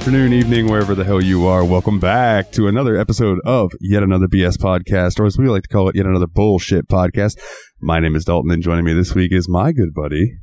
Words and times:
afternoon, 0.00 0.32
evening, 0.32 0.66
wherever 0.66 0.94
the 0.94 1.04
hell 1.04 1.20
you 1.20 1.46
are. 1.46 1.62
Welcome 1.62 2.00
back 2.00 2.52
to 2.52 2.68
another 2.68 2.96
episode 2.96 3.38
of 3.44 3.70
Yet 3.82 4.02
Another 4.02 4.28
BS 4.28 4.56
Podcast, 4.56 5.20
or 5.20 5.26
as 5.26 5.36
we 5.36 5.46
like 5.46 5.64
to 5.64 5.68
call 5.68 5.90
it, 5.90 5.94
Yet 5.94 6.06
Another 6.06 6.26
Bullshit 6.26 6.88
Podcast. 6.88 7.38
My 7.82 8.00
name 8.00 8.16
is 8.16 8.24
Dalton, 8.24 8.50
and 8.50 8.62
joining 8.62 8.86
me 8.86 8.94
this 8.94 9.14
week 9.14 9.30
is 9.30 9.46
my 9.46 9.72
good 9.72 9.92
buddy. 9.92 10.38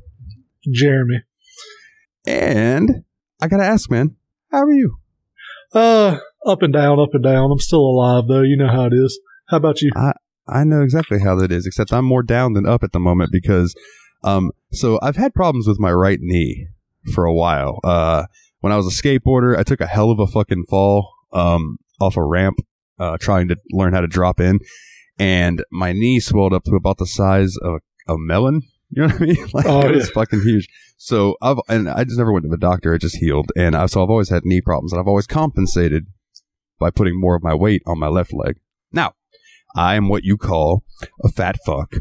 Jeremy. 0.72 1.22
And 2.24 3.02
I 3.40 3.48
gotta 3.48 3.64
ask, 3.64 3.90
man, 3.90 4.14
how 4.52 4.62
are 4.62 4.72
you? 4.72 4.98
Uh, 5.74 6.18
up 6.46 6.62
and 6.62 6.72
down, 6.72 7.00
up 7.00 7.12
and 7.12 7.24
down. 7.24 7.50
I'm 7.50 7.58
still 7.58 7.80
alive 7.80 8.28
though. 8.28 8.42
You 8.42 8.56
know 8.56 8.68
how 8.68 8.84
it 8.84 8.92
is. 8.92 9.18
How 9.48 9.56
about 9.56 9.82
you? 9.82 9.90
I 9.96 10.12
I 10.46 10.62
know 10.62 10.82
exactly 10.82 11.18
how 11.18 11.34
that 11.34 11.50
is, 11.50 11.66
except 11.66 11.92
I'm 11.92 12.04
more 12.04 12.22
down 12.22 12.52
than 12.52 12.64
up 12.64 12.84
at 12.84 12.92
the 12.92 13.00
moment 13.00 13.32
because, 13.32 13.74
um, 14.22 14.52
so 14.70 15.00
I've 15.02 15.16
had 15.16 15.34
problems 15.34 15.66
with 15.66 15.80
my 15.80 15.90
right 15.90 16.20
knee 16.20 16.68
for 17.12 17.24
a 17.24 17.34
while. 17.34 17.80
Uh, 17.82 18.26
when 18.60 18.72
I 18.72 18.76
was 18.76 18.86
a 18.86 19.02
skateboarder, 19.02 19.56
I 19.56 19.62
took 19.62 19.80
a 19.80 19.86
hell 19.86 20.10
of 20.10 20.18
a 20.18 20.26
fucking 20.26 20.64
fall, 20.68 21.10
um, 21.32 21.78
off 22.00 22.16
a 22.16 22.24
ramp, 22.24 22.56
uh, 22.98 23.16
trying 23.20 23.48
to 23.48 23.56
learn 23.70 23.92
how 23.92 24.00
to 24.00 24.06
drop 24.06 24.40
in, 24.40 24.58
and 25.18 25.62
my 25.70 25.92
knee 25.92 26.20
swelled 26.20 26.52
up 26.52 26.64
to 26.64 26.74
about 26.76 26.98
the 26.98 27.06
size 27.06 27.56
of 27.62 27.80
a, 28.08 28.14
a 28.14 28.18
melon. 28.18 28.62
You 28.90 29.02
know 29.06 29.08
what 29.12 29.20
I 29.20 29.24
mean? 29.26 29.48
Like 29.52 29.66
Oh, 29.66 29.80
it 29.86 29.94
was 29.96 30.06
yeah. 30.08 30.14
fucking 30.14 30.40
huge. 30.40 30.66
So 30.96 31.36
I've 31.42 31.58
and 31.68 31.90
I 31.90 32.04
just 32.04 32.16
never 32.16 32.32
went 32.32 32.44
to 32.44 32.48
the 32.48 32.56
doctor. 32.56 32.94
It 32.94 33.02
just 33.02 33.16
healed, 33.18 33.50
and 33.54 33.76
I 33.76 33.84
so 33.84 34.02
I've 34.02 34.08
always 34.08 34.30
had 34.30 34.46
knee 34.46 34.62
problems, 34.62 34.92
and 34.94 34.98
I've 34.98 35.06
always 35.06 35.26
compensated 35.26 36.06
by 36.78 36.88
putting 36.90 37.20
more 37.20 37.36
of 37.36 37.42
my 37.42 37.54
weight 37.54 37.82
on 37.86 37.98
my 37.98 38.08
left 38.08 38.32
leg. 38.32 38.56
Now, 38.90 39.12
I 39.76 39.96
am 39.96 40.08
what 40.08 40.24
you 40.24 40.38
call 40.38 40.84
a 41.22 41.28
fat 41.28 41.56
fuck, 41.66 41.96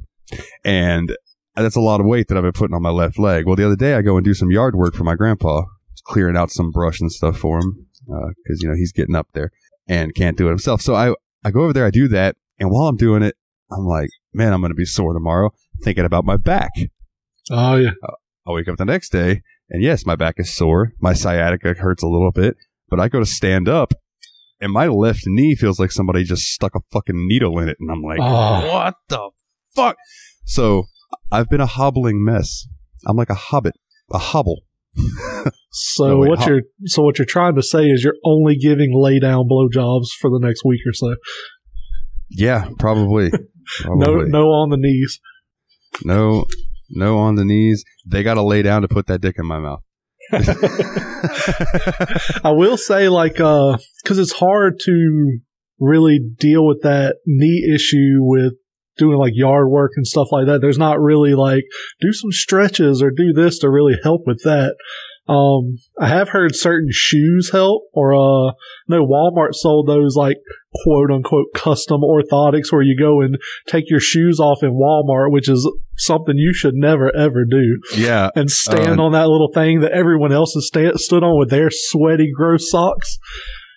and 0.64 1.14
that's 1.58 1.76
a 1.76 1.82
lot 1.82 2.00
of 2.00 2.06
weight 2.06 2.30
that 2.30 2.38
I've 2.38 2.44
been 2.44 2.54
putting 2.54 2.74
on 2.74 2.82
my 2.84 2.90
left 2.90 3.20
leg. 3.20 3.46
Well, 3.46 3.58
the 3.58 3.66
other 3.66 3.76
day 3.76 3.96
I 3.96 4.02
go 4.02 4.16
and 4.16 4.24
do 4.24 4.34
some 4.34 4.50
yard 4.50 4.74
work 4.74 4.94
for 4.96 5.04
my 5.04 5.16
grandpa, 5.16 5.64
clearing 6.08 6.38
out 6.38 6.52
some 6.52 6.72
brush 6.72 7.00
and 7.02 7.12
stuff 7.12 7.38
for 7.38 7.60
him 7.60 7.88
uh, 8.12 8.30
because 8.44 8.62
you 8.62 8.68
know 8.70 8.76
he's 8.76 8.92
getting 8.94 9.16
up 9.16 9.28
there 9.34 9.52
and 9.88 10.16
can't 10.16 10.38
do 10.38 10.48
it 10.48 10.50
himself. 10.52 10.82
So 10.82 10.96
I 10.96 11.14
I 11.44 11.52
go 11.52 11.62
over 11.64 11.74
there, 11.74 11.86
I 11.86 11.92
do 11.92 12.08
that, 12.10 12.36
and 12.60 12.70
while 12.72 12.88
I'm 12.88 12.98
doing 12.98 13.24
it, 13.24 13.36
I'm 13.72 13.86
like, 13.86 14.10
man, 14.34 14.54
I'm 14.54 14.62
going 14.62 14.72
to 14.72 14.76
be 14.76 14.86
sore 14.86 15.14
tomorrow, 15.14 15.52
thinking 15.84 16.06
about 16.06 16.26
my 16.26 16.38
back. 16.38 16.72
Oh 17.52 17.76
yeah. 17.76 17.92
I 18.48 18.52
wake 18.52 18.68
up 18.70 18.78
the 18.78 18.86
next 18.86 19.10
day, 19.12 19.42
and 19.70 19.84
yes, 19.84 20.06
my 20.06 20.16
back 20.16 20.36
is 20.38 20.54
sore. 20.56 20.94
My 21.02 21.14
sciatica 21.14 21.74
hurts 21.74 22.02
a 22.04 22.08
little 22.08 22.32
bit, 22.32 22.56
but 22.90 23.00
I 23.00 23.10
go 23.10 23.20
to 23.20 23.26
stand 23.26 23.68
up, 23.68 23.94
and 24.62 24.72
my 24.72 24.88
left 24.88 25.24
knee 25.26 25.54
feels 25.56 25.80
like 25.80 25.92
somebody 25.92 26.24
just 26.24 26.44
stuck 26.44 26.74
a 26.76 26.80
fucking 26.92 27.28
needle 27.28 27.60
in 27.60 27.68
it, 27.70 27.78
and 27.80 27.92
I'm 27.92 28.02
like, 28.02 28.20
Oh. 28.22 28.68
what 28.72 28.96
the 29.10 29.30
fuck? 29.76 29.98
So 30.46 30.86
I've 31.32 31.50
been 31.50 31.60
a 31.62 31.66
hobbling 31.66 32.24
mess. 32.24 32.68
I'm 33.06 33.18
like 33.18 33.30
a 33.30 33.34
hobbit, 33.36 33.76
a 34.12 34.18
hobble. 34.18 34.62
So 35.72 36.08
No, 36.08 36.18
wait, 36.20 36.30
what 36.30 36.48
you're 36.48 36.62
so 36.86 37.04
what 37.04 37.20
you're 37.20 37.26
trying 37.26 37.56
to 37.56 37.62
say 37.64 37.86
is 37.86 38.04
you're 38.04 38.16
only 38.26 38.56
giving 38.58 38.92
lay 38.94 39.20
down 39.20 39.48
blowjobs 39.48 40.08
for 40.20 40.30
the 40.30 40.40
next 40.42 40.64
week 40.66 40.82
or 40.88 40.94
so. 40.94 41.16
Yeah, 42.30 42.70
probably. 42.80 43.32
No, 43.86 43.98
Probably. 44.06 44.30
no 44.30 44.48
on 44.48 44.70
the 44.70 44.78
knees. 44.78 45.20
no, 46.06 46.46
no 46.90 47.18
on 47.18 47.36
the 47.36 47.44
knees. 47.44 47.84
They 48.06 48.24
got 48.24 48.36
to 48.36 48.42
lay 48.42 48.62
down 48.62 48.82
to 48.84 48.88
put 48.88 49.08
that 49.08 49.20
dick 49.20 49.36
in 49.38 49.46
my 49.46 49.60
mouth. 49.60 49.82
I 52.46 52.52
will 52.52 52.78
say, 52.78 53.10
like, 53.10 53.42
uh, 53.42 53.78
because 54.02 54.20
it's 54.20 54.32
hard 54.32 54.80
to 54.86 55.40
really 55.82 56.18
deal 56.40 56.66
with 56.66 56.82
that 56.84 57.18
knee 57.26 57.70
issue 57.76 58.20
with 58.22 58.54
doing 58.98 59.18
like 59.18 59.34
yard 59.36 59.70
work 59.70 59.92
and 59.96 60.08
stuff 60.08 60.28
like 60.32 60.46
that. 60.48 60.62
There's 60.62 60.78
not 60.78 61.00
really 61.00 61.34
like 61.34 61.66
do 62.02 62.12
some 62.14 62.32
stretches 62.32 63.02
or 63.02 63.12
do 63.12 63.34
this 63.34 63.60
to 63.60 63.70
really 63.70 63.96
help 64.04 64.24
with 64.26 64.42
that. 64.44 64.76
Um, 65.30 65.80
I 66.00 66.08
have 66.08 66.30
heard 66.30 66.56
certain 66.56 66.88
shoes 66.90 67.50
help, 67.52 67.84
or 67.92 68.14
uh, 68.14 68.54
no, 68.88 69.06
Walmart 69.06 69.54
sold 69.56 69.86
those 69.88 70.16
like 70.16 70.38
quote 70.84 71.12
unquote 71.12 71.48
custom 71.54 72.00
orthotics 72.00 72.72
where 72.72 72.82
you 72.82 72.98
go 72.98 73.20
and 73.20 73.38
take 73.68 73.90
your 73.90 74.00
shoes 74.00 74.40
off 74.40 74.64
in 74.64 74.72
Walmart, 74.72 75.32
which 75.32 75.50
is 75.50 75.70
something 75.98 76.38
you 76.38 76.54
should 76.54 76.76
never 76.76 77.14
ever 77.14 77.44
do 77.44 77.78
yeah, 77.98 78.30
and 78.36 78.50
stand 78.50 79.02
Uh, 79.02 79.04
on 79.04 79.12
that 79.12 79.28
little 79.28 79.52
thing 79.54 79.82
that 79.82 79.92
everyone 79.92 80.32
else 80.32 80.54
has 80.54 80.68
sta- 80.68 80.96
stood 80.96 81.24
on 81.24 81.38
with 81.38 81.50
their 81.50 81.70
sweaty, 81.72 82.32
gross 82.34 82.72
socks. 82.72 83.18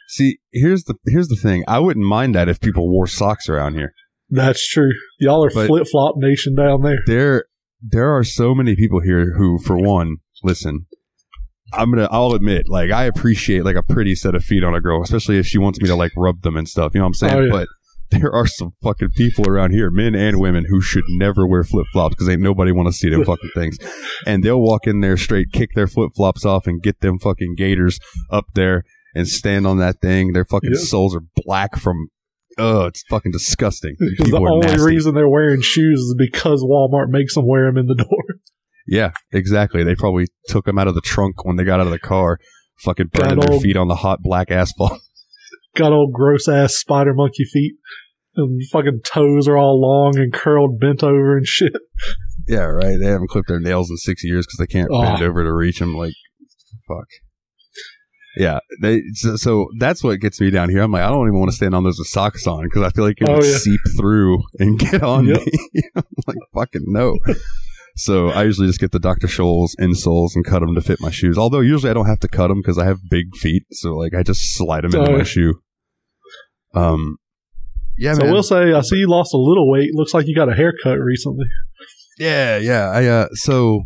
See, 0.06 0.38
here's 0.52 0.84
the 0.84 0.94
here's 1.06 1.28
the 1.28 1.36
thing. 1.36 1.64
I 1.66 1.80
wouldn't 1.80 2.06
mind 2.06 2.32
that 2.36 2.48
if 2.48 2.60
people 2.60 2.88
wore 2.88 3.08
socks 3.08 3.48
around 3.48 3.74
here. 3.74 3.92
That's 4.30 4.66
true. 4.68 4.90
Y'all 5.18 5.44
are 5.44 5.50
flip 5.50 5.86
flop 5.90 6.14
nation 6.18 6.54
down 6.54 6.82
there. 6.82 6.98
There 7.06 7.44
there 7.82 8.14
are 8.14 8.24
so 8.24 8.54
many 8.54 8.76
people 8.76 9.00
here 9.00 9.34
who, 9.36 9.58
for 9.58 9.76
one, 9.76 10.16
listen. 10.42 10.86
I'm 11.72 11.90
gonna. 11.92 12.08
I'll 12.10 12.32
admit, 12.34 12.68
like, 12.68 12.90
I 12.90 13.04
appreciate 13.04 13.64
like 13.64 13.76
a 13.76 13.82
pretty 13.82 14.14
set 14.14 14.34
of 14.34 14.44
feet 14.44 14.64
on 14.64 14.74
a 14.74 14.80
girl, 14.80 15.02
especially 15.02 15.38
if 15.38 15.46
she 15.46 15.58
wants 15.58 15.80
me 15.80 15.86
to 15.88 15.94
like 15.94 16.12
rub 16.16 16.42
them 16.42 16.56
and 16.56 16.68
stuff. 16.68 16.92
You 16.94 16.98
know 17.00 17.04
what 17.04 17.08
I'm 17.08 17.14
saying? 17.14 17.34
Oh, 17.34 17.40
yeah. 17.42 17.50
But 17.50 17.68
there 18.10 18.32
are 18.32 18.46
some 18.46 18.72
fucking 18.82 19.10
people 19.16 19.48
around 19.48 19.70
here, 19.70 19.88
men 19.90 20.16
and 20.16 20.40
women, 20.40 20.64
who 20.68 20.80
should 20.80 21.04
never 21.10 21.46
wear 21.46 21.62
flip 21.62 21.86
flops 21.92 22.14
because 22.16 22.28
ain't 22.28 22.42
nobody 22.42 22.72
want 22.72 22.88
to 22.88 22.92
see 22.92 23.08
them 23.08 23.24
fucking 23.24 23.50
things. 23.54 23.78
And 24.26 24.42
they'll 24.44 24.60
walk 24.60 24.86
in 24.86 25.00
there 25.00 25.16
straight, 25.16 25.50
kick 25.52 25.70
their 25.74 25.86
flip 25.86 26.10
flops 26.14 26.44
off, 26.44 26.66
and 26.66 26.82
get 26.82 27.00
them 27.00 27.18
fucking 27.18 27.54
gators 27.56 27.98
up 28.30 28.44
there 28.54 28.82
and 29.14 29.26
stand 29.26 29.66
on 29.66 29.78
that 29.78 30.00
thing. 30.02 30.32
Their 30.34 30.44
fucking 30.44 30.72
Yeah. 30.74 30.80
soles 30.80 31.14
are 31.16 31.22
black 31.36 31.78
from. 31.78 32.08
Oh, 32.58 32.86
it's 32.86 33.02
fucking 33.08 33.32
disgusting. 33.32 33.96
Because 33.98 34.30
the 34.32 34.36
only 34.38 34.66
nasty. 34.66 34.82
reason 34.84 35.14
they're 35.14 35.28
wearing 35.28 35.60
shoes 35.62 36.00
is 36.00 36.14
because 36.18 36.62
Walmart 36.62 37.08
makes 37.08 37.34
them 37.34 37.46
wear 37.46 37.66
them 37.66 37.78
in 37.78 37.86
the 37.86 37.94
door. 37.94 38.24
Yeah, 38.86 39.12
exactly. 39.30 39.84
They 39.84 39.94
probably 39.94 40.26
took 40.48 40.64
them 40.64 40.76
out 40.76 40.88
of 40.88 40.96
the 40.96 41.00
trunk 41.00 41.44
when 41.44 41.54
they 41.54 41.62
got 41.62 41.78
out 41.78 41.86
of 41.86 41.92
the 41.92 41.98
car, 42.00 42.38
fucking 42.80 43.08
burning 43.12 43.38
their 43.38 43.60
feet 43.60 43.76
on 43.76 43.86
the 43.86 43.94
hot 43.94 44.18
black 44.20 44.50
asphalt. 44.50 44.98
Got 45.76 45.92
old 45.92 46.12
gross 46.12 46.48
ass 46.48 46.74
spider 46.74 47.14
monkey 47.14 47.44
feet. 47.44 47.74
And 48.34 48.60
fucking 48.72 49.02
toes 49.04 49.46
are 49.46 49.56
all 49.56 49.80
long 49.80 50.18
and 50.18 50.32
curled, 50.32 50.80
bent 50.80 51.04
over 51.04 51.36
and 51.36 51.46
shit. 51.46 51.72
yeah, 52.48 52.62
right. 52.64 52.96
They 53.00 53.06
haven't 53.06 53.28
clipped 53.28 53.48
their 53.48 53.60
nails 53.60 53.90
in 53.90 53.96
six 53.96 54.24
years 54.24 54.46
because 54.46 54.58
they 54.58 54.66
can't 54.72 54.88
Oh. 54.90 55.02
bend 55.02 55.22
over 55.22 55.44
to 55.44 55.54
reach 55.54 55.78
them. 55.78 55.94
Like, 55.94 56.14
fuck. 56.88 57.06
Yeah, 58.36 58.60
they. 58.80 59.02
So, 59.14 59.36
so 59.36 59.66
that's 59.78 60.04
what 60.04 60.20
gets 60.20 60.40
me 60.40 60.50
down 60.50 60.70
here. 60.70 60.82
I'm 60.82 60.92
like, 60.92 61.02
I 61.02 61.08
don't 61.08 61.26
even 61.26 61.38
want 61.40 61.50
to 61.50 61.56
stand 61.56 61.74
on 61.74 61.82
those 61.84 61.98
with 61.98 62.06
socks 62.08 62.46
on 62.46 62.62
because 62.64 62.82
I 62.82 62.90
feel 62.90 63.04
like 63.04 63.20
it 63.20 63.28
Oh, 63.28 63.36
would 63.36 63.44
yeah. 63.44 63.56
seep 63.58 63.80
through 63.98 64.38
and 64.60 64.78
get 64.78 65.02
on 65.14 65.26
Yep. 65.26 65.40
me. 65.40 65.82
I'm 65.96 66.04
like, 66.28 66.36
fucking 66.54 66.84
no. 66.86 67.18
So 67.96 68.28
I 68.28 68.44
usually 68.44 68.68
just 68.68 68.78
get 68.78 68.92
the 68.92 69.00
Dr. 69.00 69.26
Scholl's 69.26 69.74
insoles 69.80 70.30
and 70.36 70.44
cut 70.44 70.60
them 70.60 70.74
to 70.76 70.80
fit 70.80 71.00
my 71.00 71.10
shoes. 71.10 71.36
Although 71.36 71.58
usually 71.60 71.90
I 71.90 71.94
don't 71.94 72.06
have 72.06 72.20
to 72.20 72.28
cut 72.28 72.48
them 72.48 72.58
because 72.60 72.78
I 72.78 72.84
have 72.84 72.98
big 73.10 73.34
feet. 73.36 73.64
So 73.72 73.96
like 73.96 74.14
I 74.14 74.22
just 74.22 74.56
slide 74.56 74.84
them 74.84 74.94
into 74.94 75.10
Oh, 75.12 75.18
my 75.18 75.24
shoe. 75.24 75.60
Um, 76.74 77.16
yeah, 77.98 78.14
so 78.14 78.22
man. 78.22 78.32
we'll 78.32 78.42
say, 78.44 78.72
I 78.72 78.80
see 78.82 78.96
you 78.96 79.08
lost 79.08 79.34
a 79.34 79.38
little 79.38 79.68
weight. 79.70 79.90
Looks 79.92 80.14
like 80.14 80.26
you 80.28 80.34
got 80.36 80.48
a 80.48 80.54
haircut 80.54 80.98
recently. 81.00 81.46
Yeah, 82.18 82.58
yeah. 82.58 82.90
I 82.90 83.06
uh 83.06 83.28
so 83.32 83.82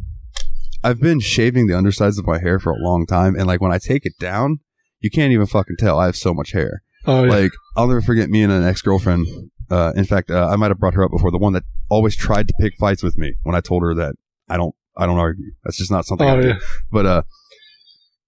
I've 0.84 1.00
been 1.00 1.18
shaving 1.18 1.66
the 1.66 1.76
undersides 1.76 2.18
of 2.18 2.26
my 2.26 2.38
hair 2.38 2.60
for 2.60 2.72
a 2.72 2.78
long 2.78 3.06
time 3.06 3.34
and 3.34 3.46
like 3.46 3.60
when 3.60 3.72
I 3.72 3.78
take 3.78 4.04
it 4.04 4.12
down, 4.20 4.60
you 5.00 5.10
can't 5.10 5.32
even 5.32 5.46
fucking 5.46 5.76
tell 5.78 5.98
I 5.98 6.06
have 6.06 6.16
so 6.16 6.34
much 6.34 6.52
hair. 6.52 6.82
Oh, 7.06 7.24
yeah. 7.24 7.32
Like 7.32 7.52
I'll 7.76 7.88
never 7.88 8.02
forget 8.02 8.28
me 8.28 8.42
and 8.42 8.52
an 8.52 8.64
ex-girlfriend 8.64 9.26
uh 9.70 9.92
in 9.96 10.04
fact, 10.04 10.30
uh, 10.30 10.46
I 10.46 10.56
might 10.56 10.70
have 10.70 10.78
brought 10.78 10.94
her 10.94 11.02
up 11.02 11.10
before, 11.10 11.30
the 11.30 11.38
one 11.38 11.54
that 11.54 11.64
always 11.88 12.14
tried 12.14 12.48
to 12.48 12.54
pick 12.60 12.76
fights 12.78 13.02
with 13.02 13.16
me 13.16 13.34
when 13.42 13.54
I 13.54 13.60
told 13.60 13.82
her 13.82 13.94
that 13.94 14.14
I 14.48 14.56
don't 14.56 14.74
I 14.96 15.06
don't 15.06 15.18
argue. 15.18 15.52
That's 15.64 15.78
just 15.78 15.90
not 15.90 16.04
something 16.04 16.28
I 16.28 16.36
oh, 16.36 16.40
do. 16.42 16.48
yeah. 16.48 16.58
But 16.92 17.06
uh 17.06 17.22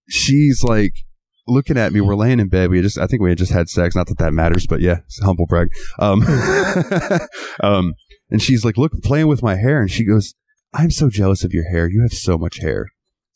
she's 0.09 0.63
like 0.63 0.95
looking 1.47 1.77
at 1.77 1.93
me. 1.93 2.01
We're 2.01 2.17
laying 2.17 2.41
in 2.41 2.49
bed. 2.49 2.71
We 2.71 2.81
just 2.83 2.99
I 2.99 3.07
think 3.07 3.23
we 3.23 3.31
had 3.31 3.39
just 3.39 3.53
had 3.53 3.69
sex. 3.69 3.95
Not 3.95 4.09
that 4.09 4.19
that 4.19 4.33
matters, 4.33 4.67
but 4.67 4.81
yeah, 4.81 4.99
it's 5.07 5.21
a 5.21 5.25
humble 5.25 5.47
brag. 5.47 5.69
Um, 5.99 6.23
um, 7.63 7.95
and 8.31 8.43
she's 8.43 8.65
like, 8.65 8.77
look, 8.77 8.93
playing 9.03 9.29
with 9.29 9.43
my 9.43 9.57
hair, 9.57 9.81
and 9.81 9.91
she 9.91 10.05
goes, 10.05 10.35
"I'm 10.77 10.91
so 10.91 11.09
jealous 11.09 11.45
of 11.45 11.53
your 11.53 11.69
hair. 11.71 11.89
You 11.89 12.03
have 12.03 12.13
so 12.13 12.39
much 12.39 12.59
hair." 12.61 12.87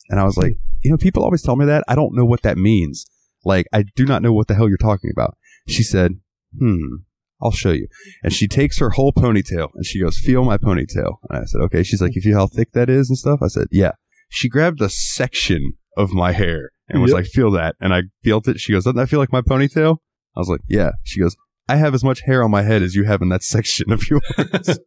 And 0.09 0.19
I 0.21 0.25
was 0.25 0.37
like, 0.37 0.55
you 0.83 0.91
know, 0.91 0.97
people 0.97 1.23
always 1.23 1.43
tell 1.43 1.57
me 1.57 1.65
that. 1.67 1.85
I 1.89 1.95
don't 1.95 2.15
know 2.15 2.25
what 2.25 2.43
that 2.43 2.59
means. 2.59 3.07
Like, 3.45 3.67
I 3.73 3.85
do 3.95 4.05
not 4.05 4.23
know 4.23 4.33
what 4.33 4.49
the 4.49 4.55
hell 4.55 4.69
you're 4.69 4.77
talking 4.77 5.11
about. 5.13 5.37
She 5.69 5.83
said, 5.83 6.21
"Hmm." 6.59 6.97
I'll 7.43 7.51
show 7.53 7.71
you. 7.71 7.89
And 8.23 8.35
she 8.35 8.47
takes 8.47 8.79
her 8.81 8.91
whole 8.91 9.15
ponytail 9.15 9.71
and 9.75 9.87
she 9.87 9.99
goes, 9.99 10.19
Feel 10.19 10.45
my 10.45 10.59
ponytail. 10.59 11.15
And 11.31 11.39
I 11.39 11.45
said, 11.47 11.63
Okay. 11.63 11.83
She's 11.83 12.03
like, 12.03 12.15
You 12.15 12.21
feel 12.21 12.37
how 12.37 12.47
thick 12.47 12.73
that 12.73 12.91
is 12.91 13.09
and 13.09 13.17
stuff? 13.17 13.41
I 13.43 13.47
said, 13.49 13.69
Yeah 13.71 13.93
she 14.31 14.49
grabbed 14.49 14.81
a 14.81 14.89
section 14.89 15.75
of 15.97 16.13
my 16.13 16.33
hair 16.33 16.71
and 16.89 17.03
was 17.03 17.11
Yep. 17.11 17.17
like, 17.17 17.27
feel 17.27 17.51
that. 17.51 17.77
And 17.81 17.93
I 17.93 18.03
felt 18.25 18.49
it. 18.49 18.59
She 18.59 18.73
goes, 18.73 18.85
doesn't 18.85 18.97
that 18.97 19.09
feel 19.09 19.19
like 19.19 19.33
my 19.33 19.43
ponytail? 19.43 19.99
I 20.37 20.41
was 20.41 20.49
like, 20.49 20.61
yeah. 20.69 20.93
She 21.03 21.21
goes, 21.21 21.37
I 21.69 21.77
have 21.77 21.95
as 21.95 22.03
much 22.05 22.23
hair 22.23 22.43
on 22.43 22.51
my 22.51 22.63
head 22.63 22.83
as 22.83 22.95
you 22.95 23.05
have 23.05 23.21
in 23.21 23.29
that 23.29 23.43
section 23.55 23.93
of 23.93 24.09
yours. 24.09 24.23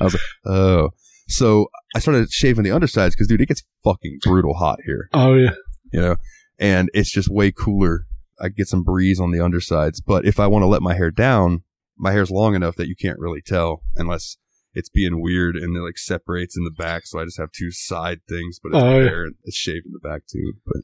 I 0.00 0.04
was 0.04 0.14
like, 0.14 0.22
oh. 0.46 0.90
So 1.28 1.66
I 1.96 1.98
started 1.98 2.30
shaving 2.30 2.64
the 2.64 2.70
undersides 2.72 3.14
because, 3.14 3.26
dude, 3.28 3.40
it 3.40 3.46
gets 3.48 3.62
fucking 3.84 4.18
brutal 4.22 4.54
hot 4.54 4.78
here, 4.84 5.08
Oh, 5.12 5.34
yeah. 5.34 5.54
you 5.92 6.00
know? 6.00 6.16
And 6.58 6.90
it's 6.94 7.10
just 7.10 7.28
way 7.30 7.50
cooler. 7.52 8.06
I 8.40 8.48
get 8.50 8.68
some 8.68 8.82
breeze 8.84 9.18
on 9.20 9.30
the 9.30 9.42
undersides. 9.44 10.00
But 10.00 10.24
if 10.26 10.38
I 10.38 10.46
want 10.46 10.62
to 10.62 10.66
let 10.66 10.82
my 10.82 10.94
hair 10.94 11.10
down, 11.10 11.62
my 11.98 12.12
hair's 12.12 12.30
long 12.30 12.54
enough 12.54 12.76
that 12.76 12.88
you 12.88 12.94
can't 12.94 13.18
really 13.18 13.40
tell 13.40 13.82
unless 13.96 14.36
it's 14.74 14.90
being 14.90 15.22
weird 15.22 15.56
and 15.56 15.74
it 15.76 15.80
like 15.80 15.96
separates 15.96 16.56
in 16.56 16.64
the 16.64 16.70
back. 16.70 17.06
So 17.06 17.18
I 17.18 17.24
just 17.24 17.38
have 17.38 17.50
two 17.52 17.70
side 17.70 18.20
things, 18.28 18.58
but 18.62 18.70
it's 18.74 18.82
Oh, 18.82 18.98
yeah. 18.98 19.04
hair 19.08 19.26
it's 19.44 19.56
shaved 19.56 19.86
in 19.86 19.92
the 19.92 20.06
back 20.06 20.22
too. 20.30 20.52
But 20.66 20.82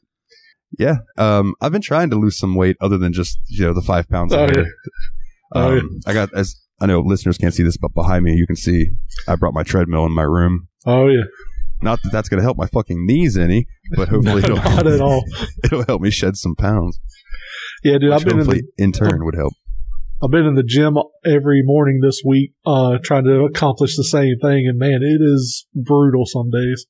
Yeah, 0.79 0.97
um, 1.17 1.53
I've 1.61 1.71
been 1.71 1.81
trying 1.83 2.09
to 2.09 2.15
lose 2.15 2.37
some 2.39 2.55
weight 2.55 2.75
other 2.81 2.97
than 2.97 3.13
just 3.13 3.37
you 3.47 3.63
know 3.65 3.73
the 3.73 3.81
five 3.83 4.09
pounds. 4.09 4.33
Oh, 4.33 4.47
yeah. 4.47 4.63
Oh, 5.53 5.77
Um, 5.77 5.89
yeah. 6.05 6.09
I 6.09 6.13
got 6.15 6.29
as 6.35 6.55
I 6.81 6.87
know 6.87 7.01
listeners 7.01 7.37
can't 7.37 7.53
see 7.53 7.61
this, 7.61 7.77
but 7.77 7.93
behind 7.93 8.25
me 8.25 8.33
you 8.33 8.47
can 8.47 8.55
see 8.55 8.93
I 9.27 9.35
brought 9.35 9.53
my 9.53 9.61
treadmill 9.63 10.05
in 10.07 10.11
my 10.11 10.23
room. 10.23 10.69
Oh 10.85 11.07
yeah, 11.07 11.23
Not 11.81 12.01
that 12.03 12.11
that's 12.11 12.29
going 12.29 12.39
to 12.39 12.43
help 12.43 12.57
my 12.57 12.67
fucking 12.67 13.05
knees 13.05 13.37
any, 13.37 13.67
but 13.95 14.09
hopefully 14.09 14.43
it'll 14.43 14.57
not 14.57 14.85
at 14.87 15.01
all. 15.01 15.23
It'll 15.63 15.83
help 15.85 16.01
me 16.01 16.11
shed 16.11 16.35
some 16.37 16.55
pounds. 16.55 16.99
Yeah, 17.83 17.93
dude, 17.99 18.03
Which 18.11 18.13
I've 18.13 18.25
been 18.25 18.39
in 18.39 18.47
the, 18.47 18.63
in 18.77 18.91
turn 18.91 19.23
would 19.25 19.35
help. 19.35 19.53
I've 20.23 20.31
been 20.31 20.45
in 20.45 20.55
the 20.55 20.63
gym 20.63 20.95
every 21.25 21.61
morning 21.65 21.99
this 22.01 22.21
week, 22.25 22.53
uh, 22.65 22.97
trying 23.03 23.25
to 23.25 23.43
accomplish 23.43 23.97
the 23.97 24.03
same 24.05 24.37
thing, 24.41 24.67
and 24.67 24.77
man, 24.79 24.99
it 25.01 25.21
is 25.21 25.67
brutal 25.75 26.25
some 26.25 26.49
days. 26.49 26.85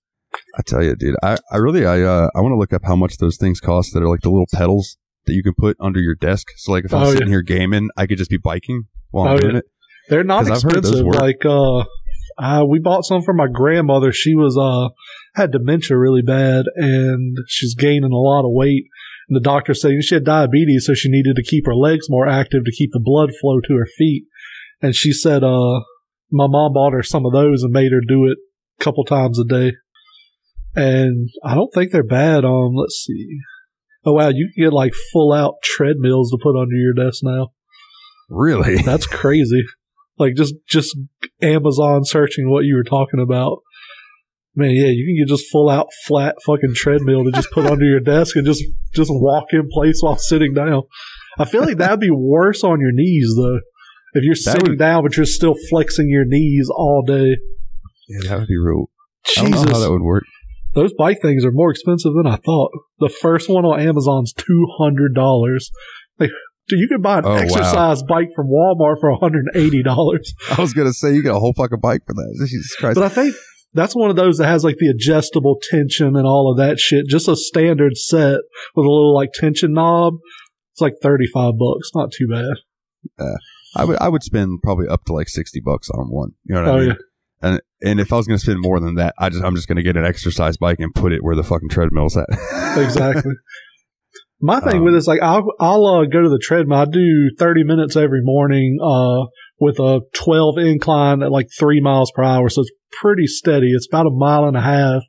I 0.57 0.61
tell 0.63 0.83
you, 0.83 0.95
dude, 0.95 1.15
I, 1.23 1.37
I 1.51 1.57
really 1.57 1.85
I 1.85 2.01
uh, 2.01 2.29
I 2.35 2.41
want 2.41 2.53
to 2.53 2.57
look 2.57 2.73
up 2.73 2.83
how 2.85 2.95
much 2.95 3.17
those 3.17 3.37
things 3.37 3.59
cost 3.59 3.93
that 3.93 4.01
are 4.03 4.09
like 4.09 4.21
the 4.21 4.29
little 4.29 4.47
pedals 4.53 4.97
that 5.25 5.33
you 5.33 5.41
can 5.43 5.53
put 5.57 5.77
under 5.79 5.99
your 5.99 6.15
desk. 6.15 6.47
So 6.57 6.71
like 6.71 6.85
if 6.85 6.93
I'm 6.93 7.03
Oh, 7.03 7.11
sitting 7.11 7.27
yeah. 7.27 7.33
here 7.33 7.41
gaming, 7.43 7.89
I 7.97 8.05
could 8.07 8.17
just 8.17 8.29
be 8.31 8.37
biking 8.37 8.83
while 9.11 9.27
I'm 9.27 9.33
Oh, 9.33 9.37
doing 9.37 9.51
yeah. 9.53 9.59
it. 9.59 9.65
They're 10.09 10.23
not 10.23 10.45
'Cause 10.45 10.63
I've 10.63 10.71
heard 10.71 10.83
those 10.83 10.99
expensive. 10.99 11.21
Like, 11.21 11.45
uh, 11.45 11.85
uh, 12.37 12.65
we 12.67 12.79
bought 12.79 13.05
some 13.05 13.21
for 13.21 13.33
my 13.33 13.47
grandmother. 13.47 14.11
She 14.11 14.35
was, 14.35 14.57
uh, 14.57 14.93
had 15.35 15.51
dementia 15.51 15.97
really 15.97 16.21
bad 16.21 16.65
and 16.75 17.37
she's 17.47 17.75
gaining 17.75 18.11
a 18.11 18.15
lot 18.15 18.45
of 18.45 18.53
weight. 18.53 18.85
And 19.29 19.35
the 19.35 19.41
doctor 19.41 19.73
said 19.73 19.91
she 20.03 20.15
had 20.15 20.25
diabetes, 20.25 20.85
so 20.85 20.93
she 20.93 21.09
needed 21.09 21.35
to 21.35 21.43
keep 21.43 21.65
her 21.65 21.75
legs 21.75 22.09
more 22.09 22.27
active 22.27 22.65
to 22.65 22.71
keep 22.71 22.91
the 22.91 22.99
blood 22.99 23.31
flow 23.39 23.59
to 23.61 23.75
her 23.75 23.87
feet. 23.97 24.25
And 24.81 24.93
she 24.93 25.11
said, 25.13 25.43
uh, 25.43 25.79
my 26.29 26.47
mom 26.47 26.73
bought 26.73 26.93
her 26.93 27.03
some 27.03 27.25
of 27.25 27.31
those 27.31 27.63
and 27.63 27.71
made 27.71 27.91
her 27.91 28.01
do 28.05 28.25
it 28.25 28.37
a 28.79 28.83
couple 28.83 29.05
times 29.05 29.39
a 29.39 29.45
day. 29.45 29.73
And 30.75 31.29
I 31.43 31.53
don't 31.55 31.73
think 31.73 31.91
they're 31.91 32.03
bad. 32.03 32.43
Um, 32.43 32.73
let's 32.75 33.05
see. 33.05 33.39
Oh 34.05 34.13
wow, 34.13 34.29
you 34.29 34.49
can 34.53 34.65
get 34.65 34.73
like 34.73 34.93
full 35.13 35.31
out 35.31 35.55
treadmills 35.63 36.31
to 36.31 36.37
put 36.41 36.59
under 36.59 36.75
your 36.75 36.93
desk 36.93 37.21
now. 37.23 37.53
Really? 38.29 38.77
That's 38.81 39.05
crazy. 39.05 39.63
Like 40.17 40.35
just 40.35 40.53
just 40.67 40.95
Amazon 41.41 42.03
searching 42.05 42.49
what 42.49 42.65
you 42.65 42.75
were 42.75 42.83
talking 42.83 43.19
about. 43.19 43.59
Man, 44.55 44.69
yeah, 44.71 44.87
you 44.89 45.05
can 45.07 45.17
get 45.25 45.35
just 45.35 45.49
full 45.51 45.67
out 45.69 45.87
flat 46.05 46.35
fucking 46.45 46.73
treadmill 46.75 47.23
to 47.23 47.31
just 47.31 47.49
put 47.51 47.65
under 47.65 47.85
your 47.85 47.99
desk 47.99 48.35
and 48.35 48.45
just 48.45 48.63
just 48.93 49.09
walk 49.11 49.45
in 49.51 49.67
place 49.71 49.97
while 50.01 50.15
sitting 50.17 50.53
down. 50.53 50.83
I 51.39 51.45
feel 51.45 51.61
like 51.61 51.77
that'd 51.77 51.99
be 51.99 52.11
worse 52.11 52.63
on 52.63 52.79
your 52.79 52.91
knees 52.91 53.33
though. 53.35 53.59
If 54.13 54.23
you're 54.23 54.35
That 54.35 54.59
sitting 54.59 54.69
would- 54.73 54.79
down 54.79 55.03
but 55.03 55.17
you're 55.17 55.25
still 55.25 55.55
flexing 55.69 56.07
your 56.09 56.25
knees 56.25 56.69
all 56.69 57.03
day. 57.05 57.37
Yeah, 58.07 58.29
that 58.29 58.39
would 58.41 58.47
be 58.47 58.57
real. 58.57 58.91
I 59.37 59.41
don't 59.41 59.47
Jesus, 59.53 59.65
know 59.65 59.71
how 59.73 59.79
that 59.79 59.91
would 59.91 60.01
work. 60.03 60.25
those 60.75 60.93
bike 60.93 61.17
things 61.23 61.43
are 61.43 61.51
more 61.51 61.71
expensive 61.71 62.13
than 62.13 62.27
I 62.27 62.35
thought. 62.35 62.69
The 62.99 63.09
first 63.09 63.49
one 63.49 63.65
on 63.65 63.79
Amazon's 63.79 64.33
two 64.33 64.67
hundred 64.77 65.15
dollars. 65.15 65.71
Like, 66.19 66.29
dude, 66.67 66.79
you 66.79 66.87
can 66.87 67.01
buy 67.01 67.19
an 67.19 67.25
Oh, 67.25 67.29
wow. 67.31 67.37
exercise 67.37 68.03
bike 68.03 68.29
from 68.35 68.47
Walmart 68.47 68.95
for 68.99 69.11
one 69.11 69.19
hundred 69.19 69.45
and 69.53 69.55
eighty 69.63 69.83
dollars. 69.83 70.33
I 70.57 70.61
was 70.61 70.73
gonna 70.73 70.93
say 70.93 71.13
you 71.13 71.23
get 71.23 71.35
a 71.35 71.39
whole 71.39 71.53
fucking 71.53 71.79
bike 71.81 72.01
for 72.05 72.13
that. 72.13 72.35
Jesus 72.47 72.75
Christ! 72.75 72.95
But 72.95 73.03
I 73.03 73.09
think 73.09 73.35
that's 73.73 73.95
one 73.95 74.09
of 74.09 74.15
those 74.15 74.37
that 74.37 74.47
has 74.47 74.63
like 74.63 74.77
the 74.77 74.87
adjustable 74.89 75.57
tension 75.61 76.15
and 76.15 76.25
all 76.27 76.51
of 76.51 76.57
that 76.57 76.79
shit. 76.79 77.07
Just 77.07 77.27
a 77.27 77.35
standard 77.35 77.97
set 77.97 78.39
with 78.75 78.85
a 78.85 78.89
little 78.89 79.13
like 79.15 79.29
tension 79.33 79.73
knob. 79.73 80.15
It's 80.73 80.81
like 80.81 80.93
thirty 81.01 81.27
five 81.33 81.53
bucks. 81.57 81.89
Not 81.95 82.11
too 82.11 82.27
bad. 82.27 82.55
Uh, 83.19 83.37
I 83.75 83.85
would 83.85 83.97
I 83.99 84.09
would 84.09 84.23
spend 84.23 84.61
probably 84.63 84.87
up 84.87 85.03
to 85.05 85.13
like 85.13 85.29
sixty 85.29 85.59
bucks 85.59 85.89
on 85.89 86.07
one. 86.09 86.31
You 86.45 86.55
know 86.55 86.61
what 86.61 86.69
Oh, 86.69 86.73
I 86.75 86.79
mean? 86.79 86.87
yeah. 86.89 86.95
And 87.49 87.61
and 87.81 87.99
if 87.99 88.13
I 88.13 88.15
was 88.15 88.25
gonna 88.27 88.39
spend 88.39 88.61
more 88.61 88.79
than 88.79 88.95
that, 88.95 89.13
I 89.19 89.29
just 89.29 89.43
I'm 89.43 89.55
just 89.55 89.67
gonna 89.67 89.83
get 89.83 89.97
an 89.97 90.05
exercise 90.05 90.55
bike 90.57 90.79
and 90.79 90.93
put 90.95 91.11
it 91.11 91.23
where 91.23 91.35
the 91.35 91.43
fucking 91.43 91.69
treadmill's 91.69 92.15
at. 92.17 92.27
Exactly. 92.77 93.33
My 94.45 94.59
thing 94.59 94.79
Um, 94.79 94.83
with 94.83 94.93
it 94.93 94.97
is 94.97 95.07
like 95.07 95.21
I'll 95.21 95.45
I'll 95.57 95.85
uh, 95.85 96.05
go 96.05 96.21
to 96.21 96.27
the 96.27 96.37
treadmill. 96.37 96.79
I 96.79 96.85
do 96.85 97.31
thirty 97.39 97.63
minutes 97.63 97.95
every 97.95 98.19
morning 98.21 98.77
uh, 98.83 99.27
with 99.57 99.79
a 99.79 100.01
twelve 100.13 100.57
incline 100.57 101.23
at 101.23 101.31
like 101.31 101.47
three 101.57 101.79
miles 101.79 102.11
per 102.11 102.23
hour, 102.23 102.49
so 102.49 102.59
it's 102.59 102.71
pretty 103.01 103.25
steady. 103.25 103.71
It's 103.71 103.87
about 103.89 104.05
a 104.05 104.11
mile 104.11 104.43
and 104.43 104.57
a 104.57 104.61
half, 104.61 105.03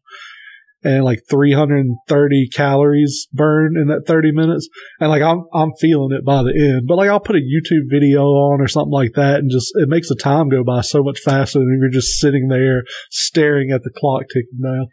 and 0.84 1.02
like 1.02 1.22
three 1.28 1.52
hundred 1.52 1.80
and 1.80 1.96
thirty 2.06 2.48
calories 2.48 3.26
burned 3.32 3.76
in 3.76 3.88
that 3.88 4.06
thirty 4.06 4.30
minutes. 4.30 4.68
And 5.00 5.10
like 5.10 5.22
I'm 5.22 5.46
I'm 5.52 5.72
feeling 5.80 6.16
it 6.16 6.24
by 6.24 6.44
the 6.44 6.54
end. 6.56 6.86
But 6.86 6.98
like 6.98 7.10
I'll 7.10 7.18
put 7.18 7.34
a 7.34 7.40
YouTube 7.40 7.90
video 7.90 8.20
on 8.22 8.60
or 8.60 8.68
something 8.68 8.92
like 8.92 9.14
that, 9.16 9.40
and 9.40 9.50
just 9.50 9.72
it 9.74 9.88
makes 9.88 10.08
the 10.08 10.14
time 10.14 10.48
go 10.48 10.62
by 10.62 10.80
so 10.82 11.02
much 11.02 11.18
faster 11.18 11.58
than 11.58 11.80
you're 11.82 11.90
just 11.90 12.20
sitting 12.20 12.46
there 12.46 12.84
staring 13.10 13.72
at 13.72 13.82
the 13.82 13.90
clock 13.90 14.26
ticking 14.32 14.62
down. 14.62 14.86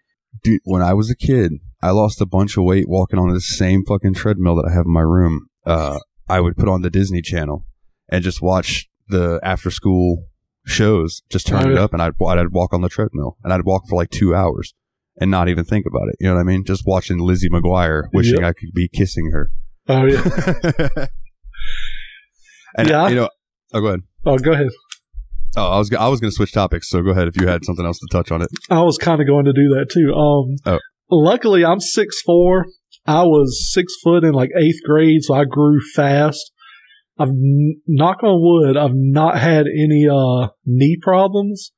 Dude, 0.44 0.62
when 0.64 0.82
I 0.82 0.96
was 0.96 1.12
a 1.12 1.16
kid, 1.16 1.52
I 1.82 1.92
lost 1.92 2.22
a 2.22 2.26
bunch 2.26 2.58
of 2.58 2.64
weight 2.64 2.88
walking 2.88 3.18
on 3.20 3.34
the 3.34 3.42
same 3.42 3.84
fucking 3.86 4.14
treadmill 4.14 4.56
that 4.58 4.68
I 4.70 4.74
have 4.74 4.86
in 4.86 4.94
my 4.94 5.02
room. 5.02 5.48
Uh, 5.66 6.00
I 6.30 6.40
would 6.40 6.56
put 6.56 6.70
on 6.70 6.82
the 6.82 6.90
Disney 6.90 7.22
Channel 7.22 7.66
and 8.10 8.24
just 8.24 8.42
watch 8.42 8.88
the 9.08 9.40
after 9.44 9.72
school 9.72 10.28
shows, 10.66 11.22
just 11.32 11.48
turn 11.48 11.66
Oh, 11.66 11.72
it 11.72 11.74
yeah. 11.76 11.84
up, 11.84 11.94
and 11.94 12.02
I'd 12.02 12.14
I'd 12.22 12.52
walk 12.52 12.74
on 12.74 12.82
the 12.82 12.90
treadmill 12.90 13.38
and 13.44 13.52
I'd 13.52 13.66
walk 13.66 13.88
for 13.90 13.96
like 13.96 14.10
two 14.12 14.36
hours 14.36 14.74
and 15.20 15.32
not 15.32 15.50
even 15.50 15.66
think 15.66 15.86
about 15.86 16.08
it. 16.10 16.16
You 16.20 16.28
know 16.30 16.36
what 16.36 16.42
I 16.42 16.44
mean? 16.44 16.64
Just 16.64 16.84
watching 16.86 17.18
Lizzie 17.20 17.50
McGuire, 17.50 18.04
wishing 18.14 18.40
Yep. 18.42 18.44
I 18.50 18.54
could 18.54 18.70
be 18.74 18.88
kissing 18.88 19.32
her. 19.32 19.52
Oh 19.90 20.06
yeah. 20.06 20.22
and 22.78 22.88
Yeah. 22.90 23.10
you 23.10 23.16
know, 23.16 23.30
oh, 23.74 23.82
go 23.82 23.88
ahead. 23.88 24.00
Oh, 24.26 24.38
go 24.38 24.52
ahead. 24.54 24.70
Oh, 25.58 25.72
I 25.72 25.78
was 25.80 25.92
I 25.94 26.08
was 26.08 26.20
going 26.22 26.32
to 26.32 26.36
switch 26.36 26.54
topics, 26.54 26.88
so 26.90 27.02
go 27.02 27.10
ahead 27.12 27.28
if 27.28 27.36
you 27.40 27.48
had 27.48 27.66
something 27.66 27.86
else 27.86 28.00
to 28.00 28.08
touch 28.12 28.32
on 28.32 28.42
it. 28.42 28.48
I 28.70 28.82
was 28.84 28.98
kind 28.98 29.20
of 29.20 29.28
going 29.28 29.46
to 29.46 29.52
do 29.54 29.68
that 29.76 29.88
too. 29.92 30.14
Um, 30.14 30.56
Oh. 30.66 30.80
Luckily 31.12 31.64
I'm 31.66 31.80
six 31.80 32.22
four. 32.22 32.68
I 33.06 33.24
was 33.24 33.72
six 33.74 33.94
foot 34.04 34.24
in 34.24 34.34
like 34.34 34.52
eighth 34.60 34.82
grade, 34.86 35.24
so 35.24 35.34
I 35.34 35.46
grew 35.46 35.80
fast. 35.96 36.52
I've 37.20 37.30
knock 37.88 38.24
on 38.24 38.40
wood, 38.42 38.78
I've 38.78 38.96
not 38.96 39.38
had 39.38 39.66
any 39.68 40.08
uh 40.12 40.50
knee 40.66 40.98
problems. 41.02 41.72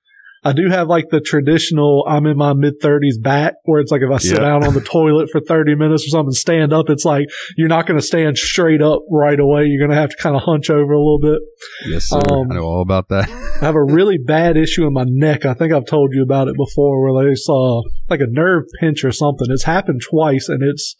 I 0.45 0.51
do 0.53 0.69
have 0.69 0.87
like 0.87 1.09
the 1.09 1.21
traditional 1.21 2.05
I'm 2.07 2.25
in 2.25 2.37
my 2.37 2.53
mid 2.53 2.75
thirties 2.81 3.17
back 3.17 3.53
where 3.63 3.79
it's 3.79 3.91
like 3.91 4.01
if 4.01 4.11
I 4.11 4.17
sit 4.17 4.33
Yeah. 4.37 4.43
down 4.43 4.65
on 4.65 4.73
the 4.73 4.81
toilet 4.81 5.29
for 5.31 5.39
30 5.39 5.75
minutes 5.75 6.05
or 6.05 6.09
something, 6.09 6.31
stand 6.33 6.73
up, 6.73 6.89
it's 6.89 7.05
like 7.05 7.27
you're 7.55 7.69
not 7.69 7.85
going 7.87 7.99
to 7.99 8.05
stand 8.05 8.37
straight 8.37 8.81
up 8.81 9.01
right 9.09 9.39
away. 9.39 9.65
You're 9.65 9.85
going 9.85 9.95
to 9.95 10.01
have 10.01 10.09
to 10.09 10.17
kind 10.17 10.35
of 10.35 10.41
hunch 10.43 10.69
over 10.69 10.91
a 10.91 10.97
little 10.99 11.19
bit. 11.19 11.39
Yes, 11.87 12.05
sir. 12.09 12.17
Um, 12.29 12.51
I 12.51 12.55
know 12.55 12.63
all 12.63 12.81
about 12.81 13.07
that. 13.09 13.29
I 13.61 13.65
have 13.65 13.75
a 13.75 13.83
really 13.83 14.17
bad 14.17 14.57
issue 14.57 14.85
in 14.85 14.93
my 14.93 15.05
neck. 15.07 15.45
I 15.45 15.53
think 15.53 15.71
I've 15.71 15.85
told 15.85 16.11
you 16.13 16.23
about 16.23 16.47
it 16.49 16.55
before 16.57 17.01
where 17.13 17.25
they 17.25 17.35
saw 17.35 17.81
like 18.09 18.19
a 18.19 18.27
nerve 18.27 18.63
pinch 18.79 19.03
or 19.05 19.11
something. 19.11 19.47
It's 19.49 19.63
happened 19.63 20.01
twice 20.09 20.49
and 20.49 20.61
it's 20.61 20.95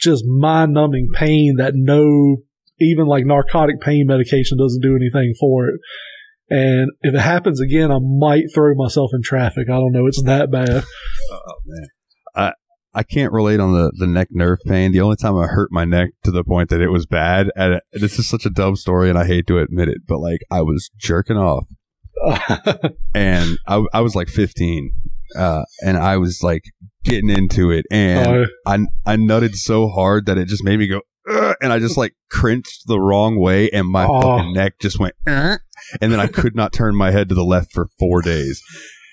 just 0.00 0.24
mind 0.26 0.72
numbing 0.72 1.08
pain 1.14 1.54
that 1.58 1.74
no, 1.76 2.38
even 2.80 3.06
like 3.06 3.24
narcotic 3.24 3.80
pain 3.80 4.06
medication 4.08 4.58
doesn't 4.58 4.82
do 4.82 4.96
anything 4.96 5.32
for 5.38 5.68
it. 5.68 5.80
And 6.50 6.90
if 7.02 7.14
it 7.14 7.20
happens 7.20 7.60
again, 7.60 7.90
I 7.90 7.98
might 8.00 8.44
throw 8.54 8.74
myself 8.74 9.10
in 9.14 9.22
traffic. 9.22 9.68
I 9.68 9.74
don't 9.76 9.92
know. 9.92 10.06
It's 10.06 10.22
that 10.24 10.50
bad. 10.50 10.84
Oh 11.30 11.54
man, 11.66 11.86
I 12.34 12.52
I 12.96 13.02
can't 13.02 13.32
relate 13.32 13.60
on 13.60 13.72
the 13.72 13.92
the 13.98 14.06
neck 14.06 14.28
nerve 14.30 14.58
pain. 14.66 14.92
The 14.92 15.00
only 15.00 15.16
time 15.16 15.36
I 15.36 15.46
hurt 15.46 15.70
my 15.72 15.84
neck 15.84 16.10
to 16.24 16.30
the 16.30 16.44
point 16.44 16.68
that 16.70 16.80
it 16.82 16.90
was 16.90 17.06
bad, 17.06 17.50
and 17.56 17.80
this 17.92 18.18
is 18.18 18.28
such 18.28 18.44
a 18.44 18.50
dumb 18.50 18.76
story, 18.76 19.08
and 19.08 19.18
I 19.18 19.24
hate 19.26 19.46
to 19.48 19.58
admit 19.58 19.88
it, 19.88 20.02
but 20.06 20.18
like 20.18 20.40
I 20.50 20.60
was 20.62 20.90
jerking 20.98 21.38
off, 21.38 21.66
and 23.14 23.58
I 23.66 23.84
I 23.92 24.00
was 24.00 24.14
like 24.14 24.28
15, 24.28 24.92
uh, 25.36 25.64
and 25.84 25.96
I 25.96 26.16
was 26.18 26.42
like 26.42 26.62
getting 27.04 27.30
into 27.30 27.70
it, 27.70 27.86
and 27.90 28.44
Uh, 28.44 28.46
I 28.66 28.78
I 29.06 29.16
nutted 29.16 29.54
so 29.56 29.88
hard 29.88 30.26
that 30.26 30.38
it 30.38 30.48
just 30.48 30.64
made 30.64 30.78
me 30.78 30.86
go. 30.88 31.00
And 31.62 31.72
I 31.72 31.78
just 31.78 31.96
like 31.96 32.12
cringed 32.30 32.82
the 32.86 33.00
wrong 33.00 33.40
way, 33.40 33.70
and 33.70 33.88
my 33.88 34.06
Oh. 34.06 34.20
fucking 34.20 34.52
neck 34.52 34.74
just 34.78 34.98
went, 35.00 35.14
"Ugh," 35.26 35.58
and 36.00 36.12
then 36.12 36.20
I 36.20 36.26
could 36.26 36.54
not 36.54 36.72
turn 36.72 36.96
my 36.96 37.10
head 37.10 37.28
to 37.28 37.34
the 37.34 37.44
left 37.44 37.72
for 37.72 37.88
four 37.98 38.22
days. 38.22 38.62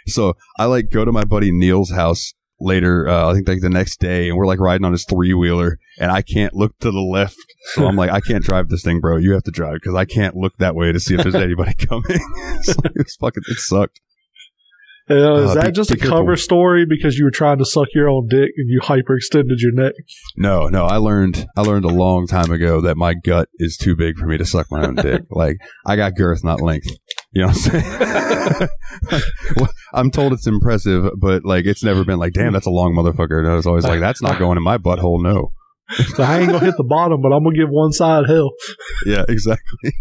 So 0.07 0.33
I 0.57 0.65
like 0.65 0.89
go 0.89 1.05
to 1.05 1.11
my 1.11 1.25
buddy 1.25 1.51
Neil's 1.51 1.91
house 1.91 2.33
later. 2.59 3.07
Uh, 3.07 3.29
I 3.29 3.33
think 3.33 3.47
like 3.47 3.61
the 3.61 3.69
next 3.69 3.99
day, 3.99 4.29
and 4.29 4.37
we're 4.37 4.47
like 4.47 4.59
riding 4.59 4.85
on 4.85 4.91
his 4.91 5.05
three 5.05 5.33
wheeler, 5.33 5.79
and 5.99 6.11
I 6.11 6.21
can't 6.21 6.53
look 6.53 6.77
to 6.79 6.91
the 6.91 7.01
left. 7.01 7.37
So 7.73 7.85
I'm 7.85 7.95
like, 7.95 8.11
I 8.11 8.21
can't 8.21 8.43
drive 8.43 8.69
this 8.69 8.83
thing, 8.83 8.99
bro. 8.99 9.17
You 9.17 9.33
have 9.33 9.43
to 9.43 9.51
drive 9.51 9.75
because 9.75 9.95
I 9.95 10.05
can't 10.05 10.35
look 10.35 10.57
that 10.57 10.75
way 10.75 10.91
to 10.91 10.99
see 10.99 11.15
if 11.15 11.23
there's 11.23 11.35
anybody 11.43 11.73
coming. 11.73 12.03
so 12.63 12.73
it 12.85 12.93
was 12.95 13.15
fucking. 13.19 13.43
It 13.47 13.57
sucked. 13.57 14.01
Uh, 15.09 15.13
is 15.43 15.49
Uh, 15.51 15.53
that 15.55 15.65
be- 15.67 15.71
just 15.71 15.91
a 15.91 15.97
cover 15.97 16.35
story 16.37 16.85
because 16.87 17.17
you 17.17 17.25
were 17.25 17.31
trying 17.31 17.57
to 17.57 17.65
suck 17.65 17.87
your 17.93 18.09
own 18.09 18.27
dick 18.29 18.49
and 18.57 18.69
you 18.69 18.79
hyperextended 18.81 19.57
your 19.59 19.73
neck? 19.73 19.93
No, 20.37 20.67
no. 20.67 20.85
I 20.85 20.97
learned. 20.97 21.45
I 21.57 21.61
learned 21.61 21.85
a 21.85 21.89
long 21.89 22.27
time 22.27 22.51
ago 22.51 22.81
that 22.81 22.95
my 22.97 23.13
gut 23.13 23.49
is 23.57 23.77
too 23.77 23.95
big 23.95 24.17
for 24.17 24.25
me 24.27 24.37
to 24.37 24.45
suck 24.45 24.67
my 24.71 24.85
own 24.85 24.95
dick. 24.95 25.21
Like 25.31 25.57
I 25.85 25.95
got 25.95 26.15
girth, 26.15 26.43
not 26.43 26.61
length. 26.61 26.87
You 27.33 27.41
know 27.43 27.47
what 27.47 27.73
I'm 27.73 27.81
saying? 27.81 28.69
Well, 29.57 29.69
I'm 29.93 30.11
told 30.11 30.33
it's 30.33 30.47
impressive, 30.47 31.09
but 31.17 31.43
like 31.45 31.65
it's 31.65 31.83
never 31.83 32.03
been 32.05 32.19
like, 32.19 32.33
damn, 32.33 32.53
that's 32.53 32.65
a 32.67 32.69
long 32.71 32.93
motherfucker. 32.93 33.39
And 33.39 33.47
I 33.47 33.55
was 33.55 33.65
always 33.65 33.83
like, 33.85 33.99
that's 33.99 34.21
not 34.21 34.39
going 34.39 34.57
in 34.57 34.63
my 34.63 34.77
butthole. 34.77 35.21
No. 35.21 35.51
So 36.15 36.23
I 36.23 36.39
ain't 36.39 36.47
gonna 36.49 36.63
hit 36.63 36.75
the 36.77 36.85
bottom, 36.85 37.21
but 37.21 37.33
I'm 37.33 37.43
gonna 37.43 37.53
give 37.55 37.67
one 37.69 37.91
side 37.91 38.23
hell. 38.29 38.51
yeah, 39.05 39.25
exactly. 39.27 39.91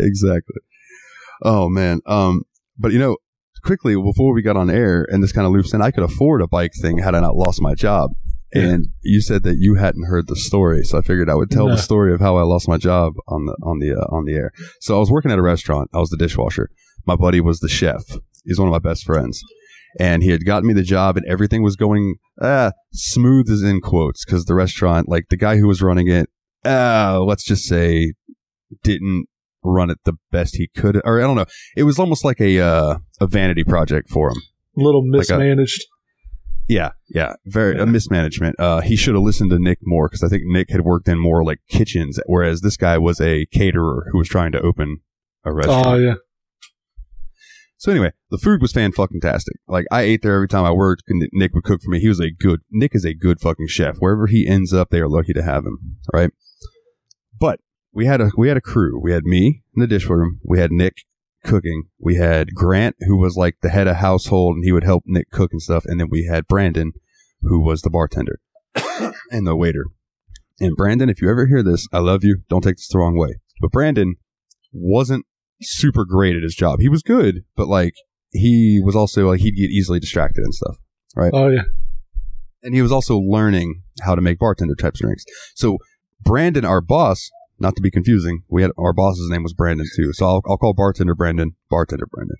exactly. 0.00 0.56
Oh 1.42 1.68
man. 1.68 2.00
Um, 2.06 2.44
but 2.78 2.92
you 2.92 2.98
know, 2.98 3.18
quickly 3.62 3.94
before 3.96 4.32
we 4.34 4.42
got 4.42 4.56
on 4.56 4.70
air 4.70 5.06
and 5.10 5.22
this 5.22 5.32
kind 5.32 5.46
of 5.46 5.52
loops 5.52 5.72
in, 5.74 5.82
I 5.82 5.90
could 5.90 6.04
afford 6.04 6.42
a 6.42 6.46
bike 6.48 6.72
thing 6.80 6.98
had 6.98 7.14
I 7.14 7.20
not 7.20 7.36
lost 7.36 7.60
my 7.60 7.74
job. 7.74 8.12
Yeah. 8.54 8.62
and 8.62 8.86
you 9.02 9.20
said 9.20 9.42
that 9.42 9.56
you 9.58 9.74
hadn't 9.74 10.06
heard 10.06 10.26
the 10.26 10.34
story, 10.34 10.82
so 10.82 10.96
I 10.96 11.02
figured 11.02 11.28
I 11.28 11.34
would 11.34 11.50
tell 11.50 11.66
No. 11.68 11.74
the 11.76 11.82
story 11.82 12.14
of 12.14 12.20
how 12.20 12.38
I 12.38 12.42
lost 12.44 12.66
my 12.66 12.78
job 12.78 13.12
on 13.28 13.44
the 13.44 13.52
on 13.62 13.78
the 13.78 13.92
uh, 13.92 14.06
on 14.16 14.24
the 14.24 14.32
air. 14.32 14.52
So 14.80 14.96
I 14.96 14.98
was 15.00 15.10
working 15.10 15.30
at 15.30 15.38
a 15.38 15.42
restaurant. 15.42 15.90
I 15.92 15.98
was 15.98 16.08
the 16.08 16.16
dishwasher. 16.16 16.70
My 17.06 17.14
buddy 17.14 17.42
was 17.42 17.60
the 17.60 17.68
chef. 17.68 18.04
He's 18.46 18.58
one 18.58 18.66
of 18.68 18.72
my 18.72 18.78
best 18.78 19.04
friends, 19.04 19.42
and 20.00 20.22
he 20.22 20.30
had 20.30 20.46
gotten 20.46 20.66
me 20.66 20.72
the 20.72 20.82
job, 20.82 21.18
and 21.18 21.26
everything 21.26 21.62
was 21.62 21.76
going 21.76 22.14
uh, 22.40 22.70
smooth 22.94 23.50
as 23.50 23.62
in 23.62 23.82
quotes 23.82 24.24
because 24.24 24.46
the 24.46 24.54
restaurant, 24.54 25.10
like 25.10 25.26
the 25.28 25.36
guy 25.36 25.58
who 25.58 25.68
was 25.68 25.82
running 25.82 26.08
it, 26.08 26.30
uh, 26.64 27.20
let's 27.22 27.44
just 27.44 27.64
say, 27.66 28.14
didn't 28.82 29.26
run 29.62 29.90
it 29.90 29.98
the 30.04 30.14
best 30.30 30.56
he 30.56 30.68
could, 30.68 31.00
or 31.04 31.18
I 31.20 31.24
don't 31.24 31.36
know. 31.36 31.46
It 31.76 31.82
was 31.84 31.98
almost 31.98 32.24
like 32.24 32.40
a 32.40 32.60
uh, 32.60 32.98
a 33.20 33.26
vanity 33.26 33.64
project 33.64 34.08
for 34.10 34.30
him. 34.30 34.36
A 34.76 34.80
little 34.82 35.02
Like 35.04 35.28
a- 35.28 35.38
mismanaged. 35.38 35.84
Yeah, 36.68 36.90
yeah, 37.08 37.34
very 37.46 37.76
Yeah. 37.76 37.84
a 37.84 37.86
mismanagement. 37.86 38.56
Uh, 38.60 38.80
he 38.82 38.94
should 38.94 39.14
have 39.14 39.24
listened 39.24 39.50
to 39.50 39.58
Nick 39.58 39.78
more 39.82 40.06
because 40.08 40.22
I 40.22 40.28
think 40.28 40.42
Nick 40.46 40.68
had 40.70 40.82
worked 40.82 41.08
in 41.08 41.18
more 41.18 41.42
like 41.42 41.60
kitchens, 41.70 42.20
whereas 42.26 42.60
this 42.60 42.76
guy 42.76 42.98
was 42.98 43.20
a 43.22 43.46
caterer 43.46 44.06
who 44.12 44.18
was 44.18 44.28
trying 44.28 44.52
to 44.52 44.60
open 44.60 44.98
a 45.46 45.52
restaurant. 45.52 45.86
oh 45.86 45.94
yeah. 45.94 46.14
So 47.78 47.92
anyway, 47.92 48.10
the 48.30 48.38
food 48.38 48.60
was 48.60 48.72
fan 48.72 48.90
fucking 48.92 49.20
tastic. 49.20 49.54
Like 49.68 49.86
I 49.92 50.02
ate 50.02 50.22
there 50.22 50.34
every 50.34 50.48
time 50.48 50.64
I 50.64 50.72
worked. 50.72 51.04
and 51.08 51.26
Nick 51.32 51.54
would 51.54 51.62
cook 51.64 51.80
for 51.80 51.90
me. 51.90 52.00
He 52.00 52.08
was 52.08 52.20
a 52.20 52.30
good. 52.30 52.60
Nick 52.70 52.94
is 52.94 53.04
a 53.04 53.14
good 53.14 53.40
fucking 53.40 53.68
chef. 53.68 53.96
Wherever 53.98 54.26
he 54.26 54.46
ends 54.48 54.72
up, 54.74 54.90
they 54.90 54.98
are 55.00 55.08
lucky 55.08 55.32
to 55.32 55.42
have 55.42 55.64
him. 55.64 55.78
Right. 56.12 56.30
We 57.98 58.06
had 58.06 58.20
a 58.20 58.30
we 58.36 58.46
had 58.46 58.56
a 58.56 58.60
crew. 58.60 59.00
We 59.02 59.10
had 59.10 59.24
me 59.24 59.64
in 59.74 59.80
the 59.80 59.88
dish 59.88 60.06
room. 60.06 60.38
We 60.44 60.60
had 60.60 60.70
Nick 60.70 60.98
cooking. 61.44 61.88
We 61.98 62.14
had 62.14 62.54
Grant, 62.54 62.94
who 63.00 63.16
was 63.16 63.36
like 63.36 63.56
the 63.60 63.70
head 63.70 63.88
of 63.88 63.96
household, 63.96 64.54
and 64.54 64.64
he 64.64 64.70
would 64.70 64.84
help 64.84 65.02
Nick 65.04 65.32
cook 65.32 65.50
and 65.50 65.60
stuff. 65.60 65.84
And 65.84 65.98
then 65.98 66.06
we 66.08 66.26
had 66.26 66.46
Brandon, 66.46 66.92
who 67.40 67.58
was 67.58 67.82
the 67.82 67.90
bartender 67.90 68.38
and 69.32 69.48
the 69.48 69.56
waiter. 69.56 69.86
And 70.60 70.76
Brandon, 70.76 71.08
if 71.08 71.20
you 71.20 71.28
ever 71.28 71.48
hear 71.48 71.60
this, 71.60 71.88
I 71.92 71.98
love 71.98 72.22
you. 72.22 72.42
Don't 72.48 72.62
take 72.62 72.76
this 72.76 72.86
the 72.86 72.98
wrong 72.98 73.18
way. 73.18 73.40
But 73.60 73.72
Brandon 73.72 74.14
wasn't 74.72 75.26
super 75.60 76.04
great 76.04 76.36
at 76.36 76.44
his 76.44 76.54
job. 76.54 76.78
He 76.78 76.88
was 76.88 77.02
good, 77.02 77.42
but 77.56 77.66
like 77.66 77.94
he 78.30 78.80
was 78.80 78.94
also 78.94 79.26
like 79.26 79.40
he'd 79.40 79.56
get 79.56 79.70
easily 79.70 79.98
distracted 79.98 80.44
and 80.44 80.54
stuff. 80.54 80.76
Right. 81.16 81.32
Oh 81.34 81.48
yeah. 81.48 81.62
And 82.62 82.76
he 82.76 82.82
was 82.82 82.92
also 82.92 83.18
learning 83.18 83.82
how 84.02 84.14
to 84.14 84.20
make 84.20 84.38
bartender 84.38 84.76
type 84.76 84.94
drinks. 84.94 85.24
So 85.56 85.78
Brandon, 86.24 86.64
our 86.64 86.80
boss, 86.80 87.28
not 87.58 87.76
to 87.76 87.82
be 87.82 87.90
confusing, 87.90 88.42
we 88.48 88.62
had 88.62 88.70
our 88.78 88.92
boss's 88.92 89.28
name 89.30 89.42
was 89.42 89.52
Brandon 89.52 89.86
too. 89.96 90.12
So 90.12 90.26
I'll, 90.26 90.42
I'll 90.48 90.56
call 90.56 90.74
bartender 90.74 91.14
Brandon, 91.14 91.56
bartender 91.70 92.06
Brandon. 92.06 92.36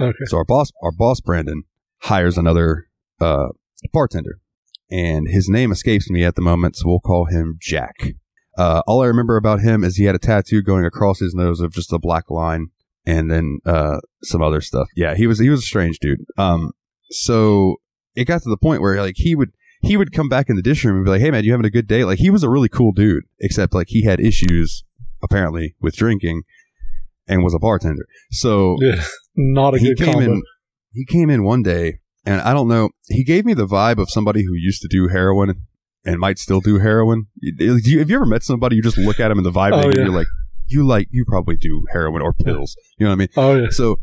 Okay. 0.00 0.24
So 0.26 0.36
our 0.38 0.44
boss, 0.44 0.70
our 0.82 0.92
boss 0.92 1.20
Brandon 1.20 1.64
hires 2.02 2.36
another 2.36 2.88
uh, 3.20 3.48
bartender, 3.92 4.40
and 4.90 5.28
his 5.28 5.48
name 5.48 5.70
escapes 5.72 6.10
me 6.10 6.24
at 6.24 6.34
the 6.34 6.42
moment, 6.42 6.76
so 6.76 6.88
we'll 6.88 7.00
call 7.00 7.26
him 7.26 7.58
Jack. 7.60 7.94
Uh, 8.58 8.82
all 8.86 9.02
I 9.02 9.06
remember 9.06 9.36
about 9.36 9.60
him 9.60 9.82
is 9.82 9.96
he 9.96 10.04
had 10.04 10.14
a 10.14 10.18
tattoo 10.18 10.62
going 10.62 10.84
across 10.84 11.20
his 11.20 11.34
nose 11.34 11.60
of 11.60 11.72
just 11.72 11.92
a 11.92 11.98
black 11.98 12.30
line, 12.30 12.68
and 13.06 13.30
then 13.30 13.58
uh, 13.64 14.00
some 14.22 14.42
other 14.42 14.60
stuff. 14.60 14.88
Yeah, 14.94 15.14
he 15.14 15.26
was 15.26 15.38
he 15.38 15.48
was 15.48 15.60
a 15.60 15.66
strange 15.66 15.98
dude. 16.00 16.20
Um, 16.36 16.72
so 17.10 17.76
it 18.14 18.26
got 18.26 18.42
to 18.42 18.50
the 18.50 18.58
point 18.58 18.82
where 18.82 19.00
like 19.00 19.16
he 19.16 19.34
would 19.34 19.52
he 19.82 19.96
would 19.96 20.12
come 20.12 20.28
back 20.28 20.48
in 20.48 20.56
the 20.56 20.62
dish 20.62 20.84
room 20.84 20.96
and 20.96 21.04
be 21.04 21.10
like, 21.10 21.20
"Hey 21.20 21.30
man, 21.30 21.44
you 21.44 21.50
having 21.52 21.66
a 21.66 21.70
good 21.70 21.86
day?" 21.86 22.04
Like 22.04 22.18
he 22.18 22.30
was 22.30 22.42
a 22.42 22.48
really 22.50 22.68
cool 22.68 22.92
dude, 22.92 23.24
except 23.40 23.74
like 23.74 23.88
he 23.90 24.04
had 24.04 24.20
issues 24.20 24.84
apparently 25.22 25.74
with 25.80 25.94
drinking, 25.96 26.42
and 27.28 27.42
was 27.44 27.54
a 27.54 27.58
bartender. 27.58 28.06
So 28.30 28.76
Yeah. 28.80 29.02
Not 29.36 29.74
a 29.74 29.78
he 29.78 29.94
good 29.94 29.98
came 30.04 30.14
combo. 30.14 30.32
in 30.32 30.42
he 30.92 31.04
came 31.06 31.30
in 31.30 31.42
one 31.42 31.62
day 31.62 32.00
and 32.26 32.42
i 32.42 32.52
don't 32.52 32.68
know 32.68 32.90
he 33.08 33.24
gave 33.24 33.46
me 33.46 33.54
the 33.54 33.66
vibe 33.66 33.96
of 33.96 34.10
somebody 34.10 34.44
who 34.44 34.52
used 34.54 34.82
to 34.82 34.88
do 34.88 35.08
heroin 35.08 35.54
and 36.04 36.18
might 36.20 36.38
still 36.38 36.60
do 36.60 36.78
heroin 36.80 37.28
You- 37.40 37.80
you- 37.82 37.98
have 38.00 38.10
you 38.10 38.16
ever 38.16 38.26
met 38.26 38.42
somebody 38.42 38.76
you 38.76 38.82
just 38.82 38.98
look 38.98 39.18
at 39.18 39.30
him 39.30 39.38
and 39.38 39.46
the 39.46 39.50
vibe 39.50 39.72
Oh, 39.72 39.76
they 39.78 39.82
give 39.84 39.94
you, 39.94 40.00
yeah. 40.00 40.04
you're 40.08 40.14
like 40.18 40.26
you 40.66 40.86
like 40.86 41.08
you 41.10 41.24
probably 41.26 41.56
do 41.56 41.82
heroin 41.92 42.20
or 42.20 42.34
pills 42.34 42.76
you 42.98 43.06
know 43.06 43.10
what 43.10 43.14
i 43.14 43.18
mean 43.20 43.28
Oh 43.38 43.54
yeah. 43.56 43.66
so 43.70 44.00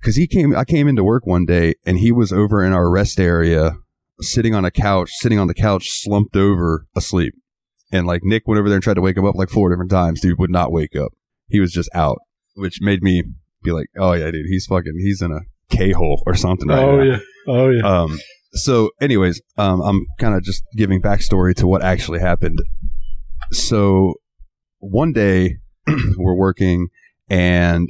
because 0.00 0.16
he 0.16 0.26
came 0.26 0.54
i 0.54 0.66
came 0.66 0.86
into 0.86 1.02
work 1.02 1.24
one 1.26 1.46
day 1.46 1.72
and 1.86 1.96
he 1.98 2.12
was 2.12 2.30
over 2.30 2.62
in 2.62 2.74
our 2.74 2.90
rest 2.90 3.18
area 3.18 3.78
sitting 4.20 4.54
on 4.54 4.64
a 4.64 4.70
couch 4.70 5.10
sitting 5.18 5.38
on 5.38 5.46
the 5.46 5.54
couch 5.54 5.88
slumped 5.90 6.36
over 6.36 6.86
asleep 6.96 7.34
and 7.92 8.06
like 8.06 8.22
nick 8.24 8.42
went 8.46 8.58
over 8.58 8.68
there 8.68 8.76
and 8.76 8.82
tried 8.82 8.94
to 8.94 9.00
wake 9.00 9.16
him 9.16 9.24
up 9.26 9.34
like 9.34 9.48
four 9.50 9.68
different 9.70 9.90
times 9.90 10.20
dude 10.20 10.38
would 10.38 10.50
not 10.50 10.72
wake 10.72 10.96
up 10.96 11.12
he 11.48 11.60
was 11.60 11.72
just 11.72 11.88
out 11.94 12.18
which 12.54 12.78
made 12.80 13.02
me 13.02 13.22
be 13.62 13.70
like 13.70 13.86
oh 13.98 14.12
yeah 14.12 14.30
dude 14.30 14.46
he's 14.48 14.66
fucking 14.66 14.94
he's 14.98 15.22
in 15.22 15.30
a 15.32 15.40
k-hole 15.70 16.22
or 16.26 16.34
something 16.34 16.68
right 16.68 16.78
Oh 16.82 16.96
now. 16.96 17.02
yeah. 17.02 17.18
Oh 17.46 17.68
yeah. 17.70 17.82
um 18.02 18.18
so 18.52 18.90
anyways 19.00 19.40
um 19.56 19.80
i'm 19.82 20.06
kind 20.18 20.34
of 20.34 20.42
just 20.42 20.62
giving 20.76 21.00
backstory 21.02 21.54
to 21.56 21.66
what 21.66 21.82
actually 21.82 22.18
happened 22.20 22.58
so 23.52 24.14
one 24.78 25.12
day 25.12 25.56
we're 26.18 26.34
working 26.36 26.88
and 27.28 27.88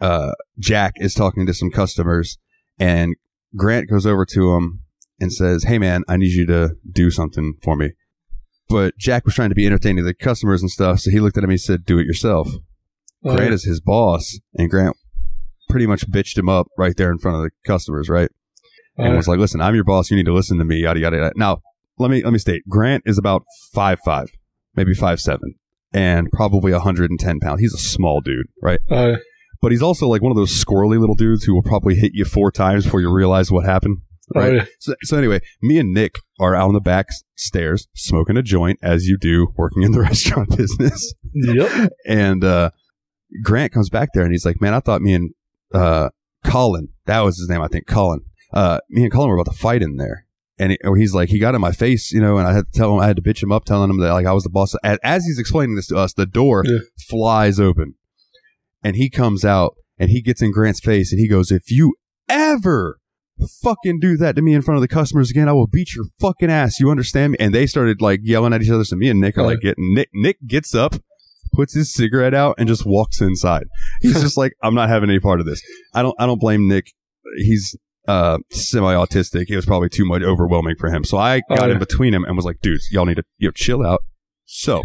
uh 0.00 0.32
jack 0.58 0.94
is 0.96 1.14
talking 1.14 1.46
to 1.46 1.54
some 1.54 1.70
customers 1.70 2.38
and 2.78 3.14
grant 3.56 3.88
goes 3.90 4.06
over 4.06 4.24
to 4.24 4.54
him 4.54 4.80
and 5.20 5.32
says 5.32 5.64
hey 5.64 5.78
man 5.78 6.02
i 6.08 6.16
need 6.16 6.32
you 6.32 6.46
to 6.46 6.70
do 6.90 7.10
something 7.10 7.54
for 7.62 7.76
me 7.76 7.92
but 8.68 8.96
jack 8.98 9.24
was 9.24 9.34
trying 9.34 9.48
to 9.48 9.54
be 9.54 9.66
entertaining 9.66 9.98
to 9.98 10.02
the 10.02 10.14
customers 10.14 10.62
and 10.62 10.70
stuff 10.70 11.00
so 11.00 11.10
he 11.10 11.20
looked 11.20 11.36
at 11.36 11.44
him 11.44 11.50
and 11.50 11.54
he 11.54 11.58
said 11.58 11.84
do 11.84 11.98
it 11.98 12.06
yourself 12.06 12.48
Oh, 13.22 13.36
grant 13.36 13.52
is 13.52 13.64
his 13.64 13.82
boss 13.82 14.38
and 14.54 14.70
grant 14.70 14.96
pretty 15.68 15.86
much 15.86 16.10
bitched 16.10 16.38
him 16.38 16.48
up 16.48 16.68
right 16.78 16.96
there 16.96 17.12
in 17.12 17.18
front 17.18 17.36
of 17.36 17.42
the 17.42 17.50
customers 17.66 18.08
right 18.08 18.30
and 19.00 19.12
yeah. 19.12 19.16
was 19.16 19.28
like, 19.28 19.38
"Listen, 19.38 19.60
I'm 19.60 19.74
your 19.74 19.84
boss. 19.84 20.10
You 20.10 20.16
need 20.16 20.26
to 20.26 20.34
listen 20.34 20.58
to 20.58 20.64
me." 20.64 20.82
Yada 20.82 21.00
yada. 21.00 21.16
yada. 21.16 21.32
Now, 21.36 21.58
let 21.98 22.10
me 22.10 22.22
let 22.22 22.32
me 22.32 22.38
state: 22.38 22.62
Grant 22.68 23.02
is 23.06 23.18
about 23.18 23.42
five 23.72 23.98
five, 24.04 24.30
maybe 24.74 24.94
five 24.94 25.20
seven, 25.20 25.54
and 25.92 26.28
probably 26.32 26.72
110 26.72 27.40
pounds. 27.40 27.60
He's 27.60 27.74
a 27.74 27.78
small 27.78 28.20
dude, 28.20 28.46
right? 28.62 28.80
Yeah. 28.90 29.16
But 29.62 29.72
he's 29.72 29.82
also 29.82 30.06
like 30.06 30.22
one 30.22 30.32
of 30.32 30.36
those 30.36 30.52
squirrely 30.52 30.98
little 30.98 31.14
dudes 31.14 31.44
who 31.44 31.54
will 31.54 31.62
probably 31.62 31.94
hit 31.94 32.12
you 32.14 32.24
four 32.24 32.50
times 32.50 32.84
before 32.84 33.00
you 33.00 33.12
realize 33.12 33.50
what 33.50 33.66
happened. 33.66 33.98
Oh, 34.34 34.40
Right. 34.40 34.54
yeah. 34.54 34.64
So, 34.78 34.94
so 35.02 35.16
anyway, 35.18 35.40
me 35.62 35.78
and 35.78 35.92
Nick 35.92 36.16
are 36.38 36.54
out 36.54 36.68
on 36.68 36.74
the 36.74 36.80
back 36.80 37.06
stairs 37.36 37.88
smoking 37.94 38.36
a 38.36 38.42
joint, 38.42 38.78
as 38.82 39.06
you 39.06 39.18
do, 39.18 39.48
working 39.56 39.82
in 39.82 39.92
the 39.92 40.00
restaurant 40.10 40.56
business. 40.56 41.12
Yep. 41.34 41.90
And 42.06 42.44
uh, 42.44 42.70
Grant 43.42 43.72
comes 43.72 43.90
back 43.90 44.10
there 44.14 44.22
and 44.22 44.32
he's 44.32 44.44
like, 44.46 44.60
"Man, 44.60 44.74
I 44.74 44.80
thought 44.80 45.02
me 45.02 45.14
and 45.14 45.30
uh, 45.74 46.10
Colin, 46.44 46.88
that 47.06 47.20
was 47.20 47.38
his 47.38 47.48
name, 47.48 47.60
I 47.62 47.68
think, 47.68 47.86
Colin. 47.86 48.20
Uh, 48.52 48.78
me 48.88 49.02
and 49.04 49.12
Colin 49.12 49.28
were 49.30 49.36
about 49.36 49.52
to 49.52 49.58
fight 49.58 49.82
in 49.82 49.96
there." 49.96 50.26
And 50.58 50.72
he, 50.72 50.78
he's 50.98 51.14
like, 51.14 51.30
he 51.30 51.38
got 51.38 51.54
in 51.54 51.60
my 51.62 51.72
face, 51.72 52.12
you 52.12 52.20
know, 52.20 52.36
and 52.36 52.46
I 52.46 52.52
had 52.52 52.66
to 52.70 52.78
tell 52.78 52.92
him, 52.94 53.00
I 53.00 53.06
had 53.06 53.16
to 53.16 53.22
bitch 53.22 53.42
him 53.42 53.50
up, 53.50 53.64
telling 53.64 53.88
him 53.88 53.98
that 54.00 54.12
like 54.12 54.26
I 54.26 54.32
was 54.32 54.42
the 54.44 54.50
boss. 54.50 54.74
As, 54.84 54.98
as 55.02 55.24
he's 55.24 55.38
explaining 55.38 55.74
this 55.74 55.86
to 55.86 55.96
us, 55.96 56.12
the 56.12 56.26
door 56.26 56.64
Yeah. 56.66 56.80
flies 57.08 57.58
open, 57.58 57.94
and 58.82 58.94
he 58.94 59.08
comes 59.08 59.44
out 59.44 59.74
and 59.98 60.10
he 60.10 60.20
gets 60.20 60.42
in 60.42 60.52
Grant's 60.52 60.80
face 60.80 61.12
and 61.12 61.18
he 61.18 61.26
goes, 61.28 61.50
"If 61.50 61.70
you 61.70 61.94
ever." 62.28 62.98
Fucking 63.62 64.00
do 64.00 64.16
that 64.18 64.36
to 64.36 64.42
me 64.42 64.54
in 64.54 64.62
front 64.62 64.76
of 64.76 64.82
the 64.82 64.88
customers 64.88 65.30
again. 65.30 65.48
I 65.48 65.52
will 65.52 65.66
beat 65.66 65.94
your 65.94 66.04
fucking 66.20 66.50
ass. 66.50 66.78
You 66.80 66.90
understand 66.90 67.32
me? 67.32 67.38
And 67.40 67.54
they 67.54 67.66
started 67.66 68.00
like 68.02 68.20
yelling 68.22 68.52
at 68.52 68.62
each 68.62 68.70
other. 68.70 68.84
So 68.84 68.96
me 68.96 69.08
and 69.08 69.20
Nick 69.20 69.38
are 69.38 69.42
like 69.44 69.60
getting 69.60 69.94
Nick. 69.94 70.08
Nick 70.12 70.38
gets 70.46 70.74
up, 70.74 70.94
puts 71.52 71.74
his 71.74 71.92
cigarette 71.92 72.34
out 72.34 72.54
and 72.58 72.68
just 72.68 72.84
walks 72.86 73.20
inside. 73.20 73.68
He's 74.00 74.20
just 74.20 74.36
like, 74.36 74.52
I'm 74.62 74.74
not 74.74 74.88
having 74.88 75.10
any 75.10 75.20
part 75.20 75.40
of 75.40 75.46
this. 75.46 75.62
I 75.94 76.02
don't, 76.02 76.14
I 76.18 76.26
don't 76.26 76.40
blame 76.40 76.68
Nick. 76.68 76.92
He's, 77.36 77.76
uh, 78.08 78.38
semi-autistic. 78.50 79.46
It 79.50 79.56
was 79.56 79.66
probably 79.66 79.88
too 79.88 80.04
much 80.06 80.22
overwhelming 80.22 80.76
for 80.76 80.90
him. 80.90 81.04
So 81.04 81.16
I 81.18 81.42
Oh, 81.50 81.56
got 81.56 81.66
yeah. 81.68 81.74
in 81.74 81.78
between 81.78 82.12
him 82.14 82.24
and 82.24 82.34
was 82.34 82.44
like, 82.44 82.60
dudes, 82.60 82.88
y'all 82.90 83.04
need 83.06 83.16
to, 83.16 83.24
you 83.38 83.48
know, 83.48 83.52
chill 83.52 83.86
out. 83.86 84.00
So 84.46 84.82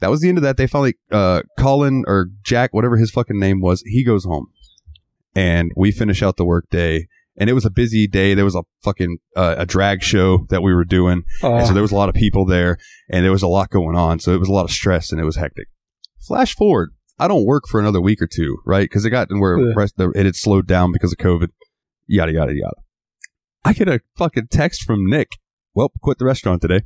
that 0.00 0.10
was 0.10 0.20
the 0.22 0.28
end 0.28 0.38
of 0.38 0.42
that. 0.42 0.56
They 0.56 0.66
finally, 0.66 0.94
uh, 1.12 1.42
Colin 1.58 2.04
or 2.06 2.30
Jack, 2.42 2.72
whatever 2.74 2.96
his 2.96 3.10
fucking 3.10 3.38
name 3.38 3.60
was, 3.60 3.82
he 3.86 4.02
goes 4.02 4.24
home 4.24 4.48
and 5.36 5.70
we 5.76 5.92
finish 5.92 6.22
out 6.22 6.36
the 6.36 6.44
work 6.44 6.64
day. 6.70 7.06
And 7.36 7.50
it 7.50 7.52
was 7.52 7.64
a 7.64 7.70
busy 7.70 8.06
day. 8.06 8.34
There 8.34 8.44
was 8.44 8.54
a 8.54 8.62
fucking, 8.82 9.18
uh, 9.36 9.56
a 9.58 9.66
drag 9.66 10.02
show 10.02 10.46
that 10.50 10.62
we 10.62 10.72
were 10.74 10.84
doing. 10.84 11.22
And 11.42 11.66
so 11.66 11.72
there 11.72 11.82
was 11.82 11.90
a 11.92 11.96
lot 11.96 12.08
of 12.08 12.14
people 12.14 12.46
there 12.46 12.78
and 13.10 13.24
there 13.24 13.32
was 13.32 13.42
a 13.42 13.48
lot 13.48 13.70
going 13.70 13.96
on. 13.96 14.20
So 14.20 14.32
it 14.34 14.38
was 14.38 14.48
a 14.48 14.52
lot 14.52 14.64
of 14.64 14.70
stress 14.70 15.10
and 15.10 15.20
it 15.20 15.24
was 15.24 15.36
hectic. 15.36 15.66
Flash 16.26 16.54
forward. 16.54 16.90
I 17.18 17.26
don't 17.28 17.44
work 17.44 17.64
for 17.68 17.80
another 17.80 18.00
week 18.00 18.22
or 18.22 18.28
two, 18.28 18.58
right? 18.64 18.84
Because 18.84 19.04
it 19.04 19.10
got 19.10 19.28
to 19.28 19.38
where 19.40 19.58
Yeah. 19.58 19.86
it 20.14 20.26
had 20.26 20.36
slowed 20.36 20.66
down 20.66 20.92
because 20.92 21.12
of 21.12 21.18
COVID. 21.18 21.48
Yada, 22.06 22.32
yada, 22.32 22.52
yada. 22.54 22.76
I 23.64 23.72
get 23.72 23.88
a 23.88 24.00
fucking 24.16 24.48
text 24.50 24.82
from 24.84 25.06
Nick. 25.08 25.32
Well, 25.74 25.90
quit 26.02 26.18
the 26.18 26.24
restaurant 26.26 26.62
today. 26.62 26.82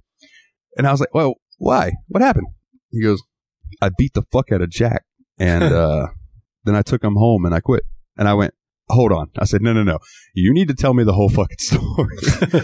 And 0.76 0.87
I 0.87 0.93
was 0.93 1.00
like, 1.00 1.12
well, 1.14 1.35
why? 1.59 1.93
What 2.09 2.23
happened? 2.23 2.47
He 2.90 3.02
goes, 3.02 3.21
I 3.83 3.90
beat 3.99 4.14
the 4.14 4.23
fuck 4.33 4.50
out 4.52 4.62
of 4.62 4.71
Jack. 4.71 5.05
And 5.38 5.64
uh, 5.75 6.07
then 6.64 6.75
I 6.75 6.83
took 6.83 7.02
him 7.05 7.17
home 7.17 7.45
and 7.45 7.55
I 7.55 7.61
quit. 7.61 7.83
And 8.17 8.28
I 8.28 8.35
went, 8.35 8.55
hold 8.90 9.12
on. 9.12 9.30
I 9.38 9.45
said, 9.45 9.62
no, 9.62 9.73
no, 9.73 9.83
no. 9.83 9.99
You 10.35 10.52
need 10.52 10.68
to 10.68 10.75
tell 10.75 10.95
me 10.95 11.04
the 11.04 11.12
whole 11.12 11.28
fucking 11.28 11.59
story. 11.59 12.16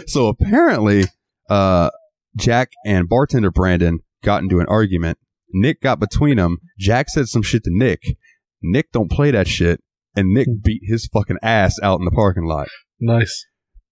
so 0.06 0.28
apparently, 0.28 1.04
uh, 1.48 1.90
Jack 2.36 2.72
and 2.84 3.08
bartender 3.08 3.50
Brandon 3.50 4.00
got 4.22 4.42
into 4.42 4.60
an 4.60 4.66
argument. 4.68 5.18
Nick 5.52 5.80
got 5.80 6.00
between 6.00 6.36
them. 6.36 6.58
Jack 6.78 7.08
said 7.08 7.28
some 7.28 7.42
shit 7.42 7.64
to 7.64 7.70
Nick. 7.72 8.16
Nick 8.62 8.90
don't 8.92 9.10
play 9.10 9.30
that 9.30 9.46
shit. 9.46 9.82
And 10.16 10.32
Nick 10.32 10.48
beat 10.62 10.82
his 10.84 11.06
fucking 11.06 11.38
ass 11.42 11.78
out 11.82 11.98
in 11.98 12.04
the 12.04 12.10
parking 12.12 12.44
lot 12.44 12.68
nice. 13.00 13.46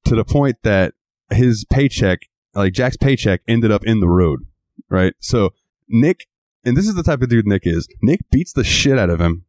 to 0.04 0.14
the 0.14 0.24
point 0.24 0.56
that 0.62 0.94
his 1.30 1.64
paycheck 1.64 2.20
like 2.54 2.72
Jack's 2.72 2.96
paycheck 2.96 3.40
ended 3.48 3.72
up 3.72 3.84
in 3.84 4.00
the 4.00 4.08
road, 4.08 4.40
right? 4.88 5.14
So 5.20 5.50
Nick, 5.88 6.26
and 6.64 6.76
this 6.76 6.86
is 6.86 6.94
the 6.94 7.02
type 7.02 7.22
of 7.22 7.28
dude 7.28 7.46
Nick 7.46 7.62
is. 7.64 7.88
Nick 8.02 8.20
beats 8.30 8.52
the 8.52 8.64
shit 8.64 8.98
out 8.98 9.10
of 9.10 9.20
him, 9.20 9.44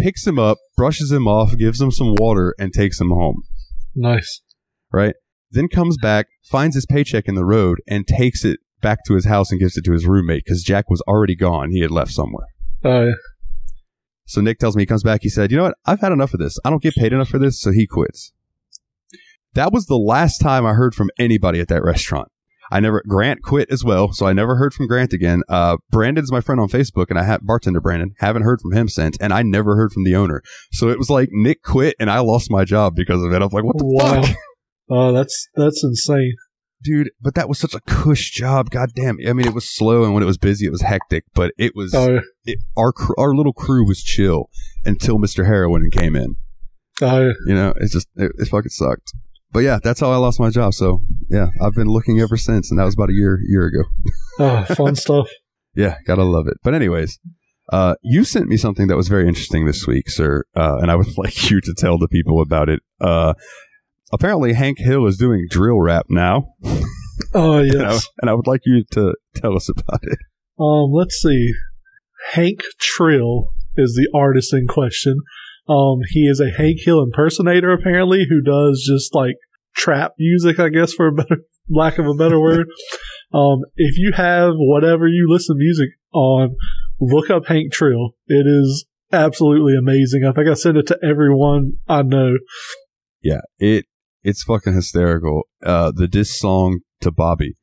picks 0.00 0.26
him 0.26 0.38
up, 0.38 0.58
brushes 0.76 1.10
him 1.12 1.26
off, 1.26 1.56
gives 1.56 1.80
him 1.80 1.90
some 1.90 2.14
water, 2.18 2.54
and 2.58 2.72
takes 2.72 3.00
him 3.00 3.10
home, 3.10 3.42
Nice. 3.94 4.42
right? 4.92 5.14
Then 5.50 5.68
comes 5.68 5.96
back, 6.00 6.26
finds 6.50 6.74
his 6.74 6.86
paycheck 6.86 7.26
in 7.26 7.34
the 7.34 7.44
road, 7.44 7.78
and 7.88 8.06
takes 8.06 8.44
it 8.44 8.60
back 8.80 8.98
to 9.06 9.14
his 9.14 9.24
house 9.24 9.50
and 9.50 9.58
gives 9.58 9.76
it 9.76 9.84
to 9.84 9.92
his 9.92 10.06
roommate 10.06 10.44
because 10.44 10.62
Jack 10.62 10.88
was 10.90 11.00
already 11.02 11.34
gone. 11.34 11.70
He 11.70 11.80
had 11.80 11.90
left 11.90 12.12
somewhere. 12.12 12.46
Oh, 12.84 13.06
yeah. 13.06 13.12
So 14.26 14.40
Nick 14.42 14.58
tells 14.58 14.76
me 14.76 14.82
he 14.82 14.86
comes 14.86 15.02
back. 15.02 15.20
He 15.22 15.30
said, 15.30 15.50
"You 15.50 15.56
know 15.56 15.62
what? 15.64 15.74
I've 15.86 16.00
had 16.00 16.12
enough 16.12 16.34
of 16.34 16.38
this. 16.40 16.58
I 16.64 16.68
don't 16.70 16.82
get 16.82 16.94
paid 16.94 17.14
enough 17.14 17.30
for 17.30 17.38
this." 17.38 17.58
So 17.60 17.72
he 17.72 17.86
quits. 17.86 18.32
That 19.54 19.72
was 19.72 19.86
the 19.86 19.96
last 19.96 20.38
time 20.38 20.66
I 20.66 20.74
heard 20.74 20.94
from 20.94 21.08
anybody 21.18 21.60
at 21.60 21.68
that 21.68 21.82
restaurant. 21.82 22.28
I 22.70 22.80
never 22.80 23.02
Grant 23.08 23.42
quit 23.42 23.68
as 23.70 23.82
well, 23.84 24.12
so 24.12 24.26
I 24.26 24.32
never 24.32 24.56
heard 24.56 24.74
from 24.74 24.86
Grant 24.86 25.12
again. 25.12 25.42
Uh, 25.48 25.76
Brandon's 25.90 26.30
my 26.32 26.40
friend 26.40 26.60
on 26.60 26.68
Facebook, 26.68 27.06
and 27.10 27.18
I 27.18 27.24
have 27.24 27.40
bartender 27.46 27.80
Brandon. 27.80 28.14
Haven't 28.18 28.42
heard 28.42 28.60
from 28.60 28.72
him 28.72 28.88
since, 28.88 29.16
and 29.18 29.32
I 29.32 29.42
never 29.42 29.76
heard 29.76 29.92
from 29.92 30.04
the 30.04 30.14
owner. 30.14 30.42
So 30.72 30.88
it 30.88 30.98
was 30.98 31.08
like 31.10 31.28
Nick 31.32 31.62
quit, 31.62 31.94
and 31.98 32.10
I 32.10 32.18
lost 32.20 32.50
my 32.50 32.64
job 32.64 32.94
because 32.94 33.22
of 33.22 33.32
it. 33.32 33.42
I'm 33.42 33.48
like, 33.52 33.64
what 33.64 33.78
the 33.78 33.84
Wow. 33.86 34.22
fuck, 34.22 34.36
Oh, 34.90 35.12
that's 35.12 35.48
that's 35.54 35.82
insane. 35.84 36.34
dude? 36.82 37.10
But 37.20 37.34
that 37.34 37.48
was 37.48 37.58
such 37.58 37.74
a 37.74 37.80
cush 37.86 38.30
job. 38.30 38.70
God 38.70 38.90
damn. 38.94 39.18
I 39.26 39.32
mean, 39.32 39.46
it 39.46 39.54
was 39.54 39.68
slow, 39.68 40.04
and 40.04 40.14
when 40.14 40.22
it 40.22 40.26
was 40.26 40.38
busy, 40.38 40.66
it 40.66 40.70
was 40.70 40.82
hectic. 40.82 41.24
But 41.34 41.52
it 41.58 41.72
was 41.74 41.94
Oh, 41.94 42.20
it, 42.44 42.58
our 42.76 42.92
our 43.18 43.34
little 43.34 43.52
crew 43.52 43.86
was 43.86 44.02
chill 44.02 44.48
until 44.84 45.18
Mister 45.18 45.44
Heroin 45.44 45.90
came 45.90 46.16
in. 46.16 46.36
oh. 47.02 47.32
You 47.46 47.54
know, 47.54 47.74
it's 47.76 47.92
just 47.92 48.08
it, 48.16 48.32
it 48.38 48.48
fucking 48.48 48.70
sucked. 48.70 49.12
But 49.52 49.60
yeah, 49.60 49.78
that's 49.82 50.00
how 50.00 50.10
I 50.10 50.16
lost 50.16 50.38
my 50.40 50.50
job. 50.50 50.74
So 50.74 51.02
yeah, 51.30 51.48
I've 51.60 51.74
been 51.74 51.88
looking 51.88 52.20
ever 52.20 52.36
since, 52.36 52.70
and 52.70 52.78
that 52.78 52.84
was 52.84 52.94
about 52.94 53.08
a 53.10 53.14
year 53.14 53.38
year 53.46 53.66
ago. 53.66 53.82
oh, 54.40 54.64
fun 54.74 54.94
stuff. 54.96 55.28
Yeah, 55.74 55.96
gotta 56.06 56.24
love 56.24 56.48
it. 56.48 56.56
But 56.64 56.74
anyways, 56.74 57.20
uh, 57.72 57.94
you 58.02 58.24
sent 58.24 58.48
me 58.48 58.56
something 58.56 58.88
that 58.88 58.96
was 58.96 59.06
very 59.06 59.28
interesting 59.28 59.64
this 59.64 59.86
week, 59.86 60.08
sir, 60.10 60.42
uh, 60.56 60.78
and 60.80 60.90
I 60.90 60.96
would 60.96 61.06
like 61.18 61.50
you 61.50 61.60
to 61.60 61.74
tell 61.78 61.98
the 61.98 62.08
people 62.08 62.40
about 62.42 62.68
it. 62.68 62.80
Uh, 63.00 63.34
apparently, 64.12 64.54
Hank 64.54 64.78
Hill 64.80 65.06
is 65.06 65.18
doing 65.18 65.46
drill 65.48 65.80
rap 65.80 66.06
now, 66.08 66.54
Oh, 67.32 67.58
and 67.58 67.70
I, 67.82 67.92
yes. 67.92 68.08
and 68.20 68.28
I 68.28 68.34
would 68.34 68.48
like 68.48 68.62
you 68.64 68.82
to 68.92 69.14
tell 69.36 69.54
us 69.54 69.68
about 69.68 70.00
it. 70.02 70.18
Um, 70.58 70.90
let's 70.92 71.14
see. 71.20 71.52
Hank 72.32 72.60
Trill 72.80 73.50
is 73.76 73.94
the 73.94 74.08
artist 74.12 74.52
in 74.52 74.66
question. 74.66 75.18
Um, 75.68 75.98
he 76.10 76.20
is 76.20 76.40
a 76.40 76.50
Hank 76.50 76.78
Hill 76.80 77.02
impersonator, 77.02 77.72
apparently, 77.72 78.26
who 78.28 78.40
does 78.42 78.84
just 78.88 79.14
like 79.14 79.36
trap 79.76 80.12
music, 80.18 80.58
I 80.58 80.68
guess, 80.68 80.92
for 80.92 81.08
a 81.08 81.12
better 81.12 81.38
lack 81.68 81.98
of 81.98 82.06
a 82.06 82.14
better 82.14 82.40
word. 82.40 82.66
Um, 83.30 83.58
if 83.76 83.98
you 83.98 84.12
have 84.14 84.54
whatever 84.54 85.06
you 85.06 85.26
listen 85.28 85.54
to 85.54 85.58
music 85.58 85.90
on, 86.14 86.56
look 86.98 87.28
up 87.28 87.44
Hank 87.44 87.74
Trill. 87.74 88.14
It 88.26 88.46
is 88.46 88.86
absolutely 89.12 89.74
amazing. 89.78 90.24
I 90.24 90.32
think 90.32 90.48
I 90.48 90.54
sent 90.54 90.78
it 90.78 90.86
to 90.86 90.98
everyone 91.02 91.74
I 91.86 92.00
know. 92.00 92.38
Yeah, 93.20 93.42
it 93.58 93.84
it's 94.22 94.44
fucking 94.44 94.72
hysterical. 94.72 95.42
Uh, 95.62 95.92
the 95.94 96.08
diss 96.08 96.38
song 96.38 96.80
to 97.02 97.10
Bobby 97.10 97.58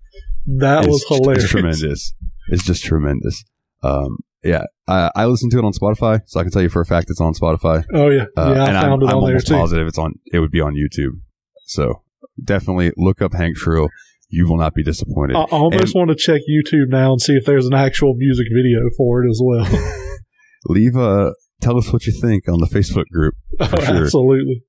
that 0.45 0.88
was 0.88 1.03
hilarious. 1.08 1.49
tremendous. 1.49 2.13
It's 2.49 2.63
just 2.63 2.84
tremendous. 2.84 3.43
Um, 3.84 4.19
yeah, 4.45 4.63
I, 4.88 5.10
I 5.15 5.25
listened 5.25 5.51
to 5.53 5.58
it 5.60 5.65
on 5.65 5.73
Spotify, 5.73 6.21
so 6.25 6.39
I 6.39 6.43
can 6.43 6.51
tell 6.51 6.62
you 6.62 6.69
for 6.69 6.81
a 6.81 6.86
fact 6.86 7.10
it's 7.10 7.19
on 7.19 7.34
Spotify. 7.34 7.84
Oh 7.93 8.10
yeah, 8.10 8.25
Uh, 8.38 8.53
yeah. 8.55 8.63
I 8.63 8.67
and 8.69 8.77
found 8.77 9.03
I'm, 9.03 9.10
it 9.10 9.12
I'm 9.12 9.17
on 9.17 9.29
there 9.29 9.39
too. 9.39 9.53
positive 9.55 9.88
it's 9.88 9.97
on. 9.97 10.13
It 10.31 10.39
would 10.39 10.51
be 10.51 10.62
on 10.62 10.73
YouTube. 10.75 11.19
So 11.65 12.03
definitely 12.43 12.91
look 12.95 13.21
up 13.21 13.34
Hank 13.34 13.58
Trill. 13.58 13.88
You 14.29 14.47
will 14.47 14.58
not 14.58 14.73
be 14.73 14.84
disappointed. 14.84 15.36
I 15.36 15.43
almost 15.43 15.95
want 15.95 16.10
to 16.10 16.15
check 16.15 16.41
YouTube 16.49 16.89
now 16.89 17.12
and 17.12 17.21
see 17.21 17.34
if 17.34 17.45
there's 17.45 17.65
an 17.67 17.73
actual 17.73 18.15
music 18.15 18.47
video 18.53 18.79
for 18.97 19.23
it 19.23 19.29
as 19.29 19.39
well. 19.43 19.65
Leave 20.67 20.95
a 20.95 21.34
tell 21.62 21.77
us 21.77 21.91
what 21.93 22.05
you 22.05 22.13
think 22.19 22.47
on 22.49 22.60
the 22.60 22.67
Facebook 22.67 23.05
group. 23.12 23.36
Oh, 23.60 23.67
sure. 23.67 24.03
Absolutely. 24.03 24.63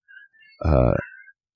Uh, 0.64 0.92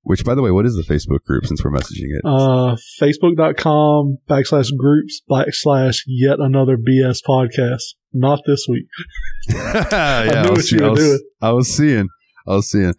which, 0.02 0.24
by 0.24 0.34
the 0.34 0.42
way, 0.42 0.50
what 0.50 0.66
is 0.66 0.74
the 0.74 0.82
Facebook 0.82 1.22
group? 1.24 1.46
Since 1.46 1.62
we're 1.64 1.70
messaging 1.70 2.08
it, 2.10 2.22
Uh, 2.24 2.74
Facebook.com 3.00 4.18
backslash 4.28 4.68
groups 4.76 5.20
backslash 5.30 5.98
yet 6.06 6.38
another 6.40 6.76
BS 6.76 7.18
podcast. 7.26 7.94
Not 8.12 8.40
this 8.46 8.66
week. 8.68 8.86
yeah, 9.48 10.24
knew 10.26 10.38
I 10.38 10.42
what 10.42 10.56
was, 10.56 10.72
you 10.72 10.80
were 10.80 10.86
I 10.86 10.90
was- 10.90 10.98
doing. 11.00 11.18
I 11.42 11.52
was 11.52 11.76
seeing, 11.76 12.08
I 12.46 12.50
was 12.52 12.70
seeing. 12.70 12.94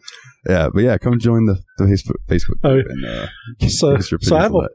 Yeah, 0.47 0.69
but 0.73 0.83
yeah, 0.83 0.97
come 0.97 1.19
join 1.19 1.45
the, 1.45 1.59
the 1.77 1.83
Facebook 1.85 2.15
Facebook 2.27 2.55
Oh, 2.63 2.79
and 2.79 3.05
uh, 3.05 3.27
So, 3.69 3.97
so 3.99 4.35
I 4.35 4.41
have 4.41 4.55
a, 4.55 4.69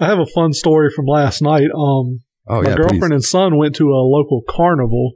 I 0.00 0.06
have 0.06 0.18
a 0.20 0.26
fun 0.26 0.52
story 0.52 0.90
from 0.94 1.06
last 1.06 1.42
night. 1.42 1.64
Um, 1.74 2.20
oh 2.48 2.62
my 2.62 2.68
yeah, 2.70 2.76
girlfriend 2.76 3.12
and 3.12 3.24
son 3.24 3.58
went 3.58 3.74
to 3.76 3.88
a 3.88 4.06
local 4.06 4.42
carnival. 4.48 5.12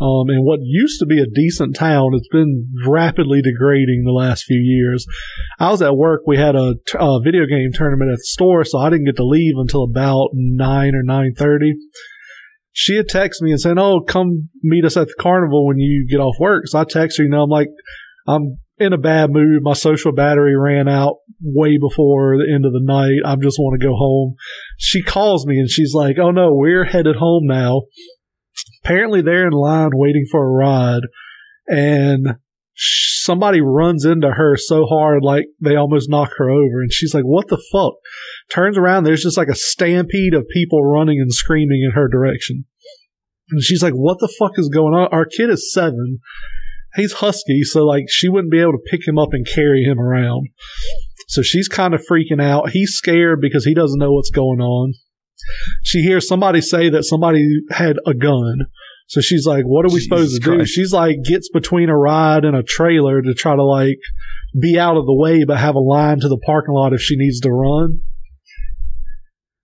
Um, 0.00 0.30
in 0.30 0.44
what 0.44 0.60
used 0.62 1.00
to 1.00 1.06
be 1.06 1.20
a 1.20 1.26
decent 1.26 1.74
town, 1.74 2.10
it's 2.14 2.28
been 2.28 2.68
rapidly 2.86 3.42
degrading 3.42 4.04
the 4.04 4.12
last 4.12 4.44
few 4.44 4.60
years. 4.60 5.04
I 5.58 5.72
was 5.72 5.82
at 5.82 5.96
work. 5.96 6.20
We 6.24 6.36
had 6.38 6.54
a, 6.54 6.74
t- 6.86 6.96
a 7.00 7.20
video 7.20 7.46
game 7.46 7.72
tournament 7.74 8.12
at 8.12 8.18
the 8.18 8.24
store, 8.24 8.64
so 8.64 8.78
I 8.78 8.90
didn't 8.90 9.06
get 9.06 9.16
to 9.16 9.26
leave 9.26 9.54
until 9.56 9.82
about 9.82 10.28
nine 10.34 10.94
or 10.94 11.02
nine 11.02 11.34
thirty. 11.36 11.72
She 12.80 12.94
had 12.94 13.08
texted 13.08 13.42
me 13.42 13.50
and 13.50 13.60
said, 13.60 13.76
"Oh, 13.76 14.00
come 14.00 14.50
meet 14.62 14.84
us 14.84 14.96
at 14.96 15.08
the 15.08 15.14
carnival 15.18 15.66
when 15.66 15.78
you 15.78 16.06
get 16.08 16.20
off 16.20 16.36
work." 16.38 16.68
So 16.68 16.78
I 16.78 16.84
text 16.84 17.18
her. 17.18 17.24
You 17.24 17.30
know, 17.30 17.42
I'm 17.42 17.50
like, 17.50 17.70
I'm 18.28 18.58
in 18.78 18.92
a 18.92 18.98
bad 18.98 19.30
mood. 19.32 19.62
My 19.62 19.72
social 19.72 20.12
battery 20.12 20.56
ran 20.56 20.86
out 20.86 21.16
way 21.42 21.76
before 21.76 22.38
the 22.38 22.48
end 22.54 22.64
of 22.64 22.72
the 22.72 22.80
night. 22.80 23.18
I 23.24 23.34
just 23.34 23.58
want 23.58 23.80
to 23.80 23.84
go 23.84 23.94
home 23.94 24.36
she 24.76 25.02
calls 25.02 25.44
me 25.44 25.58
and 25.58 25.68
she's 25.68 25.92
like, 25.92 26.18
"Oh 26.18 26.30
no, 26.30 26.54
we're 26.54 26.84
headed 26.84 27.16
home 27.16 27.46
now." 27.46 27.82
Apparently, 28.84 29.22
they're 29.22 29.48
in 29.48 29.52
line 29.52 29.90
waiting 29.94 30.24
for 30.30 30.46
a 30.46 30.52
ride, 30.52 31.02
and 31.66 32.36
somebody 32.78 33.60
runs 33.60 34.04
into 34.04 34.30
her 34.30 34.56
so 34.56 34.86
hard, 34.86 35.22
like 35.22 35.46
they 35.60 35.76
almost 35.76 36.08
knock 36.08 36.30
her 36.36 36.48
over. 36.48 36.80
And 36.80 36.92
she's 36.92 37.14
like, 37.14 37.24
"What 37.24 37.48
the 37.48 37.62
fuck?" 37.72 37.94
Turns 38.50 38.78
around, 38.78 39.04
there's 39.04 39.22
just 39.22 39.36
like 39.36 39.48
a 39.48 39.54
stampede 39.54 40.34
of 40.34 40.48
people 40.48 40.84
running 40.84 41.20
and 41.20 41.32
screaming 41.32 41.82
in 41.84 41.92
her 41.92 42.08
direction. 42.08 42.64
And 43.50 43.62
she's 43.62 43.82
like, 43.82 43.94
"What 43.94 44.18
the 44.20 44.32
fuck 44.38 44.52
is 44.58 44.68
going 44.68 44.94
on?" 44.94 45.08
Our 45.10 45.26
kid 45.26 45.50
is 45.50 45.72
seven. 45.72 46.20
He's 46.94 47.14
husky, 47.14 47.62
so 47.62 47.84
like 47.84 48.04
she 48.08 48.28
wouldn't 48.28 48.52
be 48.52 48.60
able 48.60 48.72
to 48.72 48.90
pick 48.90 49.06
him 49.06 49.18
up 49.18 49.30
and 49.32 49.46
carry 49.46 49.82
him 49.82 49.98
around. 50.00 50.48
So 51.26 51.42
she's 51.42 51.68
kind 51.68 51.94
of 51.94 52.04
freaking 52.10 52.42
out. 52.42 52.70
He's 52.70 52.92
scared 52.92 53.40
because 53.40 53.64
he 53.64 53.74
doesn't 53.74 53.98
know 53.98 54.12
what's 54.12 54.30
going 54.30 54.60
on. 54.60 54.94
She 55.82 56.02
hears 56.02 56.26
somebody 56.26 56.60
say 56.60 56.88
that 56.90 57.04
somebody 57.04 57.46
had 57.70 57.96
a 58.06 58.14
gun. 58.14 58.66
So 59.08 59.22
she's 59.22 59.46
like, 59.46 59.64
what 59.64 59.86
are 59.86 59.88
we 59.88 60.00
Jesus 60.00 60.04
supposed 60.04 60.42
to 60.42 60.58
do? 60.58 60.66
She's 60.66 60.92
like, 60.92 61.16
gets 61.24 61.48
between 61.48 61.88
a 61.88 61.96
ride 61.96 62.44
and 62.44 62.54
a 62.54 62.62
trailer 62.62 63.22
to 63.22 63.32
try 63.32 63.56
to 63.56 63.64
like 63.64 63.98
be 64.60 64.78
out 64.78 64.98
of 64.98 65.06
the 65.06 65.14
way, 65.14 65.44
but 65.44 65.56
have 65.56 65.74
a 65.74 65.80
line 65.80 66.20
to 66.20 66.28
the 66.28 66.38
parking 66.44 66.74
lot 66.74 66.92
if 66.92 67.00
she 67.00 67.16
needs 67.16 67.40
to 67.40 67.50
run. 67.50 68.02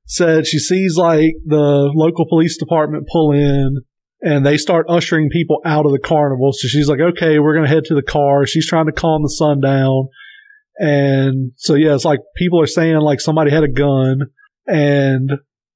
Said 0.07 0.47
she 0.47 0.59
sees 0.59 0.97
like 0.97 1.35
the 1.45 1.91
local 1.95 2.27
police 2.27 2.57
department 2.59 3.07
pull 3.11 3.33
in 3.33 3.83
and 4.23 4.47
they 4.47 4.57
start 4.57 4.87
ushering 4.89 5.29
people 5.29 5.61
out 5.67 5.85
of 5.85 5.93
the 5.93 5.99
carnival. 5.99 6.53
So 6.53 6.67
she's 6.67 6.89
like, 6.89 7.01
okay, 7.01 7.39
we're 7.39 7.53
going 7.53 7.67
to 7.67 7.73
head 7.73 7.85
to 7.87 7.95
the 7.95 8.03
car. 8.03 8.47
She's 8.47 8.67
trying 8.67 8.87
to 8.87 8.93
calm 8.93 9.23
the 9.23 9.29
son 9.29 9.61
down. 9.61 10.09
And 10.79 11.53
so, 11.57 11.75
yeah, 11.75 11.95
it's 11.95 12.07
like 12.07 12.21
people 12.37 12.61
are 12.63 12.67
saying 12.67 12.97
like 12.97 13.21
somebody 13.21 13.51
had 13.51 13.63
a 13.63 13.69
gun 13.69 14.21
and 14.67 15.33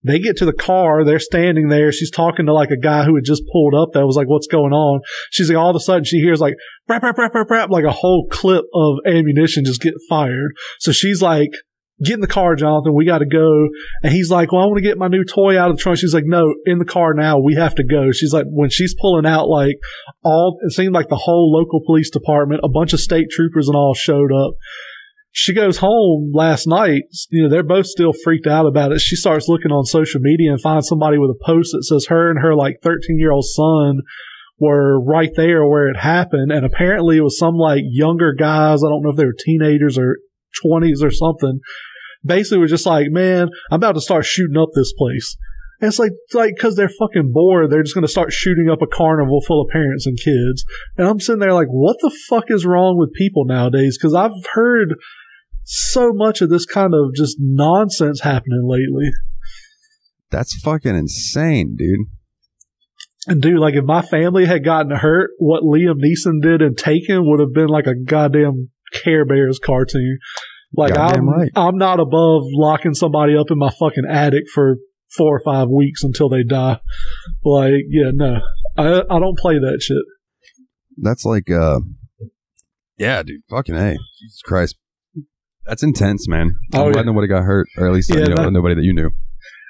they 0.09 0.19
get 0.19 0.37
to 0.39 0.47
the 0.47 0.53
car. 0.53 1.05
They're 1.05 1.19
standing 1.19 1.69
there. 1.69 1.93
She's 1.93 2.11
talking 2.11 2.47
to 2.47 2.55
like 2.55 2.71
a 2.71 2.77
guy 2.77 3.05
who 3.05 3.15
had 3.15 3.25
just 3.25 3.43
pulled 3.53 3.75
up 3.75 3.91
that 3.93 4.07
was 4.07 4.17
like, 4.17 4.29
what's 4.29 4.47
going 4.47 4.73
on? 4.73 5.01
She's 5.31 5.49
like, 5.49 5.59
all 5.59 5.71
of 5.71 5.77
a 5.77 5.81
sudden 5.81 6.05
she 6.05 6.19
hears 6.19 6.41
like, 6.41 6.55
rap, 6.89 7.03
rap, 7.03 7.19
rap, 7.19 7.35
rap, 7.35 7.51
rap, 7.51 7.71
like 7.71 7.85
a 7.85 7.93
whole 7.93 8.27
clip 8.31 8.65
of 8.75 8.99
ammunition 9.07 9.65
just 9.65 9.81
get 9.81 9.95
fired. 10.09 10.53
So 10.81 10.93
she's 10.93 11.23
like, 11.23 11.51
get 12.05 12.15
in 12.15 12.21
the 12.21 12.27
car, 12.27 12.55
Jonathan. 12.55 12.95
We 12.95 13.05
got 13.05 13.19
to 13.19 13.27
go. 13.27 13.69
And 14.03 14.13
he's 14.13 14.31
like, 14.31 14.53
well, 14.53 14.63
I 14.63 14.67
want 14.67 14.77
to 14.77 14.83
get 14.83 14.99
my 14.99 15.09
new 15.09 15.25
toy 15.25 15.59
out 15.59 15.71
of 15.71 15.77
the 15.77 15.83
trunk. 15.83 15.99
She's 15.99 16.15
like, 16.15 16.27
no, 16.27 16.55
in 16.65 16.79
the 16.79 16.85
car 16.85 17.15
now. 17.15 17.39
We 17.39 17.55
have 17.55 17.75
to 17.77 17.85
go. 17.85 18.13
She's 18.13 18.33
like, 18.33 18.47
when 18.49 18.71
she's 18.71 18.95
pulling 19.01 19.27
out, 19.27 19.49
like 19.49 19.77
all, 20.23 20.59
it 20.63 20.73
seemed 20.73 20.95
like 20.95 21.09
the 21.09 21.17
whole 21.17 21.53
local 21.53 21.81
police 21.85 22.11
department, 22.11 22.61
a 22.63 22.69
bunch 22.69 22.93
of 22.93 23.01
state 23.01 23.27
troopers 23.31 23.69
and 23.69 23.77
all 23.77 23.95
showed 23.95 24.33
up. 24.33 24.55
She 25.31 25.55
goes 25.55 25.79
home 25.79 26.33
last 26.35 26.67
night. 26.67 27.03
You 27.31 27.45
know, 27.45 27.51
they're 27.51 27.63
both 27.63 27.87
still 27.87 28.13
freaked 28.13 28.47
out 28.47 28.67
about 28.67 28.93
it. 28.93 29.01
She 29.01 29.15
starts 29.15 29.49
looking 29.49 29.71
on 29.71 29.85
social 29.85 30.21
media 30.21 30.51
and 30.51 30.61
finds 30.61 30.89
somebody 30.89 31.19
with 31.19 31.31
a 31.31 31.45
post 31.45 31.71
that 31.73 31.85
says 31.85 32.07
her 32.09 32.31
and 32.31 32.41
her 32.41 32.55
like 32.55 32.79
13 32.83 33.19
year 33.19 33.33
old 33.33 33.45
son 33.45 34.01
were 34.59 35.01
right 35.01 35.31
there 35.37 35.67
where 35.67 35.89
it 35.89 35.99
happened. 35.99 36.51
And 36.51 36.65
apparently 36.65 37.19
it 37.19 37.23
was 37.23 37.39
some 37.39 37.57
like 37.57 37.83
younger 37.85 38.33
guys. 38.33 38.83
I 38.83 38.89
don't 38.89 39.03
know 39.03 39.11
if 39.11 39.17
they 39.17 39.27
were 39.27 39.35
teenagers 39.39 39.99
or 39.99 40.19
20s 40.65 41.03
or 41.03 41.11
something. 41.11 41.61
Basically, 42.25 42.59
was 42.59 42.71
just 42.71 42.87
like, 42.87 43.07
man, 43.11 43.49
I'm 43.71 43.77
about 43.77 43.93
to 43.93 44.01
start 44.01 44.25
shooting 44.25 44.57
up 44.57 44.71
this 44.75 44.93
place. 44.93 45.37
And 45.81 45.89
it's 45.89 45.99
like, 45.99 46.13
it's 46.25 46.35
like, 46.35 46.55
cause 46.61 46.75
they're 46.75 46.89
fucking 46.89 47.31
bored. 47.33 47.71
They're 47.71 47.83
just 47.83 47.95
going 47.95 48.07
to 48.07 48.11
start 48.11 48.33
shooting 48.33 48.69
up 48.71 48.83
a 48.83 48.87
carnival 48.87 49.41
full 49.47 49.63
of 49.63 49.71
parents 49.71 50.07
and 50.07 50.19
kids. 50.19 50.65
And 50.97 51.07
I'm 51.07 51.21
sitting 51.21 51.41
there 51.41 51.55
like, 51.55 51.69
what 51.69 51.97
the 52.01 52.15
fuck 52.29 52.45
is 52.49 52.67
wrong 52.67 52.99
with 52.99 53.13
people 53.13 53.45
nowadays? 53.45 53.99
Cause 54.01 54.15
I've 54.15 54.33
heard 54.55 54.95
so 55.65 56.13
much 56.13 56.41
of 56.41 56.51
this 56.51 56.65
kind 56.65 56.95
of 56.95 57.15
just 57.15 57.37
nonsense 57.39 58.23
happening 58.23 58.63
lately. 58.67 59.11
That's 60.31 60.59
fucking 60.63 60.97
insane, 60.97 61.77
dude. 61.79 62.07
And 63.27 63.43
dude, 63.43 63.59
like 63.59 63.75
if 63.75 63.85
my 63.85 64.03
family 64.03 64.47
had 64.47 64.65
gotten 64.65 64.91
hurt, 64.91 65.31
what 65.39 65.63
Liam 65.63 66.01
Neeson 66.03 66.41
did 66.43 66.63
in 66.63 66.75
Taken 66.75 67.27
would 67.27 67.41
have 67.41 67.53
been 67.53 67.69
like 67.69 67.87
a 67.87 67.95
goddamn 67.95 68.71
Care 68.93 69.25
Bears 69.25 69.59
cartoon. 69.59 70.19
Like 70.75 70.95
Goddamn 70.95 71.23
I'm, 71.23 71.29
right. 71.29 71.51
I'm 71.57 71.79
not 71.79 72.01
above 72.01 72.43
locking 72.53 72.95
somebody 72.95 73.37
up 73.37 73.51
in 73.51 73.59
my 73.59 73.71
fucking 73.71 74.05
attic 74.09 74.45
for 74.53 74.77
four 75.17 75.37
or 75.37 75.41
five 75.45 75.69
weeks 75.69 76.03
until 76.05 76.29
they 76.29 76.43
die. 76.45 76.81
Like, 77.45 77.85
yeah, 77.89 78.11
no, 78.13 78.41
I 78.77 79.03
I 79.11 79.19
don't 79.19 79.39
play 79.39 79.59
that 79.59 79.79
shit. 79.83 79.97
That's 81.01 81.25
like, 81.25 81.51
uh, 81.51 81.81
yeah, 82.99 83.23
dude. 83.23 83.43
Fucking 83.51 83.75
a, 83.77 83.97
Jesus 84.21 84.43
Christ. 84.45 84.77
That's 85.67 85.83
intense, 85.83 86.27
man. 86.29 86.55
I'm 86.73 86.81
Oh, 86.81 86.93
glad 86.93 87.01
yeah. 87.05 87.11
nobody 87.13 87.29
got 87.29 87.43
hurt, 87.45 87.69
or 87.77 87.87
at 87.87 87.93
least 87.93 88.11
Yeah, 88.11 88.21
you 88.23 88.29
know 88.35 88.37
that- 88.45 88.51
nobody 88.53 88.75
that 88.75 88.85
you 88.85 88.95
knew. 88.95 89.11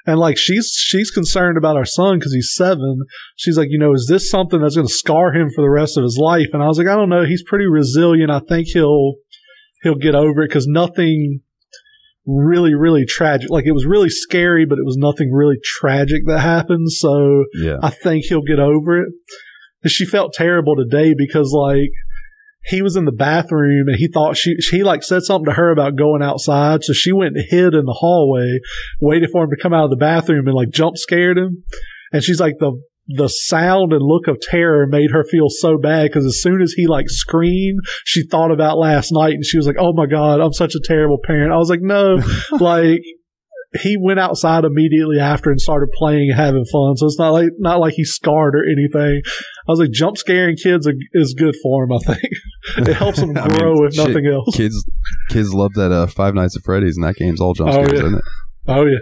And 0.05 0.17
like 0.17 0.37
she's 0.37 0.71
she's 0.75 1.11
concerned 1.11 1.57
about 1.57 1.75
our 1.75 1.85
son 1.85 2.17
because 2.17 2.33
he's 2.33 2.51
seven. 2.55 3.01
She's 3.35 3.57
like, 3.57 3.67
you 3.69 3.77
know, 3.77 3.93
is 3.93 4.07
this 4.09 4.29
something 4.29 4.59
that's 4.59 4.75
going 4.75 4.87
to 4.87 4.93
scar 4.93 5.33
him 5.33 5.49
for 5.53 5.61
the 5.61 5.69
rest 5.69 5.97
of 5.97 6.03
his 6.03 6.17
life? 6.17 6.47
And 6.53 6.63
I 6.63 6.67
was 6.67 6.77
like, 6.79 6.87
I 6.87 6.95
don't 6.95 7.09
know. 7.09 7.25
He's 7.25 7.43
pretty 7.43 7.67
resilient. 7.67 8.31
I 8.31 8.39
think 8.39 8.67
he'll 8.69 9.15
he'll 9.83 9.95
get 9.95 10.15
over 10.15 10.41
it 10.41 10.47
because 10.47 10.65
nothing 10.67 11.41
really 12.25 12.73
really 12.73 13.05
tragic. 13.05 13.49
Like 13.49 13.65
it 13.65 13.73
was 13.73 13.85
really 13.85 14.09
scary, 14.09 14.65
but 14.65 14.77
it 14.77 14.85
was 14.85 14.97
nothing 14.97 15.31
really 15.31 15.57
tragic 15.63 16.21
that 16.27 16.39
happened. 16.39 16.91
So 16.91 17.45
Yeah, 17.55 17.77
I 17.81 17.89
think 17.89 18.25
he'll 18.25 18.41
get 18.41 18.59
over 18.59 19.01
it. 19.01 19.09
And 19.83 19.91
she 19.91 20.05
felt 20.05 20.33
terrible 20.33 20.75
today 20.75 21.13
because 21.17 21.51
like 21.53 21.91
he 22.65 22.81
was 22.81 22.95
in 22.95 23.05
the 23.05 23.11
bathroom 23.11 23.87
and 23.87 23.97
he 23.97 24.07
thought 24.07 24.37
she 24.37 24.55
she 24.59 24.83
like 24.83 25.03
said 25.03 25.23
something 25.23 25.45
to 25.45 25.53
her 25.53 25.71
about 25.71 25.95
going 25.95 26.21
outside, 26.21 26.83
so 26.83 26.93
she 26.93 27.11
went 27.11 27.35
and 27.35 27.45
hid 27.49 27.73
in 27.73 27.85
the 27.85 27.97
hallway, 27.99 28.59
waited 28.99 29.29
for 29.31 29.43
him 29.43 29.49
to 29.49 29.61
come 29.61 29.73
out 29.73 29.85
of 29.85 29.89
the 29.89 29.95
bathroom 29.95 30.47
and 30.47 30.55
like 30.55 30.69
jump 30.69 30.97
scared 30.97 31.37
him. 31.37 31.63
And 32.11 32.23
she's 32.23 32.39
like 32.39 32.55
the 32.59 32.79
the 33.15 33.27
sound 33.27 33.91
and 33.93 34.01
look 34.03 34.27
of 34.27 34.39
terror 34.41 34.85
made 34.87 35.11
her 35.11 35.23
feel 35.23 35.47
so 35.49 35.77
bad 35.77 36.03
because 36.09 36.25
as 36.25 36.41
soon 36.41 36.61
as 36.61 36.73
he 36.73 36.85
like 36.87 37.09
screamed, 37.09 37.79
she 38.05 38.25
thought 38.27 38.51
about 38.51 38.77
last 38.77 39.11
night 39.11 39.33
and 39.33 39.43
she 39.45 39.57
was 39.57 39.65
like, 39.67 39.77
"Oh 39.79 39.93
my 39.93 40.05
god, 40.05 40.39
I'm 40.39 40.53
such 40.53 40.75
a 40.75 40.79
terrible 40.83 41.17
parent." 41.23 41.51
I 41.51 41.57
was 41.57 41.69
like, 41.69 41.81
"No, 41.81 42.19
like." 42.59 43.01
He 43.83 43.97
went 44.01 44.19
outside 44.19 44.63
immediately 44.65 45.19
after 45.19 45.51
and 45.51 45.61
started 45.61 45.89
playing, 45.95 46.31
and 46.31 46.39
having 46.39 46.65
fun. 46.73 46.97
So 46.97 47.05
it's 47.05 47.19
not 47.19 47.33
like 47.33 47.49
not 47.59 47.79
like 47.79 47.93
he's 47.93 48.09
scarred 48.09 48.55
or 48.55 48.63
anything. 48.65 49.21
I 49.27 49.71
was 49.71 49.79
like, 49.79 49.91
jump 49.91 50.17
scaring 50.17 50.55
kids 50.55 50.87
are, 50.87 50.93
is 51.13 51.35
good 51.37 51.53
for 51.61 51.83
him. 51.83 51.91
I 51.93 51.99
think 51.99 52.19
it 52.89 52.95
helps 52.95 53.19
them 53.19 53.37
I 53.37 53.47
mean, 53.47 53.59
grow 53.59 53.85
if 53.85 53.93
shit, 53.93 54.07
nothing 54.07 54.25
else. 54.25 54.55
kids, 54.57 54.83
kids 55.29 55.53
love 55.53 55.71
that 55.75 55.91
uh, 55.91 56.07
Five 56.07 56.33
Nights 56.33 56.57
at 56.57 56.63
Freddy's, 56.63 56.97
and 56.97 57.05
that 57.05 57.15
game's 57.17 57.39
all 57.39 57.53
jump 57.53 57.69
Oh, 57.69 57.73
scares, 57.73 57.91
yeah. 57.91 57.97
isn't 58.07 58.15
it? 58.15 58.23
Oh 58.69 58.85
yeah, 58.85 58.97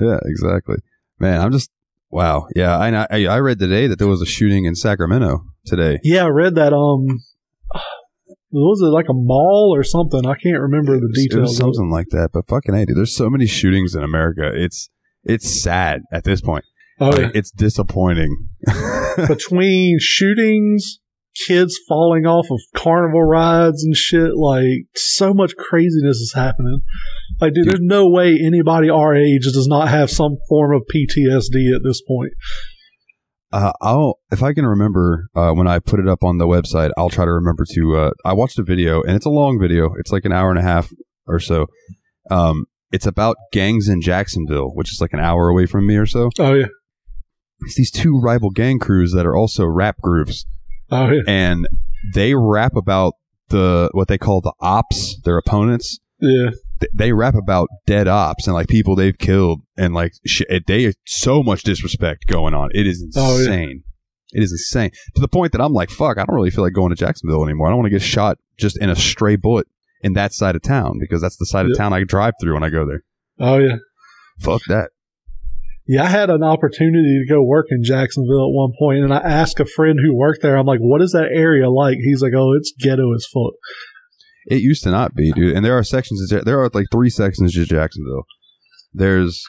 Yeah, 0.00 0.18
exactly. 0.26 0.76
Man, 1.18 1.40
I'm 1.40 1.50
just 1.50 1.68
wow. 2.10 2.46
Yeah, 2.54 2.76
I 2.76 3.06
I, 3.10 3.24
I 3.26 3.38
read 3.38 3.58
today 3.58 3.86
that 3.86 3.98
there 3.98 4.08
was 4.08 4.22
a 4.22 4.26
shooting 4.26 4.64
in 4.64 4.74
Sacramento 4.74 5.40
today. 5.66 5.98
yeah. 6.02 6.24
I 6.24 6.28
read 6.28 6.54
that. 6.56 6.72
Um, 6.72 7.06
was 8.50 8.80
it 8.82 8.86
like 8.92 9.08
a 9.08 9.14
mall 9.14 9.72
or 9.74 9.82
something? 9.82 10.26
I 10.26 10.34
can't 10.34 10.60
remember 10.60 10.98
the 10.98 11.06
was 11.08 11.28
details. 11.28 11.56
something 11.56 11.90
like 11.90 12.08
that. 12.10 12.30
But 12.32 12.48
fucking 12.48 12.74
hey, 12.74 12.84
dude, 12.84 12.96
there's 12.96 13.14
so 13.16 13.28
many 13.30 13.46
shootings 13.46 13.94
in 13.94 14.02
America. 14.02 14.50
It's 14.54 14.90
it's 15.24 15.62
sad 15.62 16.02
at 16.12 16.24
this 16.24 16.40
point. 16.40 16.64
Oh 17.00 17.10
Like, 17.10 17.18
yeah. 17.18 17.30
it's 17.34 17.50
disappointing. 17.50 18.48
Between 19.28 19.98
shootings, 20.00 21.00
kids 21.46 21.78
falling 21.88 22.26
off 22.26 22.46
of 22.50 22.58
carnival 22.74 23.22
rides 23.22 23.84
and 23.84 23.94
shit, 23.94 24.34
like 24.36 24.86
so 24.96 25.32
much 25.32 25.54
craziness 25.56 26.16
is 26.16 26.32
happening. 26.34 26.80
Like, 27.40 27.54
dude, 27.54 27.66
there's 27.68 27.80
no 27.80 28.08
way 28.08 28.38
anybody 28.42 28.88
our 28.90 29.14
age 29.14 29.42
does 29.52 29.66
not 29.68 29.88
have 29.88 30.10
some 30.10 30.36
form 30.48 30.74
of 30.74 30.82
PTSD 30.94 31.74
at 31.74 31.82
this 31.84 32.00
point. 32.02 32.32
Uh, 33.50 33.72
I'll 33.80 34.18
if 34.30 34.42
I 34.42 34.52
can 34.52 34.66
remember 34.66 35.28
uh, 35.34 35.52
when 35.52 35.66
I 35.66 35.78
put 35.78 36.00
it 36.00 36.08
up 36.08 36.22
on 36.22 36.36
the 36.38 36.46
website, 36.46 36.90
I'll 36.98 37.08
try 37.08 37.24
to 37.24 37.32
remember 37.32 37.64
to. 37.74 37.96
Uh, 37.96 38.10
I 38.24 38.34
watched 38.34 38.58
a 38.58 38.62
video, 38.62 39.02
and 39.02 39.16
it's 39.16 39.24
a 39.26 39.30
long 39.30 39.58
video. 39.58 39.94
It's 39.98 40.12
like 40.12 40.24
an 40.26 40.32
hour 40.32 40.50
and 40.50 40.58
a 40.58 40.62
half 40.62 40.90
or 41.26 41.40
so. 41.40 41.66
Um, 42.30 42.66
it's 42.92 43.06
about 43.06 43.36
gangs 43.52 43.88
in 43.88 44.02
Jacksonville, 44.02 44.70
which 44.74 44.92
is 44.92 45.00
like 45.00 45.12
an 45.14 45.20
hour 45.20 45.48
away 45.48 45.64
from 45.66 45.86
me 45.86 45.96
or 45.96 46.04
so. 46.06 46.30
Oh 46.38 46.52
yeah. 46.54 46.66
It's 47.60 47.74
these 47.74 47.90
two 47.90 48.20
rival 48.20 48.50
gang 48.50 48.78
crews 48.78 49.12
that 49.12 49.26
are 49.26 49.34
also 49.34 49.64
rap 49.66 49.96
groups, 50.02 50.44
Oh 50.90 51.10
yeah. 51.10 51.22
and 51.26 51.66
they 52.14 52.34
rap 52.34 52.76
about 52.76 53.14
the 53.48 53.88
what 53.92 54.08
they 54.08 54.18
call 54.18 54.40
the 54.42 54.52
ops, 54.60 55.18
their 55.24 55.38
opponents. 55.38 55.98
Yeah. 56.20 56.50
Th- 56.80 56.90
They 56.94 57.12
rap 57.12 57.34
about 57.34 57.68
dead 57.86 58.08
ops 58.08 58.46
and 58.46 58.54
like 58.54 58.68
people 58.68 58.94
they've 58.96 59.16
killed, 59.18 59.60
and 59.76 59.94
like 59.94 60.12
sh- 60.26 60.42
it, 60.48 60.66
they 60.66 60.92
so 61.06 61.42
much 61.42 61.62
disrespect 61.62 62.26
going 62.26 62.54
on. 62.54 62.70
It 62.72 62.86
is 62.86 63.04
Oh, 63.16 63.34
yeah. 63.36 63.40
insane. 63.52 63.82
It 64.32 64.42
is 64.42 64.52
insane 64.52 64.90
to 65.14 65.20
the 65.20 65.28
point 65.28 65.52
that 65.52 65.60
I'm 65.60 65.72
like, 65.72 65.88
fuck, 65.90 66.18
I 66.18 66.24
don't 66.24 66.34
really 66.36 66.50
feel 66.50 66.62
like 66.64 66.74
going 66.74 66.90
to 66.90 66.96
Jacksonville 66.96 67.44
anymore. 67.44 67.66
I 67.68 67.70
don't 67.70 67.78
want 67.78 67.86
to 67.86 67.98
get 67.98 68.02
shot 68.02 68.36
just 68.58 68.78
in 68.80 68.90
a 68.90 68.96
stray 68.96 69.36
bullet 69.36 69.66
in 70.02 70.12
that 70.12 70.32
side 70.34 70.54
of 70.54 70.62
town 70.62 70.98
because 71.00 71.22
that's 71.22 71.36
the 71.38 71.46
side 71.46 71.64
of 71.66 71.72
town 71.76 71.92
I 71.94 72.04
drive 72.04 72.34
through 72.40 72.54
when 72.54 72.62
I 72.62 72.68
go 72.70 72.86
there. 72.86 73.02
Oh 73.40 73.58
yeah. 73.58 73.76
Fuck 74.40 74.62
that. 74.68 74.90
Yeah, 75.90 76.02
I 76.02 76.06
had 76.08 76.28
an 76.28 76.42
opportunity 76.42 77.24
to 77.26 77.32
go 77.32 77.42
work 77.42 77.68
in 77.70 77.82
Jacksonville 77.82 78.44
at 78.46 78.52
one 78.54 78.72
point, 78.78 79.02
and 79.02 79.14
I 79.14 79.18
asked 79.20 79.58
a 79.58 79.64
friend 79.64 79.98
who 80.04 80.14
worked 80.14 80.42
there. 80.42 80.56
I'm 80.56 80.66
like, 80.66 80.80
"What 80.80 81.00
is 81.00 81.12
that 81.12 81.30
area 81.32 81.70
like?" 81.70 81.96
He's 82.04 82.20
like, 82.20 82.34
"Oh, 82.36 82.52
it's 82.52 82.74
ghetto 82.78 83.14
as 83.14 83.24
fuck." 83.32 83.54
It 84.50 84.62
used 84.62 84.82
to 84.84 84.90
not 84.90 85.14
be, 85.14 85.30
dude. 85.32 85.54
And 85.54 85.64
there 85.64 85.76
are 85.76 85.84
sections. 85.84 86.32
Of, 86.32 86.44
there 86.44 86.60
are 86.60 86.70
like 86.72 86.86
three 86.90 87.10
sections 87.10 87.56
of 87.56 87.66
Jacksonville. 87.66 88.24
There's 88.92 89.44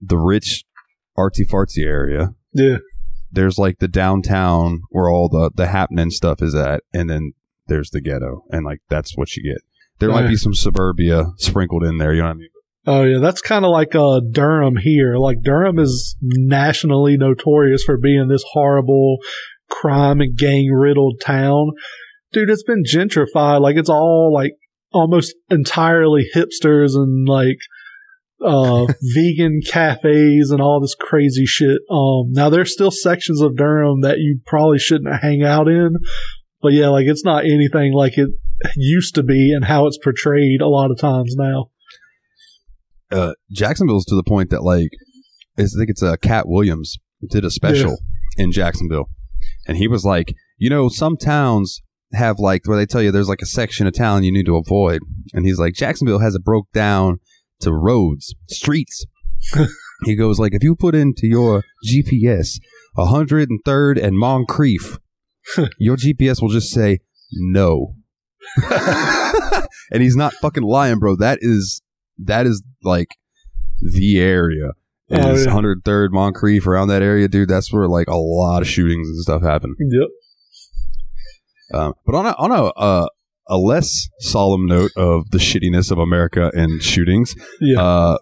the 0.00 0.18
rich, 0.18 0.64
artsy 1.18 1.46
fartsy 1.48 1.84
area. 1.84 2.34
Yeah, 2.52 2.78
There's 3.30 3.58
like 3.58 3.80
the 3.80 3.88
downtown 3.88 4.82
where 4.90 5.10
all 5.10 5.28
the 5.28 5.50
the 5.54 5.66
happening 5.66 6.10
stuff 6.10 6.40
is 6.42 6.54
at, 6.54 6.82
and 6.94 7.10
then 7.10 7.32
there's 7.66 7.90
the 7.90 8.00
ghetto, 8.00 8.44
and 8.50 8.64
like 8.64 8.80
that's 8.88 9.16
what 9.16 9.36
you 9.36 9.42
get. 9.42 9.62
There 9.98 10.10
might 10.10 10.28
be 10.28 10.36
some 10.36 10.54
suburbia 10.54 11.24
sprinkled 11.38 11.82
in 11.84 11.98
there. 11.98 12.12
You 12.12 12.20
know 12.20 12.28
what 12.28 12.34
I 12.34 12.38
mean? 12.38 12.48
Oh 12.86 13.02
yeah, 13.02 13.18
that's 13.18 13.40
kind 13.40 13.64
of 13.64 13.72
like 13.72 13.94
uh, 13.94 14.20
Durham 14.30 14.76
here. 14.76 15.16
Like 15.16 15.42
Durham 15.42 15.78
is 15.78 16.16
nationally 16.20 17.16
notorious 17.16 17.82
for 17.82 17.98
being 17.98 18.28
this 18.28 18.44
horrible 18.52 19.18
crime 19.68 20.20
and 20.20 20.36
gang 20.36 20.70
riddled 20.70 21.20
town. 21.20 21.72
Dude, 22.36 22.50
it's 22.50 22.62
been 22.62 22.82
gentrified. 22.82 23.62
Like 23.62 23.76
it's 23.76 23.88
all 23.88 24.30
like 24.30 24.52
almost 24.92 25.34
entirely 25.48 26.26
hipsters 26.34 26.94
and 26.94 27.26
like 27.26 27.56
uh 28.44 28.84
vegan 29.14 29.60
cafes 29.66 30.50
and 30.50 30.60
all 30.60 30.78
this 30.78 30.94
crazy 30.94 31.46
shit. 31.46 31.78
Um 31.90 32.32
now 32.32 32.50
there's 32.50 32.74
still 32.74 32.90
sections 32.90 33.40
of 33.40 33.56
Durham 33.56 34.02
that 34.02 34.18
you 34.18 34.40
probably 34.44 34.78
shouldn't 34.78 35.22
hang 35.22 35.42
out 35.44 35.66
in. 35.66 35.96
But 36.60 36.74
yeah, 36.74 36.88
like 36.88 37.06
it's 37.06 37.24
not 37.24 37.46
anything 37.46 37.94
like 37.94 38.18
it 38.18 38.28
used 38.76 39.14
to 39.14 39.22
be 39.22 39.50
and 39.54 39.64
how 39.64 39.86
it's 39.86 39.96
portrayed 39.96 40.60
a 40.60 40.68
lot 40.68 40.90
of 40.90 40.98
times 40.98 41.34
now. 41.38 41.70
uh, 43.10 43.32
Jacksonville's 43.50 44.04
to 44.04 44.14
the 44.14 44.22
point 44.22 44.50
that 44.50 44.62
like 44.62 44.90
I 45.58 45.62
think 45.62 45.88
it's 45.88 46.02
uh, 46.02 46.16
Katt 46.20 46.46
Williams 46.46 46.98
did 47.30 47.46
a 47.46 47.50
special 47.50 47.96
in 48.36 48.52
Jacksonville, 48.52 49.08
and 49.66 49.78
he 49.78 49.88
was 49.88 50.04
like, 50.04 50.34
you 50.58 50.68
know, 50.68 50.90
some 50.90 51.16
towns 51.16 51.80
have 52.12 52.38
like 52.38 52.66
where 52.66 52.76
they 52.76 52.86
tell 52.86 53.02
you 53.02 53.10
there's 53.10 53.28
like 53.28 53.42
a 53.42 53.46
section 53.46 53.86
of 53.86 53.94
town 53.94 54.24
you 54.24 54.32
need 54.32 54.46
to 54.46 54.56
avoid, 54.56 55.00
and 55.32 55.44
he's 55.44 55.58
like, 55.58 55.74
Jacksonville 55.74 56.20
has 56.20 56.34
it 56.34 56.44
broke 56.44 56.70
down 56.72 57.18
to 57.60 57.72
roads, 57.72 58.34
streets. 58.48 59.04
he 60.04 60.16
goes 60.16 60.38
like, 60.38 60.54
if 60.54 60.62
you 60.62 60.74
put 60.74 60.94
into 60.94 61.26
your 61.26 61.64
GPS 61.86 62.58
103rd 62.96 64.02
and 64.02 64.18
Moncrief, 64.18 64.98
your 65.78 65.96
GPS 65.96 66.40
will 66.40 66.48
just 66.48 66.70
say 66.70 67.00
no. 67.32 67.94
and 69.90 70.02
he's 70.02 70.16
not 70.16 70.34
fucking 70.34 70.62
lying, 70.62 70.98
bro. 70.98 71.16
That 71.16 71.38
is 71.40 71.82
that 72.18 72.46
is 72.46 72.62
like 72.82 73.16
the 73.80 74.18
area. 74.20 74.72
Oh, 75.10 75.32
Is 75.32 75.46
yeah. 75.46 75.52
103rd 75.52 76.08
Moncrief 76.10 76.66
around 76.66 76.88
that 76.88 77.02
area, 77.02 77.28
dude. 77.28 77.48
That's 77.48 77.72
where 77.72 77.88
like 77.88 78.08
a 78.08 78.16
lot 78.16 78.62
of 78.62 78.68
shootings 78.68 79.08
and 79.08 79.18
stuff 79.20 79.42
happen. 79.42 79.74
Yep. 79.78 80.08
Um, 81.74 81.94
but 82.04 82.14
on 82.14 82.26
a 82.26 82.30
on 82.38 82.50
a 82.52 82.64
uh, 82.76 83.08
a 83.48 83.56
less 83.56 84.08
solemn 84.20 84.66
note 84.66 84.90
of 84.96 85.30
the 85.30 85.38
shittiness 85.38 85.90
of 85.90 85.98
America 85.98 86.50
and 86.54 86.82
shootings, 86.82 87.34
Yeah. 87.60 87.80
uh, 87.82 88.18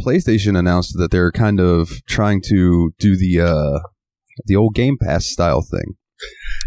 PlayStation 0.00 0.56
announced 0.58 0.94
that 0.98 1.10
they're 1.10 1.32
kind 1.32 1.58
of 1.60 1.90
trying 2.06 2.40
to 2.48 2.92
do 2.98 3.16
the 3.16 3.40
uh, 3.40 3.80
the 4.46 4.56
old 4.56 4.74
Game 4.74 4.96
Pass 5.00 5.26
style 5.26 5.62
thing. 5.62 5.94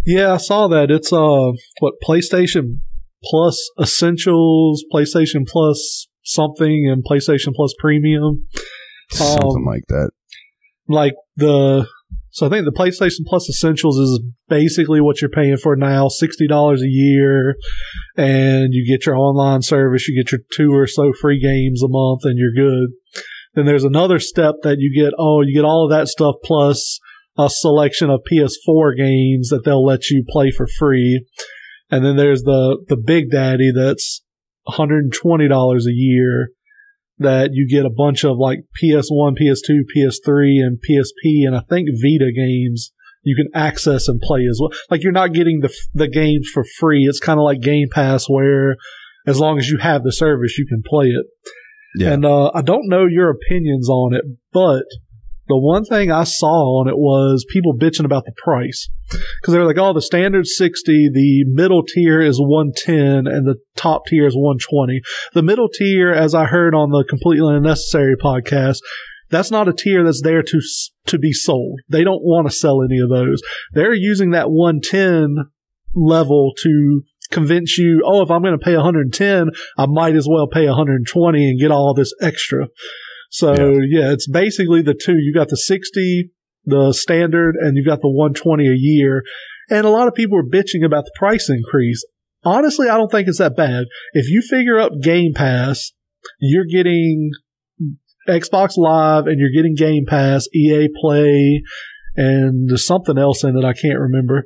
Yeah, 0.06 0.34
I 0.34 0.38
saw 0.38 0.68
that. 0.68 0.90
It's 0.92 1.12
uh 1.14 1.52
what 1.80 1.94
PlayStation 2.08 2.80
Plus 3.24 3.58
Essentials, 3.80 4.84
PlayStation 4.94 5.48
Plus 5.48 6.08
something, 6.24 6.90
and 6.92 7.04
PlayStation 7.04 7.54
Plus 7.56 7.74
Premium. 7.80 8.48
Something 9.12 9.58
Um, 9.58 9.66
like 9.66 9.84
that. 9.90 10.12
Like 10.88 11.14
the 11.36 11.88
so 12.32 12.46
I 12.46 12.50
think 12.50 12.66
the 12.66 12.72
PlayStation 12.72 13.26
Plus 13.26 13.50
Essentials 13.50 13.98
is 13.98 14.22
basically 14.48 15.02
what 15.02 15.22
you're 15.22 15.30
paying 15.30 15.58
for 15.58 15.76
now, 15.76 16.08
sixty 16.08 16.48
dollars 16.48 16.82
a 16.82 16.88
year, 16.88 17.56
and 18.18 18.74
you 18.74 18.86
get 18.90 19.06
your 19.06 19.18
online 19.18 19.62
service, 19.62 20.08
you 20.08 20.22
get 20.22 20.32
your 20.32 20.42
two 20.54 20.74
or 20.74 20.88
so 20.88 21.12
free 21.20 21.40
games 21.40 21.84
a 21.84 21.90
month, 21.90 22.22
and 22.24 22.38
you're 22.38 22.54
good. 22.54 22.92
Then 23.54 23.66
there's 23.66 23.84
another 23.84 24.20
step 24.20 24.56
that 24.64 24.78
you 24.80 24.94
get, 24.96 25.14
oh, 25.20 25.42
you 25.42 25.54
get 25.54 25.66
all 25.66 25.86
of 25.86 25.92
that 25.92 26.08
stuff 26.08 26.36
plus 26.44 27.00
a 27.38 27.50
selection 27.50 28.10
of 28.10 28.22
PS4 28.32 28.96
games 28.96 29.50
that 29.50 29.64
they'll 29.66 29.86
let 29.86 30.10
you 30.10 30.24
play 30.28 30.52
for 30.52 30.68
free. 30.68 31.26
And 31.90 32.06
then 32.06 32.16
there's 32.16 32.44
the, 32.44 32.84
the 32.88 32.98
big 32.98 33.32
daddy 33.32 33.72
that's 33.76 34.24
$120 34.70 35.80
a 35.80 35.92
year 35.92 36.50
that 37.22 37.52
you 37.54 37.68
get 37.68 37.86
a 37.86 37.90
bunch 37.90 38.24
of 38.24 38.38
like 38.38 38.60
PS1, 38.82 39.36
PS2, 39.42 39.82
PS3, 39.96 40.64
and 40.64 40.78
PSP, 40.78 41.46
and 41.46 41.56
I 41.56 41.62
think 41.62 41.90
Vita 41.90 42.32
games 42.36 42.92
you 43.24 43.36
can 43.36 43.50
access 43.54 44.08
and 44.08 44.20
play 44.20 44.46
as 44.50 44.60
well. 44.60 44.72
Like 44.90 45.04
you're 45.04 45.12
not 45.12 45.34
getting 45.34 45.60
the 45.62 45.74
the 45.94 46.08
games 46.08 46.50
for 46.52 46.64
free. 46.64 47.06
It's 47.06 47.20
kind 47.20 47.40
of 47.40 47.44
like 47.44 47.62
Game 47.62 47.88
Pass, 47.92 48.26
where 48.28 48.78
as 49.28 49.40
long 49.40 49.60
as 49.60 49.70
you 49.70 49.78
have 49.78 50.04
the 50.04 50.12
service, 50.12 50.58
you 50.58 50.66
can 50.66 50.82
play 50.86 51.08
it. 51.08 51.26
Yeah. 51.96 52.14
And 52.14 52.26
uh, 52.26 52.52
I 52.54 52.62
don't 52.62 52.88
know 52.88 53.06
your 53.06 53.30
opinions 53.30 53.90
on 53.90 54.14
it, 54.14 54.24
but 54.54 54.84
the 55.52 55.60
one 55.60 55.84
thing 55.84 56.12
I 56.12 56.24
saw 56.24 56.80
on 56.80 56.88
it 56.88 56.98
was 56.98 57.46
people 57.50 57.76
bitching 57.78 58.06
about 58.06 58.24
the 58.24 58.32
price 58.38 58.88
because 59.10 59.52
they 59.52 59.60
were 59.60 59.66
like, 59.66 59.78
"Oh, 59.78 59.92
the 59.92 60.02
standard 60.02 60.48
sixty, 60.48 61.10
the 61.14 61.44
middle 61.48 61.84
tier 61.84 62.22
is 62.22 62.38
one 62.40 62.72
ten, 62.74 63.28
and 63.28 63.46
the 63.46 63.58
top 63.76 64.06
tier 64.08 64.26
is 64.26 64.34
one 64.34 64.58
twenty." 64.58 65.02
The 65.34 65.44
middle 65.44 65.68
tier, 65.68 66.12
as 66.12 66.34
I 66.34 66.46
heard 66.46 66.74
on 66.74 66.92
the 66.92 67.04
completely 67.04 67.54
unnecessary 67.54 68.16
podcast, 68.16 68.78
that's 69.30 69.52
not 69.52 69.68
a 69.68 69.74
tier 69.74 70.06
that's 70.06 70.22
there 70.22 70.42
to 70.42 70.62
to 71.08 71.20
be 71.20 71.34
sold. 71.34 71.82
They 71.90 72.06
don't 72.06 72.24
want 72.24 72.48
to 72.48 72.56
sell 72.56 72.82
any 72.82 73.00
of 73.00 73.10
those. 73.10 73.42
They're 73.74 73.94
using 73.94 74.32
that 74.32 74.50
one 74.50 74.80
ten 74.82 75.36
level 75.94 76.54
to 76.64 77.02
convince 77.30 77.78
you, 77.78 78.02
oh, 78.06 78.22
if 78.22 78.32
I'm 78.32 78.42
going 78.42 78.58
to 78.58 78.64
pay 78.64 78.76
110, 78.76 79.50
I 79.78 79.86
might 79.88 80.16
as 80.16 80.28
well 80.30 80.48
pay 80.48 80.68
120 80.68 81.50
and 81.50 81.60
get 81.60 81.72
all 81.72 81.94
this 81.94 82.14
extra. 82.22 82.68
So 83.32 83.54
yeah. 83.54 84.02
yeah, 84.02 84.12
it's 84.12 84.28
basically 84.28 84.82
the 84.82 84.94
two. 84.94 85.16
You 85.18 85.34
got 85.34 85.50
the 85.50 85.58
60, 85.58 86.32
the 86.66 86.94
standard, 86.94 87.56
and 87.60 87.78
you 87.78 87.86
got 87.86 88.02
the 88.02 88.10
120 88.10 88.68
a 88.68 88.76
year. 88.76 89.24
And 89.70 89.88
a 89.88 89.90
lot 89.90 90.08
of 90.08 90.14
people 90.14 90.38
are 90.38 90.44
bitching 90.44 90.86
about 90.86 91.06
the 91.06 91.12
price 91.16 91.50
increase. 91.50 92.06
Honestly, 92.44 92.90
I 92.90 92.98
don't 92.98 93.10
think 93.10 93.28
it's 93.28 93.38
that 93.38 93.56
bad. 93.56 93.86
If 94.14 94.30
you 94.30 94.42
figure 94.42 94.80
up 94.80 94.92
Game 95.02 95.32
Pass, 95.34 95.94
you're 96.40 96.66
getting 96.66 97.32
Xbox 98.28 98.78
Live 98.78 99.28
and 99.28 99.40
you're 99.40 99.52
getting 99.52 99.76
Game 99.76 100.06
Pass, 100.06 100.48
EA 100.54 100.90
Play, 101.02 101.64
and 102.16 102.70
there's 102.70 102.86
something 102.86 103.18
else 103.18 103.44
in 103.44 103.56
it 103.56 103.64
I 103.64 103.74
can't 103.74 104.00
remember 104.00 104.46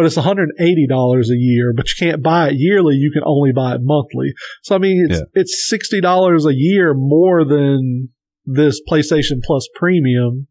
but 0.00 0.06
it's 0.06 0.16
$180 0.16 1.28
a 1.28 1.36
year, 1.36 1.74
but 1.76 1.86
you 1.90 1.94
can't 1.98 2.22
buy 2.22 2.48
it 2.48 2.54
yearly. 2.56 2.94
You 2.94 3.10
can 3.12 3.22
only 3.26 3.52
buy 3.52 3.74
it 3.74 3.82
monthly. 3.82 4.32
So, 4.62 4.74
I 4.74 4.78
mean, 4.78 5.06
it's, 5.10 5.18
yeah. 5.18 5.26
it's 5.34 5.70
$60 5.70 6.46
a 6.48 6.54
year 6.54 6.94
more 6.94 7.44
than 7.44 8.08
this 8.46 8.80
PlayStation 8.90 9.42
Plus 9.44 9.68
premium. 9.74 10.46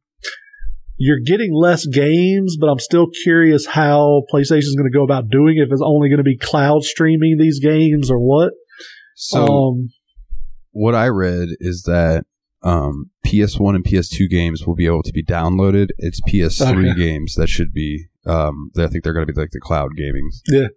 You're 0.98 1.22
getting 1.26 1.50
less 1.52 1.88
games, 1.88 2.58
but 2.62 2.68
I'm 2.68 2.78
still 2.78 3.08
curious 3.24 3.66
how 3.66 4.22
PlayStation 4.32 4.68
is 4.68 4.76
going 4.78 4.92
to 4.92 4.96
go 4.96 5.04
about 5.04 5.30
doing 5.32 5.58
it. 5.58 5.64
If 5.64 5.72
it's 5.72 5.82
only 5.84 6.10
going 6.10 6.18
to 6.18 6.24
be 6.24 6.38
cloud 6.38 6.84
streaming 6.84 7.38
these 7.40 7.60
games 7.60 8.12
or 8.12 8.20
what. 8.20 8.54
So, 9.16 9.48
um, 9.48 9.90
what 10.70 10.94
I 10.94 11.08
read 11.08 11.50
is 11.60 11.86
that 11.88 12.26
um, 12.62 13.10
PS1 13.26 13.76
and 13.76 13.84
PS2 13.84 14.30
games 14.30 14.66
will 14.66 14.76
be 14.76 14.86
able 14.86 15.04
to 15.04 15.14
be 15.14 15.24
downloaded. 15.24 15.88
It's 15.98 16.22
PS3 16.22 16.92
okay. 16.92 17.00
games 17.00 17.36
that 17.36 17.48
should 17.48 17.74
be 17.74 18.10
um, 18.26 18.72
I 18.78 18.88
think 18.88 19.04
they're 19.04 19.14
going 19.14 19.26
to 19.26 19.34
be 19.34 19.40
like 19.40 19.52
the 19.52 19.60
cloud 19.60 19.92
gaming. 19.96 20.30
Yeah. 20.48 20.68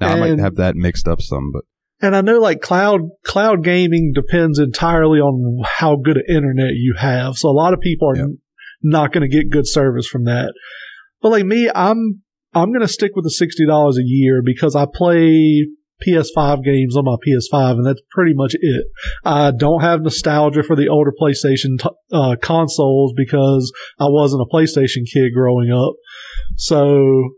Now 0.00 0.12
and, 0.12 0.24
I 0.24 0.28
might 0.28 0.38
have 0.38 0.56
that 0.56 0.76
mixed 0.76 1.08
up 1.08 1.20
some, 1.20 1.50
but. 1.52 1.64
And 2.00 2.14
I 2.14 2.20
know 2.20 2.38
like 2.38 2.60
cloud, 2.60 3.00
cloud 3.24 3.64
gaming 3.64 4.12
depends 4.14 4.58
entirely 4.58 5.18
on 5.18 5.64
how 5.64 5.96
good 5.96 6.16
an 6.16 6.24
internet 6.28 6.74
you 6.74 6.94
have. 6.98 7.36
So 7.36 7.48
a 7.48 7.50
lot 7.50 7.72
of 7.72 7.80
people 7.80 8.10
are 8.10 8.16
yep. 8.16 8.24
n- 8.24 8.38
not 8.82 9.12
going 9.12 9.28
to 9.28 9.36
get 9.36 9.50
good 9.50 9.66
service 9.66 10.06
from 10.06 10.24
that. 10.24 10.52
But 11.20 11.30
like 11.30 11.44
me, 11.44 11.68
I'm, 11.74 12.22
I'm 12.54 12.70
going 12.70 12.86
to 12.86 12.88
stick 12.88 13.12
with 13.16 13.24
the 13.24 13.64
$60 13.66 13.90
a 13.90 14.04
year 14.04 14.42
because 14.44 14.76
I 14.76 14.86
play 14.92 15.66
PS5 16.06 16.62
games 16.62 16.96
on 16.96 17.04
my 17.04 17.16
PS5, 17.26 17.72
and 17.72 17.86
that's 17.86 18.02
pretty 18.10 18.32
much 18.34 18.54
it. 18.54 18.86
I 19.24 19.50
don't 19.50 19.80
have 19.80 20.02
nostalgia 20.02 20.62
for 20.62 20.76
the 20.76 20.88
older 20.88 21.12
PlayStation 21.20 21.78
t- 21.78 21.88
uh, 22.12 22.36
consoles 22.40 23.12
because 23.16 23.72
I 23.98 24.06
wasn't 24.08 24.42
a 24.42 24.54
PlayStation 24.54 25.02
kid 25.12 25.32
growing 25.34 25.70
up. 25.70 25.94
So 26.56 27.30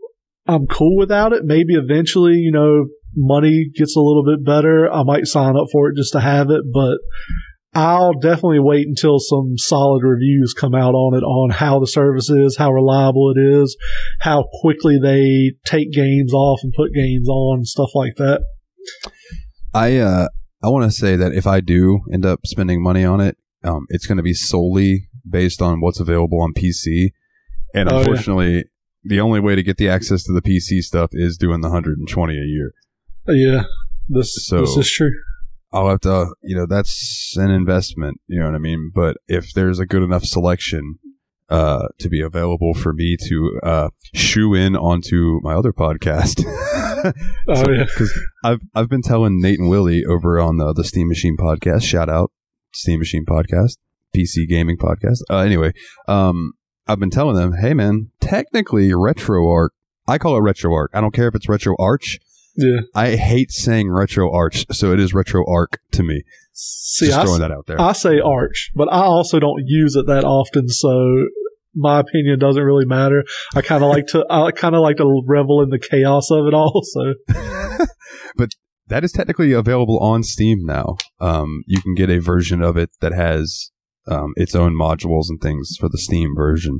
I'm 0.47 0.67
cool 0.67 0.97
without 0.97 1.33
it. 1.33 1.43
Maybe 1.43 1.73
eventually, 1.73 2.33
you 2.33 2.51
know, 2.51 2.85
money 3.15 3.69
gets 3.75 3.95
a 3.95 4.01
little 4.01 4.23
bit 4.23 4.45
better. 4.45 4.91
I 4.91 5.03
might 5.03 5.25
sign 5.25 5.55
up 5.57 5.67
for 5.71 5.89
it 5.89 5.95
just 5.95 6.13
to 6.13 6.19
have 6.19 6.49
it, 6.49 6.63
but 6.71 6.97
I'll 7.73 8.13
definitely 8.13 8.59
wait 8.59 8.87
until 8.87 9.19
some 9.19 9.57
solid 9.57 10.03
reviews 10.03 10.53
come 10.53 10.75
out 10.75 10.93
on 10.93 11.17
it 11.17 11.23
on 11.23 11.51
how 11.51 11.79
the 11.79 11.87
service 11.87 12.29
is, 12.29 12.57
how 12.57 12.71
reliable 12.71 13.33
it 13.35 13.39
is, 13.39 13.77
how 14.19 14.47
quickly 14.61 14.99
they 15.01 15.53
take 15.65 15.91
games 15.91 16.33
off 16.33 16.59
and 16.63 16.73
put 16.73 16.93
games 16.93 17.29
on, 17.29 17.63
stuff 17.63 17.91
like 17.95 18.15
that. 18.17 18.41
I 19.73 19.97
uh 19.97 20.27
I 20.63 20.67
want 20.67 20.91
to 20.91 20.95
say 20.95 21.15
that 21.15 21.33
if 21.33 21.47
I 21.47 21.61
do 21.61 22.01
end 22.13 22.25
up 22.25 22.41
spending 22.45 22.83
money 22.83 23.05
on 23.05 23.21
it, 23.21 23.37
um, 23.63 23.85
it's 23.89 24.05
going 24.05 24.17
to 24.17 24.23
be 24.23 24.33
solely 24.33 25.07
based 25.27 25.61
on 25.61 25.81
what's 25.81 25.99
available 25.99 26.41
on 26.41 26.53
PC. 26.53 27.11
And 27.73 27.89
oh, 27.91 27.99
unfortunately, 27.99 28.55
yeah 28.55 28.61
the 29.03 29.19
only 29.19 29.39
way 29.39 29.55
to 29.55 29.63
get 29.63 29.77
the 29.77 29.89
access 29.89 30.23
to 30.23 30.33
the 30.33 30.41
PC 30.41 30.81
stuff 30.81 31.09
is 31.13 31.37
doing 31.37 31.61
the 31.61 31.69
120 31.69 32.33
a 32.33 32.37
year. 32.37 32.73
Yeah, 33.27 33.63
this 34.07 34.45
so 34.45 34.61
this 34.61 34.77
is 34.77 34.91
true. 34.91 35.11
I'll 35.73 35.89
have 35.89 36.01
to, 36.01 36.33
you 36.43 36.55
know, 36.55 36.65
that's 36.65 37.35
an 37.37 37.49
investment. 37.49 38.19
You 38.27 38.39
know 38.39 38.47
what 38.47 38.55
I 38.55 38.59
mean? 38.59 38.91
But 38.93 39.17
if 39.27 39.53
there's 39.53 39.79
a 39.79 39.85
good 39.85 40.03
enough 40.03 40.23
selection 40.23 40.99
uh, 41.51 41.89
to 41.99 42.07
be 42.07 42.21
available 42.21 42.73
for 42.73 42.93
me 42.93 43.17
to 43.17 43.59
uh, 43.61 43.89
shoe 44.13 44.53
in 44.53 44.75
onto 44.75 45.39
my 45.43 45.53
other 45.53 45.73
podcast. 45.73 46.43
oh 47.47 47.55
so, 47.55 47.69
yeah, 47.69 47.83
because 47.83 48.17
I've 48.43 48.61
I've 48.73 48.89
been 48.89 49.01
telling 49.01 49.41
Nate 49.41 49.59
and 49.59 49.69
Willie 49.69 50.05
over 50.05 50.39
on 50.39 50.57
the 50.57 50.73
the 50.73 50.85
Steam 50.85 51.09
Machine 51.09 51.35
podcast. 51.37 51.83
Shout 51.83 52.09
out 52.09 52.31
Steam 52.71 52.99
Machine 52.99 53.25
podcast, 53.25 53.77
PC 54.15 54.47
gaming 54.47 54.77
podcast. 54.77 55.19
Uh, 55.29 55.39
anyway, 55.39 55.73
um, 56.07 56.53
I've 56.87 56.99
been 56.99 57.09
telling 57.09 57.35
them, 57.35 57.53
hey 57.59 57.73
man, 57.73 58.11
technically 58.21 58.89
RetroArch, 58.91 59.69
I 60.07 60.17
call 60.17 60.37
it 60.37 60.41
RetroArch. 60.41 60.87
I 60.93 61.01
don't 61.01 61.13
care 61.13 61.27
if 61.27 61.35
it's 61.35 61.47
RetroArch. 61.47 62.19
Yeah. 62.55 62.81
I 62.93 63.15
hate 63.15 63.51
saying 63.51 63.91
retro 63.91 64.31
arch, 64.31 64.65
so 64.71 64.91
it 64.91 64.99
is 64.99 65.13
RetroArch 65.13 65.77
to 65.93 66.03
me. 66.03 66.23
See, 66.53 67.07
Just 67.07 67.21
throwing 67.21 67.41
I, 67.41 67.47
that 67.47 67.53
out 67.53 67.65
there. 67.67 67.79
I 67.79 67.93
say 67.93 68.19
arch, 68.19 68.71
but 68.75 68.91
I 68.91 69.01
also 69.01 69.39
don't 69.39 69.63
use 69.65 69.95
it 69.95 70.05
that 70.07 70.23
often, 70.23 70.67
so 70.67 71.25
my 71.73 71.99
opinion 71.99 72.39
doesn't 72.39 72.61
really 72.61 72.85
matter. 72.85 73.23
I 73.55 73.61
kind 73.61 73.83
of 73.83 73.89
like 73.89 74.07
to, 74.07 74.25
I 74.29 74.51
kind 74.51 74.75
of 74.75 74.81
like 74.81 74.97
to 74.97 75.23
revel 75.25 75.61
in 75.61 75.69
the 75.69 75.79
chaos 75.79 76.29
of 76.29 76.45
it 76.47 76.53
all. 76.53 76.81
So, 76.83 77.13
but 78.35 78.49
that 78.87 79.03
is 79.03 79.13
technically 79.13 79.53
available 79.53 79.97
on 79.99 80.23
Steam 80.23 80.65
now. 80.65 80.97
Um, 81.19 81.63
you 81.65 81.81
can 81.81 81.95
get 81.95 82.09
a 82.09 82.19
version 82.19 82.61
of 82.61 82.75
it 82.75 82.89
that 82.99 83.13
has 83.13 83.71
um, 84.07 84.33
its 84.35 84.55
own 84.55 84.73
modules 84.73 85.25
and 85.29 85.39
things 85.39 85.77
for 85.79 85.87
the 85.87 85.97
Steam 85.97 86.33
version. 86.35 86.79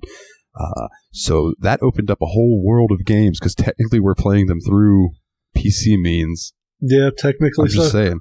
Uh, 0.59 0.87
so 1.11 1.53
that 1.59 1.81
opened 1.81 2.11
up 2.11 2.21
a 2.21 2.25
whole 2.25 2.61
world 2.61 2.91
of 2.91 3.05
games 3.05 3.39
because 3.39 3.55
technically 3.55 4.01
we're 4.01 4.13
playing 4.13 4.47
them 4.47 4.59
through 4.59 5.11
PC 5.55 5.99
means. 5.99 6.53
Yeah, 6.79 7.09
technically. 7.15 7.65
I'm 7.65 7.69
just 7.69 7.91
saying. 7.91 8.19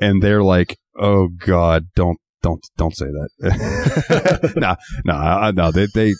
And 0.00 0.22
they're 0.22 0.42
like, 0.42 0.78
"Oh 0.98 1.28
God, 1.28 1.88
don't, 1.94 2.18
don't, 2.42 2.64
don't 2.76 2.96
say 2.96 3.06
that." 3.06 4.52
nah, 4.56 4.76
nah, 5.04 5.50
no. 5.50 5.70
They, 5.70 5.86
they, 5.94 6.14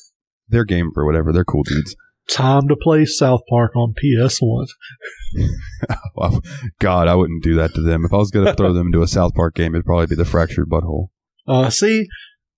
they're 0.48 0.64
game 0.64 0.90
for 0.92 1.06
whatever. 1.06 1.32
They're 1.32 1.44
cool 1.44 1.62
dudes. 1.62 1.94
Time 2.28 2.68
to 2.68 2.76
play 2.76 3.06
South 3.06 3.40
Park 3.48 3.74
on 3.74 3.94
PS 3.94 4.38
One. 4.40 4.66
God, 6.78 7.08
I 7.08 7.14
wouldn't 7.14 7.42
do 7.42 7.54
that 7.54 7.74
to 7.74 7.80
them. 7.80 8.04
If 8.04 8.12
I 8.12 8.16
was 8.16 8.30
going 8.30 8.44
to 8.46 8.54
throw 8.54 8.72
them 8.74 8.88
into 8.88 9.02
a 9.02 9.08
South 9.08 9.34
Park 9.34 9.54
game, 9.54 9.74
it'd 9.74 9.86
probably 9.86 10.06
be 10.06 10.14
the 10.14 10.26
Fractured 10.26 10.68
But 10.68 10.82
Whole. 10.82 11.10
Uh, 11.46 11.70
see, 11.70 12.06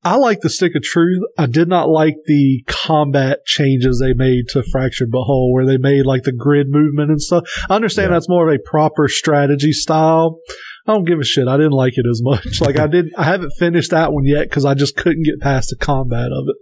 I 0.02 0.16
like 0.16 0.40
the 0.40 0.48
Stick 0.48 0.74
of 0.74 0.82
Truth. 0.82 1.22
I 1.36 1.46
did 1.46 1.68
not 1.68 1.88
like 1.88 2.14
the 2.24 2.64
combat 2.66 3.44
changes 3.44 4.00
they 4.00 4.14
made 4.14 4.48
to 4.48 4.62
Fractured 4.62 5.10
But 5.10 5.24
Whole, 5.24 5.52
where 5.52 5.66
they 5.66 5.76
made 5.76 6.06
like 6.06 6.22
the 6.22 6.32
grid 6.32 6.68
movement 6.70 7.10
and 7.10 7.20
stuff. 7.20 7.44
I 7.68 7.74
understand 7.74 8.10
yeah. 8.10 8.16
that's 8.16 8.28
more 8.28 8.48
of 8.48 8.54
a 8.54 8.70
proper 8.70 9.08
strategy 9.08 9.72
style. 9.72 10.38
I 10.86 10.94
don't 10.94 11.04
give 11.04 11.20
a 11.20 11.24
shit. 11.24 11.48
I 11.48 11.58
didn't 11.58 11.72
like 11.72 11.94
it 11.96 12.06
as 12.10 12.22
much. 12.22 12.60
Like 12.60 12.78
I 12.78 12.86
did, 12.86 13.10
I 13.16 13.24
haven't 13.24 13.52
finished 13.58 13.90
that 13.90 14.12
one 14.12 14.24
yet 14.24 14.48
because 14.48 14.64
I 14.64 14.74
just 14.74 14.96
couldn't 14.96 15.24
get 15.24 15.40
past 15.40 15.70
the 15.70 15.76
combat 15.76 16.26
of 16.26 16.44
it. 16.48 16.56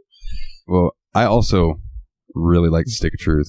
Well, 0.66 0.92
I 1.14 1.24
also 1.24 1.80
really 2.34 2.68
like 2.68 2.86
the 2.86 2.92
Stick 2.92 3.14
of 3.14 3.20
Truth, 3.20 3.48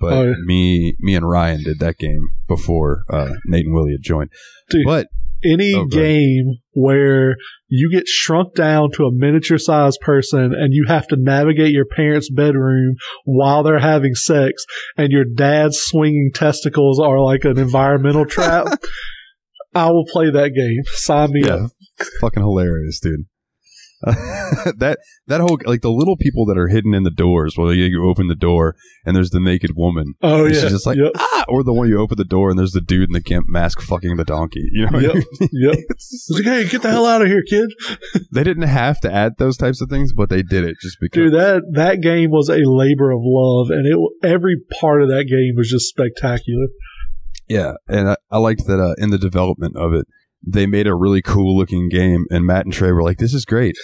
but 0.00 0.12
oh, 0.12 0.24
yeah. 0.28 0.34
me, 0.44 0.94
me 0.98 1.14
and 1.14 1.28
Ryan 1.28 1.62
did 1.62 1.78
that 1.80 1.98
game 1.98 2.30
before 2.48 3.04
uh, 3.10 3.34
Nate 3.46 3.66
and 3.66 3.74
Willie 3.74 3.92
had 3.92 4.02
joined. 4.02 4.30
Dude. 4.70 4.84
But 4.84 5.08
any 5.44 5.72
oh, 5.74 5.80
Okay. 5.82 5.96
game 5.96 6.58
where 6.74 7.36
you 7.68 7.90
get 7.92 8.06
shrunk 8.08 8.54
down 8.54 8.90
to 8.92 9.04
a 9.04 9.12
miniature 9.12 9.58
sized 9.58 9.98
person 10.00 10.52
and 10.54 10.72
you 10.72 10.86
have 10.88 11.06
to 11.08 11.16
navigate 11.18 11.72
your 11.72 11.84
parents' 11.86 12.30
bedroom 12.30 12.94
while 13.24 13.62
they're 13.62 13.78
having 13.78 14.14
sex 14.14 14.64
and 14.96 15.10
your 15.12 15.24
dad's 15.24 15.78
swinging 15.78 16.30
testicles 16.34 17.00
are 17.00 17.20
like 17.20 17.44
an 17.44 17.58
environmental 17.58 18.24
trap, 18.26 18.66
I 19.74 19.90
will 19.90 20.06
play 20.10 20.30
that 20.30 20.50
game. 20.54 20.82
Sign 20.86 21.30
me 21.32 21.42
Yeah. 21.44 21.54
up. 21.66 21.70
Fucking 22.20 22.42
hilarious, 22.42 22.98
dude. 23.00 23.26
that 24.04 24.98
that 25.26 25.40
whole 25.40 25.58
like 25.66 25.82
the 25.82 25.90
little 25.90 26.16
people 26.16 26.46
that 26.46 26.56
are 26.58 26.68
hidden 26.68 26.94
in 26.94 27.02
the 27.02 27.10
doors. 27.10 27.54
Well, 27.58 27.72
you, 27.72 27.84
you 27.84 28.08
open 28.08 28.28
the 28.28 28.34
door 28.34 28.74
and 29.04 29.14
there's 29.14 29.30
the 29.30 29.40
naked 29.40 29.72
woman. 29.76 30.14
Oh 30.22 30.44
yeah. 30.46 30.52
She's 30.60 30.70
just 30.70 30.86
like 30.86 30.96
yep. 30.96 31.12
ah, 31.16 31.44
or 31.48 31.62
the 31.62 31.72
one 31.74 31.88
you 31.88 31.98
open 32.00 32.16
the 32.16 32.24
door 32.24 32.50
and 32.50 32.58
there's 32.58 32.72
the 32.72 32.80
dude 32.80 33.08
in 33.10 33.12
the 33.12 33.20
gimp 33.20 33.46
mask 33.48 33.80
fucking 33.82 34.16
the 34.16 34.24
donkey. 34.24 34.68
You 34.72 34.88
know, 34.90 34.98
I 34.98 35.02
Yep. 35.02 35.14
mean? 35.14 35.24
Yep. 35.52 35.74
It's- 35.74 35.88
It's 36.12 36.30
like, 36.30 36.44
hey, 36.44 36.68
get 36.68 36.82
the 36.82 36.90
hell 36.90 37.06
out 37.06 37.22
of 37.22 37.28
here, 37.28 37.42
kid. 37.48 37.70
they 38.32 38.42
didn't 38.44 38.64
have 38.68 39.00
to 39.00 39.12
add 39.12 39.32
those 39.38 39.56
types 39.56 39.80
of 39.82 39.88
things, 39.90 40.12
but 40.12 40.30
they 40.30 40.42
did 40.42 40.64
it 40.64 40.76
just 40.80 40.96
because. 41.00 41.22
Dude, 41.22 41.34
that 41.34 41.62
that 41.72 42.00
game 42.00 42.30
was 42.30 42.48
a 42.48 42.60
labor 42.64 43.10
of 43.10 43.20
love, 43.22 43.70
and 43.70 43.86
it 43.86 43.98
every 44.26 44.56
part 44.80 45.02
of 45.02 45.08
that 45.08 45.24
game 45.24 45.54
was 45.56 45.68
just 45.68 45.88
spectacular. 45.88 46.66
Yeah, 47.48 47.72
and 47.88 48.10
I, 48.10 48.16
I 48.30 48.38
liked 48.38 48.66
that 48.66 48.80
uh, 48.80 48.94
in 49.02 49.10
the 49.10 49.18
development 49.18 49.76
of 49.76 49.92
it, 49.92 50.06
they 50.46 50.66
made 50.66 50.86
a 50.86 50.94
really 50.94 51.22
cool 51.22 51.56
looking 51.56 51.88
game, 51.88 52.24
and 52.30 52.44
Matt 52.44 52.64
and 52.64 52.72
Trey 52.72 52.92
were 52.92 53.02
like, 53.02 53.18
"This 53.18 53.34
is 53.34 53.44
great, 53.44 53.76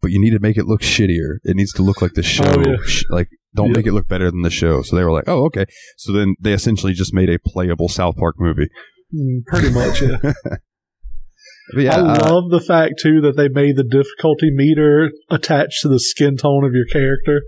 but 0.00 0.10
you 0.10 0.20
need 0.20 0.30
to 0.30 0.38
make 0.40 0.56
it 0.56 0.66
look 0.66 0.80
shittier. 0.82 1.38
It 1.44 1.56
needs 1.56 1.72
to 1.74 1.82
look 1.82 2.00
like 2.00 2.14
the 2.14 2.22
show. 2.22 2.44
Oh, 2.46 2.60
yeah. 2.60 2.76
Like, 3.10 3.28
don't 3.54 3.68
Yeah. 3.68 3.76
make 3.78 3.86
it 3.86 3.92
look 3.92 4.08
better 4.08 4.30
than 4.30 4.42
the 4.42 4.50
show." 4.50 4.82
So 4.82 4.96
they 4.96 5.04
were 5.04 5.12
like, 5.12 5.28
"Oh, 5.28 5.44
okay." 5.46 5.66
So 5.96 6.12
then 6.12 6.34
they 6.40 6.52
essentially 6.52 6.92
just 6.92 7.12
made 7.14 7.28
a 7.28 7.38
playable 7.44 7.88
South 7.88 8.16
Park 8.16 8.36
movie. 8.38 8.68
Mm, 9.14 9.44
pretty 9.46 9.70
much, 9.70 10.02
yeah. 10.02 10.32
Yeah, 11.76 11.96
I 11.96 12.16
uh, 12.16 12.30
love 12.34 12.50
the 12.50 12.60
fact 12.60 12.94
too 13.00 13.20
that 13.20 13.36
they 13.36 13.48
made 13.48 13.76
the 13.76 13.84
difficulty 13.84 14.50
meter 14.50 15.10
attached 15.30 15.82
to 15.82 15.88
the 15.88 16.00
skin 16.00 16.36
tone 16.36 16.64
of 16.64 16.72
your 16.72 16.86
character. 16.86 17.42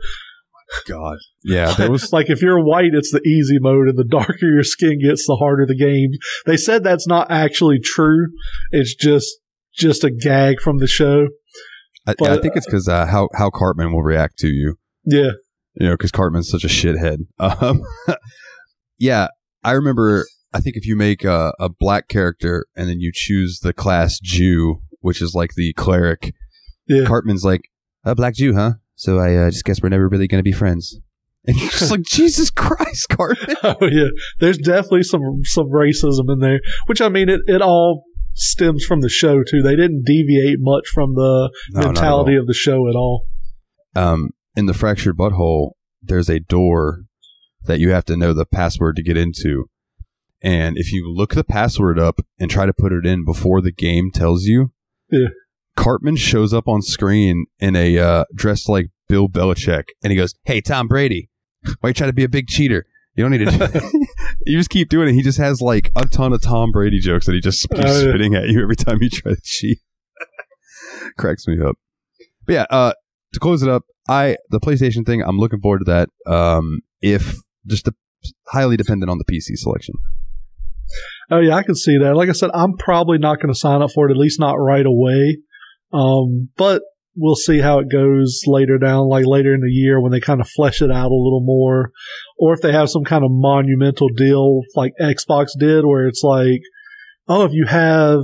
God, 0.87 1.19
yeah, 1.45 1.73
there 1.73 1.91
was 1.91 2.13
like 2.13 2.31
if 2.31 2.43
you're 2.43 2.63
white, 2.63 2.91
it's 2.93 3.11
the 3.11 3.21
easy 3.21 3.59
mode, 3.61 3.89
and 3.89 3.99
the 3.99 4.05
darker 4.05 4.47
your 4.47 4.63
skin 4.63 4.99
gets, 5.01 5.27
the 5.27 5.37
harder 5.37 5.67
the 5.67 5.77
game. 5.77 6.11
They 6.47 6.57
said 6.57 6.85
that's 6.85 7.07
not 7.07 7.31
actually 7.31 7.79
true. 7.81 8.29
It's 8.71 8.95
just 8.95 9.29
just 9.75 10.05
a 10.05 10.11
gag 10.11 10.61
from 10.61 10.79
the 10.79 10.87
show. 10.87 11.29
I, 12.07 12.15
yeah, 12.21 12.35
I 12.35 12.41
think 12.41 12.57
it's 12.57 12.67
because 12.67 12.89
uh, 12.89 13.07
how 13.07 13.29
how 13.35 13.51
Cartman 13.51 13.93
will 13.93 14.03
react 14.03 14.39
to 14.39 14.49
you. 14.49 14.77
Yeah, 15.05 15.33
you 15.75 15.87
know, 15.87 15.95
because 15.95 16.13
Cartman's 16.13 16.51
such 16.51 16.65
a 16.65 16.69
shithead. 16.69 17.19
Um, 17.39 17.83
yeah, 18.99 19.29
I 19.65 19.73
remember. 19.73 20.27
I 20.55 20.61
think 20.61 20.77
if 20.77 20.87
you 20.87 20.97
make 20.97 21.25
a, 21.25 21.55
a 21.59 21.71
black 21.71 22.09
character 22.09 22.67
and 22.77 22.87
then 22.87 23.01
you 23.01 23.11
choose 23.15 23.61
the 23.61 23.73
class 23.73 24.21
Jew, 24.23 24.83
which 25.01 25.23
is 25.23 25.35
like 25.35 25.55
the 25.55 25.73
cleric, 25.73 26.35
yeah. 26.87 27.07
Cartman's 27.07 27.43
like 27.43 27.63
a 28.05 28.15
black 28.15 28.35
Jew, 28.35 28.55
huh? 28.55 28.73
So 28.95 29.19
I 29.19 29.35
uh, 29.35 29.51
just 29.51 29.65
guess 29.65 29.83
we're 29.83 29.89
never 29.89 30.09
really 30.09 30.29
going 30.29 30.41
to 30.41 30.45
be 30.45 30.53
friends. 30.53 31.01
And 31.47 31.57
you're 31.57 31.71
just 31.71 31.91
like, 31.91 32.03
Jesus 32.03 32.51
Christ, 32.51 33.09
Cartman. 33.09 33.57
Oh 33.65 33.77
yeah, 33.91 34.07
there's 34.39 34.59
definitely 34.59 35.03
some 35.03 35.21
some 35.45 35.67
racism 35.71 36.33
in 36.33 36.39
there, 36.41 36.61
which 36.87 37.01
I 37.01 37.09
mean 37.09 37.29
it 37.29 37.41
it 37.47 37.61
all 37.63 38.05
stems 38.35 38.85
from 38.85 39.01
the 39.01 39.09
show 39.09 39.43
too. 39.43 39.61
They 39.63 39.77
didn't 39.77 40.05
deviate 40.07 40.57
much 40.61 40.85
from 40.93 41.15
the 41.15 41.51
No, 41.71 41.87
mentality 41.87 42.37
of 42.37 42.47
the 42.47 42.55
show 42.55 42.89
at 42.89 42.95
all. 42.95 43.27
Um, 43.95 44.31
in 44.57 44.67
the 44.67 44.75
Fractured 44.75 45.17
But 45.17 45.33
Whole, 45.33 45.77
there's 46.01 46.31
a 46.31 46.41
door 46.41 47.03
that 47.65 47.79
you 47.79 47.91
have 47.91 48.05
to 48.07 48.17
know 48.17 48.33
the 48.33 48.47
password 48.47 48.97
to 48.97 49.03
get 49.03 49.17
into. 49.17 49.67
And 50.43 50.77
if 50.77 50.93
you 50.93 51.13
look 51.13 51.35
the 51.35 51.45
password 51.45 51.99
up 51.99 52.21
and 52.39 52.51
try 52.51 52.67
to 52.67 52.73
put 52.73 52.93
it 52.93 53.07
in 53.07 53.25
before 53.25 53.61
the 53.61 53.71
game 53.73 54.11
tells 54.13 54.45
you, 54.45 54.73
Yeah. 55.11 55.29
Cartman 55.77 56.17
shows 56.17 56.53
up 56.53 56.67
on 56.69 56.83
screen 56.83 57.47
in 57.59 57.77
a 57.77 57.99
uh, 57.99 58.25
dressed 58.35 58.69
like 58.69 58.87
Bill 59.09 59.29
Belichick, 59.29 59.85
and 60.03 60.11
he 60.11 60.17
goes, 60.17 60.35
"Hey, 60.45 60.61
Tom 60.61 60.87
Brady, 60.89 61.29
why 61.81 61.91
you 61.91 61.95
trying 61.95 62.11
to 62.11 62.15
be 62.15 62.25
a 62.25 62.29
big 62.29 62.47
cheater? 62.49 62.87
You 63.15 63.25
don't 63.25 63.31
need 63.33 63.47
to. 63.47 63.91
you 64.47 64.57
just 64.59 64.71
keep 64.71 64.89
doing 64.89 65.09
it. 65.09 65.13
He 65.13 65.23
just 65.23 65.39
has 65.39 65.61
like 65.61 65.91
a 65.97 66.07
ton 66.07 66.33
of 66.33 66.41
Tom 66.43 66.71
Brady 66.73 66.99
jokes 66.99 67.27
that 67.27 67.33
he 67.35 67.41
just 67.41 67.69
keeps 67.69 67.81
Oh, 67.85 67.87
yeah. 68.03 68.09
spitting 68.09 68.35
at 68.35 68.49
you 68.49 68.63
every 68.63 68.77
time 68.77 68.99
you 69.03 69.11
try 69.11 69.33
to 69.35 69.41
cheat. 69.43 69.79
Cracks 71.19 71.47
me 71.47 71.57
up. 71.65 71.77
But 72.47 72.53
yeah, 72.53 72.67
uh, 72.71 72.93
to 73.35 73.41
close 73.41 73.63
it 73.63 73.69
up, 73.69 73.85
I 74.09 74.37
the 74.51 74.61
PlayStation 74.61 75.05
thing. 75.07 75.23
I'm 75.23 75.39
looking 75.39 75.61
forward 75.61 75.81
to 75.81 75.85
that. 75.85 76.09
Um, 76.31 76.81
if 77.01 77.37
just 77.67 77.89
highly 78.49 78.77
dependent 78.77 79.11
on 79.11 79.19
the 79.19 79.25
PC 79.25 79.57
selection. 79.57 79.95
Oh 81.31 81.39
yeah, 81.39 81.55
I 81.55 81.63
can 81.63 81.75
see 81.75 81.99
that. 81.99 82.15
Like 82.17 82.29
I 82.29 82.33
said, 82.33 82.51
I'm 82.55 82.77
probably 82.77 83.19
not 83.19 83.37
going 83.41 83.53
to 83.53 83.59
sign 83.59 83.83
up 83.83 83.91
for 83.93 84.09
it, 84.09 84.11
at 84.11 84.17
least 84.17 84.41
not 84.41 84.55
right 84.55 84.85
away. 84.85 85.39
Um, 85.93 86.49
but 86.57 86.83
we'll 87.17 87.35
see 87.35 87.59
how 87.59 87.79
it 87.79 87.91
goes 87.91 88.43
later 88.47 88.79
down, 88.79 89.09
like 89.09 89.27
later 89.27 89.55
in 89.55 89.61
the 89.61 89.71
year 89.71 90.01
when 90.01 90.13
they 90.13 90.21
kind 90.21 90.41
of 90.41 90.49
flesh 90.49 90.81
it 90.81 90.91
out 90.91 91.11
a 91.11 91.15
little 91.15 91.43
more, 91.45 91.91
or 92.39 92.53
if 92.55 92.61
they 92.61 92.73
have 92.73 92.91
some 92.91 93.05
kind 93.05 93.25
of 93.25 93.31
monumental 93.33 94.09
deal 94.09 94.63
like 94.75 94.93
Xbox 95.01 95.49
did, 95.59 95.85
where 95.85 96.07
it's 96.07 96.23
like, 96.23 96.61
oh, 97.29 97.45
if 97.45 97.53
you 97.53 97.67
have 97.67 98.21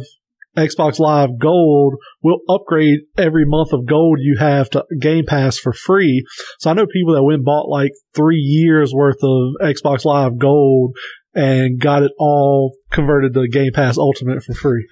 Xbox 0.57 0.99
Live 0.99 1.39
Gold, 1.39 1.95
we'll 2.23 2.41
upgrade 2.49 3.01
every 3.17 3.45
month 3.47 3.73
of 3.73 3.87
gold 3.87 4.19
you 4.21 4.37
have 4.39 4.69
to 4.71 4.85
Game 5.01 5.25
Pass 5.27 5.57
for 5.57 5.73
free. 5.73 6.25
So 6.59 6.71
I 6.71 6.75
know 6.75 6.87
people 6.87 7.15
that 7.15 7.23
went 7.23 7.37
and 7.37 7.45
bought 7.45 7.69
like 7.69 7.93
three 8.15 8.41
years 8.41 8.93
worth 8.93 9.23
of 9.23 9.55
Xbox 9.63 10.05
Live 10.05 10.39
Gold 10.39 10.97
and 11.35 11.81
got 11.81 12.03
it 12.03 12.13
all 12.19 12.75
converted 12.91 13.35
to 13.35 13.47
Game 13.49 13.73
Pass 13.73 13.99
Ultimate 13.99 14.43
for 14.43 14.55
free. 14.55 14.89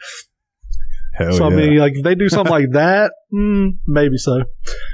Hell 1.16 1.32
so 1.32 1.46
I 1.46 1.50
mean, 1.50 1.78
like 1.78 1.94
if 1.94 2.04
they 2.04 2.14
do 2.14 2.28
something 2.28 2.52
like 2.52 2.70
that, 2.72 3.12
mm, 3.34 3.78
maybe 3.86 4.18
so. 4.18 4.36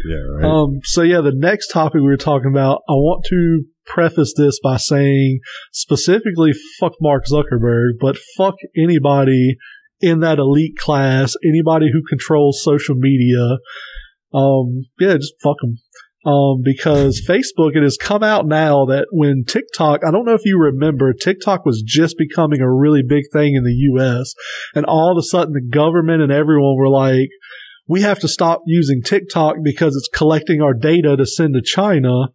yeah, 0.07 0.17
right. 0.17 0.45
Um, 0.45 0.81
so 0.85 1.03
yeah, 1.03 1.21
the 1.21 1.33
next 1.35 1.69
topic 1.69 1.97
we 1.97 2.03
were 2.03 2.17
talking 2.17 2.51
about, 2.51 2.83
I 2.89 2.93
want 2.93 3.25
to 3.31 3.65
preface 3.87 4.33
this 4.37 4.61
by 4.63 4.77
saying 4.77 5.41
specifically 5.73 6.53
fuck 6.79 6.93
Mark 7.01 7.25
Zuckerberg, 7.31 7.99
but 8.01 8.17
fuck 8.37 8.55
anybody 8.77 9.57
in 10.01 10.21
that 10.21 10.39
elite 10.39 10.77
class, 10.77 11.35
anybody 11.45 11.91
who 11.93 12.03
controls 12.09 12.63
social 12.63 12.95
media. 12.97 13.59
Um, 14.33 14.85
yeah, 14.99 15.15
just 15.15 15.35
fuck 15.43 15.57
them. 15.61 15.77
Um, 16.25 16.63
because 16.65 17.21
Facebook, 17.29 17.75
it 17.75 17.83
has 17.83 17.97
come 17.97 18.23
out 18.23 18.47
now 18.47 18.85
that 18.85 19.09
when 19.11 19.43
TikTok, 19.45 20.03
I 20.07 20.13
don't 20.13 20.25
know 20.25 20.35
if 20.35 20.45
you 20.45 20.57
remember, 20.57 21.13
TikTok 21.13 21.67
was 21.67 21.83
just 21.85 22.17
becoming 22.17 22.61
a 22.61 22.73
really 22.73 23.03
big 23.03 23.25
thing 23.33 23.57
in 23.57 23.65
the 23.65 23.75
US. 23.93 24.33
And 24.73 24.87
all 24.87 25.11
of 25.11 25.19
a 25.19 25.27
sudden 25.27 25.53
the 25.53 25.61
government 25.61 26.23
and 26.23 26.31
everyone 26.31 26.77
were 26.77 26.89
like, 26.89 27.31
we 27.89 28.03
have 28.03 28.21
to 28.21 28.29
stop 28.29 28.63
using 28.67 29.03
TikTok 29.03 29.57
because 29.65 29.97
it's 29.97 30.09
collecting 30.17 30.63
our 30.63 30.75
data 30.75 31.17
to 31.17 31.27
send 31.27 31.55
to 31.55 31.63
China. 31.63 32.29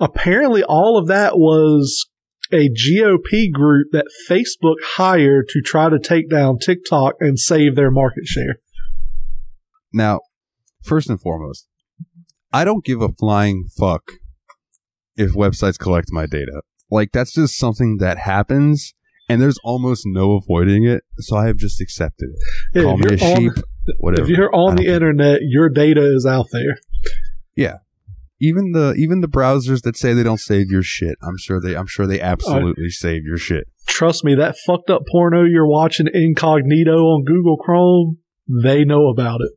Apparently, 0.00 0.64
all 0.64 0.98
of 0.98 1.06
that 1.08 1.36
was 1.36 2.06
a 2.52 2.68
GOP 2.70 3.52
group 3.52 3.88
that 3.92 4.06
Facebook 4.28 4.76
hired 4.96 5.48
to 5.48 5.60
try 5.60 5.88
to 5.88 5.98
take 5.98 6.30
down 6.30 6.58
TikTok 6.58 7.14
and 7.20 7.38
save 7.38 7.76
their 7.76 7.90
market 7.90 8.26
share. 8.26 8.56
Now, 9.92 10.20
first 10.82 11.08
and 11.08 11.20
foremost, 11.20 11.68
I 12.54 12.64
don't 12.64 12.84
give 12.84 13.02
a 13.02 13.08
flying 13.08 13.64
fuck 13.76 14.12
if 15.16 15.32
websites 15.32 15.76
collect 15.76 16.08
my 16.12 16.26
data. 16.26 16.62
Like 16.88 17.10
that's 17.12 17.32
just 17.34 17.58
something 17.58 17.96
that 17.98 18.16
happens 18.18 18.94
and 19.28 19.42
there's 19.42 19.58
almost 19.64 20.02
no 20.06 20.32
avoiding 20.36 20.84
it, 20.84 21.02
so 21.18 21.36
I 21.36 21.46
have 21.48 21.56
just 21.56 21.80
accepted 21.80 22.28
it. 22.30 22.38
Yeah, 22.74 22.82
Call 22.82 22.94
if 23.00 23.10
me 23.10 23.16
a 23.16 23.18
you're 23.18 23.34
on- 23.36 23.42
sheep, 23.56 23.64
whatever. 23.98 24.22
If 24.22 24.28
you're 24.36 24.54
on 24.54 24.76
the 24.76 24.86
internet, 24.86 25.40
your 25.42 25.68
data 25.68 26.04
is 26.14 26.24
out 26.24 26.46
there. 26.52 26.76
Yeah. 27.56 27.78
Even 28.40 28.72
the 28.72 28.94
even 28.98 29.20
the 29.20 29.28
browsers 29.28 29.82
that 29.82 29.96
say 29.96 30.12
they 30.12 30.22
don't 30.22 30.40
save 30.40 30.70
your 30.70 30.82
shit, 30.82 31.16
I'm 31.22 31.38
sure 31.38 31.60
they 31.60 31.74
I'm 31.74 31.86
sure 31.88 32.06
they 32.06 32.20
absolutely 32.20 32.90
save 32.90 33.24
your 33.24 33.38
shit. 33.38 33.66
Trust 33.86 34.22
me, 34.24 34.34
that 34.36 34.54
fucked 34.64 34.90
up 34.90 35.02
porno 35.10 35.44
you're 35.44 35.66
watching 35.68 36.06
incognito 36.12 36.92
on 36.92 37.24
Google 37.24 37.56
Chrome, 37.56 38.18
they 38.48 38.84
know 38.84 39.08
about 39.08 39.40
it. 39.40 39.52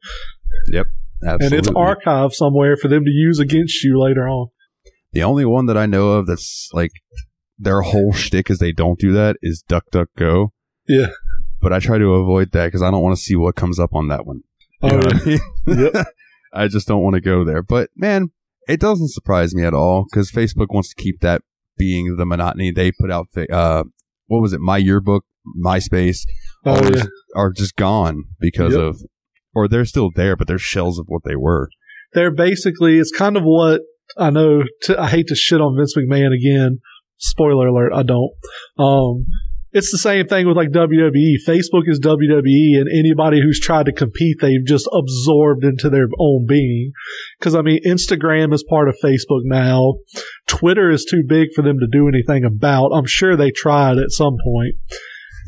Absolutely. 1.26 1.46
And 1.58 1.68
it's 1.68 1.70
archived 1.70 2.34
somewhere 2.34 2.78
for 2.78 2.88
them 2.88 3.04
to 3.06 3.12
use 3.12 3.40
against 3.40 3.84
you 3.84 4.00
later 4.00 4.28
on. 4.28 4.48
The 5.14 5.24
only 5.24 5.46
one 5.46 5.66
that 5.68 5.78
I 5.78 5.86
know 5.86 6.10
of 6.12 6.28
that's 6.28 6.70
like 6.74 6.92
their 7.58 7.82
whole 7.82 8.14
shtick 8.14 8.50
is 8.50 8.60
they 8.60 8.72
don't 8.72 9.00
do 9.00 9.12
that 9.14 9.38
is 9.42 9.64
DuckDuckGo. 9.68 10.50
Yeah. 10.88 11.08
But 11.60 11.74
I 11.74 11.80
try 11.80 11.98
to 11.98 12.14
avoid 12.14 12.52
that 12.52 12.66
because 12.68 12.84
I 12.84 12.92
don't 12.92 13.02
want 13.02 13.18
to 13.18 13.22
see 13.22 13.36
what 13.36 13.56
comes 13.56 13.80
up 13.80 13.94
on 13.96 14.10
that 14.10 14.26
one. 14.28 14.42
You 14.84 14.90
Oh, 14.92 14.98
yeah. 15.00 15.10
I 15.12 15.26
mean? 15.26 15.40
Yep. 15.94 16.06
I 16.54 16.68
just 16.68 16.88
don't 16.88 17.02
want 17.02 17.16
to 17.16 17.22
go 17.22 17.44
there. 17.44 17.64
But 17.64 17.90
man, 17.96 18.30
it 18.68 18.80
doesn't 18.80 19.10
surprise 19.12 19.56
me 19.56 19.64
at 19.64 19.74
all 19.74 20.06
because 20.10 20.32
Facebook 20.32 20.68
wants 20.70 20.94
to 20.94 21.02
keep 21.02 21.22
that 21.22 21.42
being 21.78 22.16
the 22.18 22.26
monotony. 22.26 22.72
They 22.72 22.92
put 22.92 23.10
out, 23.12 23.28
uh, 23.52 23.84
what 24.28 24.42
was 24.42 24.54
it? 24.54 24.60
My 24.60 24.78
yearbook, 24.78 25.24
MySpace, 25.60 26.20
Oh, 26.66 26.90
yeah. 26.94 27.04
are 27.36 27.52
just 27.52 27.76
gone 27.76 28.24
because 28.40 28.74
Yep. 28.74 28.82
of, 28.82 29.02
or 29.58 29.68
they're 29.68 29.86
still 29.86 30.12
there, 30.16 30.36
but 30.36 30.48
they're 30.48 30.60
shells 30.60 31.00
of 31.00 31.08
what 31.08 31.24
they 31.26 31.36
were. 31.36 31.70
They're 32.14 32.32
basically, 32.34 33.00
it's 33.00 33.12
kind 33.12 33.36
of 33.36 33.42
what 33.44 33.82
I 34.16 34.30
know. 34.30 34.62
I 34.98 35.10
hate 35.10 35.28
to 35.28 35.36
shit 35.36 35.60
on 35.60 35.76
Vince 35.76 35.96
McMahon 35.98 36.32
again. 36.32 36.80
Spoiler 37.18 37.68
alert, 37.68 37.92
I 37.92 38.04
don't. 38.04 38.32
Um, 38.78 39.26
it's 39.72 39.92
the 39.92 39.98
same 39.98 40.28
thing 40.28 40.48
with 40.48 40.56
like 40.56 40.70
WWE. 40.70 41.38
Facebook 41.48 41.84
is 41.88 42.00
WWE, 42.00 42.80
and 42.80 42.88
anybody 42.88 43.42
who's 43.42 43.60
tried 43.60 43.88
to 43.88 43.92
compete, 43.92 44.38
they've 44.42 44.66
just 44.66 44.88
absorbed 44.94 45.64
into 45.64 45.90
their 45.90 46.08
own 46.20 46.46
being. 46.48 46.92
Because 47.40 47.56
I 47.56 47.64
mean, 47.64 47.80
Instagram 47.84 48.54
is 48.54 48.64
part 48.64 48.88
of 48.88 48.96
Facebook 49.04 49.42
now. 49.44 49.96
Twitter 50.46 50.92
is 50.92 51.04
too 51.04 51.24
big 51.28 51.50
for 51.56 51.64
them 51.64 51.80
to 51.80 51.88
do 51.92 52.08
anything 52.08 52.46
about. 52.46 52.92
I'm 52.94 53.08
sure 53.08 53.36
they 53.36 53.50
tried 53.50 53.98
at 53.98 54.12
some 54.12 54.38
point. 54.44 54.76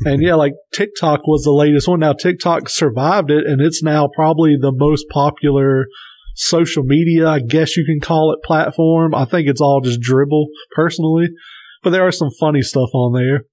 And 0.04 0.22
yeah, 0.22 0.34
like 0.34 0.54
TikTok 0.72 1.26
was 1.26 1.42
the 1.42 1.52
latest 1.52 1.86
one. 1.86 2.00
Now 2.00 2.12
TikTok 2.12 2.68
survived 2.68 3.30
it, 3.30 3.46
and 3.46 3.60
it's 3.60 3.82
now 3.82 4.08
probably 4.14 4.56
the 4.60 4.72
most 4.74 5.04
popular 5.10 5.86
social 6.34 6.82
media, 6.84 7.28
I 7.28 7.40
guess 7.40 7.76
you 7.76 7.84
can 7.84 8.00
call 8.00 8.32
it, 8.32 8.44
platform. 8.44 9.14
I 9.14 9.24
think 9.24 9.46
it's 9.48 9.60
all 9.60 9.80
just 9.82 10.00
dribble 10.00 10.48
personally, 10.74 11.28
but 11.82 11.90
there 11.90 12.06
are 12.06 12.12
some 12.12 12.30
funny 12.40 12.62
stuff 12.62 12.90
on 12.94 13.12
there. 13.12 13.44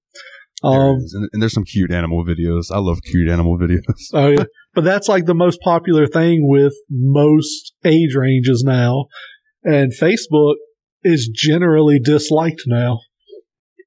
Um, 0.64 0.98
and, 1.12 1.28
and, 1.32 1.42
there's 1.42 1.52
some 1.52 1.64
cute 1.64 1.92
animal 1.92 2.24
videos. 2.24 2.72
I 2.72 2.78
love 2.78 2.98
cute 3.04 3.30
animal 3.30 3.56
videos. 3.56 3.80
oh 4.12 4.28
yeah, 4.28 4.44
but 4.74 4.82
that's 4.82 5.06
like 5.06 5.26
the 5.26 5.34
most 5.34 5.60
popular 5.60 6.08
thing 6.08 6.48
with 6.48 6.74
most 6.90 7.74
age 7.84 8.16
ranges 8.16 8.64
now, 8.66 9.06
and 9.62 9.92
Facebook 9.92 10.54
is 11.04 11.30
generally 11.32 12.00
disliked 12.02 12.62
now. 12.66 12.98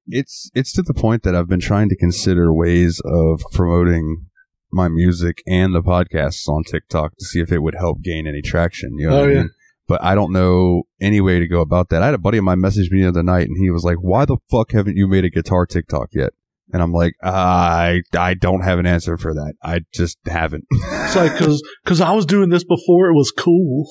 It's 0.06 0.50
it's 0.54 0.72
to 0.74 0.82
the 0.82 0.94
point 0.94 1.22
that 1.22 1.34
I've 1.34 1.48
been 1.48 1.60
trying 1.60 1.88
to 1.88 1.96
consider 1.96 2.52
ways 2.52 3.00
of 3.04 3.42
promoting 3.52 4.26
my 4.72 4.88
music 4.88 5.42
and 5.46 5.74
the 5.74 5.82
podcasts 5.82 6.48
on 6.48 6.64
TikTok 6.64 7.12
to 7.18 7.24
see 7.24 7.40
if 7.40 7.52
it 7.52 7.62
would 7.62 7.74
help 7.74 8.02
gain 8.02 8.26
any 8.26 8.42
traction. 8.42 8.98
You 8.98 9.10
know 9.10 9.20
oh, 9.20 9.26
yeah. 9.26 9.38
I 9.38 9.42
mean? 9.42 9.50
But 9.88 10.02
I 10.02 10.14
don't 10.14 10.32
know 10.32 10.84
any 11.00 11.20
way 11.20 11.38
to 11.38 11.46
go 11.46 11.60
about 11.60 11.90
that. 11.90 12.02
I 12.02 12.06
had 12.06 12.14
a 12.14 12.18
buddy 12.18 12.38
of 12.38 12.44
mine 12.44 12.60
message 12.60 12.90
me 12.90 13.02
the 13.02 13.08
other 13.08 13.22
night 13.22 13.48
and 13.48 13.56
he 13.58 13.70
was 13.70 13.84
like, 13.84 13.96
why 13.96 14.24
the 14.24 14.38
fuck 14.50 14.72
haven't 14.72 14.96
you 14.96 15.06
made 15.06 15.24
a 15.24 15.30
guitar 15.30 15.66
TikTok 15.66 16.08
yet? 16.12 16.32
And 16.72 16.80
I'm 16.80 16.92
like, 16.92 17.14
I 17.22 18.02
I 18.16 18.34
don't 18.34 18.62
have 18.62 18.78
an 18.78 18.86
answer 18.86 19.18
for 19.18 19.34
that. 19.34 19.54
I 19.62 19.80
just 19.92 20.18
haven't. 20.26 20.64
it's 20.70 21.16
like 21.16 21.32
because 21.32 21.62
because 21.84 22.00
I 22.00 22.12
was 22.12 22.24
doing 22.24 22.48
this 22.48 22.64
before 22.64 23.08
it 23.08 23.14
was 23.14 23.30
cool. 23.30 23.86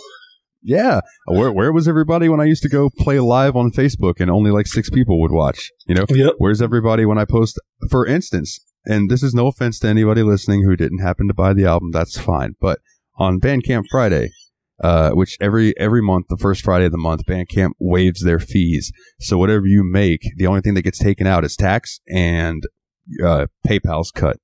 Yeah, 0.64 1.02
where 1.26 1.52
where 1.52 1.74
was 1.74 1.88
everybody 1.88 2.30
when 2.30 2.40
I 2.40 2.46
used 2.46 2.62
to 2.64 2.70
go 2.70 2.90
play 2.90 3.20
live 3.20 3.56
on 3.56 3.72
Facebook 3.72 4.20
and 4.20 4.30
only 4.30 4.52
like 4.52 4.68
six 4.68 4.90
people 4.90 5.20
would 5.22 5.32
watch? 5.32 5.72
You 5.88 5.96
know, 5.96 6.06
yep. 6.10 6.34
where's 6.38 6.62
everybody 6.62 7.06
when 7.06 7.18
I 7.18 7.26
post? 7.26 7.60
For 7.90 8.06
instance, 8.06 8.60
and 8.86 9.10
this 9.10 9.24
is 9.24 9.34
no 9.34 9.48
offense 9.48 9.80
to 9.80 9.88
anybody 9.88 10.24
listening 10.24 10.64
who 10.64 10.76
didn't 10.76 11.00
happen 11.00 11.28
to 11.28 11.34
buy 11.34 11.54
the 11.54 11.66
album, 11.66 11.92
that's 11.92 12.20
fine. 12.20 12.54
But 12.60 12.80
on 13.18 13.40
Bandcamp 13.40 13.86
Friday, 13.90 14.30
uh, 14.84 15.12
which 15.12 15.38
every 15.40 15.78
every 15.78 16.02
month, 16.02 16.28
the 16.30 16.38
first 16.38 16.64
Friday 16.64 16.86
of 16.86 16.92
the 16.92 16.98
month, 16.98 17.26
Bandcamp 17.26 17.72
waives 17.80 18.24
their 18.24 18.40
fees. 18.40 18.92
So 19.20 19.38
whatever 19.38 19.66
you 19.66 19.84
make, 19.84 20.22
the 20.38 20.48
only 20.48 20.62
thing 20.62 20.74
that 20.74 20.82
gets 20.82 21.00
taken 21.00 21.28
out 21.28 21.44
is 21.44 21.56
tax 21.56 22.00
and 22.08 22.64
uh, 23.24 23.48
PayPal's 23.66 24.12
cut 24.12 24.38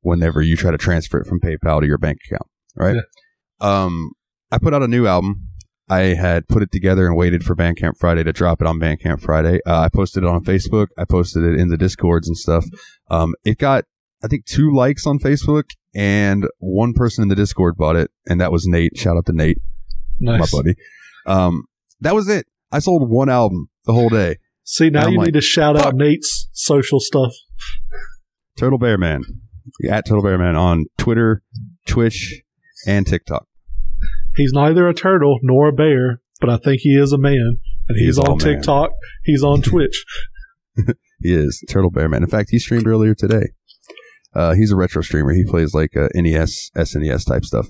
whenever 0.00 0.40
you 0.40 0.56
try 0.56 0.70
to 0.70 0.78
transfer 0.78 1.20
it 1.20 1.26
from 1.26 1.40
PayPal 1.40 1.80
to 1.80 1.86
your 1.86 1.98
bank 1.98 2.18
account. 2.26 2.48
Right. 2.74 2.96
Yeah. 2.96 3.84
Um, 3.84 4.12
I 4.50 4.58
put 4.58 4.74
out 4.74 4.82
a 4.82 4.88
new 4.88 5.06
album. 5.06 5.48
I 5.92 6.14
had 6.14 6.48
put 6.48 6.62
it 6.62 6.72
together 6.72 7.06
and 7.06 7.16
waited 7.16 7.44
for 7.44 7.54
Bandcamp 7.54 7.98
Friday 7.98 8.24
to 8.24 8.32
drop 8.32 8.62
it 8.62 8.66
on 8.66 8.80
Bandcamp 8.80 9.20
Friday. 9.20 9.60
Uh, 9.66 9.80
I 9.80 9.88
posted 9.90 10.24
it 10.24 10.26
on 10.26 10.42
Facebook. 10.42 10.86
I 10.96 11.04
posted 11.04 11.44
it 11.44 11.60
in 11.60 11.68
the 11.68 11.76
Discords 11.76 12.26
and 12.26 12.36
stuff. 12.36 12.64
Um, 13.10 13.34
it 13.44 13.58
got, 13.58 13.84
I 14.24 14.28
think, 14.28 14.46
two 14.46 14.74
likes 14.74 15.06
on 15.06 15.18
Facebook 15.18 15.64
and 15.94 16.46
one 16.60 16.94
person 16.94 17.20
in 17.20 17.28
the 17.28 17.34
Discord 17.34 17.76
bought 17.76 17.96
it, 17.96 18.10
and 18.26 18.40
that 18.40 18.50
was 18.50 18.66
Nate. 18.66 18.96
Shout 18.96 19.18
out 19.18 19.26
to 19.26 19.34
Nate, 19.34 19.58
nice. 20.18 20.40
my 20.40 20.58
buddy. 20.58 20.76
Um, 21.26 21.64
that 22.00 22.14
was 22.14 22.26
it. 22.26 22.46
I 22.70 22.78
sold 22.78 23.10
one 23.10 23.28
album 23.28 23.68
the 23.84 23.92
whole 23.92 24.08
day. 24.08 24.36
See, 24.64 24.88
now 24.88 25.08
you 25.08 25.18
like, 25.18 25.26
need 25.26 25.34
to 25.34 25.42
shout 25.42 25.76
out 25.76 25.94
Nate's 25.94 26.48
social 26.52 27.00
stuff. 27.00 27.34
Turtle 28.56 28.78
Bear 28.78 28.96
Man. 28.96 29.24
At 29.90 30.06
Turtle 30.06 30.22
Bear 30.22 30.38
Man 30.38 30.56
on 30.56 30.86
Twitter, 30.96 31.42
Twitch, 31.86 32.40
and 32.86 33.06
TikTok. 33.06 33.46
He's 34.36 34.52
neither 34.52 34.88
a 34.88 34.94
turtle 34.94 35.38
nor 35.42 35.68
a 35.68 35.72
bear, 35.72 36.20
but 36.40 36.50
I 36.50 36.56
think 36.56 36.80
he 36.80 36.90
is 36.90 37.12
a 37.12 37.18
man. 37.18 37.58
And 37.88 37.98
he's, 37.98 38.16
he's 38.16 38.18
on 38.18 38.38
TikTok. 38.38 38.90
Man. 38.90 38.98
He's 39.24 39.42
on 39.44 39.62
Twitch. 39.62 40.04
he 41.20 41.34
is 41.34 41.62
Turtle 41.68 41.90
Bear 41.90 42.08
Man. 42.08 42.22
In 42.22 42.28
fact, 42.28 42.50
he 42.50 42.58
streamed 42.58 42.86
earlier 42.86 43.14
today. 43.14 43.50
Uh, 44.34 44.54
he's 44.54 44.72
a 44.72 44.76
retro 44.76 45.02
streamer. 45.02 45.34
He 45.34 45.44
plays 45.44 45.74
like 45.74 45.96
uh, 45.96 46.08
NES, 46.14 46.70
SNES 46.76 47.26
type 47.26 47.44
stuff. 47.44 47.66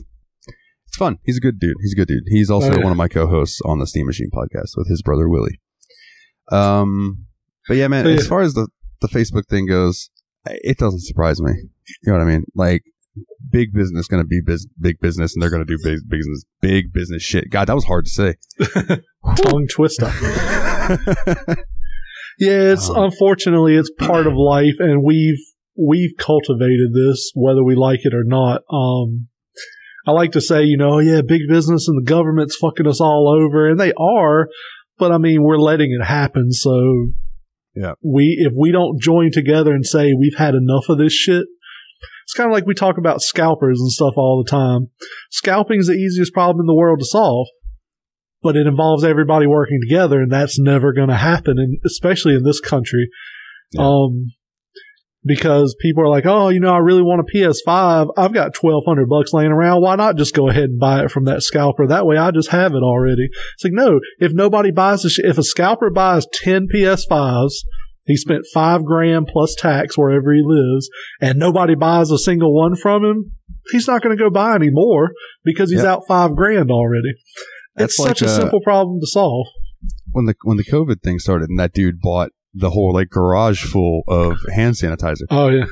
It's 0.87 0.97
fun. 0.97 1.19
He's 1.25 1.39
a 1.39 1.41
good 1.41 1.59
dude. 1.59 1.75
He's 1.81 1.95
a 1.95 1.97
good 1.97 2.09
dude. 2.09 2.25
He's 2.27 2.51
also 2.51 2.71
oh, 2.71 2.77
yeah. 2.77 2.83
one 2.83 2.93
of 2.93 2.99
my 2.99 3.09
co-hosts 3.09 3.61
on 3.65 3.79
the 3.79 3.87
Steam 3.87 4.07
Machine 4.07 4.31
podcast 4.33 4.77
with 4.77 4.89
his 4.89 5.03
brother 5.03 5.29
Willie. 5.29 5.59
Um, 6.53 7.27
but 7.67 7.79
yeah, 7.79 7.89
man. 7.89 8.07
as 8.07 8.27
far 8.27 8.43
as 8.43 8.55
the 8.55 8.69
the 9.01 9.09
Facebook 9.09 9.49
thing 9.49 9.67
goes, 9.67 10.11
it 10.45 10.79
doesn't 10.79 11.01
surprise 11.01 11.41
me. 11.41 11.53
You 12.03 12.13
know 12.13 12.19
what 12.19 12.23
I 12.23 12.31
mean? 12.31 12.45
Like 12.55 12.85
big 13.53 13.73
business 13.73 14.09
going 14.09 14.23
to 14.23 14.27
be 14.27 14.41
biz- 14.45 14.67
big 14.81 14.99
business, 15.01 15.35
and 15.35 15.43
they're 15.43 15.51
going 15.51 15.65
to 15.65 15.77
do 15.77 15.79
big 15.85 16.01
business, 16.09 16.45
big 16.61 16.93
business 16.93 17.23
shit. 17.23 17.51
God, 17.51 17.69
that 17.69 17.75
was 17.75 17.85
hard 17.85 18.07
to 18.07 18.11
say. 18.11 18.37
Tongue 19.37 19.69
twister. 19.71 20.07
yeah, 22.39 22.73
it's 22.73 22.89
um, 22.89 23.05
unfortunately 23.05 23.77
it's 23.77 23.91
part 23.99 24.27
of 24.27 24.35
life, 24.35 24.77
and 24.79 25.05
we've 25.05 25.45
we've 25.77 26.17
cultivated 26.19 26.93
this 26.93 27.31
whether 27.35 27.63
we 27.63 27.77
like 27.77 28.01
it 28.03 28.15
or 28.15 28.25
not. 28.25 28.63
Um, 28.73 29.29
I 30.07 30.11
like 30.11 30.33
to 30.33 30.41
say, 30.41 30.65
you 30.65 30.77
know, 30.77 30.99
yeah, 30.99 31.21
big 31.21 31.43
business 31.49 31.87
and 31.87 32.05
the 32.05 32.11
government's 32.11 32.57
fucking 32.57 32.89
us 32.89 33.01
all 33.01 33.29
over, 33.29 33.69
and 33.69 33.79
they 33.79 33.93
are, 33.97 34.49
but 34.99 35.13
I 35.13 35.19
mean, 35.19 35.43
we're 35.43 35.59
letting 35.59 35.97
it 35.99 36.05
happen. 36.05 36.53
So, 36.53 37.13
yeah, 37.75 37.93
we 38.03 38.37
if 38.41 38.53
we 38.59 38.73
don't 38.73 39.01
join 39.01 39.31
together 39.33 39.73
and 39.73 39.87
say 39.87 40.13
we've 40.13 40.39
had 40.39 40.55
enough 40.55 40.87
of 40.89 40.99
this 40.99 41.13
shit, 41.13 41.45
it's 42.25 42.35
kind 42.35 42.49
of 42.49 42.53
like 42.53 42.67
we 42.67 42.75
talk 42.75 42.99
about 42.99 43.23
scalpers 43.23 43.81
and 43.81 43.91
stuff 43.91 44.15
all 44.17 44.43
the 44.43 44.51
time. 44.51 44.89
Scalping 45.31 45.81
is 45.81 45.87
the 45.87 45.95
easiest 45.95 46.33
problem 46.33 46.61
in 46.61 46.67
the 46.67 46.75
world 46.75 47.01
to 47.01 47.07
solve, 47.07 47.49
but 48.43 48.57
it 48.57 48.67
involves 48.67 49.05
everybody 49.05 49.47
working 49.47 49.81
together, 49.81 50.21
and 50.21 50.31
that's 50.31 50.59
never 50.59 50.93
going 50.93 51.09
to 51.09 51.17
happen, 51.17 51.59
and 51.59 51.79
especially 51.85 52.35
in 52.35 52.45
this 52.45 52.61
country. 52.61 53.09
Yeah. 53.73 53.87
Um, 53.87 54.33
because 55.25 55.77
people 55.81 56.03
are 56.03 56.09
like, 56.09 56.27
oh, 56.27 56.49
you 56.49 56.61
know, 56.61 56.73
I 56.73 56.79
really 56.79 57.03
want 57.03 57.21
a 57.21 57.37
PS5. 57.37 58.09
I've 58.17 58.33
got 58.33 58.57
1200 58.57 59.09
bucks 59.09 59.33
laying 59.33 59.53
around. 59.53 59.83
Why 59.83 59.95
not 59.97 60.17
just 60.17 60.35
go 60.35 60.49
ahead 60.49 60.65
and 60.65 60.81
buy 60.81 61.05
it 61.05 61.11
from 61.11 61.25
that 61.25 61.43
scalper? 61.43 61.87
That 61.87 62.07
way 62.07 62.17
I 62.17 62.31
just 62.33 62.51
have 62.51 62.73
it 62.73 62.83
already. 62.83 63.29
It's 63.55 63.65
like, 63.65 63.73
no, 63.73 64.01
if 64.19 64.33
nobody 64.33 64.71
buys 64.73 65.03
the 65.03 65.23
if 65.25 65.39
a 65.39 65.43
scalper 65.43 65.91
buys 65.91 66.27
10 66.33 66.67
PS5s, 66.75 67.53
he 68.05 68.17
spent 68.17 68.45
five 68.53 68.85
grand 68.85 69.29
plus 69.29 69.55
tax 69.57 69.97
wherever 69.97 70.33
he 70.33 70.43
lives, 70.45 70.89
and 71.21 71.39
nobody 71.39 71.75
buys 71.75 72.11
a 72.11 72.19
single 72.19 72.55
one 72.55 72.77
from 72.77 73.05
him. 73.05 73.33
He's 73.71 73.87
not 73.87 74.03
going 74.03 74.17
to 74.17 74.23
go 74.23 74.29
buy 74.29 74.57
any 74.57 74.71
more 74.71 75.13
because 75.45 75.71
he's 75.71 75.83
yep. 75.83 75.89
out 75.89 76.03
five 76.09 76.35
grand 76.35 76.71
already. 76.71 77.15
That's 77.77 77.93
it's 77.95 77.99
like 78.01 78.09
such 78.09 78.23
a, 78.23 78.27
a 78.27 78.29
simple 78.29 78.61
problem 78.61 78.99
to 79.01 79.07
solve. 79.07 79.47
When 80.11 80.27
the 80.27 80.35
when 80.43 80.57
the 80.57 80.65
COVID 80.65 81.03
thing 81.03 81.19
started, 81.19 81.49
and 81.49 81.59
that 81.59 81.73
dude 81.73 82.01
bought 82.01 82.31
the 82.55 82.71
whole 82.71 82.93
like 82.93 83.09
garage 83.09 83.65
full 83.65 84.03
of 84.09 84.39
hand 84.55 84.75
sanitizer. 84.75 85.25
Oh 85.31 85.49
yeah. 85.49 85.67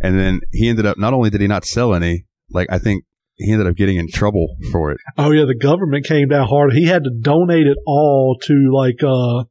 And 0.00 0.18
then 0.18 0.40
he 0.52 0.68
ended 0.68 0.86
up 0.86 0.98
not 0.98 1.14
only 1.14 1.30
did 1.30 1.40
he 1.40 1.46
not 1.46 1.64
sell 1.64 1.94
any, 1.94 2.26
like 2.50 2.68
I 2.70 2.78
think 2.78 3.04
he 3.36 3.52
ended 3.52 3.66
up 3.66 3.74
getting 3.74 3.96
in 3.96 4.08
trouble 4.08 4.56
for 4.70 4.92
it. 4.92 4.98
Oh 5.18 5.32
yeah, 5.32 5.44
the 5.44 5.56
government 5.56 6.04
came 6.04 6.28
down 6.28 6.46
hard. 6.46 6.72
He 6.72 6.86
had 6.86 7.04
to 7.04 7.10
donate 7.10 7.66
it 7.66 7.78
all 7.86 8.36
to 8.42 8.70
like 8.72 9.02
uh 9.02 9.44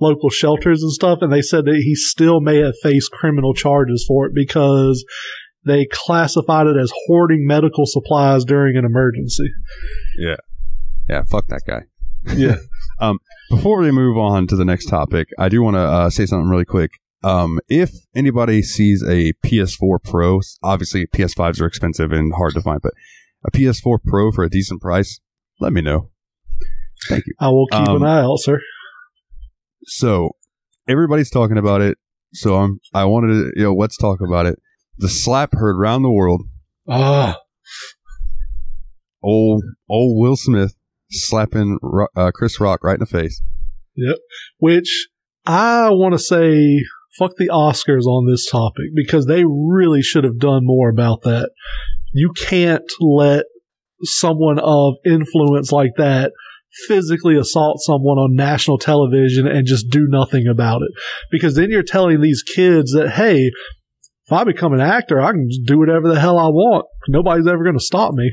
local 0.00 0.30
shelters 0.30 0.82
and 0.82 0.92
stuff, 0.92 1.18
and 1.20 1.32
they 1.32 1.42
said 1.42 1.64
that 1.64 1.82
he 1.84 1.94
still 1.94 2.40
may 2.40 2.58
have 2.58 2.74
faced 2.82 3.10
criminal 3.12 3.54
charges 3.54 4.04
for 4.06 4.26
it 4.26 4.32
because 4.34 5.04
they 5.64 5.86
classified 5.90 6.66
it 6.66 6.76
as 6.80 6.92
hoarding 7.06 7.46
medical 7.46 7.84
supplies 7.86 8.44
during 8.44 8.76
an 8.76 8.84
emergency. 8.84 9.50
Yeah. 10.18 10.36
Yeah, 11.08 11.22
fuck 11.30 11.46
that 11.48 11.62
guy. 11.66 11.82
Yeah. 12.34 12.56
um, 13.00 13.18
before 13.50 13.80
we 13.80 13.90
move 13.90 14.16
on 14.16 14.46
to 14.48 14.56
the 14.56 14.64
next 14.64 14.86
topic, 14.86 15.28
I 15.38 15.48
do 15.48 15.62
want 15.62 15.76
to 15.76 15.80
uh, 15.80 16.10
say 16.10 16.26
something 16.26 16.48
really 16.48 16.64
quick. 16.64 16.92
Um, 17.24 17.58
if 17.68 17.90
anybody 18.14 18.62
sees 18.62 19.02
a 19.02 19.32
PS4 19.44 20.02
Pro, 20.04 20.40
obviously 20.62 21.06
PS5s 21.06 21.60
are 21.60 21.66
expensive 21.66 22.12
and 22.12 22.32
hard 22.34 22.54
to 22.54 22.60
find, 22.60 22.80
but 22.80 22.92
a 23.44 23.50
PS4 23.50 23.98
Pro 24.04 24.30
for 24.30 24.44
a 24.44 24.50
decent 24.50 24.80
price, 24.80 25.20
let 25.60 25.72
me 25.72 25.80
know. 25.80 26.10
Thank 27.08 27.26
you. 27.26 27.34
I 27.40 27.48
will 27.48 27.66
keep 27.66 27.88
um, 27.88 28.02
an 28.02 28.08
eye 28.08 28.20
out, 28.20 28.38
sir. 28.38 28.60
So 29.88 30.30
everybody's 30.86 31.30
talking 31.30 31.58
about 31.58 31.80
it. 31.80 31.98
So 32.32 32.56
I'm. 32.56 32.80
I 32.94 33.04
wanted 33.06 33.28
to. 33.28 33.52
You 33.56 33.64
know, 33.64 33.74
let's 33.74 33.96
talk 33.96 34.20
about 34.20 34.46
it. 34.46 34.58
The 34.98 35.08
slap 35.08 35.54
heard 35.54 35.76
around 35.76 36.02
the 36.02 36.10
world. 36.10 36.42
Ah. 36.88 37.36
Old 39.22 39.64
old 39.88 40.20
Will 40.20 40.36
Smith 40.36 40.74
slapping 41.10 41.78
uh, 42.16 42.30
Chris 42.32 42.60
Rock 42.60 42.84
right 42.84 42.94
in 42.94 43.00
the 43.00 43.06
face. 43.06 43.42
Yep. 43.96 44.16
Which 44.58 45.08
I 45.46 45.90
want 45.90 46.12
to 46.12 46.18
say, 46.18 46.84
fuck 47.18 47.32
the 47.36 47.48
Oscars 47.48 48.04
on 48.04 48.30
this 48.30 48.48
topic 48.48 48.90
because 48.94 49.26
they 49.26 49.44
really 49.44 50.02
should 50.02 50.24
have 50.24 50.38
done 50.38 50.64
more 50.64 50.90
about 50.90 51.22
that. 51.22 51.50
You 52.12 52.32
can't 52.32 52.84
let 53.00 53.46
someone 54.02 54.58
of 54.58 54.96
influence 55.04 55.72
like 55.72 55.92
that 55.96 56.32
physically 56.86 57.36
assault 57.36 57.78
someone 57.80 58.18
on 58.18 58.34
national 58.34 58.78
television 58.78 59.46
and 59.46 59.66
just 59.66 59.90
do 59.90 60.06
nothing 60.08 60.46
about 60.46 60.82
it. 60.82 60.90
Because 61.30 61.54
then 61.54 61.70
you're 61.70 61.82
telling 61.82 62.20
these 62.20 62.42
kids 62.42 62.92
that, 62.92 63.10
hey, 63.10 63.50
if 64.26 64.32
I 64.32 64.44
become 64.44 64.72
an 64.72 64.80
actor, 64.80 65.20
I 65.20 65.32
can 65.32 65.48
just 65.50 65.64
do 65.64 65.78
whatever 65.78 66.08
the 66.08 66.20
hell 66.20 66.38
I 66.38 66.48
want. 66.48 66.86
Nobody's 67.08 67.46
ever 67.46 67.64
going 67.64 67.78
to 67.78 67.84
stop 67.84 68.12
me. 68.12 68.30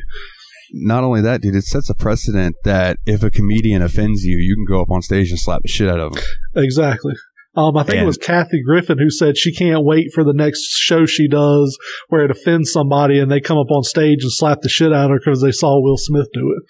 Not 0.73 1.03
only 1.03 1.21
that, 1.21 1.41
dude, 1.41 1.55
it 1.55 1.63
sets 1.63 1.89
a 1.89 1.95
precedent 1.95 2.55
that 2.65 2.97
if 3.05 3.23
a 3.23 3.31
comedian 3.31 3.81
offends 3.81 4.23
you, 4.23 4.37
you 4.37 4.55
can 4.55 4.65
go 4.65 4.81
up 4.81 4.91
on 4.91 5.01
stage 5.01 5.29
and 5.29 5.39
slap 5.39 5.61
the 5.61 5.69
shit 5.69 5.87
out 5.87 5.99
of 5.99 6.13
them. 6.13 6.23
Exactly. 6.55 7.13
Um, 7.55 7.77
I 7.77 7.83
think 7.83 8.01
it 8.01 8.05
was 8.05 8.17
Kathy 8.17 8.61
Griffin 8.61 8.97
who 8.97 9.09
said 9.09 9.37
she 9.37 9.55
can't 9.55 9.85
wait 9.85 10.07
for 10.13 10.25
the 10.25 10.33
next 10.33 10.59
show 10.71 11.05
she 11.05 11.29
does 11.29 11.77
where 12.09 12.25
it 12.25 12.31
offends 12.31 12.71
somebody 12.71 13.17
and 13.17 13.31
they 13.31 13.39
come 13.39 13.57
up 13.57 13.71
on 13.71 13.83
stage 13.83 14.23
and 14.23 14.31
slap 14.31 14.59
the 14.61 14.67
shit 14.67 14.91
out 14.91 15.05
of 15.05 15.11
her 15.11 15.19
because 15.23 15.41
they 15.41 15.53
saw 15.53 15.81
Will 15.81 15.95
Smith 15.97 16.27
do 16.33 16.53
it. 16.57 16.63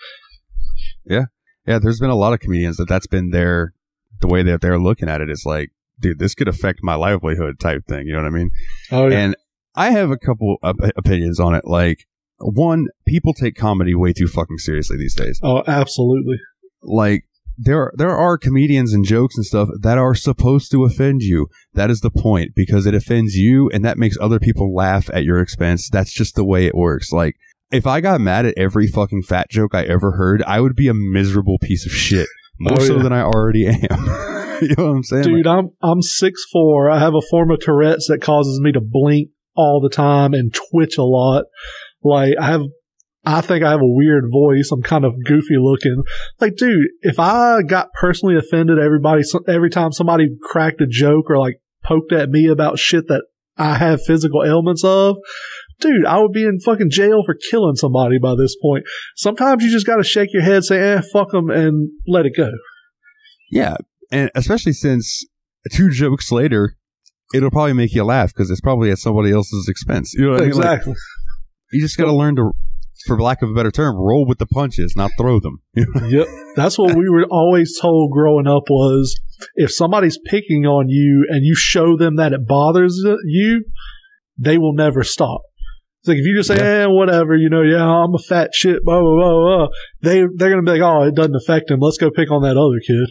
Yeah, 1.12 1.26
there's 1.66 2.00
been 2.00 2.10
a 2.10 2.16
lot 2.16 2.34
of 2.34 2.40
comedians 2.40 2.78
that 2.78 2.88
that's 2.88 3.08
been 3.08 3.32
their 3.32 3.74
the 4.22 4.28
way 4.28 4.44
that 4.44 4.62
they're 4.62 4.80
looking 4.80 5.10
at 5.10 5.22
it 5.22 5.30
is 5.30 5.44
like, 5.46 5.72
dude, 6.00 6.20
this 6.20 6.36
could 6.36 6.48
affect 6.48 6.80
my 6.84 6.96
livelihood 6.96 7.60
type 7.60 7.86
thing. 7.88 8.08
You 8.08 8.14
know 8.14 8.22
what 8.22 8.28
I 8.28 8.38
mean? 8.38 8.52
Oh, 8.92 9.08
yeah. 9.08 9.18
And 9.18 9.36
I 9.76 9.92
have 9.92 10.10
a 10.12 10.18
couple 10.18 10.58
of 10.64 10.78
opinions 10.96 11.40
on 11.40 11.54
it. 11.54 11.66
Like, 11.66 12.08
one, 12.40 12.88
people 13.06 13.34
take 13.34 13.56
comedy 13.56 13.96
way 13.96 14.14
too 14.14 14.28
fucking 14.28 14.58
seriously 14.60 14.98
these 14.98 15.16
days. 15.16 15.40
oh, 15.44 15.64
absolutely. 15.68 16.38
Like, 16.82 17.26
there 17.58 17.94
there 17.96 18.16
are 18.16 18.38
comedians 18.38 18.94
and 18.94 19.06
jokes 19.06 19.38
and 19.38 19.46
stuff 19.46 19.70
that 19.80 19.98
are 19.98 20.14
supposed 20.14 20.72
to 20.72 20.84
offend 20.84 21.22
you. 21.22 21.48
That 21.74 21.90
is 21.90 22.02
the 22.02 22.12
point 22.12 22.54
because 22.54 22.86
it 22.86 22.94
offends 22.94 23.36
you 23.36 23.70
and 23.70 23.84
that 23.86 23.98
makes 23.98 24.18
other 24.20 24.40
people 24.40 24.76
laugh 24.76 25.10
at 25.14 25.24
your 25.24 25.40
expense. 25.40 25.90
That's 25.90 26.12
just 26.12 26.36
the 26.36 26.44
way 26.44 26.66
it 26.66 26.76
works. 26.76 27.14
Like, 27.14 27.38
if 27.72 27.88
I 27.88 28.02
got 28.02 28.22
mad 28.22 28.46
at 28.46 28.54
every 28.58 28.88
fucking 28.88 29.24
fat 29.24 29.50
joke 29.50 29.74
I 29.74 29.84
ever 29.84 30.14
heard, 30.14 30.44
I 30.44 30.62
would 30.62 30.76
be 30.76 30.88
a 30.88 30.94
miserable 30.94 31.58
piece 31.62 31.86
of 31.86 31.92
shit. 31.92 32.28
More 32.60 32.78
Oh, 32.80 32.84
so 32.86 32.98
yeah. 32.98 33.04
than 33.04 33.14
I 33.14 33.22
already 33.22 33.68
am. 33.68 33.76
you 34.62 34.76
know 34.78 34.86
what 34.86 34.96
I'm 34.98 35.04
saying? 35.04 35.24
Dude, 35.24 35.48
I'm 35.48 35.72
I'm 35.82 36.02
six 36.02 36.42
four. 36.52 36.90
I 36.90 37.00
have 37.00 37.14
a 37.16 37.22
form 37.30 37.52
of 37.52 37.60
Tourette's 37.60 38.08
that 38.08 38.22
causes 38.22 38.60
me 38.62 38.72
to 38.72 38.82
blink 38.82 39.30
all 39.56 39.82
the 39.82 39.94
time 39.94 40.34
and 40.34 40.54
twitch 40.54 40.98
a 40.98 41.04
lot. 41.04 41.46
Like 42.04 42.34
I 42.40 42.46
have 42.48 42.62
I 43.26 43.42
think 43.42 43.64
I 43.66 43.72
have 43.72 43.82
a 43.82 43.86
weird 43.88 44.26
voice. 44.32 44.70
I'm 44.72 44.84
kind 44.84 45.04
of 45.04 45.16
goofy 45.26 45.58
looking. 45.60 46.04
Like, 46.40 46.56
dude, 46.56 46.88
if 47.02 47.20
I 47.20 47.64
got 47.64 47.88
personally 48.00 48.38
offended 48.38 48.78
everybody 48.78 49.24
every 49.48 49.72
time 49.72 49.92
somebody 49.92 50.28
cracked 50.44 50.80
a 50.82 50.88
joke 50.88 51.30
or 51.30 51.40
like 51.40 51.60
poked 51.84 52.12
at 52.12 52.30
me 52.30 52.48
about 52.48 52.78
shit 52.78 53.08
that 53.08 53.24
I 53.58 53.76
have 53.78 54.02
physical 54.06 54.44
ailments 54.46 54.84
of, 54.84 55.18
dude, 55.80 56.06
I 56.06 56.20
would 56.20 56.32
be 56.32 56.44
in 56.44 56.60
fucking 56.60 56.90
jail 56.90 57.24
for 57.26 57.36
killing 57.50 57.76
somebody 57.76 58.18
by 58.20 58.36
this 58.38 58.56
point. 58.62 58.86
Sometimes 59.16 59.64
you 59.64 59.72
just 59.72 59.86
got 59.86 59.98
to 59.98 60.04
shake 60.04 60.34
your 60.34 60.44
head, 60.44 60.64
say, 60.64 60.80
"Eh, 60.80 61.02
fuck 61.14 61.32
them," 61.32 61.50
and 61.50 61.90
let 62.08 62.26
it 62.26 62.34
go. 62.36 62.52
Yeah, 63.52 63.78
and 64.12 64.32
especially 64.36 64.74
since 64.74 65.26
two 65.72 65.90
jokes 65.90 66.32
later, 66.32 66.76
it'll 67.34 67.52
probably 67.52 67.74
make 67.74 67.94
you 67.94 68.04
laugh 68.04 68.34
because 68.34 68.50
it's 68.50 68.62
probably 68.62 68.92
at 68.92 68.98
somebody 68.98 69.32
else's 69.32 69.68
expense. 69.68 70.14
You 70.14 70.26
know 70.26 70.32
what 70.32 70.42
I 70.42 70.46
mean? 70.46 70.54
Like, 70.54 70.66
exactly. 70.68 70.94
you 71.72 71.82
just 71.82 71.98
got 71.98 72.06
to 72.06 72.14
learn 72.14 72.36
to, 72.36 72.52
for 73.08 73.22
lack 73.22 73.42
of 73.42 73.50
a 73.50 73.54
better 73.54 73.72
term, 73.72 73.96
roll 73.96 74.26
with 74.28 74.38
the 74.38 74.46
punches, 74.46 74.96
not 74.96 75.12
throw 75.18 75.40
them. 75.40 75.62
yep. 75.76 76.28
That's 76.56 76.78
what 76.78 76.96
we 76.96 77.10
were 77.10 77.26
always 77.30 77.78
told 77.80 78.12
growing 78.12 78.48
up 78.48 78.64
was 78.70 79.20
if 79.56 79.72
somebody's 79.72 80.20
picking 80.26 80.66
on 80.66 80.90
you 80.90 81.26
and 81.30 81.44
you 81.44 81.56
show 81.56 81.98
them 81.98 82.16
that 82.18 82.34
it 82.34 82.48
bothers 82.48 83.02
you, 83.26 83.66
they 84.38 84.58
will 84.58 84.74
never 84.74 85.04
stop. 85.04 85.42
It's 86.06 86.10
like 86.10 86.20
if 86.20 86.26
you 86.26 86.38
just 86.38 86.50
say, 86.50 86.84
eh, 86.84 86.86
whatever, 86.86 87.36
you 87.36 87.50
know, 87.50 87.64
yeah, 87.64 87.84
I'm 87.84 88.14
a 88.14 88.20
fat 88.20 88.52
shit, 88.54 88.84
blah, 88.86 89.02
blah, 89.02 89.16
blah, 89.16 89.58
blah. 89.58 89.68
They, 90.04 90.20
they're 90.36 90.52
going 90.52 90.64
to 90.64 90.72
be 90.72 90.78
like, 90.78 90.88
oh, 90.88 91.02
it 91.02 91.16
doesn't 91.16 91.36
affect 91.36 91.72
him. 91.72 91.80
Let's 91.80 91.98
go 91.98 92.12
pick 92.12 92.30
on 92.30 92.44
that 92.44 92.58
other 92.58 92.80
kid. 92.86 93.10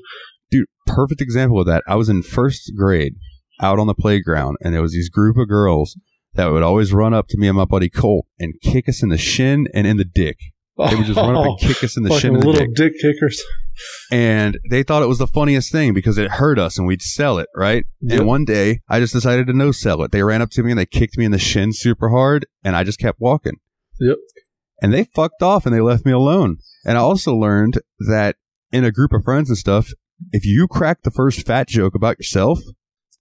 Dude, 0.49 0.66
perfect 0.86 1.20
example 1.20 1.59
of 1.59 1.66
that. 1.66 1.82
I 1.88 1.97
was 1.97 2.09
in 2.09 2.22
first 2.22 2.70
grade 2.76 3.16
out 3.61 3.80
on 3.80 3.88
the 3.88 3.97
playground, 3.97 4.59
and 4.61 4.72
there 4.72 4.80
was 4.80 4.92
these 4.92 5.09
group 5.09 5.36
of 5.36 5.49
girls 5.49 5.99
that 6.34 6.53
would 6.53 6.62
always 6.62 6.92
run 6.92 7.12
up 7.12 7.26
to 7.30 7.36
me 7.36 7.49
and 7.49 7.57
my 7.57 7.64
buddy 7.64 7.88
Colt 7.88 8.26
and 8.38 8.55
kick 8.62 8.88
us 8.88 9.03
in 9.03 9.09
the 9.09 9.18
shin 9.18 9.66
and 9.74 9.88
in 9.88 9.97
the 9.97 10.05
dick. 10.05 10.36
They 10.76 10.96
would 10.96 11.06
just 11.06 11.16
run 11.16 11.36
up 11.36 11.44
and 11.44 11.50
oh, 11.52 11.56
kick 11.56 11.84
us 11.84 11.96
in 11.96 12.02
the 12.02 12.10
shin 12.18 12.32
Fucking 12.32 12.34
and 12.34 12.42
the 12.42 12.46
little 12.46 12.66
dick. 12.66 12.74
dick 12.74 12.92
kickers. 13.00 13.40
and 14.10 14.58
they 14.70 14.82
thought 14.82 15.02
it 15.02 15.08
was 15.08 15.18
the 15.18 15.26
funniest 15.26 15.70
thing 15.72 15.94
because 15.94 16.18
it 16.18 16.32
hurt 16.32 16.58
us 16.58 16.78
and 16.78 16.86
we'd 16.86 17.02
sell 17.02 17.38
it, 17.38 17.48
right? 17.54 17.84
Yep. 18.00 18.18
And 18.18 18.28
one 18.28 18.44
day 18.44 18.80
I 18.88 19.00
just 19.00 19.12
decided 19.12 19.46
to 19.46 19.52
no 19.52 19.72
sell 19.72 20.02
it. 20.02 20.10
They 20.12 20.22
ran 20.22 20.42
up 20.42 20.50
to 20.50 20.62
me 20.62 20.72
and 20.72 20.78
they 20.80 20.86
kicked 20.86 21.16
me 21.16 21.24
in 21.24 21.32
the 21.32 21.38
shin 21.38 21.72
super 21.72 22.08
hard 22.10 22.46
and 22.64 22.74
I 22.76 22.84
just 22.84 22.98
kept 22.98 23.20
walking. 23.20 23.58
Yep. 24.00 24.16
And 24.82 24.92
they 24.92 25.04
fucked 25.04 25.42
off 25.42 25.64
and 25.66 25.74
they 25.74 25.80
left 25.80 26.04
me 26.04 26.12
alone. 26.12 26.58
And 26.84 26.98
I 26.98 27.00
also 27.00 27.34
learned 27.34 27.80
that 28.08 28.36
in 28.72 28.84
a 28.84 28.90
group 28.92 29.12
of 29.12 29.24
friends 29.24 29.48
and 29.48 29.56
stuff, 29.58 29.90
if 30.32 30.44
you 30.44 30.66
crack 30.68 31.02
the 31.02 31.10
first 31.10 31.46
fat 31.46 31.68
joke 31.68 31.94
about 31.94 32.18
yourself, 32.18 32.60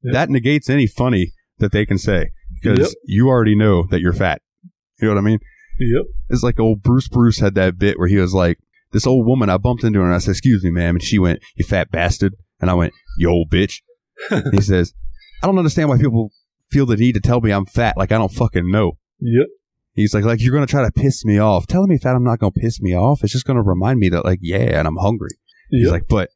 Yep. 0.05 0.13
that 0.13 0.29
negates 0.29 0.69
any 0.69 0.85
funny 0.85 1.31
that 1.59 1.71
they 1.71 1.85
can 1.85 1.97
say 1.97 2.31
because 2.61 2.79
Yep. 2.79 2.89
you 3.05 3.29
already 3.29 3.55
know 3.55 3.85
that 3.89 4.01
you're 4.01 4.11
fat. 4.11 4.41
You 4.99 5.07
know 5.07 5.13
what 5.13 5.19
I 5.19 5.23
mean? 5.23 5.39
Yep. 5.79 6.05
It's 6.29 6.43
like 6.43 6.59
old 6.59 6.81
Bruce 6.83 7.07
Bruce 7.07 7.39
had 7.39 7.55
that 7.55 7.77
bit 7.77 7.97
where 7.97 8.07
he 8.07 8.17
was 8.17 8.33
like, 8.33 8.59
this 8.91 9.07
old 9.07 9.25
woman, 9.25 9.49
I 9.49 9.57
bumped 9.57 9.83
into 9.83 9.99
her 9.99 10.05
and 10.05 10.13
I 10.13 10.19
said, 10.19 10.31
excuse 10.31 10.63
me, 10.63 10.71
ma'am. 10.71 10.95
And 10.95 11.03
she 11.03 11.17
went, 11.17 11.41
you 11.55 11.65
fat 11.65 11.91
bastard. 11.91 12.35
And 12.61 12.69
I 12.69 12.75
went, 12.75 12.93
you 13.17 13.29
old 13.29 13.49
bitch. 13.49 13.81
He 14.51 14.61
says, 14.61 14.93
I 15.41 15.47
don't 15.47 15.57
understand 15.57 15.89
why 15.89 15.97
people 15.97 16.29
feel 16.69 16.85
the 16.85 16.95
need 16.95 17.13
to 17.13 17.19
tell 17.19 17.41
me 17.41 17.51
I'm 17.51 17.65
fat. 17.65 17.97
Like 17.97 18.11
I 18.11 18.17
don't 18.17 18.31
fucking 18.31 18.69
know. 18.71 18.93
Yep. 19.19 19.47
He's 19.93 20.13
like, 20.13 20.23
like 20.23 20.41
you're 20.41 20.53
going 20.53 20.65
to 20.65 20.71
try 20.71 20.83
to 20.83 20.91
piss 20.91 21.25
me 21.25 21.39
off. 21.39 21.67
Telling 21.67 21.89
me 21.89 21.97
fat, 21.97 22.15
I'm 22.15 22.23
not 22.23 22.39
going 22.39 22.53
to 22.53 22.59
piss 22.59 22.81
me 22.81 22.95
off. 22.95 23.23
It's 23.23 23.33
just 23.33 23.45
going 23.45 23.57
to 23.57 23.63
remind 23.63 23.99
me 23.99 24.09
that 24.09 24.25
like, 24.25 24.39
yeah, 24.41 24.79
and 24.79 24.87
I'm 24.87 24.97
hungry. 24.97 25.31
He's 25.69 25.89
like, 25.89 26.07
but 26.07 26.29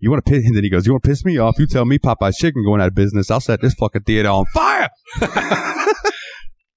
you 0.00 0.10
want 0.10 0.24
to 0.24 0.30
piss? 0.30 0.44
And 0.44 0.56
then 0.56 0.64
he 0.64 0.70
goes, 0.70 0.86
you 0.86 0.92
want 0.92 1.04
to 1.04 1.08
piss 1.08 1.24
me 1.24 1.38
off? 1.38 1.58
You 1.58 1.66
tell 1.66 1.84
me 1.84 1.98
Popeye's 1.98 2.36
chicken 2.36 2.64
going 2.64 2.80
out 2.80 2.88
of 2.88 2.94
business. 2.94 3.30
I'll 3.30 3.40
set 3.40 3.60
this 3.60 3.74
fucking 3.74 4.02
theater 4.02 4.28
on 4.28 4.46
fire. 4.46 4.88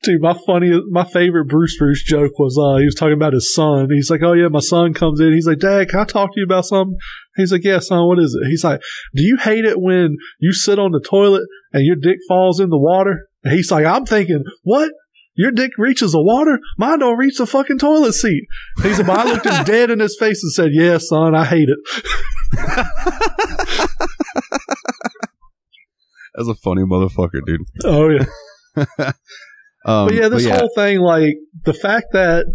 Dude, 0.04 0.22
my 0.22 0.38
funny, 0.46 0.70
my 0.90 1.06
favorite 1.06 1.46
Bruce 1.46 1.78
Bruce 1.78 2.04
joke 2.04 2.38
was 2.38 2.58
uh, 2.58 2.78
he 2.78 2.86
was 2.86 2.96
talking 2.96 3.14
about 3.14 3.32
his 3.32 3.54
son. 3.54 3.88
He's 3.90 4.10
like, 4.10 4.22
"Oh 4.22 4.34
yeah, 4.34 4.50
my 4.50 4.60
son 4.60 4.94
comes 4.94 5.22
in. 5.22 5.32
He's 5.32 5.48
like, 5.48 5.60
Dad, 5.60 5.88
can 5.88 6.00
I 6.02 6.04
talk 6.04 6.34
to 6.34 6.40
you 6.42 6.46
about 6.46 6.66
something?" 6.66 6.98
He's 7.38 7.54
like, 7.54 7.64
"Yeah, 7.64 7.80
son, 7.80 8.06
what 8.06 8.20
is 8.20 8.38
it?" 8.40 8.50
He's 8.50 8.66
like, 8.66 8.82
"Do 9.16 9.24
you 9.24 9.38
hate 9.38 9.64
it 9.64 9.80
when 9.80 10.18
you 10.40 10.52
sit 10.52 10.78
on 10.78 10.92
the 10.92 11.00
toilet 11.00 11.44
and 11.72 11.86
your 11.86 11.96
dick 11.96 12.18
falls 12.28 12.60
in 12.60 12.70
the 12.70 12.78
water?" 12.78 13.30
And 13.46 13.54
he's 13.54 13.72
like, 13.72 13.86
"I'm 13.86 14.06
thinking, 14.06 14.44
what? 14.64 14.92
Your 15.36 15.52
dick 15.52 15.72
reaches 15.78 16.12
the 16.12 16.22
water? 16.22 16.60
Mine 16.78 17.00
don't 17.00 17.18
reach 17.18 17.38
the 17.38 17.48
fucking 17.48 17.78
toilet 17.80 18.12
seat." 18.12 18.44
He's 18.82 18.98
like, 18.98 19.08
but 19.08 19.20
I 19.20 19.24
looked 19.24 19.46
him 19.46 19.64
dead 19.66 19.90
in 19.90 20.02
his 20.02 20.18
face 20.20 20.44
and 20.44 20.52
said, 20.52 20.72
"Yeah, 20.74 20.98
son, 20.98 21.34
I 21.34 21.46
hate 21.46 21.70
it." 21.70 21.80
That's 26.36 26.50
a 26.50 26.56
funny 26.56 26.82
motherfucker, 26.82 27.46
dude. 27.46 27.62
Oh 27.86 28.10
yeah. 28.10 28.26
Um, 29.86 30.08
but 30.08 30.16
yeah, 30.16 30.30
this 30.30 30.48
whole 30.48 30.70
thing, 30.76 31.00
like 31.00 31.36
the 31.66 31.74
fact 31.74 32.08
that 32.14 32.46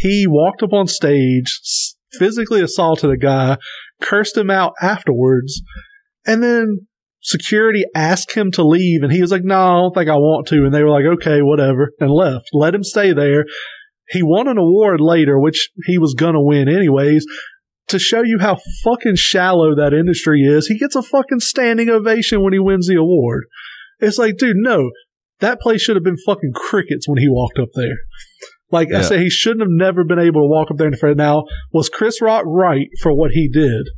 he 0.00 0.26
walked 0.28 0.62
up 0.62 0.72
on 0.72 0.86
stage, 0.86 1.60
physically 2.12 2.62
assaulted 2.62 3.10
a 3.10 3.16
guy, 3.16 3.58
cursed 4.00 4.36
him 4.36 4.50
out 4.50 4.74
afterwards, 4.80 5.60
and 6.26 6.42
then 6.42 6.86
security 7.20 7.84
asked 7.94 8.34
him 8.34 8.50
to 8.52 8.62
leave, 8.66 9.02
and 9.02 9.12
he 9.12 9.20
was 9.20 9.32
like, 9.32 9.44
"No, 9.44 9.60
I 9.60 9.80
don't 9.80 9.94
think 9.94 10.08
I 10.08 10.16
want 10.16 10.46
to." 10.48 10.64
And 10.64 10.72
they 10.72 10.82
were 10.82 10.90
like, 10.90 11.04
"Okay, 11.04 11.42
whatever," 11.42 11.92
and 12.00 12.10
left. 12.10 12.46
Let 12.52 12.74
him 12.74 12.84
stay 12.84 13.12
there. 13.12 13.44
He 14.08 14.22
won 14.22 14.48
an 14.48 14.58
award 14.58 15.00
later, 15.00 15.38
which 15.38 15.70
he 15.84 15.98
was 15.98 16.14
gonna 16.14 16.42
win 16.42 16.68
anyways. 16.68 17.26
To 17.88 17.98
show 17.98 18.22
you 18.22 18.38
how 18.38 18.58
fucking 18.84 19.16
shallow 19.16 19.74
that 19.74 19.94
industry 19.94 20.42
is, 20.42 20.66
he 20.66 20.78
gets 20.78 20.94
a 20.94 21.02
fucking 21.02 21.40
standing 21.40 21.88
ovation 21.88 22.42
when 22.42 22.52
he 22.52 22.58
wins 22.58 22.86
the 22.86 22.96
award. 22.96 23.46
It's 23.98 24.18
like, 24.18 24.36
dude, 24.36 24.56
no, 24.56 24.90
that 25.40 25.60
place 25.60 25.80
should 25.80 25.96
have 25.96 26.04
been 26.04 26.16
fucking 26.26 26.52
crickets 26.54 27.08
when 27.08 27.18
he 27.18 27.28
walked 27.28 27.58
up 27.58 27.68
there. 27.74 27.96
Like 28.70 28.88
I 28.92 28.98
Yeah. 28.98 29.02
said, 29.02 29.20
he 29.20 29.30
shouldn't 29.30 29.60
have 29.62 29.70
never 29.70 30.04
been 30.04 30.18
able 30.18 30.42
to 30.42 30.48
walk 30.48 30.70
up 30.70 30.76
there 30.76 30.88
and 30.88 30.94
defend. 30.94 31.16
Now, 31.16 31.44
was 31.72 31.88
Chris 31.88 32.20
Rock 32.20 32.44
right 32.46 32.88
for 33.00 33.14
what 33.14 33.30
he 33.32 33.48
did? 33.48 33.88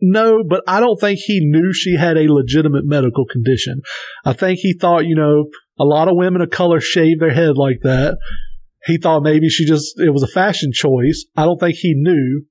No, 0.00 0.42
but 0.46 0.62
I 0.66 0.80
don't 0.80 1.00
think 1.00 1.20
he 1.24 1.40
knew 1.40 1.72
she 1.72 1.96
had 1.96 2.18
a 2.18 2.30
legitimate 2.32 2.84
medical 2.84 3.24
condition. 3.24 3.80
I 4.24 4.34
think 4.34 4.58
he 4.60 4.74
thought, 4.78 5.06
you 5.06 5.14
know, 5.14 5.46
a 5.78 5.84
lot 5.84 6.08
of 6.08 6.16
women 6.16 6.42
of 6.42 6.50
color 6.50 6.80
shave 6.80 7.20
their 7.20 7.32
head 7.32 7.56
like 7.56 7.78
that. 7.82 8.18
He 8.84 8.98
thought 8.98 9.22
maybe 9.22 9.48
she 9.48 9.64
just, 9.64 9.98
it 9.98 10.10
was 10.10 10.22
a 10.22 10.26
fashion 10.28 10.70
choice. 10.74 11.24
I 11.36 11.44
don't 11.44 11.58
think 11.58 11.76
he 11.76 11.94
knew. 11.96 12.42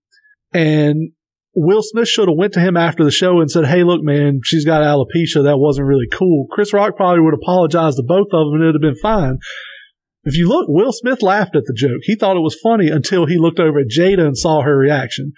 And 0.51 1.11
Will 1.55 1.83
Smith 1.83 2.07
should 2.07 2.27
have 2.27 2.37
went 2.37 2.53
to 2.53 2.59
him 2.59 2.75
after 2.75 3.03
the 3.03 3.11
show 3.11 3.39
and 3.39 3.49
said, 3.49 3.65
"Hey, 3.65 3.83
look, 3.83 4.01
man, 4.01 4.39
she's 4.43 4.65
got 4.65 4.81
alopecia. 4.81 5.43
That 5.43 5.59
wasn't 5.59 5.87
really 5.87 6.07
cool." 6.11 6.47
Chris 6.49 6.73
Rock 6.73 6.95
probably 6.95 7.21
would 7.21 7.35
apologize 7.35 7.95
to 7.95 8.03
both 8.03 8.27
of 8.33 8.47
them, 8.47 8.53
and 8.55 8.63
it'd 8.63 8.75
have 8.75 8.81
been 8.81 8.99
fine. 9.01 9.37
If 10.23 10.37
you 10.37 10.47
look, 10.47 10.67
Will 10.69 10.91
Smith 10.91 11.21
laughed 11.21 11.55
at 11.55 11.63
the 11.65 11.73
joke. 11.75 12.01
He 12.03 12.15
thought 12.15 12.37
it 12.37 12.41
was 12.41 12.57
funny 12.63 12.89
until 12.89 13.25
he 13.25 13.37
looked 13.37 13.59
over 13.59 13.79
at 13.79 13.87
Jada 13.87 14.25
and 14.25 14.37
saw 14.37 14.61
her 14.61 14.77
reaction. 14.77 15.33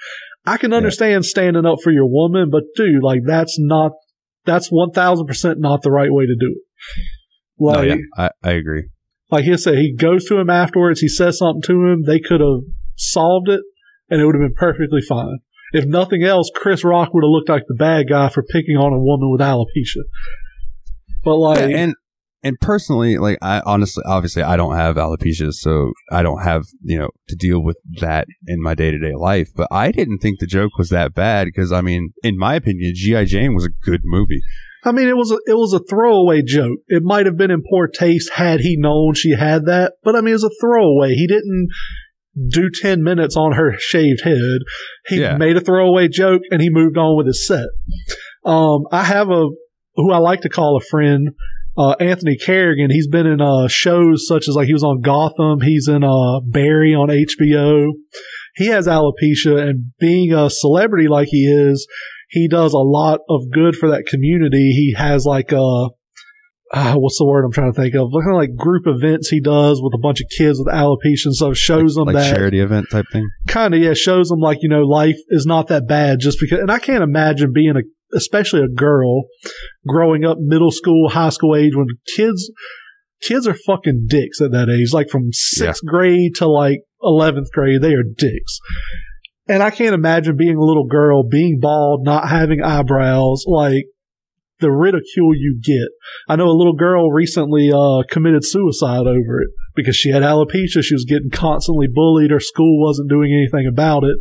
I 0.46 0.58
can 0.58 0.74
understand 0.74 1.26
standing 1.26 1.66
up 1.66 1.80
for 1.84 1.92
your 1.92 2.06
woman, 2.06 2.50
but 2.52 2.64
dude, 2.76 3.04
like 3.04 3.22
that's 3.26 3.58
not 3.60 3.94
that's 4.46 4.70
one 4.70 4.92
thousand 4.92 5.26
percent 5.26 5.60
not 5.60 5.82
the 5.82 5.92
right 5.92 6.14
way 6.14 6.26
to 6.28 6.36
do 6.40 6.56
it. 6.56 7.04
No, 7.58 7.82
yeah, 7.82 7.96
I, 8.16 8.30
I 8.44 8.52
agree. 8.52 8.90
like 9.32 9.46
he 9.46 9.58
said, 9.58 9.76
he 9.76 9.96
goes 9.96 10.26
to 10.26 10.38
him 10.38 10.50
afterwards. 10.50 11.00
He 11.00 11.08
says 11.08 11.40
something 11.40 11.64
to 11.64 11.86
him. 11.88 12.04
They 12.06 12.20
could 12.20 12.42
have 12.42 12.62
solved 12.96 13.50
it, 13.50 13.62
and 14.10 14.22
it 14.22 14.26
would 14.26 14.36
have 14.36 14.42
been 14.42 14.56
perfectly 14.56 15.02
fine. 15.02 15.40
If 15.76 15.86
nothing 15.86 16.24
else, 16.24 16.50
Chris 16.56 16.86
Rock 16.86 17.14
would 17.14 17.26
have 17.26 17.30
looked 17.30 17.50
like 17.50 17.64
the 17.68 17.76
bad 17.76 18.08
guy 18.08 18.30
for 18.30 18.44
picking 18.44 18.78
on 18.78 18.94
a 18.94 18.98
woman 18.98 19.30
with 19.30 19.42
alopecia. 19.42 20.04
But 21.22 21.36
like, 21.36 21.60
Yeah, 21.60 21.78
and 21.78 21.96
and 22.44 22.58
personally, 22.62 23.18
like 23.18 23.40
I 23.42 23.62
honestly, 23.66 24.02
obviously, 24.08 24.42
I 24.42 24.56
don't 24.56 24.76
have 24.76 24.96
alopecia, 24.96 25.52
so 25.52 25.92
I 26.12 26.24
don't 26.24 26.44
have 26.44 26.64
you 26.82 26.98
know 26.98 27.10
to 27.28 27.36
deal 27.36 27.62
with 27.62 27.76
that 28.00 28.28
in 28.48 28.62
my 28.62 28.74
day 28.74 28.90
to 28.92 28.98
day 28.98 29.16
life. 29.18 29.50
But 29.54 29.68
I 29.70 29.92
didn't 29.92 30.20
think 30.20 30.40
the 30.40 30.48
joke 30.48 30.78
was 30.78 30.90
that 30.92 31.14
bad 31.14 31.46
because 31.46 31.74
I 31.74 31.82
mean, 31.82 32.12
in 32.24 32.38
my 32.38 32.56
opinion, 32.56 32.94
GI 32.96 33.26
Jane 33.26 33.54
was 33.54 33.66
a 33.66 33.86
good 33.86 34.02
movie. 34.06 34.40
I 34.86 34.94
mean, 34.94 35.10
it 35.10 35.18
was 35.18 35.32
a, 35.32 35.40
it 35.48 35.56
was 35.56 35.74
a 35.74 35.84
throwaway 35.90 36.42
joke. 36.42 36.78
It 36.88 37.04
might 37.04 37.26
have 37.26 37.36
been 37.36 37.52
in 37.52 37.64
poor 37.70 37.88
taste 37.88 38.32
had 38.34 38.62
he 38.62 38.78
known 38.78 39.16
she 39.16 39.32
had 39.32 39.66
that, 39.66 39.94
but 40.04 40.16
I 40.16 40.22
mean, 40.22 40.30
it 40.30 40.34
was 40.34 40.44
a 40.44 40.52
throwaway. 40.62 41.16
He 41.16 41.28
didn't 41.28 41.70
do 42.50 42.70
10 42.82 43.02
minutes 43.04 43.38
on 43.38 43.54
her 43.54 43.74
shaved 43.78 44.22
head. 44.24 44.60
He 45.08 45.20
Yeah. 45.22 45.38
made 45.38 45.56
a 45.58 45.62
throwaway 45.62 46.08
joke 46.08 46.42
and 46.52 46.62
he 46.62 46.70
moved 46.70 46.98
on 46.98 47.16
with 47.18 47.28
his 47.28 47.46
set. 47.48 47.68
Um, 48.44 48.84
I 48.92 49.04
have 49.04 49.30
a, 49.30 49.48
who 49.96 50.12
I 50.12 50.18
like 50.18 50.42
to 50.42 50.50
call 50.50 50.78
a 50.78 50.86
friend, 50.86 51.30
uh, 51.78 51.96
Anthony 52.00 52.38
Carrigan. 52.38 52.92
He's 52.92 53.08
been 53.08 53.26
in, 53.26 53.42
uh, 53.42 53.68
shows 53.68 54.28
such 54.28 54.48
as 54.48 54.56
like 54.56 54.68
he 54.68 54.74
was 54.74 54.84
on 54.84 55.02
Gotham. 55.02 55.62
He's 55.62 55.88
in, 55.88 56.04
uh, 56.04 56.42
Barry 56.46 56.94
on 56.94 57.10
HBO. 57.10 57.88
He 58.56 58.68
has 58.68 58.88
alopecia 58.88 59.68
and 59.70 59.92
being 60.00 60.34
a 60.34 60.50
celebrity 60.50 61.08
like 61.08 61.28
he 61.32 61.46
is, 61.46 61.88
he 62.30 62.48
does 62.48 62.74
a 62.74 62.78
lot 62.80 63.20
of 63.30 63.50
good 63.52 63.76
for 63.76 63.90
that 63.90 64.06
community. 64.08 64.72
He 64.72 64.94
has 64.98 65.26
like, 65.26 65.52
uh, 65.54 65.90
uh, 66.76 66.96
what's 66.96 67.18
the 67.18 67.26
word 67.26 67.46
I'm 67.46 67.52
trying 67.54 67.72
to 67.72 67.82
think 67.82 67.96
of? 67.96 68.12
Kind 68.12 68.36
of 68.36 68.38
like 68.38 68.56
group 68.56 68.84
events 68.86 69.30
he 69.30 69.40
does 69.40 69.82
with 69.82 69.94
a 69.96 69.98
bunch 69.98 70.20
of 70.22 70.28
kids 70.38 70.60
with 70.60 70.68
alopecia 70.74 71.26
and 71.26 71.34
stuff. 71.34 71.56
Shows 71.58 71.96
them 71.96 72.06
like 72.06 72.16
that 72.18 72.36
charity 72.36 72.60
event 72.60 72.88
type 72.92 73.06
thing. 73.14 73.30
kind 73.48 73.74
of 73.74 73.80
yeah 73.80 73.94
shows 73.94 74.28
them 74.28 74.40
like 74.40 74.58
you 74.62 74.68
know 74.70 74.82
life 74.82 75.16
is 75.30 75.46
not 75.46 75.68
that 75.70 75.88
bad 75.88 76.20
just 76.20 76.38
because 76.40 76.60
and 76.60 76.70
i 76.72 76.78
can't 76.80 77.02
imagine 77.04 77.52
being 77.54 77.76
a 77.78 77.82
especially 78.16 78.62
a 78.62 78.68
girl 78.68 79.24
growing 79.88 80.26
up 80.26 80.38
middle 80.40 80.72
school 80.72 81.10
high 81.10 81.30
school 81.30 81.56
age 81.56 81.76
when 81.76 81.88
kids 82.16 82.52
kids 83.22 83.48
are 83.48 83.56
fucking 83.66 84.06
dicks 84.08 84.42
at 84.42 84.52
that 84.52 84.70
age 84.70 84.94
like 84.94 85.08
from 85.10 85.30
sixth 85.32 85.82
grade 85.86 86.34
to 86.36 86.48
like 86.48 86.80
11th 87.02 87.50
grade 87.54 87.82
they 87.82 87.94
are 87.94 88.04
dicks 88.04 88.60
and 89.48 89.64
i 89.64 89.70
can't 89.72 89.96
imagine 89.96 90.36
being 90.38 90.58
a 90.58 90.64
little 90.64 90.86
girl 90.88 91.24
being 91.24 91.58
bald 91.60 92.02
not 92.04 92.28
having 92.30 92.62
eyebrows 92.62 93.44
like 93.48 93.86
the 94.60 94.72
ridicule 94.72 95.34
you 95.36 95.60
get 95.62 95.90
i 96.30 96.36
know 96.36 96.48
a 96.48 96.56
little 96.58 96.76
girl 96.76 97.10
recently 97.12 97.70
uh 97.74 98.04
committed 98.10 98.44
suicide 98.46 99.06
over 99.08 99.42
it 99.42 99.50
because 99.76 99.96
she 99.96 100.10
had 100.12 100.22
alopecia. 100.24 100.82
She 100.82 100.94
was 100.96 101.04
getting 101.06 101.30
constantly 101.30 101.88
bullied. 101.94 102.32
Her 102.32 102.40
school 102.40 102.82
wasn't 102.82 103.10
doing 103.10 103.34
anything 103.34 103.68
about 103.68 104.06
it. 104.06 104.16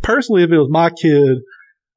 Personally, 0.00 0.44
if 0.44 0.50
it 0.52 0.58
was 0.58 0.68
my 0.70 0.90
kid, 0.90 1.38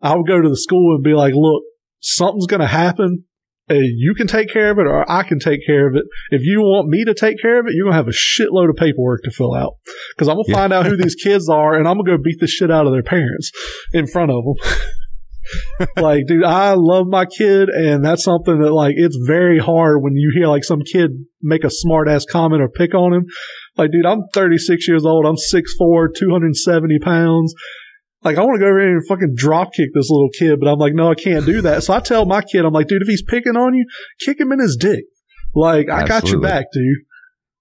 I 0.01 0.15
would 0.15 0.25
go 0.27 0.41
to 0.41 0.49
the 0.49 0.57
school 0.57 0.95
and 0.95 1.03
be 1.03 1.13
like, 1.13 1.33
look, 1.35 1.61
something's 1.99 2.47
going 2.47 2.61
to 2.61 2.65
happen. 2.65 3.25
and 3.69 3.83
you 3.97 4.15
can 4.15 4.25
take 4.25 4.49
care 4.51 4.71
of 4.71 4.79
it 4.79 4.87
or 4.87 5.05
I 5.11 5.21
can 5.21 5.37
take 5.37 5.59
care 5.67 5.87
of 5.87 5.95
it. 5.95 6.05
If 6.31 6.41
you 6.41 6.61
want 6.61 6.87
me 6.89 7.05
to 7.05 7.13
take 7.13 7.39
care 7.39 7.59
of 7.59 7.67
it, 7.67 7.73
you're 7.75 7.85
going 7.85 7.93
to 7.93 7.97
have 7.97 8.07
a 8.07 8.11
shitload 8.11 8.71
of 8.71 8.75
paperwork 8.77 9.21
to 9.25 9.29
fill 9.31 9.53
out 9.53 9.73
because 10.15 10.27
I'm 10.27 10.37
going 10.37 10.45
to 10.45 10.51
Yeah. 10.51 10.57
find 10.57 10.73
out 10.73 10.87
who 10.87 10.97
these 10.97 11.13
kids 11.23 11.47
are 11.47 11.75
and 11.75 11.87
I'm 11.87 11.97
going 11.97 12.05
to 12.07 12.17
go 12.17 12.23
beat 12.23 12.39
the 12.39 12.47
shit 12.47 12.71
out 12.71 12.87
of 12.87 12.91
their 12.93 13.03
parents 13.03 13.51
in 13.93 14.07
front 14.07 14.31
of 14.31 14.43
them. 14.43 14.55
like, 15.97 16.25
dude, 16.27 16.43
I 16.43 16.73
love 16.75 17.07
my 17.07 17.25
kid, 17.25 17.69
and 17.69 18.03
that's 18.03 18.23
something 18.23 18.59
that 18.59 18.71
like 18.71 18.95
it's 18.97 19.17
very 19.27 19.59
hard 19.59 20.01
when 20.01 20.13
you 20.15 20.31
hear 20.35 20.47
like 20.47 20.63
some 20.63 20.81
kid 20.81 21.11
make 21.41 21.63
a 21.63 21.69
smart 21.69 22.07
ass 22.07 22.25
comment 22.25 22.61
or 22.61 22.69
pick 22.69 22.93
on 22.93 23.13
him. 23.13 23.25
Like, 23.77 23.91
dude, 23.91 24.05
I'm 24.05 24.23
36 24.33 24.87
years 24.87 25.05
old. 25.05 25.25
I'm 25.25 25.35
6'4", 25.35 26.07
270 26.17 26.99
pounds. 26.99 27.53
Like, 28.21 28.37
I 28.37 28.41
want 28.41 28.55
to 28.55 28.59
go 28.59 28.67
over 28.67 28.79
here 28.79 28.97
and 28.97 29.07
fucking 29.07 29.35
drop 29.35 29.73
kick 29.73 29.89
this 29.93 30.09
little 30.09 30.29
kid, 30.37 30.59
but 30.59 30.69
I'm 30.69 30.77
like, 30.77 30.93
no, 30.93 31.09
I 31.09 31.15
can't 31.15 31.45
do 31.45 31.61
that. 31.61 31.83
So 31.83 31.93
I 31.93 32.01
tell 32.01 32.25
my 32.25 32.41
kid, 32.41 32.65
I'm 32.65 32.73
like, 32.73 32.87
dude, 32.87 33.01
if 33.01 33.07
he's 33.07 33.23
picking 33.23 33.55
on 33.55 33.73
you, 33.73 33.85
kick 34.19 34.41
him 34.41 34.51
in 34.51 34.59
his 34.59 34.75
dick. 34.75 35.05
Like, 35.55 35.89
I 35.89 36.05
got 36.05 36.27
your 36.27 36.41
back, 36.41 36.65
dude. 36.73 36.97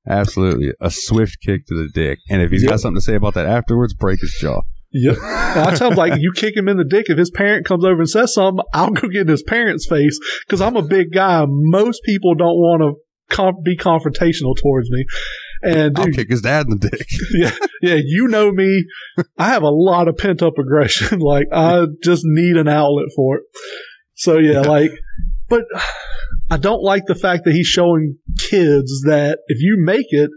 Absolutely, 0.08 0.72
a 0.80 0.90
swift 0.90 1.36
kick 1.44 1.66
to 1.66 1.74
the 1.74 1.88
dick, 1.92 2.18
and 2.30 2.42
if 2.42 2.50
he's 2.50 2.62
Yep. 2.62 2.70
got 2.70 2.80
something 2.80 2.96
to 2.96 3.04
say 3.04 3.14
about 3.14 3.34
that 3.34 3.46
afterwards, 3.46 3.94
break 3.94 4.20
his 4.20 4.34
jaw. 4.40 4.62
Yep. 4.92 5.16
I 5.22 5.74
tell 5.74 5.90
him 5.90 5.96
like, 5.96 6.20
you 6.20 6.32
kick 6.34 6.56
him 6.56 6.68
in 6.68 6.78
the 6.78 6.84
dick. 6.84 7.06
If 7.08 7.18
his 7.18 7.30
parent 7.30 7.66
comes 7.66 7.84
over 7.84 7.98
and 7.98 8.08
says 8.08 8.32
something, 8.34 8.64
I'll 8.72 8.90
go 8.90 9.08
get 9.08 9.22
in 9.22 9.28
his 9.28 9.42
parent's 9.42 9.86
face 9.86 10.18
because 10.46 10.60
I'm 10.60 10.76
a 10.76 10.82
big 10.82 11.12
guy. 11.12 11.44
Most 11.46 12.02
people 12.04 12.34
don't 12.34 12.56
want 12.56 12.82
to 12.82 13.34
com- 13.34 13.62
be 13.62 13.76
confrontational 13.76 14.56
towards 14.56 14.90
me. 14.90 15.04
And 15.62 15.98
I'll 15.98 16.06
kick 16.06 16.30
his 16.30 16.40
dad 16.40 16.66
in 16.66 16.78
the 16.78 16.88
dick. 16.88 17.06
yeah, 17.34 17.50
yeah, 17.82 18.00
you 18.02 18.28
know 18.28 18.52
me. 18.52 18.84
I 19.36 19.48
have 19.48 19.62
a 19.62 19.70
lot 19.70 20.08
of 20.08 20.16
pent 20.16 20.42
up 20.42 20.54
aggression. 20.58 21.18
like 21.20 21.48
I 21.52 21.84
just 22.02 22.22
need 22.24 22.56
an 22.56 22.68
outlet 22.68 23.06
for 23.14 23.38
it. 23.38 23.42
So 24.14 24.38
yeah, 24.38 24.60
like, 24.60 24.92
but 25.48 25.64
I 26.50 26.56
don't 26.56 26.82
like 26.82 27.04
the 27.06 27.14
fact 27.14 27.44
that 27.44 27.52
he's 27.52 27.66
showing 27.66 28.16
kids 28.38 29.02
that 29.06 29.40
if 29.48 29.60
you 29.60 29.76
make 29.78 30.06
it, 30.10 30.30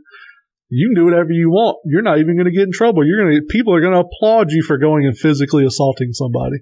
you 0.73 0.87
can 0.89 0.95
do 0.95 1.05
whatever 1.05 1.31
you 1.31 1.49
want. 1.49 1.77
You're 1.85 2.01
not 2.01 2.17
even 2.19 2.35
going 2.35 2.45
to 2.45 2.51
get 2.51 2.63
in 2.63 2.71
trouble. 2.71 3.05
You're 3.05 3.23
going 3.23 3.35
to, 3.35 3.41
people 3.49 3.75
are 3.75 3.81
going 3.81 3.93
to 3.93 3.99
applaud 3.99 4.51
you 4.51 4.63
for 4.63 4.77
going 4.77 5.05
and 5.05 5.17
physically 5.17 5.65
assaulting 5.65 6.13
somebody. 6.13 6.57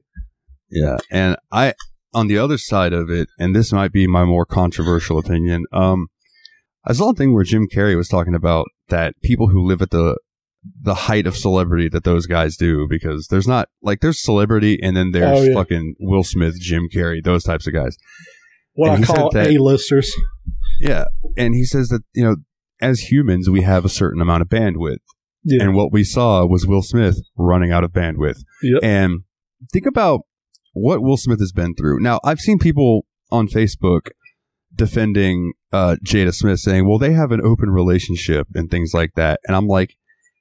Yeah, 0.71 0.97
and 1.11 1.37
I 1.51 1.73
on 2.13 2.27
the 2.27 2.37
other 2.39 2.57
side 2.57 2.91
of 2.93 3.09
it, 3.09 3.29
and 3.39 3.55
this 3.55 3.71
might 3.71 3.91
be 3.91 4.07
my 4.07 4.25
more 4.25 4.45
controversial 4.45 5.17
opinion. 5.19 5.65
Um, 5.71 6.07
I 6.85 6.93
saw 6.93 7.11
a 7.11 7.13
thing 7.13 7.33
where 7.33 7.43
Jim 7.43 7.67
Carrey 7.73 7.95
was 7.95 8.07
talking 8.07 8.33
about 8.35 8.65
that 8.89 9.13
people 9.23 9.47
who 9.49 9.65
live 9.65 9.81
at 9.81 9.91
the 9.91 10.17
the 10.81 10.93
height 10.95 11.25
of 11.25 11.37
celebrity 11.37 11.87
that 11.89 12.03
those 12.03 12.25
guys 12.25 12.57
do 12.57 12.85
because 12.89 13.27
there's 13.29 13.47
not 13.47 13.69
like 13.81 14.01
there's 14.01 14.21
celebrity 14.21 14.77
and 14.83 14.95
then 14.97 15.11
there's 15.11 15.39
Oh, 15.39 15.43
yeah. 15.43 15.53
fucking 15.53 15.95
Will 15.99 16.23
Smith, 16.23 16.59
Jim 16.59 16.87
Carrey, 16.93 17.23
those 17.23 17.43
types 17.43 17.65
of 17.65 17.73
guys. 17.73 17.95
What 18.73 18.91
And 18.95 19.03
I 19.05 19.07
call 19.07 19.29
that- 19.31 19.47
A-listers. 19.47 20.13
Yeah, 20.81 21.05
and 21.37 21.53
he 21.55 21.63
says 21.65 21.89
that 21.89 22.01
you 22.13 22.23
know 22.23 22.35
as 22.81 23.11
humans 23.11 23.49
we 23.49 23.61
have 23.63 23.85
a 23.85 23.89
certain 23.89 24.21
amount 24.21 24.41
of 24.41 24.47
bandwidth, 24.49 24.97
Yeah. 25.43 25.63
and 25.63 25.75
what 25.75 25.91
we 25.91 26.03
saw 26.03 26.45
was 26.45 26.65
Will 26.65 26.81
Smith 26.81 27.19
running 27.37 27.71
out 27.71 27.83
of 27.83 27.91
bandwidth. 27.91 28.39
Yep. 28.63 28.79
And 28.83 29.21
think 29.73 29.85
about 29.85 30.21
what 30.73 31.01
Will 31.01 31.17
Smith 31.17 31.39
has 31.39 31.51
been 31.51 31.75
through. 31.75 31.99
Now, 31.99 32.19
I've 32.23 32.39
seen 32.39 32.59
people 32.59 33.05
on 33.31 33.47
Facebook 33.47 34.09
defending 34.73 35.53
uh, 35.71 35.97
Jada 36.05 36.33
Smith 36.33 36.59
saying, 36.59 36.87
well, 36.87 36.97
they 36.97 37.13
have 37.13 37.31
an 37.31 37.41
open 37.41 37.69
relationship 37.69 38.47
and 38.55 38.69
things 38.69 38.91
like 38.93 39.11
that. 39.15 39.39
And 39.45 39.55
I'm 39.55 39.67
like, 39.67 39.95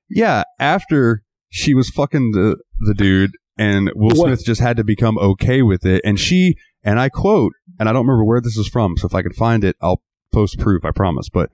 yeah, 0.09 0.45
after 0.59 1.23
she 1.51 1.75
was 1.75 1.89
fucking 1.91 2.33
the, 2.33 2.57
the 2.81 2.95
dude 2.95 3.33
and 3.57 3.91
Will 3.95 4.17
What- 4.17 4.27
Smith 4.29 4.45
just 4.45 4.61
had 4.61 4.77
to 4.77 4.85
become 4.85 5.19
okay 5.19 5.63
with 5.63 5.85
it. 5.85 6.03
And 6.05 6.19
she, 6.19 6.57
and 6.85 7.01
I 7.01 7.09
quote, 7.09 7.53
and 7.79 7.89
I 7.89 7.93
don't 7.93 8.07
remember 8.07 8.25
where 8.25 8.41
this 8.41 8.57
is 8.57 8.69
from. 8.69 8.97
So 8.97 9.07
if 9.07 9.15
I 9.15 9.23
can 9.23 9.33
find 9.33 9.65
it, 9.65 9.77
I'll 9.83 10.03
post 10.33 10.59
proof, 10.59 10.85
I 10.85 10.91
promise. 10.93 11.29
But 11.29 11.51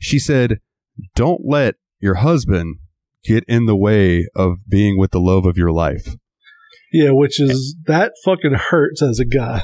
she 0.00 0.18
said, 0.18 0.58
don't 1.14 1.42
let 1.44 1.76
your 2.00 2.16
husband 2.16 2.76
get 3.24 3.44
in 3.46 3.66
the 3.66 3.76
way 3.76 4.26
of 4.34 4.58
being 4.68 4.98
with 4.98 5.10
the 5.12 5.20
love 5.20 5.44
of 5.46 5.56
your 5.56 5.70
life. 5.70 6.16
Yeah, 6.92 7.10
which 7.10 7.40
is, 7.40 7.76
that 7.86 8.12
fucking 8.24 8.54
hurts 8.54 9.02
as 9.02 9.20
a 9.20 9.24
guy. 9.24 9.62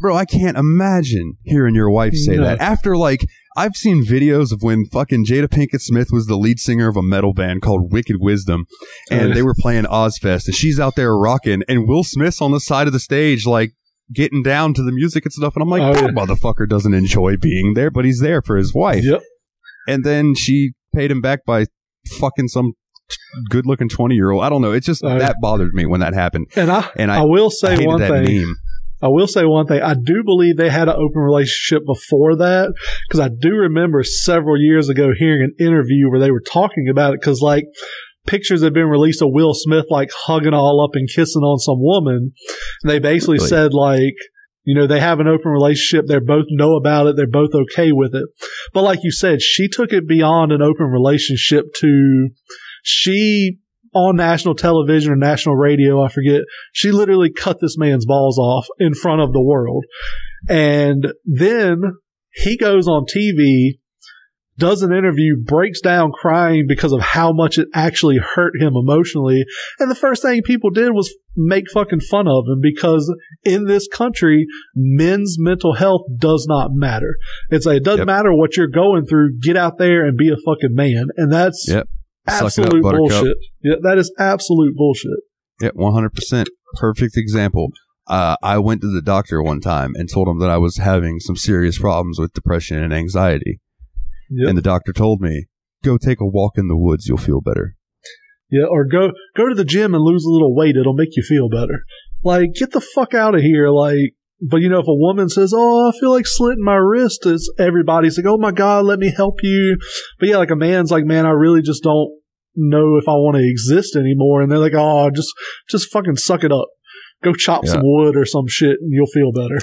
Bro, 0.00 0.14
I 0.16 0.24
can't 0.26 0.56
imagine 0.56 1.36
hearing 1.42 1.74
your 1.74 1.90
wife 1.90 2.14
say 2.14 2.36
No. 2.36 2.44
that. 2.44 2.60
After, 2.60 2.96
like, 2.96 3.26
I've 3.56 3.74
seen 3.74 4.04
videos 4.04 4.52
of 4.52 4.62
when 4.62 4.84
fucking 4.84 5.24
Jada 5.26 5.48
Pinkett 5.48 5.80
Smith 5.80 6.10
was 6.12 6.26
the 6.26 6.36
lead 6.36 6.60
singer 6.60 6.86
of 6.86 6.96
a 6.96 7.02
metal 7.02 7.32
band 7.34 7.62
called 7.62 7.92
Wicked 7.92 8.16
Wisdom, 8.20 8.66
and 9.10 9.32
Oh, 9.32 9.34
they 9.34 9.42
were 9.42 9.56
playing 9.58 9.84
Ozzfest, 9.86 10.46
and 10.46 10.54
she's 10.54 10.78
out 10.78 10.94
there 10.94 11.16
rocking, 11.16 11.62
and 11.66 11.88
Will 11.88 12.04
Smith's 12.04 12.40
on 12.40 12.52
the 12.52 12.60
side 12.60 12.86
of 12.86 12.92
the 12.92 13.00
stage, 13.00 13.44
like, 13.44 13.72
getting 14.12 14.44
down 14.44 14.74
to 14.74 14.82
the 14.84 14.92
music 14.92 15.24
and 15.24 15.32
stuff. 15.32 15.54
And 15.56 15.62
I'm 15.64 15.68
like, 15.68 15.82
Oh, 15.82 15.92
that 15.94 16.02
yeah. 16.04 16.10
motherfucker 16.10 16.68
doesn't 16.68 16.94
enjoy 16.94 17.36
being 17.36 17.74
there, 17.74 17.90
but 17.90 18.04
he's 18.04 18.20
there 18.20 18.40
for 18.40 18.56
his 18.56 18.72
wife. 18.72 19.02
Yep. 19.04 19.22
And 19.88 20.04
then 20.04 20.34
she 20.36 20.72
paid 20.94 21.10
him 21.10 21.20
back 21.20 21.44
by 21.44 21.66
fucking 22.20 22.48
some 22.48 22.72
good 23.50 23.66
looking 23.66 23.88
20 23.88 24.14
year 24.14 24.30
old. 24.30 24.44
I 24.44 24.48
don't 24.48 24.62
know. 24.62 24.72
It 24.72 24.84
just, 24.84 25.02
yeah. 25.02 25.18
that 25.18 25.36
bothered 25.40 25.72
me 25.72 25.86
when 25.86 26.00
that 26.00 26.14
happened. 26.14 26.46
And 26.54 26.70
I, 26.70 26.88
And 26.96 27.10
I, 27.10 27.20
I, 27.20 27.24
will 27.24 27.50
say 27.50 27.70
hated 27.72 27.86
one 27.86 27.98
thing. 28.00 28.40
meme. 28.42 28.54
I 29.00 29.08
will 29.08 29.26
say 29.28 29.44
one 29.44 29.66
thing. 29.66 29.80
I 29.80 29.94
do 29.94 30.22
believe 30.24 30.56
they 30.56 30.70
had 30.70 30.88
an 30.88 30.94
open 30.96 31.22
relationship 31.22 31.84
before 31.86 32.36
that 32.36 32.72
because 33.08 33.20
I 33.20 33.28
do 33.28 33.50
remember 33.54 34.02
several 34.02 34.60
years 34.60 34.88
ago 34.88 35.10
hearing 35.16 35.42
an 35.42 35.54
interview 35.64 36.10
where 36.10 36.20
they 36.20 36.30
were 36.32 36.42
talking 36.42 36.88
about 36.90 37.14
it 37.14 37.20
because 37.20 37.40
like 37.40 37.64
pictures 38.26 38.62
had 38.62 38.74
been 38.74 38.88
released 38.88 39.22
of 39.22 39.28
Will 39.30 39.54
Smith 39.54 39.86
like 39.88 40.10
hugging 40.26 40.52
all 40.52 40.84
up 40.84 40.90
and 40.94 41.08
kissing 41.08 41.42
on 41.42 41.58
some 41.58 41.78
woman. 41.78 42.32
And 42.82 42.90
they 42.90 42.98
basically 42.98 43.38
Really? 43.38 43.48
said 43.48 43.72
like, 43.72 44.14
you 44.68 44.74
know, 44.74 44.86
they 44.86 45.00
have 45.00 45.18
an 45.18 45.26
open 45.26 45.50
relationship. 45.50 46.04
They 46.06 46.18
both 46.18 46.44
know 46.50 46.76
about 46.76 47.06
it. 47.06 47.16
They're 47.16 47.26
both 47.26 47.54
okay 47.54 47.90
with 47.90 48.14
it. 48.14 48.26
But 48.74 48.82
like 48.82 48.98
you 49.02 49.10
said, 49.10 49.40
she 49.40 49.66
took 49.66 49.94
it 49.94 50.06
beyond 50.06 50.52
an 50.52 50.60
open 50.60 50.88
relationship 50.88 51.72
to 51.76 52.28
she 52.82 53.60
on 53.94 54.16
national 54.16 54.54
television 54.54 55.10
or 55.10 55.16
national 55.16 55.56
radio, 55.56 56.02
I 56.02 56.08
forget, 56.08 56.42
she 56.74 56.92
literally 56.92 57.32
cut 57.32 57.60
this 57.62 57.78
man's 57.78 58.04
balls 58.04 58.36
off 58.38 58.66
in 58.78 58.92
front 58.92 59.22
of 59.22 59.32
the 59.32 59.40
world. 59.40 59.86
And 60.50 61.14
then 61.24 61.80
he 62.34 62.58
goes 62.58 62.86
on 62.86 63.06
TV 63.06 63.78
does 64.58 64.82
an 64.82 64.92
interview, 64.92 65.36
breaks 65.42 65.80
down 65.80 66.10
crying 66.12 66.66
because 66.68 66.92
of 66.92 67.00
how 67.00 67.32
much 67.32 67.58
it 67.58 67.68
actually 67.74 68.18
hurt 68.18 68.54
him 68.60 68.74
emotionally. 68.76 69.44
And 69.78 69.90
the 69.90 69.94
first 69.94 70.22
thing 70.22 70.42
people 70.42 70.70
did 70.70 70.92
was 70.92 71.14
make 71.36 71.70
fucking 71.72 72.00
fun 72.00 72.26
of 72.26 72.44
him 72.48 72.60
because 72.60 73.14
in 73.44 73.64
this 73.66 73.86
country, 73.88 74.46
men's 74.74 75.36
mental 75.38 75.74
health 75.74 76.02
does 76.18 76.46
not 76.48 76.70
matter. 76.72 77.14
It's 77.50 77.64
like, 77.66 77.78
it 77.78 77.84
doesn't 77.84 78.00
Yep. 78.00 78.06
matter 78.06 78.34
what 78.34 78.56
you're 78.56 78.66
going 78.66 79.06
through. 79.06 79.38
Get 79.40 79.56
out 79.56 79.78
there 79.78 80.04
and 80.04 80.16
be 80.16 80.28
a 80.28 80.36
fucking 80.36 80.74
man. 80.74 81.06
And 81.16 81.32
that's 81.32 81.66
Yep. 81.68 81.86
It 82.26 82.32
up, 82.32 82.42
absolute 82.42 82.82
bullshit. 82.82 83.36
Yeah, 83.62 83.76
that 83.82 83.96
is 83.96 84.12
absolute 84.18 84.74
bullshit. 84.76 85.20
Yeah, 85.62 85.70
one 85.72 85.94
hundred 85.94 86.12
percent. 86.12 86.50
Perfect 86.74 87.16
example. 87.16 87.68
Uh, 88.06 88.36
I 88.42 88.58
went 88.58 88.80
to 88.82 88.92
the 88.92 89.02
doctor 89.02 89.42
one 89.42 89.60
time 89.60 89.92
and 89.94 90.08
told 90.12 90.28
him 90.28 90.38
that 90.40 90.50
I 90.50 90.58
was 90.58 90.76
having 90.76 91.20
some 91.20 91.36
serious 91.36 91.78
problems 91.78 92.18
with 92.18 92.32
depression 92.34 92.82
and 92.82 92.92
anxiety, 92.92 93.60
Yep. 94.30 94.48
and 94.48 94.58
the 94.58 94.62
doctor 94.62 94.92
told 94.92 95.20
me, 95.20 95.46
"Go 95.82 95.96
take 95.98 96.20
a 96.20 96.26
walk 96.26 96.58
in 96.58 96.68
the 96.68 96.76
woods. 96.76 97.06
You'll 97.08 97.18
feel 97.18 97.40
better." 97.40 97.74
Yeah, 98.50 98.64
or 98.70 98.84
go 98.86 99.12
go 99.36 99.48
to 99.48 99.54
the 99.54 99.64
gym 99.64 99.94
and 99.94 100.02
lose 100.02 100.24
a 100.24 100.30
little 100.30 100.54
weight. 100.54 100.76
It'll 100.76 100.94
make 100.94 101.16
you 101.16 101.22
feel 101.22 101.48
better. 101.48 101.84
Like, 102.24 102.54
get 102.54 102.70
the 102.72 102.80
fuck 102.80 103.14
out 103.14 103.34
of 103.34 103.42
here. 103.42 103.68
Like, 103.68 104.14
but 104.40 104.60
you 104.60 104.68
know, 104.68 104.78
if 104.80 104.86
a 104.88 104.94
woman 104.94 105.28
says, 105.28 105.52
"Oh, 105.54 105.88
I 105.88 105.98
feel 105.98 106.10
like 106.10 106.26
slitting 106.26 106.64
my 106.64 106.76
wrist," 106.76 107.26
it's 107.26 107.50
everybody's 107.58 108.16
like, 108.18 108.26
"Oh 108.26 108.38
my 108.38 108.52
god, 108.52 108.84
let 108.86 108.98
me 108.98 109.12
help 109.14 109.36
you." 109.42 109.76
But 110.18 110.28
yeah, 110.28 110.38
like 110.38 110.50
a 110.50 110.56
man's 110.56 110.90
like, 110.90 111.04
"Man, 111.04 111.26
I 111.26 111.30
really 111.30 111.60
just 111.62 111.82
don't 111.82 112.10
know 112.56 112.96
if 112.96 113.08
I 113.08 113.12
want 113.12 113.36
to 113.36 113.48
exist 113.48 113.96
anymore," 113.96 114.40
and 114.42 114.50
they're 114.50 114.58
like, 114.58 114.74
"Oh, 114.74 115.10
just 115.10 115.28
just 115.70 115.90
fucking 115.92 116.16
suck 116.16 116.42
it 116.44 116.52
up. 116.52 116.68
Go 117.22 117.34
chop 117.34 117.64
Yeah. 117.64 117.72
some 117.72 117.82
wood 117.84 118.16
or 118.16 118.24
some 118.24 118.46
shit, 118.48 118.78
and 118.80 118.92
you'll 118.92 119.06
feel 119.06 119.32
better." 119.32 119.58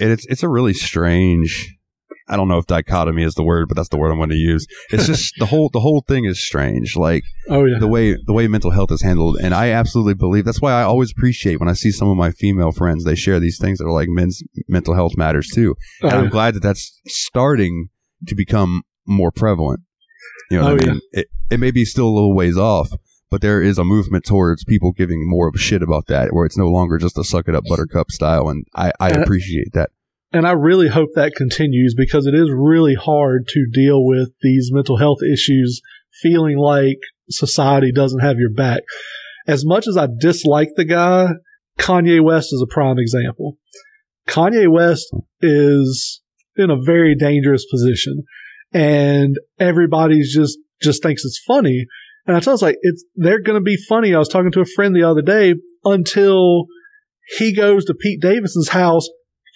And 0.00 0.10
it's 0.10 0.26
it's 0.28 0.42
a 0.42 0.48
really 0.48 0.74
strange. 0.74 1.77
I 2.28 2.36
don't 2.36 2.48
know 2.48 2.58
if 2.58 2.66
dichotomy 2.66 3.22
is 3.22 3.34
the 3.34 3.42
word, 3.42 3.68
but 3.68 3.76
that's 3.76 3.88
the 3.88 3.96
word 3.96 4.10
I'm 4.10 4.18
going 4.18 4.28
to 4.30 4.36
use. 4.36 4.66
It's 4.90 5.06
just 5.06 5.34
the 5.38 5.46
whole 5.46 5.70
the 5.72 5.80
whole 5.80 6.02
thing 6.06 6.24
is 6.24 6.44
strange. 6.44 6.96
Like 6.96 7.24
Oh 7.48 7.64
yeah, 7.64 7.78
the 7.78 7.88
way 7.88 8.14
the 8.26 8.32
way 8.32 8.48
mental 8.48 8.70
health 8.70 8.92
is 8.92 9.02
handled, 9.02 9.38
and 9.42 9.54
I 9.54 9.70
absolutely 9.70 10.14
believe 10.14 10.44
that's 10.44 10.60
why 10.60 10.72
I 10.72 10.82
always 10.82 11.10
appreciate 11.12 11.58
when 11.60 11.68
I 11.68 11.72
see 11.72 11.90
some 11.90 12.08
of 12.08 12.16
my 12.16 12.30
female 12.30 12.72
friends. 12.72 13.04
They 13.04 13.14
share 13.14 13.40
these 13.40 13.58
things 13.58 13.78
that 13.78 13.84
are 13.86 13.92
like 13.92 14.08
men's 14.08 14.42
mental 14.68 14.94
health 14.94 15.16
matters 15.16 15.48
too. 15.48 15.74
Oh, 16.02 16.08
and 16.08 16.18
I'm 16.18 16.24
yeah. 16.24 16.30
glad 16.30 16.54
that 16.54 16.62
that's 16.62 17.00
starting 17.06 17.88
to 18.26 18.34
become 18.34 18.82
more 19.06 19.30
prevalent. 19.30 19.80
You 20.50 20.58
know 20.58 20.64
what 20.64 20.72
Oh, 20.72 20.76
I 20.76 20.86
yeah. 20.86 20.92
mean? 20.92 21.00
It, 21.12 21.26
it 21.50 21.60
may 21.60 21.70
be 21.70 21.84
still 21.84 22.06
a 22.08 22.14
little 22.14 22.34
ways 22.34 22.56
off, 22.58 22.90
but 23.30 23.40
there 23.42 23.62
is 23.62 23.78
a 23.78 23.84
movement 23.84 24.24
towards 24.24 24.64
people 24.64 24.92
giving 24.92 25.28
more 25.28 25.48
of 25.48 25.54
a 25.54 25.58
shit 25.58 25.82
about 25.82 26.06
that, 26.08 26.32
where 26.32 26.44
it's 26.44 26.56
no 26.58 26.68
longer 26.68 26.98
just 26.98 27.16
a 27.18 27.24
suck 27.24 27.48
it 27.48 27.54
up 27.54 27.64
buttercup 27.68 28.10
style, 28.10 28.48
and 28.48 28.64
I, 28.74 28.92
I 29.00 29.08
appreciate 29.10 29.72
that. 29.74 29.90
And 30.32 30.46
I 30.46 30.52
really 30.52 30.88
hope 30.88 31.10
that 31.14 31.34
continues 31.34 31.94
because 31.96 32.26
it 32.26 32.34
is 32.34 32.50
really 32.54 32.94
hard 32.94 33.48
to 33.48 33.66
deal 33.72 34.04
with 34.04 34.30
these 34.42 34.70
mental 34.72 34.98
health 34.98 35.18
issues 35.22 35.80
feeling 36.22 36.58
like 36.58 36.98
society 37.30 37.92
doesn't 37.92 38.20
have 38.20 38.38
your 38.38 38.52
back. 38.52 38.82
As 39.46 39.64
much 39.64 39.86
as 39.88 39.96
I 39.96 40.08
dislike 40.20 40.68
the 40.76 40.84
guy, 40.84 41.28
Kanye 41.78 42.22
West 42.22 42.52
is 42.52 42.62
a 42.62 42.72
prime 42.72 42.98
example. 42.98 43.56
Kanye 44.26 44.70
West 44.70 45.06
is 45.40 46.20
in 46.56 46.70
a 46.70 46.82
very 46.84 47.14
dangerous 47.14 47.64
position 47.70 48.24
and 48.74 49.36
everybody's 49.58 50.34
just, 50.34 50.58
just 50.82 51.02
thinks 51.02 51.24
it's 51.24 51.40
funny. 51.46 51.86
And 52.26 52.36
I 52.36 52.40
tell 52.40 52.52
us 52.52 52.60
like, 52.60 52.76
it's, 52.82 53.02
they're 53.14 53.40
going 53.40 53.58
to 53.58 53.64
be 53.64 53.78
funny. 53.88 54.14
I 54.14 54.18
was 54.18 54.28
talking 54.28 54.52
to 54.52 54.60
a 54.60 54.66
friend 54.66 54.94
the 54.94 55.08
other 55.08 55.22
day 55.22 55.54
until 55.84 56.66
he 57.38 57.54
goes 57.54 57.86
to 57.86 57.94
Pete 57.94 58.20
Davidson's 58.20 58.68
house 58.68 59.08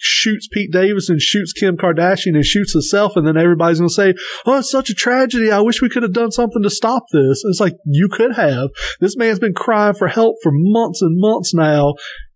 shoots 0.05 0.49
Pete 0.51 0.69
Davidson, 0.69 1.17
shoots 1.17 1.53
Kim 1.53 1.77
Kardashian, 1.77 2.35
and 2.35 2.43
shoots 2.43 2.73
himself, 2.73 3.13
and 3.15 3.25
then 3.25 3.37
everybody's 3.37 3.79
going 3.79 3.87
to 3.87 3.93
say, 3.93 4.13
"Oh, 4.45 4.59
it's 4.59 4.69
such 4.69 4.89
a 4.89 4.93
tragedy. 4.93 5.49
I 5.49 5.61
wish 5.61 5.81
we 5.81 5.87
could 5.89 6.03
have 6.03 6.11
done 6.11 6.31
something 6.31 6.61
to 6.61 6.69
stop 6.69 7.03
this." 7.13 7.41
It's 7.45 7.61
like 7.61 7.75
you 7.85 8.09
could 8.11 8.33
have. 8.33 8.69
This 8.99 9.15
man's 9.15 9.39
been 9.39 9.53
crying 9.53 9.93
for 9.95 10.09
help 10.09 10.35
for 10.43 10.51
months 10.53 11.01
and 11.01 11.15
months 11.19 11.53
now, 11.53 11.93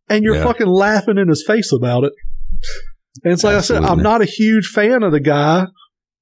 and 0.07 0.23
you're 0.23 0.35
Yeah. 0.35 0.43
fucking 0.45 0.67
laughing 0.67 1.17
in 1.17 1.27
his 1.27 1.43
face 1.45 1.73
about 1.73 2.05
it. 2.05 2.13
And 3.25 3.33
it's 3.33 3.43
like 3.43 3.55
I 3.55 3.61
said, 3.61 3.83
I'm 3.83 4.01
not 4.01 4.21
a 4.21 4.25
huge 4.25 4.67
fan 4.67 5.03
of 5.03 5.11
the 5.11 5.19
guy, 5.19 5.67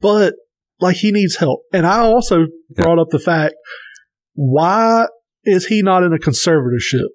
but 0.01 0.33
like 0.81 0.95
he 0.97 1.11
needs 1.11 1.35
help. 1.35 1.61
And 1.71 1.85
I 1.85 1.99
also 1.99 2.39
Yeah. 2.39 2.83
brought 2.83 2.97
up 2.99 3.09
the 3.11 3.19
fact 3.19 3.53
why 4.33 5.07
is 5.43 5.67
he 5.67 5.81
not 5.83 6.01
in 6.03 6.11
a 6.11 6.17
conservatorship? 6.17 7.09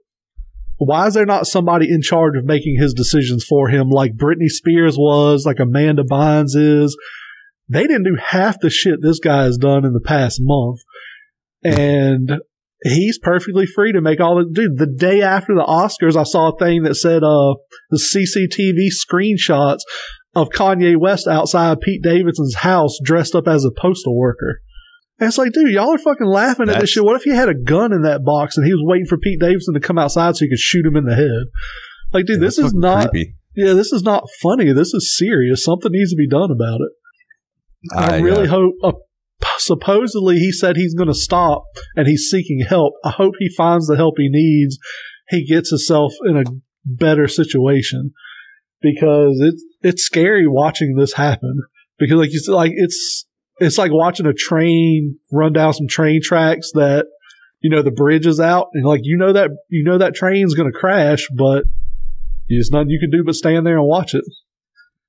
Why 0.83 1.09
is 1.09 1.15
there 1.15 1.27
not 1.27 1.47
somebody 1.47 1.91
in 1.91 2.01
charge 2.01 2.39
of 2.39 2.47
making 2.47 2.79
his 2.79 2.95
decisions 2.95 3.45
for 3.47 3.69
him 3.69 3.91
like 3.91 4.17
Britney 4.17 4.49
Spears 4.49 4.97
was, 4.97 5.45
like 5.45 5.61
Amanda 5.61 6.03
Bynes 6.03 6.57
is? 6.57 6.97
They 7.69 7.83
didn't 7.83 8.05
do 8.05 8.17
half 8.19 8.59
the 8.61 8.71
shit 8.71 9.03
this 9.03 9.19
guy 9.19 9.43
has 9.43 9.59
done 9.59 9.85
in 9.85 9.93
the 9.93 10.01
past 10.01 10.39
month. 10.41 10.81
And 11.63 12.41
he's 12.83 13.19
perfectly 13.19 13.67
free 13.67 13.93
to 13.93 14.01
make 14.01 14.21
all 14.21 14.37
the 14.37 14.51
dude. 14.51 14.79
The 14.79 14.87
day 14.87 15.21
after 15.21 15.55
the 15.55 15.65
Oscars, 15.65 16.17
I 16.17 16.23
saw 16.23 16.49
a 16.49 16.59
thing 16.59 16.85
that 16.85 16.95
said 16.95 17.23
uh 17.23 17.57
the 17.91 18.01
CCTV 18.01 18.89
screenshots 18.89 19.81
of 20.35 20.49
Kanye 20.49 20.97
West 20.99 21.29
outside 21.29 21.83
Pete 21.83 22.03
Davidson's 22.03 22.57
house 22.57 22.97
dressed 23.05 23.35
up 23.35 23.47
as 23.47 23.67
a 23.67 23.71
postal 23.71 24.17
worker. 24.17 24.63
And 25.21 25.29
it's 25.29 25.37
like, 25.37 25.53
dude, 25.53 25.71
y'all 25.73 25.93
are 25.95 25.99
fucking 25.99 26.27
laughing 26.27 26.71
at 26.71 26.81
this 26.81 26.91
shit. 26.91 27.05
What 27.05 27.17
if 27.17 27.25
he 27.25 27.31
had 27.31 27.51
a 27.51 27.55
gun 27.55 27.93
in 27.93 28.03
that 28.03 28.25
box 28.25 28.57
and 28.57 28.67
he 28.67 28.73
was 28.73 28.83
waiting 28.83 29.07
for 29.07 29.19
Pete 29.19 29.39
Davidson 29.39 29.75
to 29.75 29.81
come 29.81 29.99
outside 29.99 30.35
so 30.35 30.47
he 30.47 30.49
could 30.49 30.59
shoot 30.59 30.87
him 30.87 30.97
in 30.97 31.05
the 31.05 31.15
head? 31.15 31.53
Like, 32.13 32.25
dude, 32.25 32.41
Yeah, 32.41 32.47
this 32.47 32.59
is 32.59 32.73
not, 32.73 33.11
creepy. 33.11 33.35
yeah, 33.55 33.75
this 33.75 33.93
is 33.93 34.03
not 34.03 34.25
funny. 34.43 34.73
This 34.73 34.95
is 34.95 35.15
serious. 35.17 35.63
Something 35.63 35.93
needs 35.93 36.11
to 36.13 36.17
be 36.17 36.27
done 36.27 36.51
about 36.51 36.81
it. 36.81 37.95
I, 37.95 38.17
I, 38.17 38.21
really 38.21 38.49
uh, 38.49 38.51
hope. 38.51 38.75
Uh, 38.83 38.93
supposedly, 39.59 40.37
he 40.37 40.53
said 40.53 40.77
he's 40.77 40.95
going 40.95 41.09
to 41.09 41.15
stop 41.15 41.65
and 41.97 42.09
he's 42.09 42.29
seeking 42.31 42.61
help. 42.67 42.95
I 43.05 43.11
hope 43.11 43.35
he 43.39 43.51
finds 43.55 43.87
the 43.89 43.97
help 43.97 44.15
he 44.17 44.29
needs. 44.31 44.79
He 45.29 45.47
gets 45.47 45.69
himself 45.69 46.13
in 46.25 46.39
a 46.39 46.45
better 46.85 47.29
situation 47.29 48.13
because 48.81 49.39
it's 49.41 49.65
it's 49.83 50.03
scary 50.03 50.47
watching 50.47 50.97
this 50.97 51.13
happen. 51.13 51.61
Because 51.99 52.17
like 52.17 52.33
you 52.33 52.41
said, 52.41 52.55
like 52.55 52.73
it's 52.75 53.27
it's 53.61 53.79
like 53.79 53.93
watching 53.93 54.27
a 54.27 54.33
train 54.33 55.19
run 55.31 55.53
down 55.53 55.75
some 55.75 55.87
train 55.87 56.21
tracks 56.23 56.73
that 56.75 57.07
you 57.61 57.71
know 57.71 57.83
the 57.83 57.91
bridge 57.91 58.27
is 58.27 58.41
out 58.41 58.69
and 58.73 58.85
like 58.85 59.01
you 59.05 59.17
know 59.17 59.33
that 59.33 59.51
you 59.69 59.85
know 59.85 59.99
that 59.99 60.15
train's 60.15 60.55
going 60.55 60.71
to 60.71 60.77
crash, 60.77 61.29
but 61.37 61.65
there's 62.49 62.71
nothing 62.73 62.91
you 62.91 62.99
can 62.99 63.11
do 63.11 63.23
but 63.25 63.35
stand 63.35 63.67
there 63.67 63.79
and 63.79 63.87
watch 63.87 64.15
it. 64.15 64.25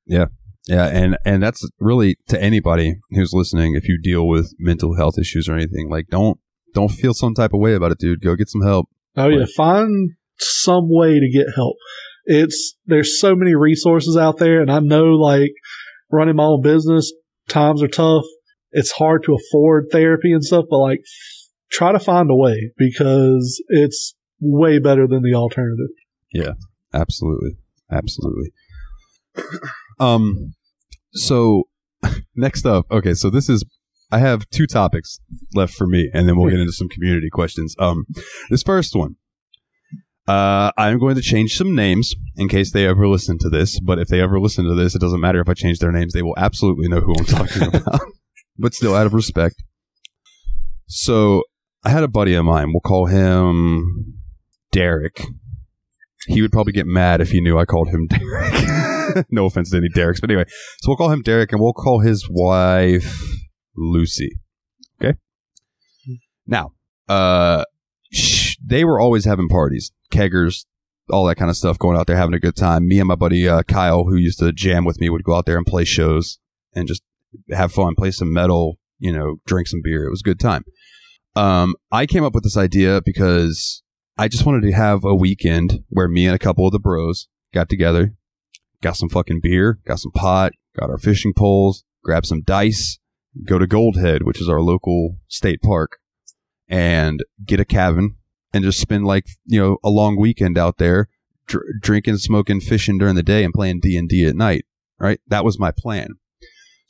Yeah, 0.06 0.26
Yeah, 0.68 0.88
and 0.88 1.18
and 1.26 1.42
that's 1.42 1.68
really 1.80 2.18
to 2.28 2.42
anybody 2.42 2.96
who's 3.12 3.32
listening. 3.34 3.76
If 3.76 3.88
you 3.88 4.00
deal 4.02 4.28
with 4.28 4.54
mental 4.60 4.96
health 4.96 5.16
issues 5.20 5.48
or 5.48 5.56
anything, 5.56 5.90
like 5.90 6.08
don't 6.10 6.38
don't 6.74 6.92
feel 6.92 7.14
some 7.14 7.34
type 7.34 7.54
of 7.54 7.60
way 7.60 7.74
about 7.74 7.92
it, 7.92 8.00
dude. 8.00 8.22
Go 8.22 8.36
get 8.36 8.50
some 8.50 8.62
help. 8.62 8.88
Oh 9.16 9.28
yeah, 9.28 9.46
find 9.56 10.12
some 10.38 10.88
way 10.90 11.20
to 11.20 11.30
get 11.32 11.48
help. 11.56 11.78
It's 12.26 12.78
there's 12.86 13.20
so 13.20 13.36
many 13.36 13.56
resources 13.56 14.18
out 14.18 14.38
there, 14.38 14.62
and 14.62 14.72
I 14.72 14.80
know 14.80 15.06
like 15.06 15.52
running 16.12 16.36
my 16.36 16.44
own 16.44 16.62
business, 16.62 17.12
times 17.48 17.82
are 17.82 17.88
tough. 17.88 18.26
It's 18.72 18.92
hard 18.92 19.24
to 19.24 19.36
afford 19.36 19.88
therapy 19.92 20.32
and 20.32 20.44
stuff, 20.44 20.66
but 20.70 20.80
like 20.80 21.02
try 21.72 21.92
to 21.92 22.00
find 22.00 22.30
a 22.30 22.36
way 22.36 22.72
because 22.78 23.62
it's 23.70 24.16
way 24.40 24.80
better 24.80 25.08
than 25.08 25.22
the 25.24 25.34
alternative. 25.34 25.90
Yeah, 26.34 26.54
absolutely, 26.94 27.58
absolutely. 27.92 28.52
um, 30.00 30.54
so 31.14 31.64
next 32.36 32.66
up, 32.66 32.86
okay, 32.92 33.14
so 33.14 33.30
this 33.30 33.50
is 33.50 33.64
I 34.12 34.20
have 34.20 34.50
two 34.50 34.68
topics 34.68 35.20
left 35.54 35.74
for 35.74 35.88
me, 35.88 36.10
and 36.14 36.28
then 36.28 36.38
we'll 36.38 36.50
get 36.50 36.60
into 36.60 36.74
some 36.74 36.90
community 36.90 37.30
questions. 37.30 37.76
Um, 37.80 38.06
this 38.50 38.62
first 38.62 38.94
one, 38.94 39.16
uh, 40.28 40.72
I'm 40.78 41.00
going 41.00 41.16
to 41.16 41.22
change 41.22 41.58
some 41.58 41.76
names 41.76 42.14
in 42.36 42.50
case 42.50 42.72
they 42.74 42.86
ever 42.86 43.08
listen 43.08 43.38
to 43.40 43.50
this. 43.50 43.80
But 43.80 44.00
if 44.00 44.10
they 44.10 44.20
ever 44.20 44.40
listen 44.40 44.66
to 44.66 44.76
this, 44.76 44.96
it 44.96 45.00
doesn't 45.00 45.22
matter 45.22 45.40
if 45.40 45.48
I 45.48 45.54
change 45.54 45.80
their 45.80 45.94
names; 45.94 46.12
they 46.14 46.22
will 46.22 46.38
absolutely 46.38 46.90
know 46.90 47.00
who 47.00 47.16
I'm 47.18 47.26
talking 47.26 47.64
about. 47.76 48.02
But 48.62 48.74
still, 48.74 48.96
out 48.96 49.06
of 49.06 49.14
respect. 49.14 49.56
So 50.88 51.44
I 51.84 51.90
had 51.90 52.04
a 52.04 52.08
buddy 52.08 52.34
of 52.34 52.46
mine. 52.46 52.72
We'll 52.72 52.82
call 52.82 53.08
him 53.08 54.22
Derek. 54.72 55.26
He 56.28 56.42
would 56.42 56.52
probably 56.52 56.74
get 56.74 56.86
mad 56.86 57.22
if 57.22 57.32
he 57.32 57.42
knew 57.42 57.58
I 57.58 57.66
called 57.66 57.90
him 57.90 58.08
Derek. 58.10 59.26
no 59.32 59.46
offense 59.46 59.72
to 59.72 59.78
any 59.78 59.90
Dereks, 59.90 60.22
but 60.22 60.30
anyway. 60.30 60.46
So 60.82 60.90
we'll 60.90 60.98
call 60.98 61.12
him 61.12 61.22
Derek, 61.22 61.52
and 61.52 61.62
we'll 61.62 61.74
call 61.74 62.00
his 62.00 62.28
wife 62.30 63.22
Lucy. 63.76 64.40
Okay. 65.02 65.18
Now, 66.46 66.74
uh, 67.10 67.64
sh- 68.12 68.58
they 68.64 68.84
were 68.84 69.00
always 69.00 69.26
having 69.26 69.48
parties, 69.48 69.92
keggers, 70.12 70.66
all 71.10 71.26
that 71.26 71.36
kind 71.36 71.50
of 71.50 71.58
stuff, 71.58 71.80
going 71.80 71.98
out 71.98 72.08
there 72.08 72.18
having 72.18 72.36
a 72.36 72.40
good 72.40 72.56
time. 72.56 72.88
Me 72.88 73.00
and 73.00 73.08
my 73.08 73.16
buddy 73.16 73.48
uh, 73.48 73.64
Kyle, 73.64 74.04
who 74.04 74.16
used 74.16 74.40
to 74.40 74.52
jam 74.52 74.86
with 74.86 75.00
me, 75.00 75.10
would 75.10 75.24
go 75.24 75.36
out 75.36 75.46
there 75.46 75.58
and 75.58 75.66
play 75.66 75.84
shows 75.84 76.40
and 76.74 76.88
just 76.88 77.02
have 77.52 77.72
fun, 77.72 77.96
play 77.96 78.12
some 78.12 78.34
metal, 78.34 78.78
you 79.00 79.12
know, 79.12 79.38
drink 79.46 79.68
some 79.68 79.82
beer. 79.84 80.06
It 80.06 80.12
was 80.12 80.22
a 80.22 80.30
good 80.30 80.40
time. 80.40 80.64
Um, 81.36 81.76
I 81.92 82.06
came 82.06 82.24
up 82.24 82.34
with 82.34 82.44
this 82.44 82.58
idea 82.58 83.02
because 83.04 83.84
I 84.18 84.28
just 84.28 84.46
wanted 84.46 84.64
to 84.64 84.74
have 84.74 85.04
a 85.04 85.16
weekend 85.16 85.80
where 85.90 86.08
me 86.08 86.26
and 86.26 86.36
a 86.36 86.40
couple 86.40 86.66
of 86.66 86.72
the 86.72 86.80
bros 86.80 87.28
got 87.54 87.70
together, 87.70 88.14
got 88.82 88.98
some 88.98 89.10
fucking 89.10 89.40
beer, 89.42 89.80
got 89.86 90.00
some 90.00 90.12
pot, 90.12 90.54
got 90.78 90.90
our 90.90 90.98
fishing 90.98 91.34
poles, 91.36 91.84
grabbed 92.04 92.26
some 92.26 92.42
dice, 92.42 93.00
go 93.46 93.58
to 93.58 93.68
Gold 93.68 93.98
Head, 93.98 94.24
which 94.24 94.42
is 94.42 94.50
our 94.50 94.62
local 94.62 95.18
state 95.28 95.62
park, 95.62 96.00
and 96.68 97.24
get 97.46 97.60
a 97.60 97.66
cabin 97.66 98.18
and 98.54 98.64
just 98.64 98.80
spend 98.80 99.06
like 99.06 99.26
you 99.46 99.60
know 99.60 99.78
a 99.84 99.90
long 99.90 100.20
weekend 100.20 100.58
out 100.58 100.78
there, 100.78 101.08
dr- 101.48 101.66
drinking, 101.80 102.18
smoking, 102.18 102.60
fishing 102.60 102.98
during 102.98 103.16
the 103.16 103.24
day, 103.24 103.44
and 103.44 103.54
playing 103.54 103.80
D 103.82 103.98
and 103.98 104.10
D 104.10 104.26
at 104.26 104.36
night. 104.36 104.66
Right, 105.00 105.20
that 105.28 105.46
was 105.46 105.58
my 105.58 105.72
plan. 105.72 106.10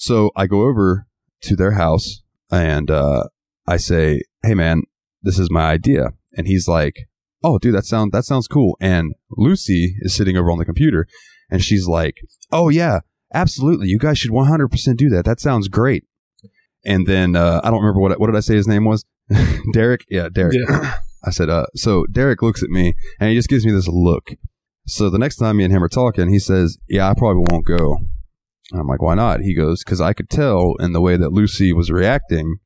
So 0.01 0.31
I 0.35 0.47
go 0.47 0.63
over 0.63 1.05
to 1.43 1.55
their 1.55 1.73
house 1.73 2.23
and 2.49 2.89
uh, 2.89 3.25
I 3.67 3.77
say, 3.77 4.23
"Hey, 4.41 4.55
man, 4.55 4.81
this 5.21 5.37
is 5.37 5.51
my 5.51 5.69
idea," 5.69 6.13
and 6.35 6.47
he's 6.47 6.67
like, 6.67 7.07
"Oh, 7.43 7.59
dude, 7.59 7.75
that 7.75 7.85
sound 7.85 8.11
that 8.11 8.25
sounds 8.25 8.47
cool." 8.47 8.75
And 8.81 9.13
Lucy 9.29 9.97
is 9.99 10.15
sitting 10.15 10.35
over 10.35 10.49
on 10.49 10.57
the 10.57 10.65
computer, 10.65 11.05
and 11.51 11.63
she's 11.63 11.85
like, 11.85 12.17
"Oh 12.51 12.69
yeah, 12.69 13.01
absolutely. 13.31 13.89
You 13.89 13.99
guys 13.99 14.17
should 14.17 14.31
100% 14.31 14.97
do 14.97 15.07
that. 15.09 15.23
That 15.25 15.39
sounds 15.39 15.67
great." 15.67 16.05
And 16.83 17.05
then 17.05 17.35
uh, 17.35 17.61
I 17.63 17.69
don't 17.69 17.81
remember 17.81 17.99
what 17.99 18.19
what 18.19 18.25
did 18.25 18.35
I 18.35 18.39
say 18.39 18.55
his 18.55 18.67
name 18.67 18.85
was? 18.85 19.05
Derek. 19.73 20.07
Yeah, 20.09 20.29
Derek. 20.29 20.57
Yeah. 20.67 20.95
I 21.23 21.29
said, 21.29 21.51
uh, 21.51 21.67
so 21.75 22.07
Derek 22.07 22.41
looks 22.41 22.63
at 22.63 22.71
me 22.71 22.95
and 23.19 23.29
he 23.29 23.35
just 23.35 23.49
gives 23.49 23.67
me 23.67 23.71
this 23.71 23.87
look. 23.87 24.31
So 24.87 25.11
the 25.11 25.19
next 25.19 25.35
time 25.35 25.57
me 25.57 25.63
and 25.63 25.71
him 25.71 25.83
are 25.83 25.89
talking, 25.89 26.29
he 26.29 26.39
says, 26.39 26.79
Yeah, 26.89 27.07
I 27.07 27.13
probably 27.13 27.43
won't 27.51 27.67
go. 27.67 27.99
I'm 28.79 28.87
like, 28.87 29.01
Why 29.01 29.15
not? 29.15 29.41
He 29.41 29.55
goes, 29.55 29.83
Because 29.83 30.01
I 30.01 30.13
could 30.13 30.29
tell 30.29 30.75
in 30.79 30.93
the 30.93 31.01
way 31.01 31.17
that 31.17 31.31
Lucy 31.31 31.73
was 31.73 31.89
reacting 31.91 32.57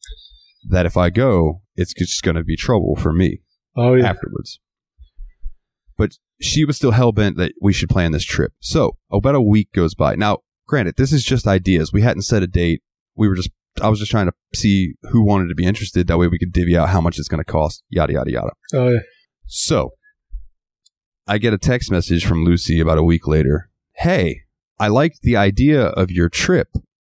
that 0.70 0.86
if 0.86 0.98
I 0.98 1.10
go, 1.10 1.62
it's 1.76 1.94
just 1.94 2.24
going 2.24 2.36
to 2.36 2.44
be 2.44 2.56
trouble 2.56 2.96
for 2.96 3.14
me 3.14 3.40
Oh 3.76 3.94
yeah. 3.94 4.08
afterwards. 4.10 4.60
But 5.98 6.12
she 6.42 6.66
was 6.66 6.76
still 6.78 6.92
hell 6.92 7.12
bent 7.12 7.38
that 7.38 7.54
we 7.62 7.72
should 7.74 7.90
plan 7.90 8.12
this 8.12 8.26
trip. 8.26 8.52
So 8.60 8.98
about 9.12 9.36
a 9.36 9.42
week 9.42 9.72
goes 9.74 9.96
by. 9.96 10.16
Now, 10.16 10.40
granted, 10.68 10.96
this 10.98 11.14
is 11.14 11.24
just 11.24 11.48
ideas. 11.48 11.94
We 11.94 12.02
hadn't 12.02 12.24
set 12.24 12.44
a 12.44 12.48
date. 12.48 12.82
We 13.16 13.28
were 13.30 13.36
just, 13.36 13.50
I 13.82 13.88
was 13.90 14.00
just 14.00 14.12
trying 14.12 14.26
to 14.26 14.34
see 14.54 14.94
who 15.12 15.24
wanted 15.26 15.48
to 15.48 15.56
be 15.56 15.66
interested. 15.66 16.08
That 16.08 16.18
way 16.18 16.28
we 16.28 16.40
could 16.40 16.52
divvy 16.52 16.76
out 16.78 16.90
how 16.90 17.00
much 17.02 17.18
it's 17.18 17.28
going 17.30 17.44
to 17.44 17.50
cost, 17.50 17.84
yada, 17.90 18.14
yada, 18.14 18.32
yada. 18.32 18.52
Oh 18.74 18.90
yeah. 18.90 19.00
So 19.48 19.92
I 21.28 21.38
get 21.38 21.54
a 21.54 21.58
text 21.58 21.92
message 21.92 22.26
from 22.26 22.44
Lucy 22.44 22.80
about 22.80 22.98
a 22.98 23.04
week 23.04 23.28
later. 23.28 23.70
Hey, 23.98 24.42
I 24.80 24.88
liked 24.90 25.20
the 25.22 25.36
idea 25.38 25.86
of 25.88 26.12
your 26.12 26.30
trip. 26.30 26.68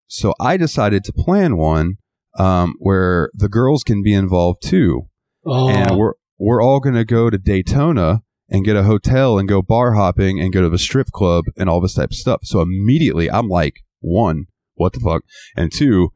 So 0.08 0.34
I 0.40 0.58
decided 0.58 1.04
to 1.06 1.14
plan 1.14 1.58
one 1.58 1.96
um, 2.38 2.76
where 2.80 3.30
the 3.34 3.50
girls 3.50 3.84
can 3.84 4.02
be 4.04 4.14
involved 4.14 4.62
too 4.64 5.04
Oh, 5.46 5.70
and 5.70 5.98
we're 5.98 6.14
we're 6.38 6.62
all 6.62 6.80
gonna 6.80 7.06
go 7.06 7.30
to 7.30 7.38
Daytona 7.38 8.22
and 8.50 8.66
get 8.66 8.76
a 8.76 8.84
hotel 8.84 9.38
and 9.38 9.48
go 9.48 9.62
bar 9.62 9.94
hopping 9.94 10.40
and 10.40 10.52
go 10.54 10.62
to 10.62 10.70
the 10.70 10.78
strip 10.80 11.08
club 11.08 11.46
and 11.58 11.70
all 11.70 11.80
this 11.82 11.94
type 11.94 12.10
of 12.10 12.16
stuff. 12.16 12.42
So 12.44 12.62
immediately 12.62 13.30
I'm 13.30 13.48
like, 13.48 13.76
one, 14.00 14.46
what 14.76 14.94
the 14.94 15.00
fuck, 15.00 15.22
and 15.56 15.72
two, 15.72 16.10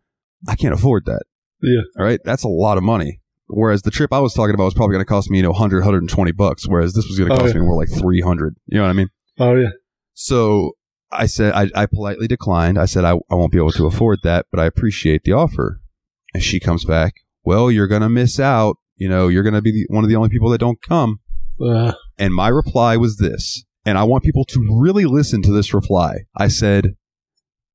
I 0.48 0.56
can't 0.56 0.74
afford 0.74 1.06
that. 1.06 1.24
Yeah. 1.62 1.82
All 1.98 2.06
right, 2.06 2.20
that's 2.24 2.44
a 2.44 2.48
lot 2.50 2.78
of 2.78 2.84
money. 2.84 3.20
Whereas 3.48 3.84
the 3.84 3.92
trip 3.92 4.12
I 4.12 4.20
was 4.20 4.34
talking 4.34 4.56
about 4.56 4.66
was 4.66 4.74
probably 4.74 4.94
going 4.94 5.06
to 5.06 5.10
cost 5.10 5.30
me, 5.30 5.38
you 5.38 5.44
know, 5.44 5.52
100, 5.52 5.80
120 5.80 6.32
bucks. 6.32 6.68
Whereas 6.68 6.94
this 6.94 7.06
was 7.08 7.18
going 7.20 7.30
to 7.30 7.36
Oh, 7.36 7.38
cost 7.40 7.54
yeah. 7.54 7.60
me 7.62 7.66
more 7.68 7.76
like 7.78 7.90
300. 7.90 8.56
You 8.66 8.78
know 8.78 8.84
what 8.84 8.90
I 8.90 8.94
mean? 8.94 9.10
oh 9.40 9.56
yeah. 9.56 9.70
So 10.14 10.72
I 11.14 11.26
said, 11.28 11.54
I, 11.54 11.70
I 11.76 11.86
politely 11.86 12.28
declined. 12.28 12.78
I 12.78 12.86
said, 12.86 13.06
I, 13.06 13.12
I 13.30 13.36
won't 13.36 13.52
be 13.52 13.58
able 13.58 13.72
to 13.74 13.86
afford 13.88 14.20
that, 14.24 14.46
but 14.52 14.60
I 14.60 14.66
appreciate 14.66 15.24
the 15.24 15.34
offer. 15.34 15.80
And 16.34 16.44
she 16.44 16.60
comes 16.60 16.86
back, 16.86 17.14
well, 17.44 17.70
you're 17.72 17.88
going 17.88 18.02
to 18.02 18.10
miss 18.10 18.40
out. 18.40 18.78
You 18.96 19.10
know, 19.10 19.28
you're 19.28 19.44
going 19.44 19.54
to 19.54 19.62
be 19.62 19.72
the, 19.72 19.86
one 19.94 20.04
of 20.04 20.10
the 20.10 20.16
only 20.16 20.30
people 20.30 20.50
that 20.50 20.60
don't 20.60 20.82
come. 20.82 21.20
Uh, 21.62 21.94
And 22.18 22.34
my 22.34 22.48
reply 22.48 22.98
was 22.98 23.18
this, 23.18 23.64
and 23.86 23.98
I 23.98 24.04
want 24.04 24.24
people 24.24 24.46
to 24.46 24.68
really 24.72 25.06
listen 25.06 25.42
to 25.44 25.52
this 25.52 25.74
reply. 25.74 26.22
I 26.36 26.48
said, 26.48 26.96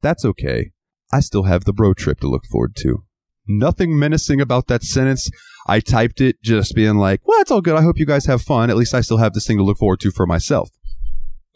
that's 0.03 0.25
okay. 0.25 0.71
I 1.13 1.21
still 1.21 1.45
have 1.45 1.65
the 1.65 1.73
bro 1.73 1.95
trip 1.95 2.21
to 2.21 2.29
look 2.29 2.45
forward 2.51 2.77
to. 2.77 3.05
Nothing 3.47 3.99
menacing 3.99 4.41
about 4.41 4.67
that 4.67 4.83
sentence. 4.83 5.31
I 5.67 5.81
typed 5.81 6.21
it 6.21 6.37
just 6.43 6.75
being 6.75 6.97
like, 6.97 7.21
well, 7.27 7.41
it's 7.41 7.51
all 7.51 7.61
good. 7.61 7.77
I 7.77 7.83
hope 7.83 7.99
you 7.99 8.07
guys 8.07 8.27
have 8.27 8.43
fun. 8.43 8.71
At 8.71 8.77
least 8.77 8.95
I 8.95 9.01
still 9.01 9.17
have 9.19 9.33
this 9.35 9.47
thing 9.47 9.59
to 9.59 9.65
look 9.65 9.79
forward 9.79 10.01
to 10.01 10.11
for 10.11 10.27
myself 10.27 10.71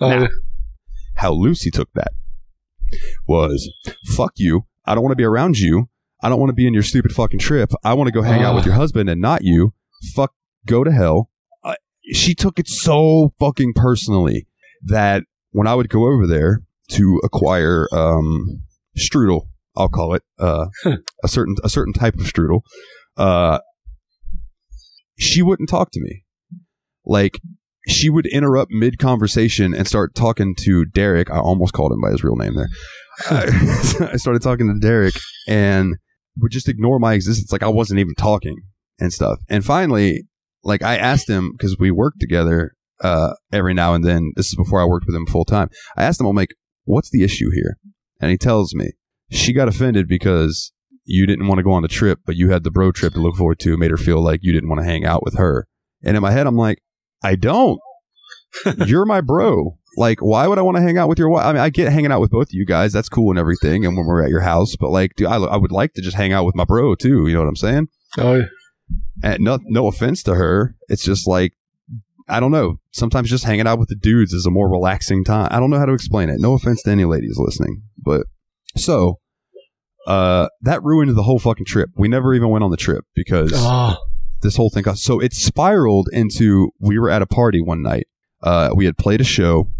oh 0.00 0.08
Nah. 0.08 0.28
How 1.22 1.32
Lucy 1.32 1.70
took 1.70 1.88
that 1.94 2.12
was 3.26 3.72
fuck 4.04 4.32
you. 4.36 4.66
I 4.84 4.94
don't 4.94 5.02
want 5.02 5.12
to 5.12 5.16
be 5.16 5.24
around 5.24 5.58
you. 5.58 5.88
I 6.22 6.28
don't 6.28 6.38
want 6.38 6.50
to 6.50 6.54
be 6.54 6.66
in 6.66 6.74
your 6.74 6.82
stupid 6.82 7.12
fucking 7.12 7.38
trip. 7.38 7.70
I 7.84 7.94
want 7.94 8.08
to 8.08 8.12
go 8.12 8.22
hang 8.22 8.42
out 8.42 8.54
with 8.54 8.66
your 8.66 8.74
husband 8.74 9.08
and 9.08 9.20
not 9.20 9.42
you. 9.42 9.72
Fuck, 10.14 10.34
go 10.66 10.84
to 10.84 10.92
hell. 10.92 11.30
Uh, 11.64 11.74
she 12.12 12.34
took 12.34 12.58
it 12.58 12.68
so 12.68 13.32
fucking 13.38 13.72
personally 13.74 14.46
that 14.84 15.24
when 15.52 15.66
I 15.66 15.74
would 15.74 15.88
go 15.88 16.06
over 16.06 16.26
there 16.26 16.62
to 16.90 17.20
acquire 17.24 17.88
um, 17.92 18.62
strudel, 18.98 19.46
I'll 19.76 19.88
call 19.88 20.14
it 20.14 20.22
uh, 20.38 20.66
a 21.24 21.28
certain 21.28 21.56
a 21.64 21.68
certain 21.68 21.92
type 21.92 22.14
of 22.14 22.26
strudel, 22.26 22.60
uh, 23.16 23.60
she 25.18 25.42
wouldn't 25.42 25.68
talk 25.68 25.90
to 25.92 26.00
me. 26.00 26.24
Like 27.04 27.40
she 27.88 28.10
would 28.10 28.26
interrupt 28.26 28.70
mid 28.70 28.98
conversation 28.98 29.74
and 29.74 29.86
start 29.86 30.14
talking 30.14 30.54
to 30.60 30.84
Derek. 30.84 31.30
I 31.30 31.38
almost 31.38 31.72
called 31.72 31.92
him 31.92 32.00
by 32.00 32.10
his 32.10 32.22
real 32.22 32.36
name 32.36 32.54
there. 32.54 32.68
I 33.30 34.10
I 34.12 34.16
started 34.16 34.42
talking 34.42 34.68
to 34.68 34.78
Derek 34.78 35.14
and 35.48 35.96
would 36.38 36.52
just 36.52 36.68
ignore 36.68 36.98
my 36.98 37.14
existence. 37.14 37.52
Like 37.52 37.62
I 37.62 37.68
wasn't 37.68 38.00
even 38.00 38.14
talking 38.14 38.56
and 38.98 39.12
stuff. 39.12 39.38
And 39.48 39.64
finally, 39.64 40.22
like 40.62 40.82
I 40.82 40.96
asked 40.96 41.28
him 41.28 41.52
because 41.52 41.76
we 41.78 41.90
worked 41.90 42.20
together 42.20 42.72
uh, 43.02 43.34
every 43.52 43.74
now 43.74 43.94
and 43.94 44.04
then. 44.04 44.32
This 44.36 44.46
is 44.46 44.56
before 44.56 44.80
I 44.80 44.84
worked 44.84 45.06
with 45.06 45.16
him 45.16 45.26
full 45.26 45.44
time. 45.44 45.68
I 45.96 46.04
asked 46.04 46.20
him, 46.20 46.26
I'm 46.26 46.36
like, 46.36 46.54
what's 46.84 47.10
the 47.10 47.24
issue 47.24 47.50
here? 47.52 47.76
And 48.20 48.30
he 48.30 48.38
tells 48.38 48.74
me 48.74 48.92
she 49.30 49.52
got 49.52 49.68
offended 49.68 50.06
because 50.08 50.72
you 51.04 51.26
didn't 51.26 51.48
want 51.48 51.58
to 51.58 51.64
go 51.64 51.72
on 51.72 51.82
the 51.82 51.88
trip, 51.88 52.20
but 52.24 52.36
you 52.36 52.50
had 52.50 52.62
the 52.62 52.70
bro 52.70 52.92
trip 52.92 53.14
to 53.14 53.20
look 53.20 53.36
forward 53.36 53.58
to. 53.60 53.76
Made 53.76 53.90
her 53.90 53.96
feel 53.96 54.22
like 54.22 54.40
you 54.42 54.52
didn't 54.52 54.68
want 54.68 54.80
to 54.80 54.86
hang 54.86 55.04
out 55.04 55.24
with 55.24 55.36
her. 55.36 55.66
And 56.04 56.16
in 56.16 56.22
my 56.22 56.30
head, 56.30 56.46
I'm 56.46 56.56
like, 56.56 56.78
I 57.22 57.36
don't. 57.36 57.80
You're 58.86 59.06
my 59.06 59.20
bro. 59.20 59.78
Like, 59.96 60.20
why 60.20 60.46
would 60.46 60.58
I 60.58 60.62
want 60.62 60.76
to 60.78 60.82
hang 60.82 60.96
out 60.96 61.08
with 61.08 61.18
your 61.18 61.28
wife? 61.28 61.44
I 61.44 61.52
mean, 61.52 61.60
I 61.60 61.68
get 61.68 61.92
hanging 61.92 62.12
out 62.12 62.20
with 62.20 62.30
both 62.30 62.48
of 62.48 62.52
you 62.54 62.64
guys. 62.64 62.92
That's 62.92 63.08
cool 63.08 63.30
and 63.30 63.38
everything. 63.38 63.84
And 63.84 63.96
when 63.96 64.06
we're 64.06 64.22
at 64.22 64.30
your 64.30 64.40
house, 64.40 64.74
but 64.76 64.90
like, 64.90 65.14
dude, 65.16 65.26
I, 65.26 65.36
I 65.36 65.56
would 65.56 65.72
like 65.72 65.92
to 65.94 66.02
just 66.02 66.16
hang 66.16 66.32
out 66.32 66.44
with 66.44 66.54
my 66.54 66.64
bro 66.64 66.94
too. 66.94 67.26
You 67.26 67.34
know 67.34 67.40
what 67.40 67.48
I'm 67.48 67.56
saying? 67.56 67.88
Oh 68.18 68.34
yeah. 68.36 68.44
And 69.22 69.42
no, 69.44 69.58
no 69.64 69.86
offense 69.86 70.22
to 70.24 70.34
her. 70.34 70.76
It's 70.88 71.04
just 71.04 71.26
like, 71.28 71.52
I 72.28 72.40
don't 72.40 72.50
know. 72.52 72.76
Sometimes 72.92 73.28
just 73.28 73.44
hanging 73.44 73.66
out 73.66 73.78
with 73.78 73.88
the 73.88 73.94
dudes 73.96 74.32
is 74.32 74.46
a 74.46 74.50
more 74.50 74.70
relaxing 74.70 75.24
time. 75.24 75.48
I 75.50 75.60
don't 75.60 75.70
know 75.70 75.78
how 75.78 75.86
to 75.86 75.92
explain 75.92 76.28
it. 76.30 76.40
No 76.40 76.54
offense 76.54 76.82
to 76.84 76.90
any 76.90 77.04
ladies 77.04 77.36
listening, 77.38 77.82
but 77.98 78.26
so, 78.76 79.18
uh, 80.06 80.48
that 80.62 80.82
ruined 80.82 81.14
the 81.14 81.22
whole 81.22 81.38
fucking 81.38 81.66
trip. 81.66 81.90
We 81.96 82.08
never 82.08 82.34
even 82.34 82.48
went 82.48 82.64
on 82.64 82.70
the 82.70 82.76
trip 82.76 83.04
because 83.14 83.52
Oh, 83.54 83.96
this 84.42 84.56
whole 84.56 84.70
thing 84.70 84.82
got 84.82 84.98
so 84.98 85.20
it 85.20 85.32
spiraled 85.32 86.08
into 86.12 86.70
we 86.80 86.98
were 86.98 87.10
at 87.10 87.22
a 87.22 87.26
party 87.26 87.60
one 87.60 87.82
night. 87.82 88.06
Uh, 88.42 88.70
we 88.74 88.84
had 88.84 88.98
played 88.98 89.20
a 89.20 89.24
show, 89.24 89.70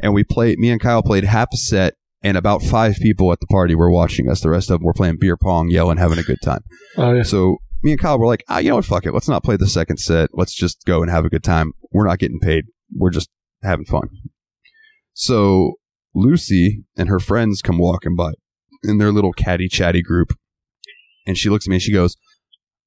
and 0.00 0.12
we 0.12 0.24
played. 0.24 0.58
Me 0.58 0.70
and 0.70 0.80
Kyle 0.80 1.02
played 1.02 1.24
half 1.24 1.48
a 1.52 1.56
set, 1.56 1.94
and 2.22 2.36
about 2.36 2.62
five 2.62 2.96
people 2.96 3.32
at 3.32 3.40
the 3.40 3.46
party 3.46 3.74
were 3.74 3.90
watching 3.90 4.28
us. 4.28 4.40
The 4.40 4.50
rest 4.50 4.70
of 4.70 4.80
them 4.80 4.86
were 4.86 4.92
playing 4.92 5.18
beer 5.20 5.36
pong, 5.36 5.70
yelling, 5.70 5.98
having 5.98 6.18
a 6.18 6.24
good 6.24 6.40
time. 6.42 6.62
oh 6.96 7.12
yeah. 7.12 7.22
So 7.22 7.58
me 7.82 7.92
and 7.92 8.00
Kyle 8.00 8.18
were 8.18 8.26
like, 8.26 8.44
ah, 8.48 8.58
you 8.58 8.70
know 8.70 8.76
what? 8.76 8.84
Fuck 8.84 9.06
it. 9.06 9.14
Let's 9.14 9.28
not 9.28 9.44
play 9.44 9.56
the 9.56 9.68
second 9.68 9.98
set. 9.98 10.30
Let's 10.32 10.54
just 10.54 10.84
go 10.84 11.00
and 11.02 11.10
have 11.10 11.24
a 11.24 11.30
good 11.30 11.44
time. 11.44 11.72
We're 11.92 12.06
not 12.06 12.18
getting 12.18 12.40
paid. 12.40 12.64
We're 12.94 13.10
just 13.10 13.30
having 13.62 13.86
fun. 13.86 14.08
So 15.14 15.74
Lucy 16.14 16.84
and 16.96 17.08
her 17.08 17.20
friends 17.20 17.62
come 17.62 17.78
walking 17.78 18.16
by 18.16 18.32
in 18.82 18.98
their 18.98 19.12
little 19.12 19.32
catty 19.32 19.68
chatty 19.68 20.02
group. 20.02 20.32
And 21.26 21.36
she 21.38 21.48
looks 21.48 21.66
at 21.66 21.70
me 21.70 21.76
and 21.76 21.82
she 21.82 21.92
goes, 21.92 22.16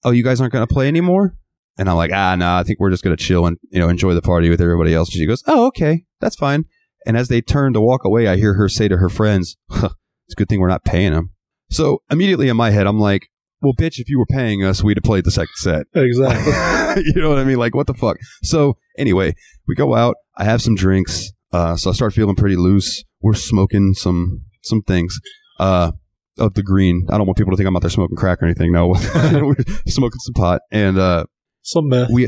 Oh, 0.04 0.12
you 0.12 0.24
guys 0.24 0.42
aren't 0.42 0.54
going 0.54 0.66
to 0.66 0.74
play 0.74 0.88
anymore? 0.88 1.36
And 1.78 1.90
I'm 1.90 1.96
like, 1.96 2.12
ah, 2.14 2.36
nah, 2.36 2.60
I 2.60 2.64
think 2.64 2.80
we're 2.80 2.92
just 2.92 3.04
going 3.04 3.16
to 3.16 3.24
chill 3.24 3.46
and, 3.46 3.58
you 3.72 3.80
know, 3.80 3.90
enjoy 3.90 4.14
the 4.14 4.22
party 4.22 4.50
with 4.50 4.62
everybody 4.62 4.94
else. 4.94 5.10
And 5.10 5.16
she 5.16 5.26
goes, 5.26 5.44
oh, 5.48 5.68
okay, 5.68 6.06
that's 6.20 6.36
fine. 6.36 6.66
And 7.06 7.18
as 7.18 7.28
they 7.28 7.42
turn 7.42 7.74
to 7.74 7.82
walk 7.82 8.06
away, 8.06 8.28
I 8.28 8.38
hear 8.38 8.54
her 8.54 8.70
say 8.70 8.88
to 8.88 8.98
her 8.98 9.10
friends, 9.10 9.58
huh, 9.70 9.90
it's 10.28 10.34
a 10.34 10.36
good 10.36 10.50
thing 10.50 10.60
we're 10.60 10.68
not 10.68 10.84
paying 10.86 11.14
them. 11.14 11.32
So 11.70 12.04
immediately 12.12 12.48
in 12.48 12.58
my 12.58 12.70
head, 12.70 12.86
I'm 12.86 13.00
like, 13.00 13.28
well, 13.62 13.74
bitch, 13.74 13.98
if 13.98 14.10
you 14.10 14.20
were 14.20 14.26
paying 14.26 14.64
us, 14.64 14.84
we'd 14.84 14.98
have 14.98 15.04
played 15.04 15.26
the 15.26 15.32
second 15.32 15.56
set. 15.56 15.88
Exactly. 15.96 17.04
you 17.06 17.22
know 17.22 17.30
what 17.30 17.40
I 17.40 17.44
mean? 17.44 17.58
Like, 17.58 17.74
what 17.74 17.88
the 17.88 17.94
fuck? 17.94 18.18
So, 18.44 18.78
anyway, 18.98 19.34
we 19.68 19.74
go 19.74 19.96
out. 19.96 20.16
I 20.38 20.44
have 20.44 20.62
some 20.62 20.76
drinks. 20.76 21.32
Uh, 21.52 21.76
so 21.76 21.90
I 21.90 21.94
start 21.94 22.14
feeling 22.14 22.36
pretty 22.36 22.56
loose. 22.56 23.04
We're 23.22 23.34
smoking 23.36 23.94
some 23.94 24.44
some 24.64 24.82
things 24.82 25.20
uh, 25.60 25.92
of 26.40 26.54
the 26.56 26.64
green. 26.64 27.06
I 27.10 27.18
don't 27.18 27.28
want 27.28 27.38
people 27.38 27.52
to 27.52 27.58
think 27.58 27.68
I'm 27.68 27.76
out 27.76 27.82
there 27.82 27.90
smoking 27.92 28.16
crack 28.18 28.42
or 28.42 28.46
anything. 28.46 28.72
No, 28.72 28.88
we're 29.34 29.56
smoking 29.88 30.20
some 30.20 30.34
pot, 30.34 30.62
and 30.72 30.98
uh, 30.98 31.26
Some 31.62 31.90
meth. 31.90 32.10
we 32.12 32.28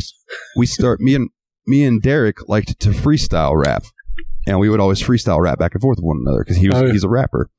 we 0.56 0.66
start 0.66 1.00
me 1.02 1.16
and 1.16 1.30
me 1.68 1.84
and 1.84 2.02
Derek 2.02 2.48
liked 2.48 2.80
to 2.80 2.90
freestyle 2.90 3.54
rap, 3.56 3.84
and 4.48 4.60
we 4.60 4.70
would 4.70 4.80
always 4.80 5.02
freestyle 5.02 5.42
rap 5.42 5.58
back 5.60 5.74
and 5.74 5.82
forth 5.82 5.98
with 5.98 6.06
one 6.06 6.24
another 6.26 6.44
because 6.44 6.58
he 6.58 6.68
was 6.68 6.78
Oh, 6.82 6.86
yeah. 6.86 6.92
he's 6.92 7.04
a 7.04 7.10
rapper, 7.10 7.50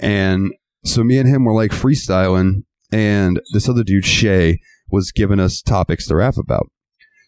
and 0.00 0.52
so 0.84 1.04
me 1.04 1.18
and 1.18 1.28
him 1.28 1.44
were 1.44 1.54
like 1.54 1.70
freestyling, 1.70 2.64
and 2.90 3.40
this 3.52 3.68
other 3.68 3.84
dude 3.84 4.04
Shay 4.04 4.58
was 4.90 5.12
giving 5.12 5.40
us 5.40 5.62
topics 5.62 6.06
to 6.08 6.16
rap 6.16 6.36
about. 6.36 6.70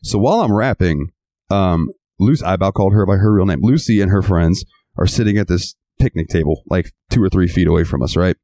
So 0.03 0.19
while 0.19 0.41
I'm 0.41 0.53
rapping, 0.53 1.13
um, 1.51 1.89
Lucy, 2.19 2.45
I 2.45 2.55
about 2.55 2.75
called 2.75 2.93
her 2.93 3.07
by 3.07 3.17
her 3.17 3.33
real 3.33 3.47
name. 3.47 3.61
Lucy 3.63 4.01
and 4.01 4.11
her 4.11 4.21
friends 4.23 4.65
are 4.99 5.07
sitting 5.07 5.39
at 5.39 5.49
this 5.49 5.75
picnic 5.99 6.29
table, 6.29 6.63
like 6.67 6.93
two 7.11 7.23
or 7.23 7.29
three 7.29 7.49
feet 7.49 7.67
away 7.67 7.85
from 7.85 8.03
us, 8.03 8.17
right? 8.17 8.37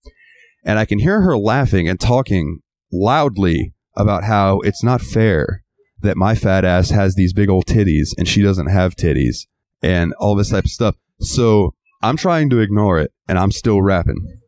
and 0.63 0.79
I 0.79 0.85
can 0.85 0.99
hear 0.99 1.23
her 1.23 1.39
laughing 1.39 1.89
and 1.89 1.99
talking 1.99 2.61
loudly 2.93 3.73
about 3.97 4.25
how 4.25 4.61
it's 4.61 4.85
not 4.85 5.01
fair 5.01 5.65
that 6.03 6.19
my 6.19 6.35
fat 6.35 6.67
ass 6.67 6.91
has 6.91 7.15
these 7.15 7.33
big 7.33 7.49
old 7.49 7.65
titties 7.65 8.11
and 8.19 8.29
she 8.29 8.43
doesn't 8.43 8.67
have 8.67 8.95
titties 8.95 9.47
and 9.83 10.13
all 10.19 10.35
this 10.35 10.51
type 10.51 10.65
of 10.67 10.71
stuff. 10.71 10.97
So 11.21 11.71
I'm 12.03 12.19
trying 12.19 12.51
to 12.51 12.59
ignore 12.59 12.99
it 12.99 13.11
and 13.27 13.39
I'm 13.39 13.51
still 13.53 13.81
rapping. 13.81 14.39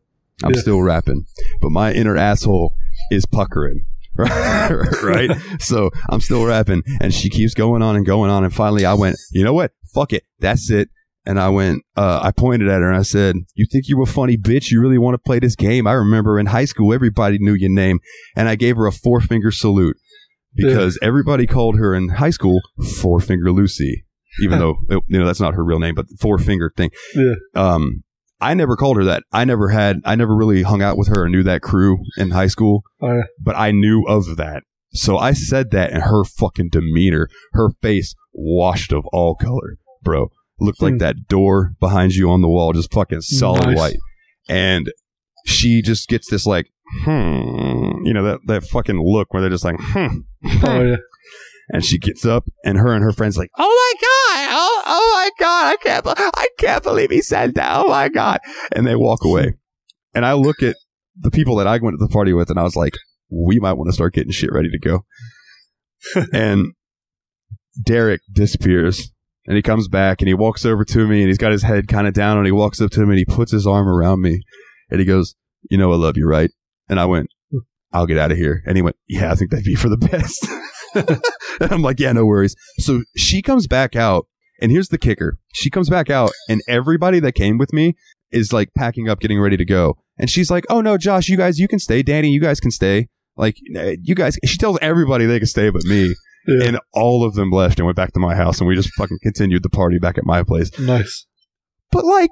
I'm 0.44 0.52
Yeah. 0.52 0.60
still 0.60 0.82
rapping, 0.82 1.24
but 1.62 1.70
my 1.70 1.94
inner 1.94 2.16
asshole 2.18 2.74
is 3.10 3.24
puckering. 3.24 3.86
right? 4.16 5.30
So 5.60 5.90
I'm 6.10 6.20
still 6.20 6.44
rapping 6.44 6.82
and 7.00 7.14
she 7.14 7.30
keeps 7.30 7.54
going 7.54 7.80
on 7.80 7.96
and 7.96 8.04
going 8.04 8.30
on. 8.30 8.44
And 8.44 8.52
finally 8.54 8.84
I 8.84 8.92
went, 8.94 9.16
you 9.32 9.44
know 9.44 9.54
what? 9.54 9.72
Fuck 9.94 10.12
it. 10.12 10.24
That's 10.40 10.70
it. 10.70 10.90
And 11.24 11.38
I 11.38 11.48
went, 11.50 11.82
uh, 11.96 12.20
I 12.22 12.32
pointed 12.32 12.68
at 12.68 12.80
her 12.80 12.88
and 12.88 12.96
I 12.98 13.02
said, 13.02 13.36
you 13.54 13.66
think 13.70 13.84
you're 13.88 14.02
a 14.02 14.06
funny 14.06 14.36
bitch? 14.36 14.70
You 14.72 14.80
really 14.80 14.98
want 14.98 15.14
to 15.14 15.18
play 15.18 15.38
this 15.38 15.54
game? 15.54 15.86
I 15.86 15.92
remember 15.92 16.38
in 16.38 16.46
high 16.46 16.64
school, 16.64 16.92
everybody 16.92 17.38
knew 17.40 17.54
your 17.54 17.70
name. 17.70 18.00
And 18.34 18.48
I 18.48 18.56
gave 18.56 18.76
her 18.76 18.86
a 18.86 18.92
four 18.92 19.20
finger 19.20 19.50
salute 19.52 19.96
because 20.54 20.98
everybody 21.00 21.46
called 21.46 21.78
her 21.78 21.94
in 21.94 22.08
high 22.08 22.30
school 22.30 22.60
Four 23.00 23.20
Finger 23.20 23.52
Lucy, 23.52 24.04
even 24.42 24.58
though, 24.60 24.76
it- 24.90 25.02
you 25.08 25.18
know, 25.18 25.24
that's 25.26 25.40
not 25.40 25.54
her 25.54 25.64
real 25.64 25.78
name, 25.78 25.94
but 25.94 26.06
four 26.20 26.38
finger 26.38 26.72
thing. 26.76 26.90
Yeah. 27.14 27.34
Um, 27.54 28.02
I 28.40 28.54
never 28.54 28.74
called 28.76 28.96
her 28.96 29.04
that. 29.04 29.22
I 29.32 29.44
never 29.44 29.68
had, 29.68 30.00
I 30.04 30.16
never 30.16 30.34
really 30.34 30.62
hung 30.62 30.82
out 30.82 30.98
with 30.98 31.06
her 31.08 31.22
or 31.22 31.28
knew 31.28 31.44
that 31.44 31.62
crew 31.62 31.98
in 32.16 32.30
high 32.32 32.48
school 32.48 32.82
Uh, 33.00 33.22
but 33.40 33.54
I 33.56 33.70
knew 33.70 34.04
of 34.08 34.36
that. 34.36 34.64
So 34.94 35.16
I 35.16 35.32
said 35.32 35.70
that 35.70 35.92
and 35.92 36.02
her 36.02 36.24
fucking 36.24 36.70
demeanor, 36.70 37.28
her 37.52 37.70
face 37.80 38.14
washed 38.32 38.92
of 38.92 39.04
all 39.12 39.36
color, 39.36 39.78
bro. 40.02 40.30
Looked 40.64 40.80
like 40.82 40.92
Hmm. 40.94 40.98
that 40.98 41.26
door 41.28 41.74
behind 41.80 42.12
you 42.14 42.30
on 42.30 42.40
the 42.40 42.48
wall, 42.48 42.72
just 42.72 42.92
fucking 42.92 43.20
solid 43.22 43.66
Nice. 43.66 43.76
white. 43.76 43.96
And 44.48 44.92
she 45.46 45.82
just 45.82 46.08
gets 46.08 46.30
this 46.30 46.46
like, 46.46 46.68
hmm, 47.04 48.04
you 48.04 48.12
know, 48.14 48.22
that, 48.24 48.40
that 48.46 48.64
fucking 48.64 49.00
look 49.02 49.32
where 49.32 49.40
they're 49.40 49.50
just 49.50 49.64
like, 49.64 49.76
hmm. 49.80 50.18
oh 50.64 50.82
yeah. 50.84 50.96
And 51.72 51.84
she 51.84 51.98
gets 51.98 52.24
up 52.26 52.44
and 52.64 52.76
her 52.78 52.92
and 52.92 53.02
her 53.02 53.12
friends 53.12 53.38
like, 53.38 53.50
oh 53.58 53.62
my 53.62 54.00
God, 54.00 54.48
oh, 54.52 54.82
oh 54.86 55.10
my 55.14 55.30
God, 55.44 55.64
I 55.72 55.76
can't, 55.82 56.06
I 56.36 56.48
can't 56.58 56.82
believe 56.84 57.10
he 57.10 57.22
said 57.22 57.54
that. 57.54 57.76
Oh 57.76 57.88
my 57.88 58.08
God. 58.08 58.38
And 58.72 58.86
they 58.86 58.94
walk 58.96 59.24
away. 59.24 59.54
And 60.14 60.26
I 60.26 60.34
look 60.34 60.62
at 60.62 60.76
the 61.18 61.30
people 61.30 61.56
that 61.56 61.66
I 61.66 61.78
went 61.78 61.94
to 61.98 62.04
the 62.06 62.12
party 62.12 62.34
with 62.34 62.50
and 62.50 62.58
I 62.58 62.64
was 62.64 62.76
like, 62.76 62.92
we 63.30 63.58
might 63.58 63.72
want 63.74 63.88
to 63.88 63.94
start 63.94 64.12
getting 64.12 64.30
shit 64.30 64.52
ready 64.52 64.68
to 64.68 64.78
go. 64.78 65.06
and 66.34 66.72
Derek 67.82 68.20
disappears 68.30 69.11
and 69.46 69.56
he 69.56 69.62
comes 69.62 69.88
back 69.88 70.20
and 70.20 70.28
he 70.28 70.34
walks 70.34 70.64
over 70.64 70.84
to 70.84 71.06
me 71.06 71.20
and 71.20 71.28
he's 71.28 71.38
got 71.38 71.52
his 71.52 71.62
head 71.62 71.88
kind 71.88 72.06
of 72.06 72.14
down 72.14 72.36
and 72.36 72.46
he 72.46 72.52
walks 72.52 72.80
up 72.80 72.90
to 72.92 73.00
me 73.00 73.10
and 73.10 73.18
he 73.18 73.24
puts 73.24 73.52
his 73.52 73.66
arm 73.66 73.88
around 73.88 74.20
me 74.20 74.40
and 74.90 75.00
he 75.00 75.06
goes, 75.06 75.34
you 75.70 75.78
know, 75.78 75.92
I 75.92 75.96
love 75.96 76.16
you, 76.16 76.26
right? 76.26 76.50
And 76.88 77.00
I 77.00 77.06
went, 77.06 77.28
I'll 77.92 78.06
get 78.06 78.18
out 78.18 78.32
of 78.32 78.38
here. 78.38 78.62
And 78.66 78.76
he 78.76 78.82
went, 78.82 78.96
yeah, 79.08 79.32
I 79.32 79.34
think 79.34 79.50
that'd 79.50 79.64
be 79.64 79.74
for 79.74 79.88
the 79.88 79.96
best. 79.96 80.46
and 81.60 81.72
I'm 81.72 81.82
like, 81.82 82.00
yeah, 82.00 82.12
no 82.12 82.24
worries. 82.24 82.54
So 82.78 83.02
she 83.16 83.42
comes 83.42 83.66
back 83.66 83.96
out 83.96 84.26
and 84.60 84.70
here's 84.70 84.88
the 84.88 84.98
kicker. 84.98 85.38
She 85.54 85.70
comes 85.70 85.90
back 85.90 86.08
out 86.08 86.30
and 86.48 86.62
everybody 86.68 87.20
that 87.20 87.32
came 87.32 87.58
with 87.58 87.72
me 87.72 87.96
is 88.30 88.52
like 88.52 88.72
packing 88.74 89.08
up, 89.08 89.20
getting 89.20 89.40
ready 89.40 89.56
to 89.56 89.64
go. 89.64 89.98
And 90.18 90.30
she's 90.30 90.50
like, 90.50 90.64
oh 90.70 90.80
no, 90.80 90.96
Josh, 90.96 91.28
you 91.28 91.36
guys, 91.36 91.58
you 91.58 91.68
can 91.68 91.78
stay. 91.78 92.02
Danny, 92.02 92.28
you 92.28 92.40
guys 92.40 92.60
can 92.60 92.70
stay. 92.70 93.08
Like, 93.36 93.56
eh, 93.74 93.96
you 94.02 94.14
guys, 94.14 94.38
she 94.44 94.58
tells 94.58 94.78
everybody 94.80 95.26
they 95.26 95.38
can 95.38 95.48
stay 95.48 95.70
but 95.70 95.84
me. 95.84 96.14
Yeah. 96.46 96.68
And 96.68 96.80
all 96.92 97.24
of 97.24 97.34
them 97.34 97.50
left 97.50 97.78
and 97.78 97.86
went 97.86 97.96
back 97.96 98.12
to 98.14 98.20
my 98.20 98.34
house 98.34 98.58
and 98.60 98.66
we 98.68 98.74
just 98.74 98.92
fucking 98.94 99.18
continued 99.22 99.62
the 99.62 99.70
party 99.70 99.98
back 99.98 100.18
at 100.18 100.24
my 100.24 100.42
place. 100.42 100.76
nice. 100.78 101.26
But 101.92 102.04
like, 102.06 102.30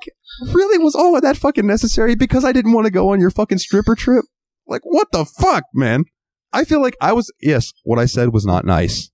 really 0.53 0.79
was 0.79 0.95
all 0.95 1.15
of 1.17 1.23
that 1.23 1.37
fucking 1.37 1.67
necessary 1.67 2.15
because 2.17 2.45
I 2.47 2.53
didn't 2.53 2.73
want 2.73 2.87
to 2.87 2.91
go 2.91 3.11
on 3.13 3.21
your 3.21 3.31
fucking 3.31 3.59
stripper 3.59 3.95
trip? 3.95 4.25
Like, 4.67 4.81
what 4.85 5.09
the 5.13 5.25
fuck, 5.27 5.65
man? 5.75 6.05
I 6.53 6.65
feel 6.65 6.81
like 6.81 6.97
I 7.01 7.13
was, 7.13 7.31
yes, 7.43 7.73
what 7.85 7.99
I 7.99 8.07
said 8.07 8.33
was 8.33 8.47
not 8.47 8.65
nice, 8.65 9.11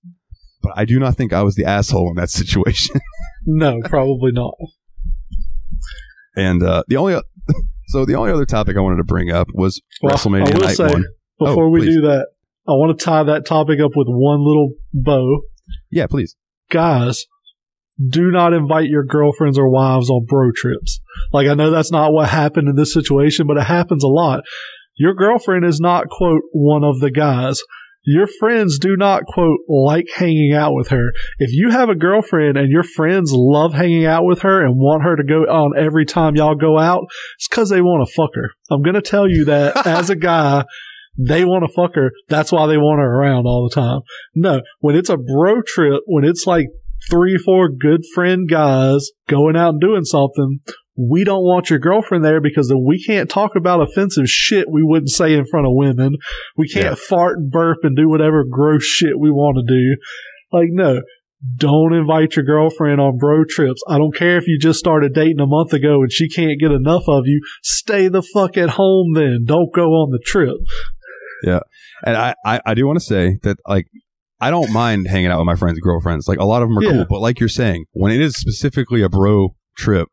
but 0.62 0.72
I 0.76 0.84
do 0.84 0.98
not 1.00 1.16
think 1.16 1.32
I 1.32 1.42
was 1.42 1.56
the 1.56 1.64
asshole 1.64 2.10
in 2.10 2.14
that 2.16 2.30
situation. 2.40 3.00
No, 3.44 3.80
probably 3.84 4.30
not. 4.32 4.54
and, 6.36 6.62
uh, 6.62 6.82
the 6.88 6.96
only, 6.96 7.20
so 7.88 8.04
the 8.04 8.14
only 8.14 8.30
other 8.32 8.46
topic 8.46 8.76
I 8.76 8.80
wanted 8.80 8.96
to 8.98 9.04
bring 9.04 9.30
up 9.30 9.48
was 9.52 9.80
Well, 10.02 10.14
WrestleMania 10.14 10.48
I 10.48 10.54
will 10.54 10.60
Night 10.66 10.76
say, 10.76 10.86
1. 10.86 11.04
Before 11.38 11.64
Oh, 11.64 11.68
we 11.68 11.80
please. 11.80 11.94
do 11.96 12.00
that, 12.02 12.28
I 12.68 12.72
want 12.72 12.98
to 12.98 13.04
tie 13.04 13.22
that 13.24 13.46
topic 13.46 13.78
up 13.80 13.92
with 13.94 14.08
one 14.08 14.40
little 14.40 14.70
bow. 14.92 15.42
Yeah, 15.90 16.06
please. 16.06 16.36
Guys, 16.70 17.26
do 18.04 18.30
not 18.30 18.52
invite 18.52 18.88
your 18.88 19.04
girlfriends 19.04 19.58
or 19.58 19.70
wives 19.70 20.10
on 20.10 20.26
bro 20.26 20.50
trips. 20.54 21.00
Like, 21.32 21.46
I 21.46 21.54
know 21.54 21.70
that's 21.70 21.92
not 21.92 22.12
what 22.12 22.28
happened 22.28 22.68
in 22.68 22.76
this 22.76 22.92
situation, 22.92 23.46
but 23.46 23.56
it 23.56 23.64
happens 23.64 24.04
a 24.04 24.08
lot. 24.08 24.42
Your 24.96 25.14
girlfriend 25.14 25.64
is 25.64 25.80
not, 25.80 26.08
quote, 26.08 26.42
one 26.52 26.84
of 26.84 27.00
the 27.00 27.10
guys. 27.10 27.60
Your 28.08 28.28
friends 28.38 28.78
do 28.78 28.96
not, 28.96 29.24
quote, 29.26 29.58
like 29.68 30.06
hanging 30.14 30.52
out 30.52 30.74
with 30.74 30.88
her. 30.88 31.10
If 31.38 31.50
you 31.52 31.70
have 31.70 31.88
a 31.88 31.96
girlfriend 31.96 32.56
and 32.56 32.70
your 32.70 32.84
friends 32.84 33.32
love 33.32 33.74
hanging 33.74 34.06
out 34.06 34.24
with 34.24 34.42
her 34.42 34.64
and 34.64 34.76
want 34.76 35.02
her 35.02 35.16
to 35.16 35.24
go 35.24 35.42
on 35.42 35.76
every 35.76 36.06
time 36.06 36.36
y'all 36.36 36.54
go 36.54 36.78
out, 36.78 37.04
it's 37.36 37.48
because 37.48 37.68
they 37.68 37.82
want 37.82 38.06
to 38.06 38.14
fuck 38.14 38.30
her. 38.34 38.50
I'm 38.70 38.82
going 38.82 38.94
to 38.94 39.02
tell 39.02 39.28
you 39.28 39.44
that 39.46 39.86
as 39.86 40.08
a 40.08 40.16
guy, 40.16 40.64
they 41.18 41.44
want 41.44 41.64
to 41.66 41.72
fuck 41.74 41.94
her. 41.94 42.12
That's 42.28 42.52
why 42.52 42.66
they 42.66 42.76
want 42.78 43.00
her 43.00 43.20
around 43.20 43.46
all 43.46 43.68
the 43.68 43.74
time. 43.74 44.00
No, 44.34 44.60
when 44.80 44.96
it's 44.96 45.10
a 45.10 45.16
bro 45.16 45.62
trip, 45.66 46.02
when 46.06 46.24
it's 46.24 46.46
like 46.46 46.66
three, 47.10 47.36
four 47.38 47.68
good 47.68 48.02
friend 48.14 48.48
guys 48.48 49.10
going 49.28 49.56
out 49.56 49.70
and 49.74 49.80
doing 49.80 50.04
something, 50.04 50.60
we 50.98 51.24
don't 51.24 51.42
want 51.44 51.68
your 51.68 51.78
girlfriend 51.78 52.24
there 52.24 52.40
because 52.40 52.68
then 52.68 52.82
we 52.86 53.02
can't 53.02 53.28
talk 53.28 53.52
about 53.54 53.82
offensive 53.82 54.28
shit 54.28 54.66
we 54.70 54.82
wouldn't 54.82 55.10
say 55.10 55.34
in 55.34 55.44
front 55.46 55.66
of 55.66 55.72
women. 55.74 56.16
We 56.56 56.68
can't 56.68 56.86
Yeah. 56.86 56.94
fart 56.94 57.36
and 57.38 57.50
burp 57.50 57.78
and 57.82 57.94
do 57.96 58.08
whatever 58.08 58.44
gross 58.48 58.84
shit 58.84 59.18
we 59.18 59.30
want 59.30 59.58
to 59.58 59.74
do. 59.74 59.96
Like, 60.52 60.68
no. 60.70 61.00
Don't 61.56 61.92
invite 61.92 62.34
your 62.34 62.46
girlfriend 62.46 62.98
on 62.98 63.18
bro 63.18 63.44
trips. 63.44 63.82
I 63.86 63.98
don't 63.98 64.16
care 64.16 64.38
if 64.38 64.48
you 64.48 64.58
just 64.58 64.78
started 64.78 65.12
dating 65.12 65.38
a 65.38 65.46
month 65.46 65.74
ago 65.74 66.00
and 66.00 66.10
she 66.10 66.30
can't 66.30 66.58
get 66.58 66.72
enough 66.72 67.04
of 67.08 67.26
you. 67.26 67.42
Stay 67.62 68.08
the 68.08 68.22
fuck 68.22 68.56
at 68.56 68.70
home 68.70 69.12
then. 69.14 69.44
Don't 69.44 69.72
go 69.72 69.84
on 69.90 70.10
the 70.12 70.18
trip. 70.24 70.56
And 72.04 72.16
I, 72.16 72.34
I, 72.44 72.60
I 72.66 72.74
do 72.74 72.86
want 72.86 72.98
to 72.98 73.04
say 73.04 73.38
that, 73.42 73.58
like, 73.66 73.86
I 74.40 74.50
don't 74.50 74.72
mind 74.72 75.08
hanging 75.08 75.28
out 75.30 75.38
with 75.38 75.46
my 75.46 75.56
friends' 75.56 75.80
girlfriends. 75.80 76.28
Like, 76.28 76.38
a 76.38 76.44
lot 76.44 76.62
of 76.62 76.68
them 76.68 76.78
are 76.78 76.82
Yeah. 76.84 76.90
cool. 76.92 77.06
But 77.08 77.20
like 77.20 77.40
you're 77.40 77.48
saying, 77.48 77.86
when 77.92 78.12
it 78.12 78.20
is 78.20 78.36
specifically 78.36 79.02
a 79.02 79.08
bro 79.08 79.54
trip, 79.78 80.08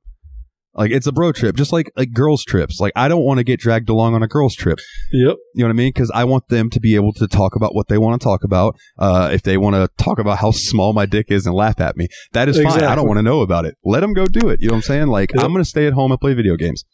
like, 0.76 0.90
it's 0.92 1.06
a 1.06 1.12
bro 1.12 1.32
trip, 1.34 1.56
just 1.56 1.72
like, 1.72 1.92
like 1.98 2.14
girls' 2.14 2.44
trips. 2.44 2.80
Like, 2.80 2.94
I 2.96 3.08
don't 3.08 3.24
want 3.24 3.38
to 3.40 3.44
get 3.44 3.60
dragged 3.60 3.90
along 3.90 4.16
on 4.16 4.24
a 4.24 4.28
girls' 4.28 4.56
trip. 4.56 4.80
Yep. 5.12 5.36
You 5.54 5.64
know 5.64 5.66
what 5.68 5.70
I 5.70 5.74
mean? 5.74 5.90
Because 5.90 6.10
I 6.16 6.24
want 6.24 6.48
them 6.48 6.70
to 6.72 6.80
be 6.80 6.96
able 6.96 7.14
to 7.14 7.28
talk 7.28 7.56
about 7.56 7.76
what 7.76 7.90
they 7.90 7.98
want 8.00 8.20
to 8.20 8.24
talk 8.24 8.44
about. 8.44 8.76
Uh, 8.98 9.30
if 9.32 9.44
they 9.44 9.56
want 9.58 9.76
to 9.76 9.88
talk 10.04 10.18
about 10.20 10.40
how 10.40 10.50
small 10.52 10.94
my 10.94 11.06
dick 11.06 11.28
is 11.30 11.46
and 11.46 11.54
laugh 11.54 11.80
at 11.80 11.96
me, 11.96 12.08
that 12.32 12.50
is 12.50 12.60
fine. 12.60 12.84
I 12.84 12.96
don't 12.96 13.08
want 13.08 13.18
to 13.20 13.24
know 13.24 13.42
about 13.42 13.66
it. 13.66 13.76
Let 13.84 14.00
them 14.00 14.14
go 14.14 14.26
do 14.26 14.50
it. 14.50 14.62
You 14.62 14.70
know 14.70 14.74
what 14.74 14.78
I'm 14.78 14.82
saying? 14.84 15.08
Like, 15.08 15.32
Yep. 15.36 15.44
I'm 15.44 15.52
going 15.52 15.64
to 15.64 15.70
stay 15.70 15.86
at 15.86 15.94
home 15.94 16.12
and 16.12 16.20
play 16.20 16.34
video 16.34 16.56
games. 16.56 16.86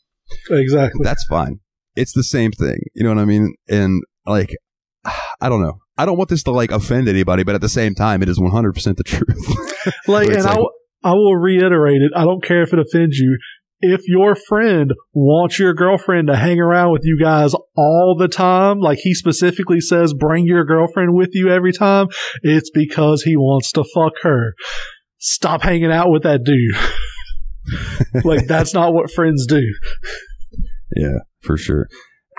Exactly. 0.49 1.01
That's 1.03 1.23
fine. 1.29 1.59
It's 1.95 2.13
the 2.13 2.23
same 2.23 2.51
thing. 2.51 2.79
You 2.95 3.03
know 3.03 3.09
what 3.13 3.21
I 3.21 3.25
mean? 3.25 3.53
And 3.69 4.03
like, 4.29 4.55
I 5.41 5.49
don't 5.49 5.61
know. 5.61 5.79
I 5.97 6.05
don't 6.05 6.17
want 6.17 6.29
this 6.29 6.43
to 6.43 6.51
like 6.51 6.71
offend 6.71 7.09
anybody, 7.09 7.43
but 7.43 7.55
at 7.55 7.61
the 7.61 7.69
same 7.69 7.93
time, 7.95 8.21
it 8.23 8.29
is 8.29 8.39
100% 8.39 8.95
the 8.97 9.03
truth. 9.03 9.93
Like, 10.07 10.27
and 10.27 10.37
I 10.39 10.41
like- 10.41 10.49
w- 10.55 10.69
I 11.03 11.13
will 11.13 11.35
reiterate 11.35 12.01
it. 12.01 12.11
I 12.15 12.25
don't 12.25 12.43
care 12.43 12.61
if 12.63 12.73
it 12.73 12.79
offends 12.79 13.17
you. 13.17 13.37
If 13.81 14.01
your 14.07 14.35
friend 14.35 14.91
wants 15.13 15.57
your 15.57 15.73
girlfriend 15.73 16.27
to 16.27 16.35
hang 16.35 16.59
around 16.59 16.91
with 16.91 17.03
you 17.05 17.17
guys 17.17 17.53
all 17.77 18.17
the 18.19 18.27
time, 18.27 18.79
like 18.79 18.99
he 18.99 19.13
specifically 19.13 19.79
says, 19.79 20.13
bring 20.13 20.45
your 20.45 20.65
girlfriend 20.65 21.15
with 21.15 21.29
you 21.31 21.47
every 21.49 21.71
time, 21.71 22.07
it's 22.43 22.69
because 22.69 23.23
he 23.23 23.37
wants 23.37 23.71
to 23.71 23.85
fuck 23.95 24.13
her. 24.23 24.53
Stop 25.17 25.61
hanging 25.61 25.91
out 25.93 26.11
with 26.11 26.23
that 26.23 26.43
dude. 26.43 26.75
like, 28.25 28.45
that's 28.47 28.73
not 28.73 28.93
what 28.93 29.09
friends 29.11 29.45
do. 29.47 29.61
yeah, 30.97 31.19
for 31.41 31.55
sure. 31.55 31.87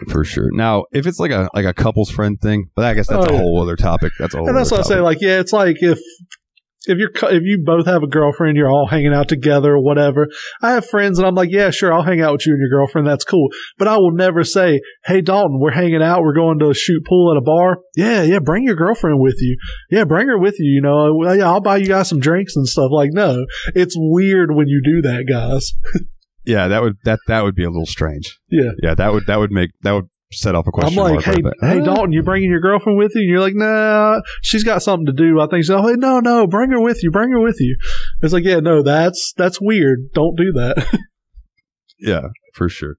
For 0.09 0.25
sure. 0.25 0.49
Now, 0.53 0.85
if 0.93 1.07
it's 1.07 1.19
like 1.19 1.31
a 1.31 1.49
like 1.55 1.67
a 1.67 1.75
couples 1.75 2.11
friend 2.11 2.41
thing, 2.41 2.71
but 2.75 2.85
I 2.85 2.95
guess 2.95 3.09
that's 3.09 3.27
Oh, 3.27 3.29
a 3.29 3.33
yeah. 3.33 3.39
whole 3.39 3.63
other 3.63 3.77
topic. 3.77 4.13
That's 4.19 4.35
a 4.35 4.39
whole 4.39 4.49
And 4.49 4.57
that's 4.57 4.71
what 4.71 4.81
I 4.81 4.83
say. 4.85 5.01
Like, 5.01 5.19
yeah, 5.21 5.41
it's 5.41 5.53
like 5.53 5.77
if 5.81 5.99
if 6.87 6.97
you're 6.97 7.11
if 7.31 7.43
you 7.45 7.63
both 7.63 7.85
have 7.85 8.03
a 8.03 8.07
girlfriend, 8.07 8.57
you're 8.57 8.71
all 8.71 8.87
hanging 8.87 9.13
out 9.13 9.29
together 9.29 9.75
or 9.75 9.85
whatever. 9.85 10.29
I 10.63 10.73
have 10.73 10.87
friends, 10.87 11.19
and 11.19 11.29
I'm 11.29 11.35
like, 11.35 11.51
yeah, 11.53 11.69
sure, 11.69 11.93
I'll 11.93 12.03
hang 12.03 12.23
out 12.23 12.33
with 12.33 12.47
you 12.47 12.55
and 12.55 12.61
your 12.61 12.71
girlfriend. 12.71 13.07
That's 13.07 13.25
cool. 13.25 13.49
But 13.77 13.87
I 13.87 13.99
will 13.99 14.13
never 14.13 14.45
say, 14.45 14.81
hey, 15.05 15.21
Dalton, 15.21 15.59
we're 15.61 15.73
hanging 15.73 16.01
out. 16.03 16.23
We're 16.23 16.35
going 16.35 16.59
to 16.61 16.73
shoot 16.73 17.05
pool 17.07 17.33
at 17.33 17.39
a 17.39 17.45
bar. 17.45 17.81
Yeah, 17.97 18.23
yeah, 18.23 18.39
bring 18.39 18.65
your 18.65 18.77
girlfriend 18.77 19.21
with 19.21 19.37
you. 19.41 19.59
Yeah, 19.91 20.05
bring 20.05 20.29
her 20.29 20.39
with 20.39 20.57
you. 20.59 20.73
You 20.77 20.81
know, 20.81 21.35
yeah, 21.35 21.51
I'll 21.51 21.61
buy 21.61 21.77
you 21.77 21.87
guys 21.87 22.09
some 22.09 22.19
drinks 22.21 22.57
and 22.57 22.67
stuff. 22.67 22.89
Like, 22.91 23.11
no, 23.13 23.45
it's 23.75 23.95
weird 23.99 24.55
when 24.55 24.69
you 24.69 24.81
do 24.83 25.03
that, 25.03 25.27
guys. 25.29 25.73
yeah, 26.51 26.69
that 26.69 26.83
would 26.83 26.97
that 27.05 27.19
that 27.29 27.43
would 27.45 27.55
be 27.55 27.65
a 27.65 27.71
little 27.71 27.87
strange. 27.87 28.39
Yeah. 28.51 28.71
Yeah, 28.83 28.95
that 28.95 29.13
would 29.13 29.27
that 29.27 29.39
would 29.39 29.51
make 29.53 29.71
that 29.83 29.93
would 29.93 30.07
set 30.33 30.55
off 30.55 30.65
a 30.67 30.69
I'm 30.69 30.73
question 30.73 30.97
like, 31.03 31.13
mark. 31.15 31.25
hey, 31.25 31.43
right 31.43 31.55
hey. 31.79 31.81
Dalton, 31.81 32.13
you 32.13 32.23
bringing 32.23 32.51
your 32.51 32.61
girlfriend 32.61 32.99
with 32.99 33.13
you? 33.15 33.23
And 33.23 33.31
you're 33.31 33.41
like, 33.41 33.55
nah, 33.55 34.21
she's 34.43 34.63
got 34.65 34.83
something 34.83 35.07
to 35.07 35.13
do. 35.13 35.41
I 35.41 35.47
think 35.49 35.65
so. 35.65 35.83
Hey, 35.83 35.95
no, 35.97 36.21
no, 36.21 36.47
bring 36.47 36.71
her 36.71 36.81
with 36.81 37.03
you. 37.03 37.11
Bring 37.11 37.31
her 37.31 37.41
with 37.41 37.57
you. 37.61 37.77
It's 38.23 38.33
like, 38.33 38.45
yeah, 38.45 38.61
no, 38.61 38.83
that's 38.83 39.33
that's 39.37 39.61
weird. 39.61 40.11
Don't 40.15 40.37
do 40.37 40.53
that. 40.55 40.87
Yeah, 42.03 42.29
for 42.55 42.71
sure. 42.71 42.95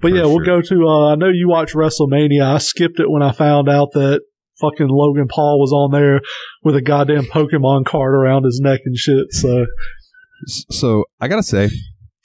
But 0.00 0.10
For 0.10 0.16
yeah, 0.16 0.22
we'll 0.24 0.44
go 0.44 0.60
to. 0.60 0.84
Uh, 0.84 1.12
I 1.12 1.14
know 1.14 1.28
you 1.28 1.48
watch 1.48 1.74
WrestleMania. 1.74 2.42
I 2.42 2.58
skipped 2.58 2.98
it 2.98 3.08
when 3.08 3.22
I 3.22 3.30
found 3.30 3.68
out 3.68 3.90
that 3.92 4.20
fucking 4.60 4.88
Logan 4.88 5.28
Paul 5.28 5.60
was 5.60 5.72
on 5.72 5.92
there 5.92 6.20
with 6.64 6.74
a 6.74 6.82
goddamn 6.82 7.26
Pokemon 7.26 7.84
card 7.86 8.14
around 8.14 8.44
his 8.46 8.60
neck 8.60 8.80
and 8.84 8.96
shit. 8.96 9.26
So 9.30 9.66
So 10.70 11.04
I 11.20 11.28
gotta 11.28 11.42
say, 11.44 11.70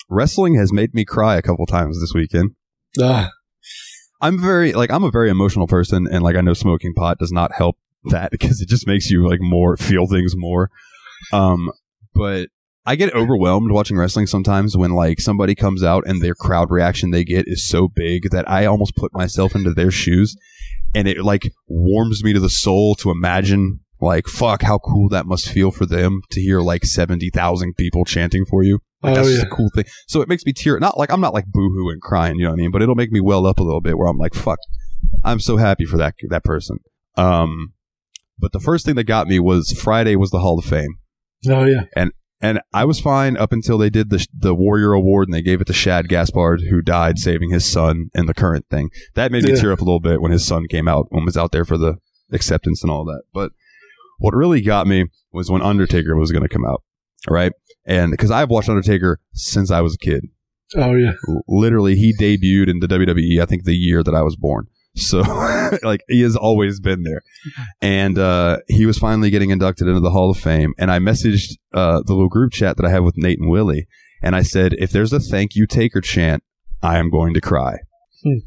wrestling 0.10 0.56
has 0.56 0.74
made 0.74 0.94
me 0.94 1.06
cry 1.06 1.36
a 1.36 1.42
couple 1.42 1.66
times 1.66 2.00
this 2.00 2.14
weekend. 2.14 2.52
ah, 3.02 3.30
I'm 4.22 4.42
very 4.42 4.74
like 4.74 4.92
I'm 4.92 5.04
a 5.04 5.12
very 5.12 5.30
emotional 5.30 5.68
person, 5.68 6.08
and 6.12 6.24
like 6.24 6.36
I 6.36 6.42
know 6.42 6.54
smoking 6.54 6.94
pot 6.94 7.20
does 7.20 7.32
not 7.32 7.54
help 7.54 7.78
that 8.06 8.32
because 8.32 8.62
it 8.62 8.70
just 8.70 8.88
makes 8.88 9.10
you 9.10 9.28
like 9.28 9.40
more 9.42 9.78
feel 9.78 10.08
things 10.08 10.34
more. 10.36 10.70
Um, 11.32 11.72
but 12.14 12.50
I 12.86 12.96
get 12.96 13.14
overwhelmed 13.14 13.72
watching 13.72 13.98
wrestling 13.98 14.28
sometimes 14.28 14.76
when 14.76 14.92
like 14.92 15.20
somebody 15.20 15.56
comes 15.56 15.84
out 15.84 16.08
and 16.08 16.22
their 16.22 16.34
crowd 16.34 16.72
reaction 16.72 17.12
they 17.12 17.24
get 17.24 17.48
is 17.48 17.68
so 17.68 17.88
big 17.88 18.32
that 18.32 18.50
I 18.50 18.66
almost 18.66 18.96
put 18.96 19.14
myself 19.14 19.56
into 19.56 19.74
their 19.74 19.92
shoes, 19.92 20.36
and 20.96 21.08
it 21.08 21.24
like 21.24 21.52
warms 21.68 22.24
me 22.24 22.34
to 22.34 22.40
the 22.40 22.50
soul 22.50 22.96
to 22.96 23.12
imagine 23.12 23.80
like 24.02 24.28
fuck 24.28 24.62
how 24.64 24.80
cool 24.80 25.10
that 25.10 25.26
must 25.26 25.50
feel 25.50 25.72
for 25.72 25.86
them 25.86 26.22
to 26.32 26.42
hear 26.42 26.62
like 26.62 26.84
seventy 26.84 27.30
thousand 27.30 27.76
people 27.76 28.06
chanting 28.06 28.46
for 28.46 28.64
you. 28.64 28.80
Like, 29.02 29.14
Oh, 29.18 29.24
that's 29.24 29.38
yeah. 29.38 29.44
a 29.44 29.50
cool 29.50 29.70
thing. 29.74 29.86
So 30.08 30.22
it 30.22 30.28
makes 30.30 30.46
me 30.46 30.54
tear. 30.54 30.80
Not 30.80 30.98
like 30.98 31.12
I'm 31.12 31.22
not 31.22 31.34
like 31.34 31.46
boohoo 31.48 31.90
and 31.90 32.02
crying, 32.02 32.36
you 32.38 32.44
know 32.44 32.50
what 32.52 32.60
I 32.60 32.62
mean? 32.62 32.72
But 32.72 32.82
it'll 32.82 32.96
make 32.96 33.12
me 33.12 33.22
well 33.22 33.46
up 33.46 33.60
a 33.60 33.64
little 33.64 33.82
bit 33.82 33.98
where 33.98 34.08
I'm 34.08 34.18
like, 34.18 34.34
fuck, 34.34 34.60
I'm 35.24 35.40
so 35.40 35.58
happy 35.58 35.86
for 35.86 35.98
that 35.98 36.16
that 36.30 36.44
person. 36.44 36.80
Um, 37.16 37.74
but 38.38 38.52
the 38.52 38.60
first 38.60 38.86
thing 38.86 38.96
that 38.96 39.04
got 39.06 39.28
me 39.28 39.40
was 39.40 39.72
Friday 39.72 40.16
was 40.16 40.30
the 40.32 40.40
Hall 40.40 40.58
of 40.60 40.66
Fame, 40.66 40.98
oh 41.50 41.66
yeah, 41.66 41.84
and 42.42 42.62
I 42.74 42.86
was 42.86 43.02
fine 43.02 43.36
up 43.36 43.52
until 43.52 43.78
they 43.78 43.90
did 43.90 44.10
the 44.10 44.26
the 44.34 44.56
Warrior 44.56 44.94
Award 44.94 45.28
and 45.28 45.34
they 45.36 45.42
gave 45.42 45.60
it 45.60 45.68
to 45.68 45.74
Shad 45.74 46.08
Gaspard, 46.08 46.62
who 46.70 46.82
died 46.82 47.20
saving 47.20 47.52
his 47.52 47.70
son 47.70 48.10
in 48.16 48.28
the 48.28 48.34
current 48.34 48.66
thing. 48.70 48.90
That 49.16 49.32
made 49.32 49.44
me 49.44 49.50
Yeah. 49.52 49.60
tear 49.60 49.72
up 49.74 49.82
a 49.82 49.84
little 49.84 50.00
bit 50.00 50.22
when 50.22 50.32
his 50.32 50.46
son 50.46 50.68
came 50.70 50.88
out 50.88 51.08
and 51.12 51.26
was 51.26 51.36
out 51.36 51.52
there 51.52 51.66
for 51.66 51.78
the 51.78 51.96
acceptance 52.32 52.82
and 52.82 52.90
all 52.92 53.04
that. 53.06 53.24
But 53.34 53.52
what 54.20 54.34
really 54.34 54.62
got 54.62 54.88
me 54.88 55.08
was 55.34 55.52
when 55.52 55.62
Undertaker 55.62 56.16
was 56.16 56.32
going 56.32 56.44
to 56.44 56.50
come 56.50 56.66
out, 56.66 56.82
right? 57.28 57.54
And 57.86 58.12
because 58.12 58.32
I've 58.32 58.50
watched 58.50 58.70
Undertaker 58.70 59.20
since 59.34 59.72
I 59.72 59.82
was 59.82 59.96
a 59.96 60.06
kid 60.06 60.26
oh 60.76 60.94
yeah. 60.94 61.14
literally 61.48 61.96
he 61.96 62.16
debuted 62.16 62.70
in 62.70 62.80
the 62.80 62.88
WWE 62.88 63.42
I 63.42 63.46
think 63.46 63.64
the 63.64 63.76
year 63.76 64.04
that 64.04 64.16
I 64.16 64.22
was 64.22 64.36
born. 64.36 64.68
So 64.96 65.20
like 65.84 66.02
he 66.08 66.22
has 66.22 66.36
always 66.36 66.80
been 66.80 67.04
there. 67.04 67.22
And 67.82 68.18
uh 68.18 68.58
he 68.68 68.86
was 68.86 68.98
finally 68.98 69.30
getting 69.30 69.50
inducted 69.50 69.88
into 69.88 70.00
the 70.00 70.12
Hall 70.12 70.32
of 70.32 70.38
Fame 70.38 70.74
and 70.78 70.92
I 70.92 71.00
messaged 71.00 71.54
uh 71.74 72.02
the 72.06 72.14
little 72.14 72.30
group 72.30 72.52
chat 72.52 72.78
that 72.78 72.86
I 72.86 72.90
have 72.90 73.04
with 73.04 73.18
Nate 73.18 73.40
and 73.40 73.50
Willie 73.50 73.88
and 74.22 74.36
I 74.36 74.44
said 74.44 74.74
if 74.78 74.92
there's 74.92 75.14
a 75.14 75.20
thank 75.20 75.56
you 75.56 75.66
taker 75.66 76.02
chant 76.02 76.44
I 76.82 76.98
am 76.98 77.10
going 77.10 77.34
to 77.34 77.42
cry. 77.42 77.78
Hmm. 78.24 78.40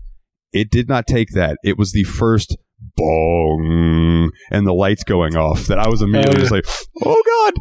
It 0.53 0.71
did 0.71 0.89
not 0.89 1.07
take 1.07 1.31
that. 1.31 1.59
It 1.65 1.79
was 1.79 1.93
the 1.93 2.05
first 2.05 2.57
bong 2.97 4.31
and 4.51 4.67
the 4.67 4.73
lights 4.75 5.05
going 5.05 5.37
off 5.37 5.67
that 5.67 5.79
I 5.79 5.89
was 5.89 6.03
immediately 6.03 6.37
Oh, 6.37 6.41
just 6.41 6.53
like, 6.53 6.67
oh 7.05 7.53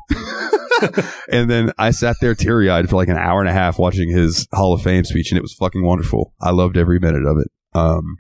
God. 0.82 1.06
and 1.32 1.50
then 1.50 1.72
I 1.78 1.92
sat 1.92 2.16
there 2.22 2.36
teary 2.36 2.70
eyed 2.70 2.90
for 2.90 2.96
like 2.96 3.08
an 3.08 3.18
hour 3.18 3.40
and 3.40 3.50
a 3.50 3.54
half 3.54 3.78
watching 3.80 4.10
his 4.10 4.48
Hall 4.54 4.74
of 4.74 4.82
Fame 4.82 5.04
speech 5.04 5.32
and 5.32 5.38
it 5.38 5.42
was 5.42 5.54
fucking 5.54 5.84
wonderful. 5.86 6.34
I 6.42 6.52
loved 6.52 6.78
every 6.78 7.00
minute 7.00 7.26
of 7.26 7.38
it. 7.38 7.48
Um, 7.74 8.18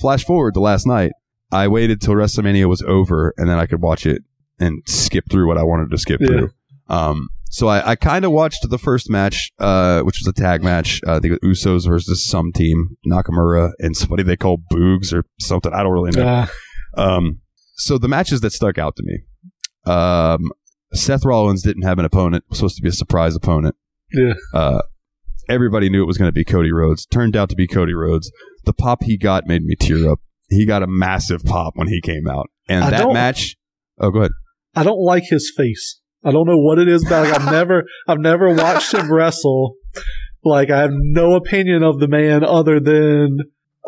flash 0.00 0.24
forward 0.24 0.54
to 0.54 0.60
last 0.60 0.86
night. 0.86 1.12
I 1.50 1.68
waited 1.68 2.00
till 2.00 2.14
WrestleMania 2.14 2.68
was 2.68 2.82
over 2.82 3.34
and 3.36 3.48
then 3.48 3.58
I 3.58 3.66
could 3.66 3.82
watch 3.82 4.06
it 4.06 4.22
and 4.58 4.82
skip 4.86 5.24
through 5.30 5.46
what 5.48 5.58
I 5.58 5.62
wanted 5.62 5.90
to 5.90 5.98
skip 5.98 6.20
Yeah. 6.20 6.26
through. 6.28 6.50
Um, 6.88 7.28
so 7.50 7.68
I, 7.68 7.90
I 7.90 7.96
kind 7.96 8.24
of 8.24 8.32
watched 8.32 8.66
the 8.68 8.78
first 8.78 9.10
match, 9.10 9.50
uh, 9.58 10.00
which 10.02 10.18
was 10.22 10.26
a 10.28 10.32
tag 10.38 10.62
match. 10.62 11.00
Uh, 11.06 11.16
I 11.16 11.20
think 11.20 11.34
it 11.34 11.46
was 11.46 11.64
Usos 11.64 11.88
versus 11.88 12.26
some 12.28 12.52
team, 12.52 12.96
Nakamura 13.06 13.72
and 13.78 13.96
somebody 13.96 14.22
they 14.22 14.36
call 14.36 14.58
Boogs 14.72 15.12
or 15.12 15.24
something. 15.40 15.72
I 15.72 15.82
don't 15.82 15.92
really 15.92 16.10
know. 16.12 16.46
Um, 16.96 17.40
so 17.76 17.98
the 17.98 18.08
matches 18.08 18.40
that 18.40 18.52
stuck 18.52 18.78
out 18.78 18.96
to 18.96 19.02
me, 19.04 19.20
um, 19.92 20.50
Seth 20.92 21.24
Rollins 21.24 21.62
didn't 21.62 21.82
have 21.82 21.98
an 21.98 22.04
opponent. 22.04 22.44
It 22.44 22.50
was 22.50 22.58
supposed 22.58 22.76
to 22.76 22.82
be 22.82 22.88
a 22.88 22.92
surprise 22.92 23.36
opponent. 23.36 23.76
yeah. 24.12 24.34
Uh, 24.54 24.82
everybody 25.48 25.88
knew 25.88 26.02
it 26.02 26.06
was 26.06 26.18
going 26.18 26.28
to 26.28 26.32
be 26.32 26.44
Cody 26.44 26.72
Rhodes. 26.72 27.06
Turned 27.06 27.36
out 27.36 27.48
to 27.50 27.56
be 27.56 27.66
Cody 27.66 27.94
Rhodes. 27.94 28.30
The 28.64 28.72
pop 28.72 29.02
he 29.04 29.16
got 29.16 29.46
made 29.46 29.62
me 29.64 29.74
tear 29.78 30.10
up. 30.10 30.20
He 30.50 30.66
got 30.66 30.82
a 30.82 30.86
massive 30.86 31.44
pop 31.44 31.74
when 31.76 31.88
he 31.88 32.00
came 32.00 32.26
out, 32.26 32.48
and 32.68 32.84
I 32.84 32.90
that 32.90 33.12
match. 33.12 33.56
Oh, 34.00 34.10
go 34.10 34.20
ahead. 34.20 34.32
I 34.74 34.82
don't 34.82 35.00
like 35.00 35.24
his 35.28 35.52
face. 35.54 36.00
I 36.24 36.32
don't 36.32 36.46
know 36.46 36.58
what 36.58 36.78
it 36.78 36.88
is 36.88 37.06
about. 37.06 37.28
Like, 37.28 37.40
I've 37.40 37.52
never, 37.52 37.84
I've 38.08 38.18
never 38.18 38.54
watched 38.54 38.92
him 38.94 39.12
wrestle. 39.12 39.76
Like 40.44 40.70
I 40.70 40.78
have 40.78 40.92
no 40.92 41.34
opinion 41.34 41.82
of 41.82 41.98
the 41.98 42.08
man 42.08 42.44
other 42.44 42.80
than 42.80 43.38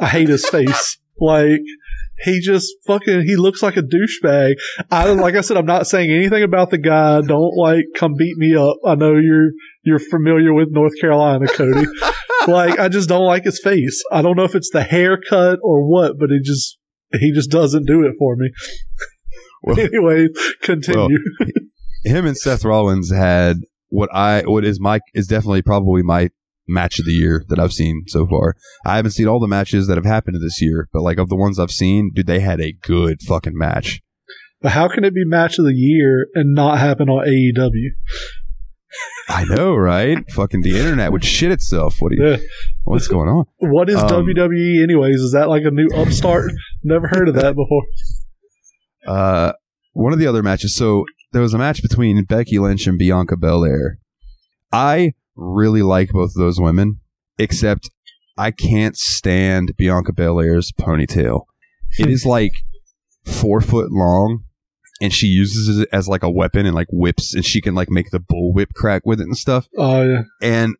I 0.00 0.06
hate 0.06 0.28
his 0.28 0.46
face. 0.46 0.98
Like 1.22 1.60
he 2.24 2.40
just 2.40 2.72
fucking, 2.86 3.24
he 3.26 3.36
looks 3.36 3.62
like 3.62 3.76
a 3.76 3.82
douchebag. 3.82 4.54
I 4.90 5.12
like 5.12 5.34
I 5.34 5.42
said, 5.42 5.58
I'm 5.58 5.66
not 5.66 5.86
saying 5.86 6.10
anything 6.10 6.42
about 6.42 6.70
the 6.70 6.78
guy. 6.78 7.20
Don't 7.20 7.54
like 7.58 7.84
come 7.94 8.14
beat 8.16 8.38
me 8.38 8.56
up. 8.56 8.76
I 8.86 8.94
know 8.94 9.18
you're 9.18 9.50
you're 9.82 9.98
familiar 9.98 10.54
with 10.54 10.68
North 10.70 10.98
Carolina, 10.98 11.46
Cody. 11.46 11.86
like 12.48 12.78
I 12.78 12.88
just 12.88 13.10
don't 13.10 13.26
like 13.26 13.44
his 13.44 13.60
face. 13.62 14.02
I 14.10 14.22
don't 14.22 14.34
know 14.34 14.44
if 14.44 14.54
it's 14.54 14.70
the 14.70 14.82
haircut 14.82 15.58
or 15.62 15.86
what, 15.86 16.18
but 16.18 16.30
he 16.30 16.40
just 16.42 16.78
he 17.12 17.32
just 17.32 17.50
doesn't 17.50 17.86
do 17.86 18.06
it 18.06 18.14
for 18.18 18.34
me. 18.36 18.48
Well- 19.62 19.78
anyway, 19.78 20.28
continue. 20.62 21.18
Him 22.04 22.26
and 22.26 22.36
Seth 22.36 22.64
Rollins 22.64 23.12
had 23.12 23.58
what 23.88 24.08
I 24.14 24.42
what 24.42 24.64
is 24.64 24.80
my 24.80 25.00
is 25.14 25.26
definitely 25.26 25.62
probably 25.62 26.02
my 26.02 26.30
match 26.68 26.98
of 27.00 27.04
the 27.04 27.12
year 27.12 27.44
that 27.48 27.58
I've 27.58 27.72
seen 27.72 28.04
so 28.06 28.26
far. 28.26 28.54
I 28.86 28.96
haven't 28.96 29.10
seen 29.12 29.26
all 29.26 29.40
the 29.40 29.48
matches 29.48 29.86
that 29.88 29.96
have 29.96 30.04
happened 30.04 30.36
this 30.40 30.62
year, 30.62 30.88
but 30.92 31.02
like 31.02 31.18
of 31.18 31.28
the 31.28 31.36
ones 31.36 31.58
I've 31.58 31.72
seen, 31.72 32.12
dude, 32.14 32.26
they 32.26 32.40
had 32.40 32.60
a 32.60 32.72
good 32.72 33.20
fucking 33.22 33.56
match. 33.56 34.00
But 34.62 34.72
how 34.72 34.88
can 34.88 35.04
it 35.04 35.14
be 35.14 35.24
match 35.24 35.58
of 35.58 35.64
the 35.64 35.72
year 35.74 36.26
and 36.34 36.54
not 36.54 36.78
happen 36.78 37.08
on 37.08 37.26
AEW? 37.26 37.88
I 39.28 39.44
know, 39.44 39.74
right? 39.74 40.18
fucking 40.32 40.62
the 40.62 40.76
internet 40.78 41.12
would 41.12 41.24
shit 41.24 41.50
itself. 41.52 41.96
What 42.00 42.10
do 42.12 42.16
you, 42.18 42.30
Yeah. 42.32 42.36
what's 42.84 43.06
going 43.08 43.28
on? 43.28 43.44
What 43.58 43.88
is 43.88 43.96
Um, 43.96 44.08
WWE 44.08 44.82
anyways? 44.82 45.20
Is 45.20 45.32
that 45.32 45.48
like 45.48 45.64
a 45.64 45.70
new 45.70 45.88
upstart? 45.94 46.50
Never 46.84 47.06
heard 47.08 47.28
of 47.28 47.34
that 47.36 47.54
before. 47.54 47.82
Uh, 49.06 49.52
one 49.92 50.12
of 50.12 50.18
the 50.18 50.26
other 50.26 50.42
matches. 50.42 50.76
So 50.76 51.04
there 51.32 51.42
was 51.42 51.54
a 51.54 51.58
match 51.58 51.82
between 51.82 52.24
Becky 52.24 52.58
Lynch 52.58 52.86
and 52.86 52.98
Bianca 52.98 53.36
Belair. 53.36 53.98
I 54.72 55.14
really 55.36 55.82
like 55.82 56.10
both 56.10 56.30
of 56.30 56.40
those 56.40 56.60
women, 56.60 57.00
except 57.38 57.90
I 58.36 58.50
can't 58.50 58.96
stand 58.96 59.76
Bianca 59.76 60.12
Belair's 60.12 60.72
ponytail. 60.72 61.42
It 61.98 62.08
is 62.08 62.24
like 62.24 62.52
four 63.24 63.60
foot 63.60 63.90
long, 63.90 64.44
and 65.00 65.12
she 65.12 65.26
uses 65.26 65.80
it 65.80 65.88
as 65.92 66.08
like 66.08 66.22
a 66.22 66.30
weapon 66.30 66.66
and 66.66 66.74
like 66.74 66.88
whips, 66.90 67.34
and 67.34 67.44
she 67.44 67.60
can 67.60 67.74
like 67.74 67.90
make 67.90 68.10
the 68.10 68.20
bull 68.20 68.52
whip 68.52 68.72
crack 68.74 69.02
with 69.04 69.20
it 69.20 69.24
and 69.24 69.36
stuff. 69.36 69.68
Oh 69.76 70.02
yeah. 70.02 70.22
And 70.42 70.76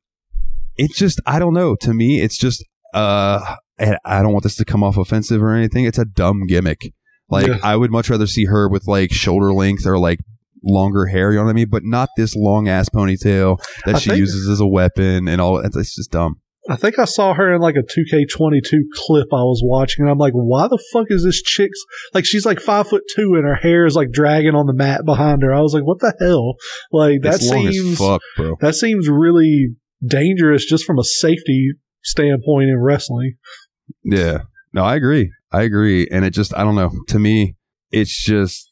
it's 0.76 0.96
just, 0.96 1.20
I 1.26 1.38
don't 1.38 1.54
know. 1.54 1.76
To 1.76 1.92
me, 1.92 2.22
it's 2.22 2.38
just, 2.38 2.64
uh, 2.94 3.56
I 3.78 4.22
don't 4.22 4.32
want 4.32 4.44
this 4.44 4.56
to 4.56 4.64
come 4.64 4.82
off 4.82 4.96
offensive 4.96 5.42
or 5.42 5.54
anything. 5.54 5.84
It's 5.84 5.98
a 5.98 6.04
dumb 6.04 6.46
gimmick. 6.46 6.92
Like 7.28 7.46
Yeah. 7.46 7.58
I 7.62 7.76
would 7.76 7.90
much 7.90 8.10
rather 8.10 8.26
see 8.26 8.44
her 8.46 8.68
with 8.68 8.86
like 8.86 9.12
shoulder 9.12 9.52
length 9.52 9.86
or 9.86 9.98
like 9.98 10.20
longer 10.64 11.06
hair. 11.06 11.30
You 11.32 11.38
know 11.38 11.44
what 11.44 11.50
I 11.50 11.54
mean? 11.54 11.68
But 11.70 11.82
not 11.84 12.08
this 12.16 12.34
long 12.36 12.68
ass 12.68 12.88
ponytail 12.88 13.58
that 13.86 13.96
I 13.96 13.98
she 13.98 14.10
think- 14.10 14.20
uses 14.20 14.48
as 14.48 14.60
a 14.60 14.66
weapon 14.66 15.28
and 15.28 15.40
all. 15.40 15.58
It's, 15.58 15.76
it's 15.76 15.94
just 15.96 16.10
dumb. 16.10 16.40
I 16.68 16.76
think 16.76 16.98
I 16.98 17.06
saw 17.06 17.32
her 17.32 17.54
in 17.54 17.60
like 17.62 17.76
a 17.76 17.82
2K22 17.82 18.80
clip 18.94 19.28
I 19.32 19.42
was 19.42 19.62
watching, 19.64 20.02
and 20.02 20.10
I'm 20.10 20.18
like, 20.18 20.34
why 20.34 20.68
the 20.68 20.78
fuck 20.92 21.06
is 21.08 21.24
this 21.24 21.40
chick's 21.42 21.80
like 22.12 22.26
she's 22.26 22.44
like 22.44 22.60
five 22.60 22.86
foot 22.86 23.02
two 23.16 23.34
and 23.34 23.44
her 23.46 23.54
hair 23.54 23.86
is 23.86 23.96
like 23.96 24.10
dragging 24.12 24.54
on 24.54 24.66
the 24.66 24.74
mat 24.74 25.04
behind 25.06 25.42
her. 25.42 25.54
I 25.54 25.60
was 25.62 25.72
like, 25.72 25.84
what 25.84 26.00
the 26.00 26.14
hell? 26.20 26.56
Like 26.92 27.22
that 27.22 27.36
it's 27.36 27.48
long 27.48 27.66
as 27.66 27.74
seems 27.74 27.98
fuck, 27.98 28.20
bro. 28.36 28.56
that 28.60 28.74
seems 28.74 29.08
really 29.08 29.74
dangerous 30.06 30.66
just 30.66 30.84
from 30.84 30.98
a 30.98 31.04
safety 31.04 31.70
standpoint 32.02 32.68
in 32.68 32.78
wrestling. 32.78 33.36
Yeah. 34.04 34.42
No, 34.72 34.84
I 34.84 34.96
agree. 34.96 35.32
I 35.52 35.62
agree. 35.62 36.08
And 36.12 36.24
it 36.24 36.30
just, 36.30 36.54
I 36.54 36.62
don't 36.62 36.76
know. 36.76 36.92
To 37.08 37.18
me, 37.18 37.56
it's 37.90 38.22
just, 38.22 38.69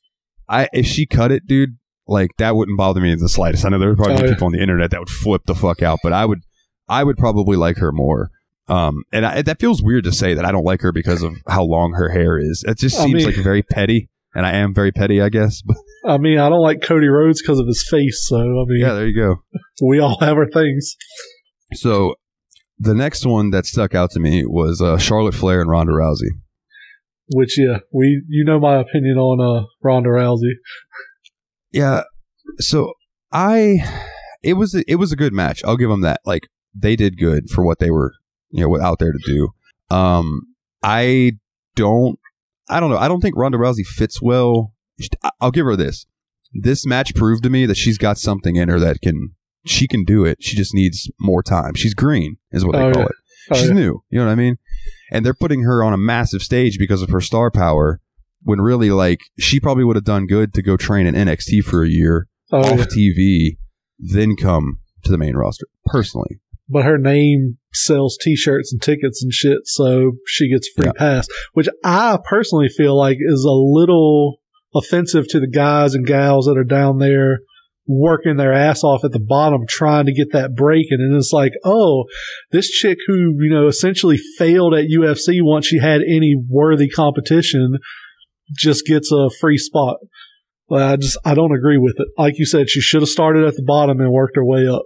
I 0.49 0.69
if 0.73 0.87
she 0.87 1.07
cut 1.07 1.31
it, 1.33 1.47
dude, 1.47 1.77
like 2.07 2.31
that 2.39 2.57
wouldn't 2.57 2.79
bother 2.79 3.01
me 3.01 3.13
in 3.13 3.19
the 3.19 3.29
slightest. 3.29 3.65
I 3.65 3.69
know 3.69 3.79
there 3.79 3.89
would 3.91 3.99
probably 3.99 4.15
Oh, 4.15 4.19
be 4.23 4.25
yeah. 4.29 4.33
people 4.35 4.47
on 4.47 4.53
the 4.53 4.63
internet 4.63 4.91
that 4.93 5.01
would 5.01 5.11
flip 5.11 5.43
the 5.47 5.55
fuck 5.55 5.83
out, 5.83 5.99
but 6.03 6.13
I 6.13 6.25
would, 6.25 6.41
I 6.89 7.05
would 7.05 7.17
probably 7.19 7.57
like 7.57 7.77
her 7.79 7.93
more. 7.93 8.31
Um, 8.69 9.03
and 9.13 9.25
I, 9.25 9.43
that 9.43 9.61
feels 9.61 9.83
weird 9.83 10.05
to 10.05 10.13
say 10.13 10.35
that 10.35 10.45
I 10.45 10.53
don't 10.53 10.65
like 10.65 10.83
her 10.83 10.93
because 10.93 11.23
of 11.23 11.35
how 11.47 11.65
long 11.65 11.93
her 11.95 12.11
hair 12.11 12.39
is. 12.39 12.65
It 12.67 12.79
just 12.79 12.99
I 12.99 13.05
seems 13.05 13.25
mean- 13.25 13.27
like 13.27 13.37
very 13.43 13.63
petty, 13.63 14.09
and 14.35 14.45
I 14.47 14.53
am 14.57 14.75
very 14.75 14.93
petty, 14.93 15.21
I 15.21 15.29
guess. 15.29 15.63
But 16.05 16.13
I 16.13 16.17
mean, 16.19 16.39
I 16.39 16.49
don't 16.49 16.63
like 16.63 16.81
Cody 16.83 17.09
Rhodes 17.09 17.43
because 17.43 17.59
of 17.59 17.67
his 17.67 17.87
face, 17.91 18.25
so 18.29 18.37
I 18.37 18.65
mean, 18.67 18.81
yeah, 18.81 18.95
there 18.95 19.07
you 19.07 19.15
go. 19.21 19.37
we 19.87 19.99
all 20.01 20.19
have 20.21 20.37
our 20.37 20.49
things. 20.49 20.95
So 21.75 22.15
the 22.79 22.95
next 22.95 23.27
one 23.27 23.51
that 23.51 23.67
stuck 23.67 23.95
out 23.95 24.11
to 24.13 24.21
me 24.21 24.45
was 24.47 24.81
uh, 24.81 24.97
Charlotte 24.99 25.35
Flair 25.35 25.61
and 25.61 25.69
Ronda 25.69 25.93
Rousey. 25.93 26.31
Which, 27.35 27.59
yeah, 27.59 27.79
we 27.93 28.23
you 28.29 28.45
know 28.45 28.59
my 28.59 28.77
opinion 28.77 29.19
on 29.19 29.41
uh, 29.41 29.67
Ronda 29.83 30.09
Rousey. 30.11 30.55
Yeah. 31.73 32.03
So 32.59 32.95
I, 33.33 33.79
it 34.43 34.55
was 34.55 34.75
a, 34.75 34.83
it 34.91 34.97
was 34.97 35.13
a 35.13 35.17
good 35.17 35.33
match. 35.33 35.63
I'll 35.65 35.77
give 35.77 35.91
them 35.91 36.01
that. 36.03 36.21
Like 36.25 36.49
they 36.75 36.97
did 36.97 37.19
good 37.19 37.51
for 37.51 37.65
what 37.65 37.79
they 37.79 37.91
were 37.91 38.13
you 38.51 38.63
know 38.67 38.81
out 38.81 38.99
there 38.99 39.13
to 39.13 39.19
do. 39.27 39.49
Um, 39.95 40.43
I 40.83 41.33
don't. 41.75 42.19
I 42.71 42.81
don't 42.81 42.91
know. 42.91 42.99
I 42.99 43.09
don't 43.09 43.21
think 43.21 43.37
Ronda 43.37 43.59
Rousey 43.59 43.85
fits 43.87 44.21
well. 44.21 44.73
I'll 45.41 45.51
give 45.51 45.65
her 45.67 45.77
this. 45.77 46.07
This 46.53 46.87
match 46.87 47.15
proved 47.15 47.43
to 47.45 47.51
me 47.51 47.67
that 47.67 47.77
she's 47.77 47.99
got 47.99 48.19
something 48.19 48.57
in 48.57 48.69
her 48.69 48.79
that 48.81 49.01
can. 49.03 49.31
She 49.67 49.87
can 49.87 50.05
do 50.05 50.25
it. 50.25 50.39
She 50.41 50.57
just 50.57 50.73
needs 50.75 51.11
more 51.21 51.43
time. 51.43 51.75
She's 51.75 51.93
green, 51.93 52.37
is 52.53 52.65
what 52.65 52.73
they 52.73 52.83
Oh, 52.85 52.93
call 52.93 53.03
yeah. 53.03 53.09
it. 53.09 53.15
Oh, 53.51 53.55
She's 53.57 53.69
yeah. 53.69 53.75
new. 53.75 54.03
You 54.09 54.19
know 54.21 54.27
what 54.27 54.33
I 54.33 54.37
mean? 54.37 54.57
And 55.11 55.25
they're 55.25 55.35
putting 55.35 55.63
her 55.63 55.83
on 55.83 55.93
a 55.93 55.99
massive 55.99 56.43
stage 56.43 56.79
because 56.79 57.03
of 57.03 57.11
her 57.11 57.21
star 57.21 57.51
power. 57.51 58.01
When 58.43 58.61
really, 58.61 58.91
like, 58.91 59.21
she 59.39 59.59
probably 59.59 59.83
would 59.85 59.97
have 59.97 60.05
done 60.05 60.27
good 60.27 60.55
to 60.55 60.63
go 60.63 60.77
train 60.77 61.07
in 61.07 61.15
NXT 61.17 61.65
for 61.65 61.83
a 61.85 61.89
year 61.89 62.29
Oh, 62.53 62.61
off 62.61 62.79
yeah. 62.79 62.85
TV, 62.85 63.57
then 63.99 64.37
come 64.37 64.79
to 65.05 65.11
the 65.11 65.19
main 65.19 65.35
roster. 65.35 65.67
Personally, 65.87 66.41
but 66.69 66.85
her 66.85 66.99
name 66.99 67.59
sells 67.73 68.17
t-shirts 68.23 68.73
and 68.73 68.81
tickets 68.81 69.23
and 69.23 69.33
shit 69.33 69.59
so 69.65 70.13
she 70.27 70.51
gets 70.51 70.69
free 70.69 70.87
Yeah. 70.87 70.93
pass 70.97 71.29
which 71.53 71.69
i 71.85 72.19
personally 72.29 72.69
feel 72.69 72.97
like 72.97 73.19
is 73.21 73.45
a 73.45 73.53
little 73.53 74.41
offensive 74.75 75.29
to 75.29 75.39
the 75.41 75.47
guys 75.47 75.95
and 75.95 76.07
gals 76.07 76.47
that 76.47 76.57
are 76.59 76.65
down 76.65 76.99
there 76.99 77.41
working 77.89 78.37
their 78.37 78.53
ass 78.53 78.85
off 78.85 79.05
at 79.05 79.13
the 79.13 79.21
bottom 79.21 79.63
trying 79.67 80.07
to 80.07 80.13
get 80.13 80.31
that 80.33 80.55
break 80.55 80.87
and 80.91 81.01
then 81.01 81.17
it's 81.17 81.33
like 81.33 81.53
oh 81.65 82.05
this 82.53 82.69
chick 82.69 82.99
who 83.07 83.35
you 83.41 83.51
know 83.51 83.67
essentially 83.67 84.19
failed 84.37 84.75
at 84.75 84.85
ufc 84.99 85.27
once 85.41 85.67
she 85.67 85.79
had 85.79 86.03
any 86.03 86.35
worthy 86.49 86.89
competition 86.89 87.79
just 88.55 88.87
gets 88.87 89.11
a 89.11 89.31
free 89.41 89.59
spot 89.59 89.97
well, 90.69 90.93
I 90.93 90.97
just 90.97 91.17
I 91.25 91.35
don't 91.35 91.55
agree 91.55 91.79
with 91.79 91.95
it. 91.99 92.09
Like 92.17 92.39
you 92.39 92.45
said, 92.45 92.69
she 92.69 92.81
should 92.81 93.01
have 93.01 93.09
started 93.09 93.45
at 93.45 93.57
the 93.57 93.63
bottom 93.63 94.01
and 94.01 94.13
worked 94.13 94.37
her 94.37 94.45
way 94.45 94.67
up. 94.67 94.83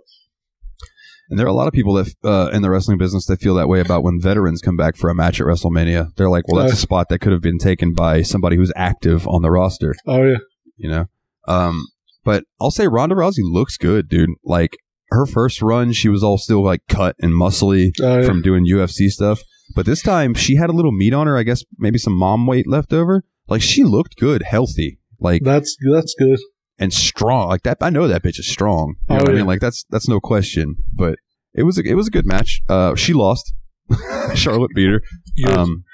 and 1.28 1.38
there 1.38 1.46
are 1.46 1.50
a 1.50 1.54
lot 1.54 1.66
of 1.66 1.72
people 1.72 1.94
that 1.94 2.14
uh, 2.24 2.50
in 2.52 2.62
the 2.62 2.70
wrestling 2.70 2.98
business 2.98 3.26
that 3.26 3.40
feel 3.40 3.54
that 3.56 3.68
way 3.68 3.80
about 3.80 4.04
when 4.04 4.20
veterans 4.20 4.60
come 4.60 4.76
back 4.76 4.96
for 4.96 5.10
a 5.10 5.14
match 5.14 5.40
at 5.40 5.46
WrestleMania. 5.46 6.14
They're 6.16 6.30
like, 6.30 6.46
well, 6.46 6.62
that's 6.62 6.74
a 6.78 6.80
spot 6.80 7.08
that 7.08 7.18
could 7.18 7.32
have 7.32 7.42
been 7.42 7.58
taken 7.58 7.94
by 7.94 8.22
somebody 8.22 8.56
who's 8.56 8.72
active 8.76 9.26
on 9.26 9.42
the 9.42 9.50
roster. 9.50 9.94
Oh 10.06 10.22
yeah, 10.22 10.38
you 10.76 10.88
know. 10.88 11.06
Um, 11.48 11.88
but 12.24 12.44
I'll 12.60 12.70
say 12.70 12.88
Ronda 12.88 13.14
Rousey 13.14 13.42
looks 13.42 13.76
good, 13.76 14.08
dude. 14.08 14.30
Like 14.44 14.76
her 15.10 15.26
first 15.26 15.60
run, 15.62 15.92
she 15.92 16.08
was 16.08 16.22
all 16.22 16.38
still 16.38 16.62
like 16.64 16.80
cut 16.88 17.16
and 17.20 17.32
muscly 17.32 17.90
oh, 18.02 18.18
yeah. 18.20 18.26
from 18.26 18.42
doing 18.42 18.66
UFC 18.66 19.08
stuff. 19.08 19.40
But 19.74 19.86
this 19.86 20.02
time, 20.02 20.34
she 20.34 20.56
had 20.56 20.70
a 20.70 20.72
little 20.72 20.92
meat 20.92 21.14
on 21.14 21.26
her. 21.26 21.36
I 21.38 21.42
guess 21.44 21.64
maybe 21.78 21.98
some 21.98 22.14
mom 22.14 22.46
weight 22.46 22.68
left 22.68 22.92
over. 22.92 23.24
Like 23.48 23.62
she 23.62 23.84
looked 23.84 24.16
good, 24.16 24.42
healthy, 24.42 24.98
like 25.18 25.42
That's 25.44 25.76
that's 25.92 26.14
good. 26.18 26.38
and 26.78 26.92
strong. 26.92 27.48
Like 27.48 27.62
that, 27.62 27.78
I 27.80 27.90
know 27.90 28.06
that 28.08 28.22
bitch 28.22 28.38
is 28.38 28.50
strong. 28.50 28.94
You 29.08 29.16
know 29.16 29.20
Oh, 29.20 29.24
what 29.24 29.32
I 29.32 29.36
mean? 29.38 29.46
Like 29.46 29.60
that's 29.60 29.84
that's 29.90 30.08
no 30.08 30.20
question. 30.20 30.76
But 30.94 31.16
it 31.54 31.64
was 31.64 31.78
a, 31.78 31.82
it 31.84 31.94
was 31.94 32.06
a 32.08 32.10
good 32.10 32.26
match. 32.26 32.60
Uh, 32.68 32.94
she 32.94 33.12
lost. 33.12 33.52
Charlotte 34.34 34.70
beat 34.74 34.88
her. 34.90 35.02
Um, 35.50 35.84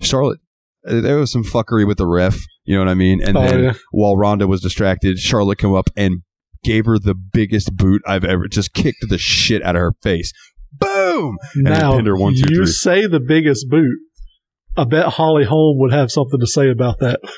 Charlotte, 0.00 0.40
uh, 0.88 1.00
there 1.00 1.18
was 1.18 1.30
some 1.32 1.44
fuckery 1.44 1.86
with 1.86 1.98
the 1.98 2.06
ref. 2.06 2.38
You 2.66 2.74
know 2.76 2.80
what 2.82 2.90
I 2.90 2.94
mean? 2.94 3.22
And 3.22 3.36
oh 3.36 3.42
then 3.46 3.64
yeah, 3.64 3.72
while 3.92 4.16
Ronda 4.16 4.46
was 4.46 4.60
distracted, 4.60 5.18
Charlotte 5.18 5.58
come 5.58 5.74
up 5.74 5.88
and 5.96 6.22
gave 6.64 6.84
her 6.86 6.98
the 6.98 7.14
biggest 7.14 7.76
boot 7.76 8.02
I've 8.06 8.24
ever 8.24 8.48
just 8.48 8.72
kicked 8.74 9.04
the 9.08 9.18
shit 9.18 9.62
out 9.62 9.76
of 9.76 9.80
her 9.80 9.92
face. 10.02 10.32
Boom! 10.72 11.38
then 11.54 11.64
now 11.64 11.94
pinned 11.96 12.06
her 12.08 12.16
one, 12.16 12.34
two, 12.34 12.40
you 12.50 12.64
three. 12.64 12.66
say 12.66 13.06
the 13.06 13.20
biggest 13.20 13.68
boot. 13.70 13.98
I 14.78 14.84
bet 14.84 15.06
Holly 15.06 15.44
Holm 15.44 15.78
would 15.78 15.92
have 15.92 16.10
something 16.10 16.38
to 16.38 16.46
say 16.46 16.68
about 16.70 16.98
that. 17.00 17.20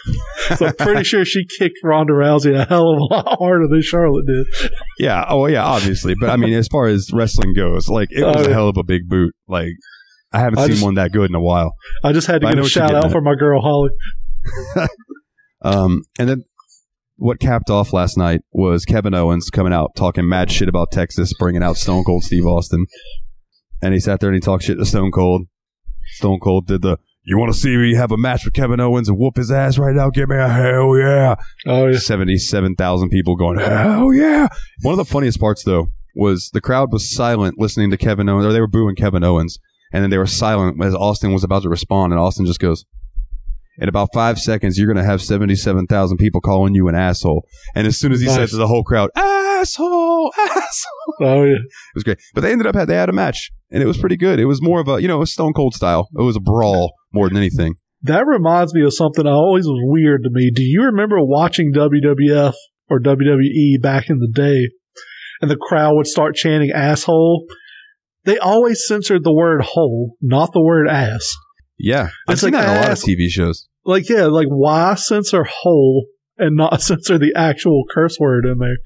So 0.57 0.65
I'm 0.67 0.75
pretty 0.77 1.05
sure 1.05 1.27
she 1.27 1.45
kicked 1.59 1.77
Ronda 1.85 2.15
Rousey 2.15 2.59
a 2.59 2.65
hell 2.65 2.91
of 2.91 2.99
a 2.99 3.05
lot 3.15 3.39
harder 3.39 3.69
than 3.69 3.83
Charlotte 3.83 4.25
did. 4.27 4.71
Yeah, 4.99 5.27
oh 5.29 5.47
yeah, 5.47 5.63
obviously. 5.63 6.15
But 6.19 6.31
I 6.31 6.37
mean, 6.39 6.55
as 6.55 6.69
far 6.69 6.87
as 6.87 7.11
wrestling 7.13 7.53
goes, 7.53 7.87
like 7.87 8.09
it 8.11 8.25
was 8.25 8.47
Oh, 8.47 8.51
a 8.51 8.55
hell 8.55 8.69
of 8.71 8.79
a 8.79 8.83
big 8.83 9.07
boot. 9.11 9.35
Like 9.47 9.69
I 10.33 10.39
haven't 10.39 10.59
I 10.61 10.63
seen 10.63 10.71
just- 10.71 10.83
one 10.85 10.95
that 10.95 11.13
good 11.13 11.29
in 11.29 11.35
a 11.35 11.41
while. 11.41 11.75
I 12.03 12.13
just 12.13 12.27
had 12.29 12.41
to 12.41 12.47
I 12.47 12.55
give 12.55 12.65
a 12.65 12.69
shout 12.69 12.95
out 12.95 13.13
for 13.13 13.21
my 13.21 13.35
girl 13.35 13.61
Holly. 13.61 13.91
Um, 15.63 16.03
and 16.19 16.29
then 16.29 16.45
what 17.17 17.41
capped 17.41 17.69
off 17.69 17.93
last 17.93 18.17
night 18.17 18.43
was 18.53 18.85
Kevin 18.85 19.15
Owens 19.15 19.51
coming 19.51 19.73
out 19.73 19.97
talking 19.97 20.29
mad 20.29 20.51
shit 20.51 20.69
about 20.69 20.93
Texas, 20.93 21.33
bringing 21.39 21.63
out 21.63 21.77
Stone 21.77 22.05
Cold 22.05 22.25
Steve 22.25 22.47
Austin, 22.47 22.87
and 23.83 23.93
he 23.93 24.01
sat 24.01 24.21
there 24.21 24.31
and 24.31 24.37
he 24.37 24.41
talked 24.41 24.65
shit 24.65 24.79
to 24.79 24.87
Stone 24.87 25.11
Cold. 25.11 25.43
Stone 26.15 26.41
Cold 26.41 26.67
did 26.67 26.83
the. 26.83 26.99
You 27.25 27.37
want 27.37 27.53
to 27.53 27.59
see 27.59 27.77
me 27.77 27.95
have 27.95 28.11
a 28.11 28.17
match 28.17 28.47
with 28.47 28.55
Kevin 28.55 28.81
Owens 28.81 29.09
and 29.09 29.19
whoop 29.19 29.37
his 29.37 29.51
ass 29.51 29.77
right 29.77 29.95
now? 29.95 30.09
Give 30.09 30.31
me 30.31 30.37
a 30.37 30.49
hell 30.49 30.97
yeah! 30.97 31.35
Oh 31.67 31.87
yeah, 31.89 31.99
77,000 31.99 33.11
people 33.11 33.37
going, 33.37 33.59
hell 33.59 34.15
yeah. 34.15 34.49
One 34.81 34.93
of 34.93 34.99
the 34.99 35.05
funniest 35.05 35.39
parts, 35.39 35.63
though, 35.63 35.89
was 36.15 36.49
the 36.55 36.63
crowd 36.63 36.91
was 36.91 37.15
silent 37.15 37.57
listening 37.59 37.91
to 37.91 37.99
Kevin 37.99 38.31
Owens, 38.31 38.47
or 38.47 38.53
they 38.53 38.61
were 38.61 38.67
booing 38.67 38.97
Kevin 38.97 39.25
Owens, 39.25 39.59
and 39.93 40.03
then 40.03 40.09
they 40.09 40.17
were 40.17 40.27
silent 40.27 40.83
as 40.83 40.95
Austin 40.95 41.35
was 41.35 41.45
about 41.45 41.65
to 41.65 41.69
respond, 41.69 42.15
and 42.15 42.21
Austin 42.21 42.47
just 42.47 42.61
goes, 42.61 42.87
in 43.79 43.89
about 43.89 44.09
five 44.13 44.39
seconds, 44.39 44.77
you're 44.79 44.93
going 44.93 45.03
to 45.03 45.09
have 45.09 45.23
77,000 45.23 46.17
people 46.19 46.41
calling 46.41 46.75
you 46.75 46.89
an 46.89 46.95
asshole. 46.95 47.47
And 47.75 47.87
as 47.87 47.97
soon 47.97 48.13
as 48.13 48.21
he 48.21 48.27
said 48.27 48.41
Nice. 48.41 48.51
to 48.51 48.57
the 48.57 48.67
whole 48.67 48.83
crowd, 48.83 49.11
asshole, 49.17 50.33
asshole, 50.39 51.15
oh 51.23 51.45
yeah. 51.45 51.53
it 51.55 51.95
was 51.95 52.05
great. 52.05 52.19
But 52.35 52.41
they 52.43 52.53
ended 52.53 52.67
up, 52.67 52.75
had 52.75 52.89
they 52.89 52.97
had 52.97 53.09
a 53.09 53.13
match, 53.13 53.51
and 53.71 53.83
it 53.83 53.87
was 53.87 53.99
pretty 53.99 54.17
good. 54.17 54.39
It 54.41 54.47
was 54.47 54.61
more 54.63 54.81
of 54.81 54.89
a, 54.89 55.01
you 55.01 55.09
know, 55.09 55.23
a 55.23 55.27
Stone 55.27 55.53
Cold 55.53 55.75
style. 55.75 56.09
It 56.19 56.23
was 56.23 56.37
a 56.37 56.41
brawl 56.41 56.93
more 57.13 57.29
than 57.29 57.37
anything. 57.39 57.75
That 58.03 58.27
reminds 58.27 58.75
me 58.75 58.83
of 58.85 58.95
something 58.95 59.25
that 59.25 59.31
always 59.31 59.65
was 59.67 59.81
weird 59.85 60.23
to 60.23 60.31
me. 60.31 60.51
Do 60.55 60.63
you 60.63 60.85
remember 60.85 61.17
watching 61.21 61.73
WWF 61.73 62.55
or 62.89 63.01
WWE 63.01 63.83
back 63.83 64.09
in 64.09 64.19
the 64.19 64.29
day 64.33 64.71
and 65.41 65.51
the 65.51 65.57
crowd 65.57 65.95
would 65.97 66.07
start 66.07 66.35
chanting 66.37 66.71
asshole? 66.71 67.47
They 68.25 68.39
always 68.39 68.85
censored 68.87 69.25
the 69.25 69.33
word 69.35 69.63
hole, 69.63 70.17
not 70.21 70.53
the 70.53 70.63
word 70.63 70.87
ass. 70.89 71.35
Yeah. 71.79 72.11
I've 72.27 72.35
It's 72.35 72.41
seen 72.43 72.53
like 72.53 72.63
that 72.65 72.71
in 72.71 72.77
a 72.77 72.81
lot 72.83 72.93
of 72.93 72.99
TV 72.99 73.29
shows. 73.29 73.68
Like, 73.89 74.07
yeah, 74.11 74.27
like 74.27 74.49
why 74.49 74.95
censor 74.97 75.45
hole 75.45 76.09
and 76.37 76.55
not 76.57 76.83
censor 76.89 77.17
the 77.19 77.33
actual 77.35 77.85
curse 77.91 78.19
word 78.21 78.45
in 78.45 78.59
there? 78.59 78.77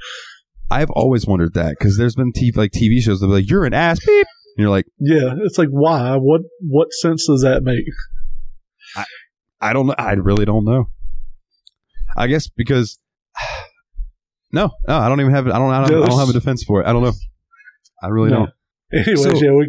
I've 0.70 0.90
always 0.90 1.26
wondered 1.26 1.54
that 1.54 1.74
because 1.76 1.98
there's 1.98 2.14
been 2.14 2.32
TV, 2.32 2.56
like 2.56 2.70
TV 2.70 3.00
shows 3.00 3.18
that 3.18 3.26
be 3.26 3.32
like, 3.32 3.50
"You're 3.50 3.64
an 3.64 3.74
ass," 3.74 3.98
beep, 3.98 4.26
and 4.56 4.62
you're 4.62 4.70
like, 4.70 4.86
Yeah, 5.00 5.34
it's 5.44 5.58
like 5.58 5.70
why? 5.70 6.14
What 6.16 6.42
what 6.60 6.92
sense 6.92 7.26
does 7.26 7.42
that 7.42 7.64
make? 7.64 7.84
"I 9.60 9.72
don't 9.72 9.88
know. 9.88 9.94
I 9.98 10.12
really 10.12 10.44
don't 10.44 10.64
know." 10.64 10.84
I 12.16 12.28
guess 12.28 12.48
because 12.48 13.00
no, 14.52 14.70
no, 14.86 14.96
I 14.98 15.08
don't 15.08 15.20
even 15.20 15.34
have. 15.34 15.48
I 15.48 15.58
don't. 15.58 15.70
I 15.70 15.84
don't, 15.88 16.04
I 16.04 16.06
don't 16.06 16.18
have 16.20 16.28
a 16.28 16.32
defense 16.32 16.62
for 16.62 16.80
it. 16.80 16.86
I 16.86 16.92
don't 16.92 17.02
know. 17.02 17.12
I 18.02 18.06
really 18.06 18.30
No. 18.30 18.36
don't. 18.36 18.50
Anyways, 19.08 19.22
So- 19.40 19.44
yeah, 19.44 19.50
we 19.52 19.68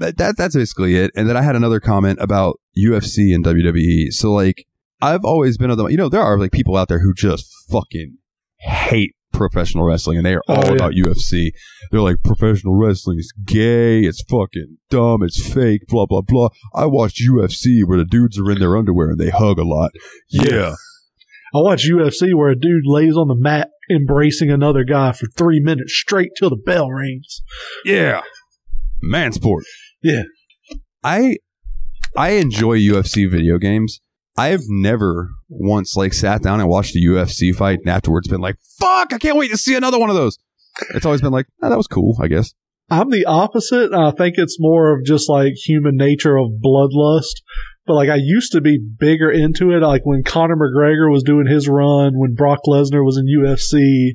that 0.00 0.36
that's 0.36 0.54
basically 0.54 0.96
it. 0.96 1.10
And 1.14 1.28
then 1.28 1.36
I 1.36 1.42
had 1.42 1.56
another 1.56 1.80
comment 1.80 2.18
about 2.20 2.60
UFC 2.76 3.34
and 3.34 3.44
WWE. 3.44 4.12
So 4.12 4.32
like, 4.32 4.66
I've 5.00 5.24
always 5.24 5.58
been 5.58 5.70
of 5.70 5.76
the. 5.76 5.86
You 5.86 5.96
know, 5.96 6.08
there 6.08 6.22
are 6.22 6.38
like 6.38 6.52
people 6.52 6.76
out 6.76 6.88
there 6.88 7.00
who 7.00 7.14
just 7.14 7.48
fucking 7.70 8.18
hate 8.58 9.14
professional 9.32 9.84
wrestling 9.84 10.16
and 10.16 10.26
they 10.26 10.34
are 10.34 10.42
Oh, 10.48 10.54
all 10.54 10.64
yeah. 10.66 10.72
about 10.72 10.92
UFC. 10.94 11.50
They're 11.90 12.00
like 12.00 12.22
professional 12.24 12.74
wrestling 12.74 13.18
is 13.18 13.32
gay, 13.44 14.00
it's 14.00 14.22
fucking 14.22 14.78
dumb, 14.90 15.22
it's 15.22 15.40
fake, 15.46 15.82
blah 15.88 16.06
blah 16.06 16.22
blah. 16.22 16.48
I 16.74 16.86
watched 16.86 17.22
UFC 17.22 17.84
where 17.84 17.98
the 17.98 18.04
dudes 18.04 18.38
are 18.38 18.50
in 18.50 18.58
their 18.58 18.76
underwear 18.76 19.10
and 19.10 19.18
they 19.20 19.30
hug 19.30 19.58
a 19.58 19.64
lot. 19.64 19.92
Yeah. 20.28 20.74
I 21.54 21.58
watch 21.60 21.88
UFC 21.88 22.34
where 22.34 22.50
a 22.50 22.54
dude 22.58 22.82
lays 22.84 23.16
on 23.16 23.28
the 23.28 23.34
mat 23.34 23.70
embracing 23.90 24.50
another 24.50 24.84
guy 24.84 25.12
for 25.12 25.26
three 25.28 25.60
minutes 25.60 25.94
straight 25.94 26.32
till 26.38 26.50
the 26.50 26.56
bell 26.56 26.90
rings. 26.90 27.40
Yeah. 27.84 28.20
Man 29.00 29.32
sport. 29.32 29.64
Yeah. 30.02 30.22
I 31.02 31.36
I 32.16 32.30
enjoy 32.30 32.78
UFC 32.78 33.30
video 33.30 33.58
games. 33.58 34.00
I 34.36 34.48
have 34.48 34.62
never 34.68 35.30
once 35.48 35.96
like 35.96 36.12
sat 36.12 36.42
down 36.42 36.60
and 36.60 36.68
watched 36.68 36.94
a 36.94 37.00
UFC 37.00 37.54
fight 37.54 37.80
and 37.80 37.88
afterwards 37.88 38.28
been 38.28 38.40
like, 38.40 38.56
fuck, 38.78 39.12
I 39.12 39.18
can't 39.18 39.36
wait 39.36 39.50
to 39.50 39.56
see 39.56 39.74
another 39.74 39.98
one 39.98 40.10
of 40.10 40.16
those. 40.16 40.38
It's 40.94 41.04
always 41.04 41.20
been 41.20 41.32
like, 41.32 41.46
oh, 41.62 41.68
that 41.68 41.76
was 41.76 41.88
cool, 41.88 42.16
I 42.20 42.28
guess. 42.28 42.54
I'm 42.90 43.10
the 43.10 43.24
opposite. 43.26 43.92
I 43.92 44.12
think 44.12 44.36
it's 44.38 44.56
more 44.58 44.94
of 44.94 45.04
just 45.04 45.28
like 45.28 45.54
human 45.54 45.96
nature 45.96 46.36
of 46.36 46.52
bloodlust. 46.64 47.42
But 47.86 47.94
like 47.94 48.08
I 48.08 48.16
used 48.16 48.52
to 48.52 48.60
be 48.60 48.78
bigger 48.78 49.30
into 49.30 49.72
it. 49.72 49.80
Like 49.80 50.02
when 50.04 50.22
Conor 50.22 50.56
McGregor 50.56 51.10
was 51.10 51.22
doing 51.22 51.46
his 51.46 51.68
run, 51.68 52.18
when 52.18 52.34
Brock 52.34 52.60
Lesnar 52.66 53.04
was 53.04 53.18
in 53.18 53.26
UFC. 53.26 54.12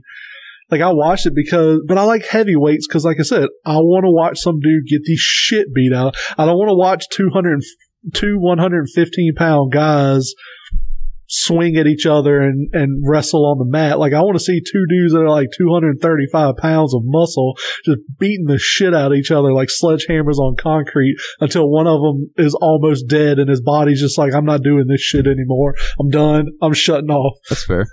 Like 0.69 0.81
I 0.81 0.91
watched 0.91 1.25
it 1.25 1.33
because, 1.35 1.81
but 1.87 1.97
I 1.97 2.03
like 2.03 2.25
heavyweights 2.25 2.87
because, 2.87 3.05
like 3.05 3.17
I 3.19 3.23
said, 3.23 3.49
I 3.65 3.75
want 3.75 4.05
to 4.05 4.11
watch 4.11 4.39
some 4.39 4.59
dude 4.59 4.87
get 4.89 5.03
the 5.03 5.15
shit 5.17 5.67
beat 5.73 5.93
out. 5.93 6.15
I 6.37 6.45
don't 6.45 6.57
want 6.57 6.69
to 6.69 6.75
watch 6.75 7.05
200, 7.11 7.61
two 8.13 8.37
115 8.39 9.33
pound 9.35 9.71
guys 9.71 10.33
swing 11.33 11.75
at 11.77 11.87
each 11.87 12.05
other 12.05 12.41
and, 12.41 12.69
and 12.73 13.03
wrestle 13.07 13.45
on 13.45 13.57
the 13.57 13.65
mat. 13.65 13.97
Like 13.97 14.13
I 14.13 14.21
want 14.21 14.37
to 14.37 14.43
see 14.43 14.59
two 14.59 14.85
dudes 14.87 15.13
that 15.13 15.21
are 15.21 15.29
like 15.29 15.49
235 15.57 16.57
pounds 16.57 16.93
of 16.93 17.01
muscle 17.03 17.55
just 17.85 17.99
beating 18.19 18.45
the 18.45 18.59
shit 18.59 18.93
out 18.93 19.11
of 19.11 19.17
each 19.17 19.31
other 19.31 19.51
like 19.51 19.69
sledgehammers 19.69 20.37
on 20.37 20.55
concrete 20.55 21.15
until 21.39 21.69
one 21.69 21.87
of 21.87 22.01
them 22.01 22.31
is 22.37 22.53
almost 22.61 23.07
dead 23.07 23.39
and 23.39 23.49
his 23.49 23.61
body's 23.61 23.99
just 23.99 24.17
like, 24.17 24.33
I'm 24.33 24.45
not 24.45 24.63
doing 24.63 24.85
this 24.87 25.01
shit 25.01 25.25
anymore. 25.25 25.75
I'm 25.99 26.09
done. 26.09 26.47
I'm 26.61 26.73
shutting 26.73 27.09
off. 27.09 27.37
That's 27.49 27.65
fair. 27.65 27.87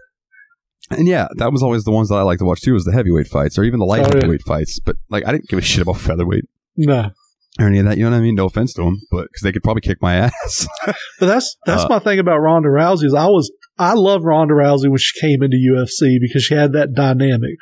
And 0.90 1.06
yeah, 1.06 1.28
that 1.36 1.52
was 1.52 1.62
always 1.62 1.84
the 1.84 1.92
ones 1.92 2.08
that 2.08 2.16
I 2.16 2.22
like 2.22 2.38
to 2.40 2.44
watch 2.44 2.62
too, 2.62 2.72
was 2.74 2.84
the 2.84 2.92
heavyweight 2.92 3.28
fights 3.28 3.56
or 3.58 3.62
even 3.64 3.78
the 3.78 3.86
light 3.86 4.00
Oh, 4.00 4.08
yeah. 4.08 4.14
heavyweight 4.16 4.42
fights. 4.42 4.80
But 4.80 4.96
like, 5.08 5.26
I 5.26 5.32
didn't 5.32 5.48
give 5.48 5.58
a 5.58 5.62
shit 5.62 5.82
about 5.82 5.96
featherweight. 6.00 6.44
No. 6.76 7.10
or 7.58 7.66
any 7.66 7.78
of 7.78 7.84
that. 7.86 7.96
You 7.98 8.04
know 8.04 8.10
what 8.10 8.16
I 8.16 8.20
mean? 8.20 8.34
No 8.34 8.46
offense 8.46 8.72
to 8.74 8.82
them, 8.82 9.00
but 9.10 9.24
because 9.24 9.42
they 9.42 9.52
could 9.52 9.62
probably 9.62 9.82
kick 9.82 9.98
my 10.00 10.14
ass. 10.26 10.66
But 10.86 10.96
that's 11.26 11.56
that's 11.66 11.84
Uh, 11.84 11.88
my 11.88 11.98
thing 12.00 12.18
about 12.18 12.38
Ronda 12.38 12.68
Rousey 12.68 13.04
is 13.04 13.14
I 13.14 13.26
was 13.26 13.52
I 13.78 13.94
loved 13.94 14.24
Ronda 14.24 14.54
Rousey 14.54 14.88
when 14.90 14.98
she 14.98 15.18
came 15.20 15.42
into 15.42 15.56
UFC 15.56 16.18
because 16.20 16.42
she 16.42 16.54
had 16.54 16.72
that 16.72 16.92
dynamic. 16.94 17.54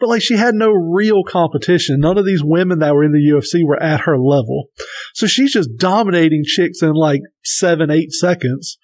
But 0.00 0.08
like 0.10 0.22
she 0.22 0.36
had 0.36 0.54
no 0.54 0.70
real 0.70 1.24
competition. 1.24 1.98
None 1.98 2.16
of 2.18 2.24
these 2.24 2.42
women 2.44 2.78
that 2.78 2.94
were 2.94 3.02
in 3.04 3.10
the 3.12 3.18
UFC 3.18 3.66
were 3.66 3.82
at 3.82 4.00
her 4.02 4.16
level. 4.18 4.66
So 5.14 5.26
she's 5.26 5.52
just 5.52 5.70
dominating 5.76 6.42
chicks 6.46 6.82
in 6.82 6.92
like 6.92 7.20
seven, 7.44 7.90
eight 7.90 8.12
seconds. 8.12 8.78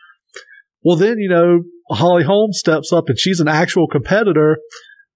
Well 0.83 0.97
then, 0.97 1.19
you 1.19 1.29
know, 1.29 1.61
Holly 1.91 2.25
Holmes 2.25 2.59
steps 2.59 2.93
up 2.93 3.05
and 3.09 3.19
she's 3.19 3.41
an 3.41 3.49
actual 3.49 3.87
competitor. 3.87 4.59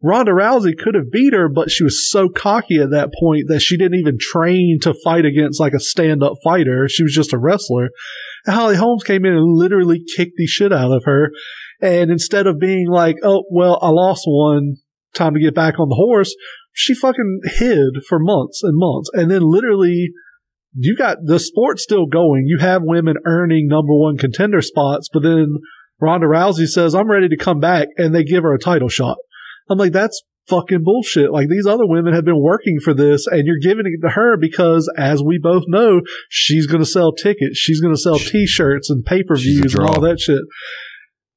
Ronda 0.01 0.31
Rousey 0.31 0.79
could 0.79 0.95
have 0.95 1.11
beat 1.11 1.35
her, 1.35 1.49
but 1.49 1.71
she 1.71 1.83
was 1.83 2.09
so 2.09 2.29
cocky 2.29 2.77
at 2.77 2.91
that 2.91 3.11
point 3.19 3.47
that 3.49 3.61
she 3.61 3.77
didn't 3.77 3.99
even 3.99 4.17
train 4.21 4.79
to 4.83 4.95
fight 5.03 5.25
against 5.25 5.59
like 5.59 5.73
a 5.73 5.81
stand 5.81 6.23
up 6.23 6.35
fighter. 6.45 6.89
She 6.89 7.03
was 7.03 7.13
just 7.13 7.33
a 7.33 7.39
wrestler. 7.39 7.89
And 8.47 8.55
Holly 8.55 8.77
Holmes 8.77 9.03
came 9.03 9.25
in 9.25 9.33
and 9.33 9.59
literally 9.59 10.01
kicked 10.17 10.37
the 10.37 10.47
shit 10.47 10.73
out 10.73 10.93
of 10.93 11.03
her. 11.05 11.31
And 11.81 12.11
instead 12.11 12.47
of 12.47 12.61
being 12.61 12.89
like, 12.89 13.17
oh, 13.25 13.45
well, 13.51 13.79
I 13.83 13.89
lost 13.89 14.23
one, 14.27 14.77
time 15.15 15.35
to 15.35 15.41
get 15.41 15.55
back 15.55 15.81
on 15.81 15.89
the 15.89 15.97
horse, 15.97 16.35
she 16.73 16.95
fucking 16.95 17.41
hid 17.45 18.05
for 18.09 18.21
months 18.21 18.63
and 18.63 18.75
months. 18.77 19.11
And 19.13 19.31
then 19.31 19.43
literally, 19.43 20.11
you 20.75 20.97
got 20.97 21.19
the 21.25 21.41
sport 21.41 21.81
still 21.81 22.07
going. 22.07 22.45
You 22.47 22.59
have 22.59 22.83
women 22.85 23.17
earning 23.27 23.67
number 23.67 23.95
one 23.95 24.17
contender 24.17 24.63
spots, 24.63 25.09
but 25.13 25.25
then 25.25 25.57
Ronda 26.01 26.27
Rousey 26.27 26.67
says, 26.67 26.95
I'm 26.95 27.11
ready 27.11 27.29
to 27.29 27.37
come 27.37 27.61
back, 27.61 27.89
and 27.97 28.15
they 28.15 28.25
give 28.25 28.45
her 28.45 28.55
a 28.55 28.59
title 28.59 28.89
shot. 28.89 29.17
I'm 29.69 29.79
like, 29.79 29.93
that's 29.93 30.23
fucking 30.49 30.83
bullshit. 30.83 31.31
Like 31.31 31.49
these 31.49 31.67
other 31.67 31.87
women 31.87 32.15
have 32.15 32.25
been 32.25 32.43
working 32.43 32.79
for 32.83 32.95
this 32.95 33.27
and 33.27 33.47
you're 33.47 33.59
giving 33.61 33.85
it 33.87 34.01
to 34.07 34.13
her 34.15 34.37
because 34.37 34.91
as 34.97 35.23
we 35.23 35.39
both 35.39 35.65
know, 35.67 36.01
she's 36.29 36.67
going 36.67 36.81
to 36.81 36.89
sell 36.89 37.13
tickets. 37.13 37.59
She's 37.59 37.81
going 37.81 37.95
to 37.95 38.01
sell 38.01 38.19
t-shirts 38.19 38.91
and 38.91 39.05
pay-per-views 39.05 39.75
and 39.75 39.85
all 39.85 40.01
that 40.01 40.21
shit. 40.21 40.41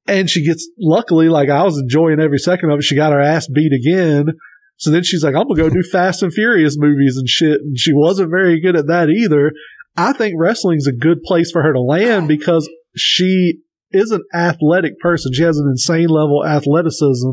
And 0.06 0.28
she 0.28 0.44
gets, 0.44 0.68
luckily, 0.78 1.28
like 1.28 1.48
I 1.48 1.62
was 1.62 1.78
enjoying 1.78 2.20
every 2.20 2.38
second 2.38 2.70
of 2.70 2.78
it. 2.78 2.84
She 2.84 2.96
got 2.96 3.12
her 3.12 3.20
ass 3.20 3.48
beat 3.48 3.72
again. 3.72 4.26
So 4.78 4.90
then 4.90 5.04
she's 5.04 5.22
like, 5.22 5.34
I'm 5.34 5.46
going 5.46 5.56
to 5.56 5.62
go 5.62 5.70
do 5.70 5.88
Fast 5.92 6.22
and 6.22 6.32
Furious 6.32 6.76
movies 6.78 7.16
and 7.16 7.28
shit. 7.28 7.60
And 7.60 7.78
she 7.78 7.92
wasn't 7.92 8.30
very 8.30 8.60
good 8.60 8.76
at 8.76 8.88
that 8.88 9.10
either. 9.10 9.52
I 9.96 10.14
think 10.14 10.34
wrestling's 10.38 10.86
a 10.86 10.92
good 10.92 11.22
place 11.22 11.50
for 11.52 11.62
her 11.62 11.72
to 11.72 11.80
land 11.80 12.26
because 12.26 12.68
she 12.96 13.60
is 13.92 14.10
an 14.10 14.22
athletic 14.34 14.98
person. 15.00 15.32
She 15.34 15.42
has 15.42 15.58
an 15.58 15.66
insane 15.70 16.08
level 16.08 16.42
of 16.42 16.50
athleticism, 16.50 17.30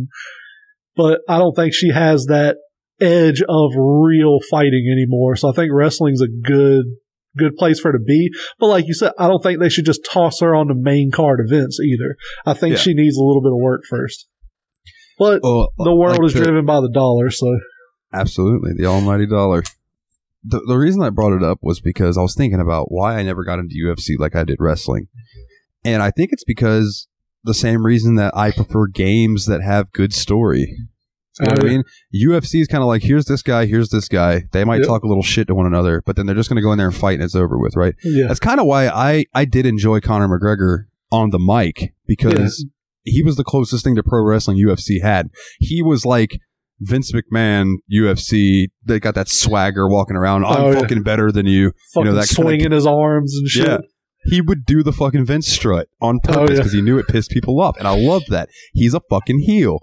but 0.96 1.22
I 1.28 1.38
don't 1.38 1.56
think 1.56 1.74
she 1.74 1.90
has 1.92 2.26
that 2.26 2.58
edge 3.02 3.42
of 3.48 3.72
real 3.78 4.40
fighting 4.52 4.90
anymore. 4.92 5.36
So 5.36 5.50
I 5.50 5.54
think 5.54 5.72
wrestling's 5.74 6.22
a 6.22 6.28
good, 6.28 6.86
good 7.38 7.56
place 7.56 7.80
for 7.80 7.92
her 7.92 7.98
to 7.98 8.04
be. 8.04 8.30
But 8.60 8.68
like 8.68 8.86
you 8.88 8.94
said, 8.94 9.14
I 9.18 9.28
don't 9.28 9.42
think 9.42 9.60
they 9.60 9.70
should 9.70 9.86
just 9.86 10.06
toss 10.12 10.42
her 10.42 10.54
on 10.56 10.68
the 10.68 10.76
main 10.76 11.10
card 11.12 11.40
events 11.46 11.80
either. 11.80 12.16
I 12.46 12.54
think 12.54 12.74
Yeah. 12.74 12.80
she 12.82 12.94
needs 12.94 13.18
a 13.18 13.24
little 13.24 13.42
bit 13.42 13.52
of 13.54 13.60
work 13.62 13.82
first. 13.90 14.28
But 15.18 15.42
Well, 15.44 15.70
the 15.78 15.96
world 15.96 16.18
like 16.20 16.28
is 16.28 16.34
the- 16.34 16.44
driven 16.44 16.66
by 16.66 16.80
the 16.82 16.92
dollar, 16.94 17.30
so 17.30 17.58
Absolutely, 18.14 18.72
the 18.76 18.86
almighty 18.86 19.28
dollar. 19.28 19.64
The 20.44 20.62
the 20.68 20.78
reason 20.78 21.02
I 21.04 21.10
brought 21.10 21.36
it 21.36 21.44
up 21.44 21.60
was 21.62 21.80
because 21.82 22.18
I 22.18 22.22
was 22.22 22.34
thinking 22.36 22.60
about 22.62 22.92
why 22.92 23.18
I 23.18 23.24
never 23.24 23.44
got 23.44 23.60
into 23.60 23.76
UFC 23.76 24.16
like 24.18 24.36
I 24.36 24.44
did 24.46 24.58
wrestling, 24.60 25.08
and 25.84 26.02
I 26.04 26.12
think 26.12 26.32
it's 26.32 26.44
because 26.44 27.08
the 27.44 27.54
same 27.54 27.86
reason 27.86 28.16
that 28.16 28.36
I 28.36 28.52
prefer 28.52 28.88
games 28.88 29.46
that 29.46 29.62
have 29.62 29.92
good 29.92 30.14
story. 30.14 30.76
You 31.40 31.46
know 31.46 31.52
what 31.52 31.64
I 31.64 31.68
Uh, 31.68 31.70
mean? 31.70 31.84
UFC 32.14 32.60
is 32.60 32.68
kind 32.68 32.82
of 32.84 32.88
like 32.88 33.02
here's 33.04 33.26
this 33.26 33.42
guy, 33.42 33.66
here's 33.66 33.90
this 33.90 34.10
guy. 34.10 34.44
They 34.52 34.66
might 34.66 34.80
Yep. 34.80 34.88
talk 34.88 35.04
a 35.04 35.08
little 35.08 35.24
shit 35.24 35.48
to 35.48 35.56
one 35.56 35.66
another, 35.66 36.04
but 36.06 36.18
then 36.18 36.26
they're 36.26 36.36
just 36.36 36.50
going 36.50 36.58
to 36.58 36.62
go 36.62 36.74
in 36.74 36.78
there 36.78 36.88
and 36.88 36.96
fight, 36.96 37.14
and 37.14 37.24
it's 37.24 37.34
over 37.36 37.58
with, 37.58 37.78
right? 37.78 37.96
yeah, 38.04 38.28
That's 38.28 38.42
kind 38.42 38.60
of 38.60 38.66
why 38.66 38.88
I 38.90 39.26
I 39.34 39.46
did 39.46 39.66
enjoy 39.66 40.02
Conor 40.02 40.28
McGregor 40.28 40.86
on 41.12 41.30
the 41.30 41.40
mic 41.40 41.94
because 42.06 42.66
he 43.04 43.24
was 43.24 43.38
the 43.38 43.46
closest 43.46 43.86
thing 43.86 43.96
to 43.96 44.04
pro 44.04 44.22
wrestling 44.24 44.58
UFC 44.58 45.02
had. 45.02 45.30
He 45.60 45.82
was 45.82 46.06
like 46.06 46.40
Vince 46.82 47.14
McMahon 47.14 47.76
UFC. 47.92 48.68
They 48.86 49.00
got 49.00 49.16
that 49.16 49.30
swagger 49.30 49.88
walking 49.88 50.16
around. 50.18 50.46
I'm 50.46 50.62
Oh, 50.62 50.72
yeah. 50.72 50.80
fucking 50.80 51.04
better 51.04 51.32
than 51.32 51.46
you. 51.46 51.72
fucking 51.94 52.12
that 52.16 52.28
kinda- 52.28 52.34
swinging 52.34 52.72
his 52.72 52.86
arms 52.86 53.34
and 53.38 53.48
shit. 53.48 53.68
Yeah. 53.68 53.78
He 54.30 54.42
would 54.42 54.66
do 54.66 54.84
the 54.84 54.94
fucking 54.94 55.26
Vince 55.26 55.48
strut 55.48 55.88
on 56.02 56.20
purpose 56.20 56.38
Oh, 56.38 56.42
yeah. 56.54 56.58
because 56.58 56.74
he 56.74 56.82
knew 56.82 56.98
it 56.98 57.08
pissed 57.08 57.32
people 57.32 57.60
off, 57.62 57.78
and 57.78 57.88
I 57.88 57.96
love 57.98 58.24
that. 58.30 58.50
He's 58.74 58.94
a 58.94 59.02
fucking 59.10 59.40
heel, 59.40 59.80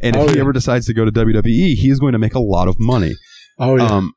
and 0.00 0.16
if 0.16 0.22
Oh, 0.22 0.28
he 0.28 0.34
yeah. 0.36 0.40
ever 0.40 0.52
decides 0.52 0.86
to 0.86 0.94
go 0.94 1.04
to 1.04 1.12
WWE, 1.12 1.74
he 1.74 1.88
is 1.90 2.00
going 2.00 2.12
to 2.12 2.18
make 2.18 2.34
a 2.34 2.40
lot 2.40 2.68
of 2.68 2.76
money. 2.78 3.12
Oh 3.58 3.76
yeah, 3.76 3.86
Um, 3.86 4.12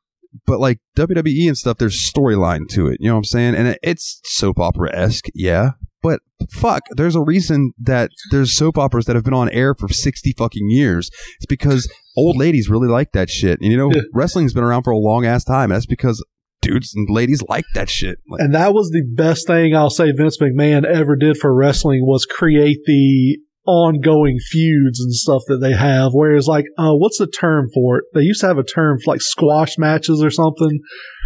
but 0.46 0.58
like 0.58 0.78
WWE 0.96 1.46
and 1.48 1.56
stuff, 1.58 1.78
there's 1.78 1.98
storyline 2.10 2.66
to 2.70 2.86
it. 2.88 2.96
You 3.00 3.08
know 3.08 3.14
what 3.14 3.18
I'm 3.18 3.24
saying? 3.24 3.54
And 3.54 3.76
it's 3.82 4.20
soap 4.24 4.58
opera 4.58 4.90
esque, 4.96 5.26
yeah. 5.34 5.72
But 6.02 6.20
fuck, 6.50 6.82
there's 6.96 7.14
a 7.16 7.22
reason 7.22 7.72
that 7.78 8.10
there's 8.30 8.54
soap 8.54 8.76
operas 8.76 9.06
that 9.06 9.16
have 9.16 9.24
been 9.24 9.32
on 9.32 9.48
air 9.50 9.74
for 9.74 9.88
60 9.88 10.34
fucking 10.36 10.68
years. 10.68 11.08
It's 11.36 11.46
because 11.46 11.90
old 12.16 12.36
ladies 12.36 12.68
really 12.68 12.88
like 12.88 13.12
that 13.12 13.30
shit. 13.30 13.58
And 13.62 13.70
you 13.70 13.78
know, 13.78 13.90
Yeah. 13.94 14.02
wrestling's 14.12 14.52
been 14.52 14.64
around 14.64 14.82
for 14.82 14.90
a 14.90 14.98
long 14.98 15.24
ass 15.24 15.44
time. 15.44 15.70
That's 15.70 15.86
because 15.86 16.22
dudes 16.64 16.94
and 16.94 17.08
ladies 17.10 17.42
like 17.48 17.64
that 17.74 17.88
shit. 17.88 18.18
Like, 18.28 18.40
And 18.40 18.54
that 18.54 18.74
was 18.74 18.90
the 18.90 19.02
best 19.02 19.46
thing 19.46 19.74
I'll 19.74 19.90
say 19.90 20.12
Vince 20.12 20.38
McMahon 20.38 20.84
ever 20.84 21.16
did 21.16 21.36
for 21.36 21.54
wrestling 21.54 22.06
was 22.06 22.26
create 22.26 22.78
the 22.86 23.38
ongoing 23.66 24.38
feuds 24.50 25.00
and 25.00 25.12
stuff 25.14 25.42
that 25.48 25.58
they 25.58 25.72
have. 25.72 26.12
Whereas 26.12 26.46
like, 26.46 26.66
uh, 26.76 26.92
what's 26.92 27.18
the 27.18 27.26
term 27.26 27.68
for 27.72 27.98
it? 27.98 28.04
They 28.14 28.22
used 28.22 28.40
to 28.40 28.46
have 28.46 28.58
a 28.58 28.64
term 28.64 28.98
for 29.00 29.12
like 29.12 29.22
squash 29.22 29.78
matches 29.78 30.22
or 30.22 30.30
something 30.30 30.80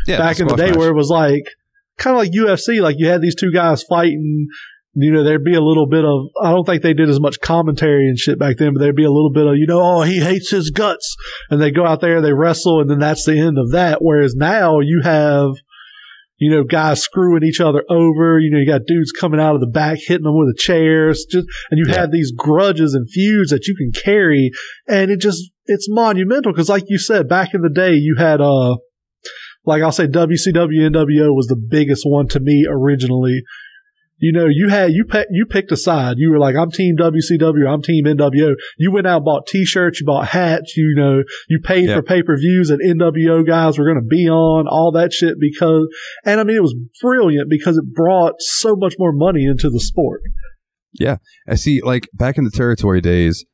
yeah, 0.07 0.19
back 0.19 0.41
in 0.41 0.47
the 0.47 0.57
day 0.57 0.69
match. 0.69 0.77
where 0.77 0.91
it 0.91 0.97
was 0.97 1.11
like, 1.11 1.45
kind 1.99 2.17
of 2.17 2.23
like 2.23 2.33
UFC, 2.33 2.81
like 2.81 2.97
you 2.99 3.09
had 3.09 3.21
these 3.21 3.35
two 3.35 3.53
guys 3.53 3.83
fighting. 3.83 4.49
You 5.01 5.13
know, 5.13 5.23
there'd 5.23 5.45
be 5.45 5.55
a 5.55 5.61
little 5.61 5.87
bit 5.87 6.05
of, 6.05 6.27
I 6.43 6.51
don't 6.51 6.65
think 6.65 6.83
they 6.83 6.93
did 6.93 7.09
as 7.09 7.21
much 7.21 7.39
commentary 7.41 8.09
and 8.09 8.19
shit 8.19 8.37
back 8.37 8.57
then, 8.57 8.73
but 8.75 8.81
there'd 8.81 8.97
be 8.97 9.05
a 9.05 9.13
little 9.13 9.31
bit 9.33 9.47
of, 9.47 9.55
you 9.57 9.67
know, 9.67 9.81
oh, 9.81 10.03
he 10.03 10.19
hates 10.19 10.51
his 10.51 10.71
guts. 10.71 11.15
And 11.51 11.61
they 11.61 11.71
go 11.71 11.87
out 11.87 12.01
there, 12.01 12.21
they 12.21 12.33
wrestle, 12.33 12.81
and 12.81 12.91
then 12.91 12.99
that's 12.99 13.25
the 13.25 13.39
end 13.39 13.59
of 13.59 13.71
that. 13.71 13.99
Whereas 14.01 14.35
now 14.35 14.81
you 14.81 15.03
have, 15.05 15.51
you 16.39 16.51
know, 16.51 16.65
guys 16.65 17.01
screwing 17.01 17.45
each 17.45 17.61
other 17.61 17.85
over. 17.89 18.41
You 18.41 18.51
know, 18.51 18.59
you 18.59 18.67
got 18.67 18.87
dudes 18.89 19.13
coming 19.13 19.39
out 19.39 19.55
of 19.55 19.61
the 19.61 19.69
back, 19.69 19.99
hitting 20.05 20.25
them 20.25 20.37
with 20.37 20.49
the 20.49 20.61
chairs, 20.61 21.25
just, 21.31 21.47
and 21.71 21.79
you 21.79 21.85
Yeah. 21.89 22.01
have 22.01 22.11
these 22.11 22.33
grudges 22.37 22.93
and 22.95 23.09
feuds 23.09 23.51
that 23.51 23.69
you 23.69 23.77
can 23.77 23.93
carry. 23.93 24.51
And 24.89 25.13
it 25.13 25.21
just, 25.21 25.51
it's 25.67 25.87
monumental. 25.89 26.53
Cause 26.53 26.69
like 26.69 26.85
you 26.89 26.99
said, 26.99 27.29
back 27.29 27.55
in 27.55 27.61
the 27.61 27.71
day, 27.71 27.93
you 27.95 28.17
had, 28.19 28.41
uh, 28.41 28.77
like 29.65 29.83
I'll 29.83 29.93
say 29.93 30.07
WCW 30.09 30.91
NWO 30.91 31.35
was 31.37 31.47
the 31.47 31.57
biggest 31.71 32.03
one 32.05 32.27
to 32.29 32.41
me 32.41 32.67
originally. 32.69 33.43
You 34.21 34.33
know, 34.33 34.47
you 34.51 34.69
had, 34.69 34.93
you 34.93 35.05
pe- 35.05 35.27
you 35.31 35.47
picked 35.47 35.71
a 35.71 35.77
side. 35.77 36.17
You 36.19 36.31
were 36.31 36.39
like, 36.39 36.57
I'm 36.57 36.71
team 36.71 36.97
WCW, 36.97 37.69
I'm 37.73 37.83
team 37.83 38.05
NWO. 38.05 38.55
You 38.77 38.91
went 38.91 39.07
out 39.07 39.19
and 39.19 39.25
bought 39.25 39.47
t-shirts, 39.47 40.01
you 40.01 40.07
bought 40.07 40.29
hats, 40.29 40.77
you 40.77 40.93
know, 40.97 41.23
you 41.49 41.61
paid 41.63 41.89
Yeah. 41.89 41.97
for 41.97 42.03
pay-per-views 42.03 42.69
that 42.69 42.81
NWO 42.85 43.47
guys 43.47 43.79
were 43.79 43.85
going 43.85 44.01
to 44.03 44.07
be 44.09 44.29
on, 44.29 44.67
all 44.67 44.91
that 44.93 45.13
shit 45.13 45.37
because, 45.39 45.87
and 46.25 46.41
I 46.41 46.45
mean, 46.45 46.57
it 46.57 46.63
was 46.63 46.75
brilliant 47.01 47.49
because 47.49 47.77
it 47.77 47.85
brought 47.95 48.35
so 48.41 48.75
much 48.75 48.95
more 48.99 49.13
money 49.13 49.45
into 49.45 49.71
the 49.71 49.81
sport. 49.81 50.23
Yeah. 50.99 51.19
I 51.49 51.55
see, 51.55 51.81
like 51.83 52.09
back 52.13 52.39
in 52.39 52.45
the 52.45 52.51
territory 52.51 53.01
days, 53.01 53.45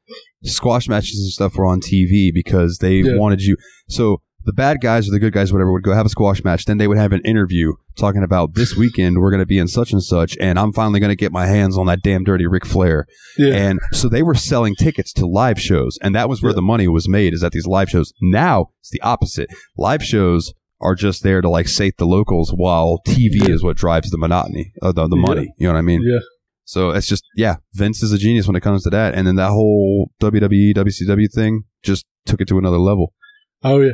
squash 0.45 0.89
matches 0.89 1.19
and 1.21 1.31
stuff 1.33 1.57
were 1.57 1.67
on 1.67 1.81
TV 1.81 2.31
because 2.33 2.79
they 2.79 2.97
Yeah. 3.01 3.17
wanted 3.17 3.43
you. 3.43 3.57
So 3.89 4.23
the 4.45 4.53
bad 4.53 4.81
guys 4.81 5.09
or 5.09 5.13
the 5.13 5.19
good 5.19 5.33
guys, 5.33 5.53
whatever, 5.53 5.73
would 5.73 5.83
go 5.83 5.95
have 5.95 6.07
a 6.07 6.11
squash 6.11 6.43
match. 6.45 6.65
Then 6.65 6.79
they 6.79 6.87
would 6.89 6.99
have 6.99 7.13
an 7.13 7.21
interview 7.25 7.73
talking 7.97 8.23
about 8.23 8.55
this 8.55 8.75
weekend 8.77 9.19
we're 9.19 9.31
going 9.31 9.41
to 9.43 9.47
be 9.47 9.59
in 9.59 9.69
such 9.69 9.93
and 9.93 10.03
such, 10.03 10.37
and 10.41 10.59
I'm 10.59 10.73
finally 10.73 11.01
going 11.01 11.11
to 11.11 11.17
get 11.17 11.33
my 11.33 11.47
hands 11.47 11.77
on 11.79 11.87
that 11.87 12.03
damn 12.03 12.25
dirty 12.25 12.47
Ric 12.47 12.67
Flair. 12.67 13.07
Yeah. 13.39 13.55
And 13.55 13.81
so 13.93 14.09
they 14.09 14.23
were 14.23 14.35
selling 14.35 14.75
tickets 14.75 15.13
to 15.15 15.27
live 15.27 15.61
shows, 15.61 15.99
and 16.03 16.15
that 16.15 16.29
was 16.29 16.43
where 16.43 16.51
Yeah. 16.53 16.57
the 16.57 16.63
money 16.63 16.89
was 16.89 17.09
made. 17.09 17.33
Is 17.35 17.43
at 17.45 17.53
these 17.53 17.67
live 17.67 17.89
shows. 17.91 18.13
Now 18.21 18.71
it's 18.81 18.91
the 18.91 19.01
opposite. 19.01 19.49
Live 19.77 20.03
shows 20.03 20.53
are 20.81 20.95
just 20.95 21.23
there 21.23 21.41
to 21.41 21.49
like 21.49 21.69
sate 21.69 21.97
the 21.97 22.07
locals, 22.07 22.53
while 22.55 23.01
TV 23.07 23.49
Yeah. 23.49 23.55
is 23.55 23.63
what 23.63 23.77
drives 23.77 24.11
the 24.11 24.19
monotony, 24.19 24.73
uh, 24.83 24.93
the, 24.93 25.09
the 25.09 25.17
money. 25.17 25.55
You 25.59 25.67
know 25.69 25.73
what 25.73 25.79
I 25.79 25.83
mean? 25.83 26.03
yeah. 26.05 26.19
So 26.67 26.91
it's 26.91 27.07
just 27.07 27.23
yeah, 27.37 27.57
Vince 27.75 28.03
is 28.03 28.11
a 28.13 28.19
genius 28.19 28.47
when 28.47 28.57
it 28.57 28.63
comes 28.63 28.83
to 28.85 28.91
that, 28.91 29.15
and 29.15 29.27
then 29.27 29.37
that 29.37 29.51
whole 29.51 30.11
WWE 30.21 30.75
WCW 30.75 31.31
thing 31.33 31.65
just 31.83 32.07
took 32.27 32.41
it 32.41 32.49
to 32.49 32.59
another 32.59 32.79
level. 32.79 33.13
Oh 33.63 33.81
yeah. 33.81 33.93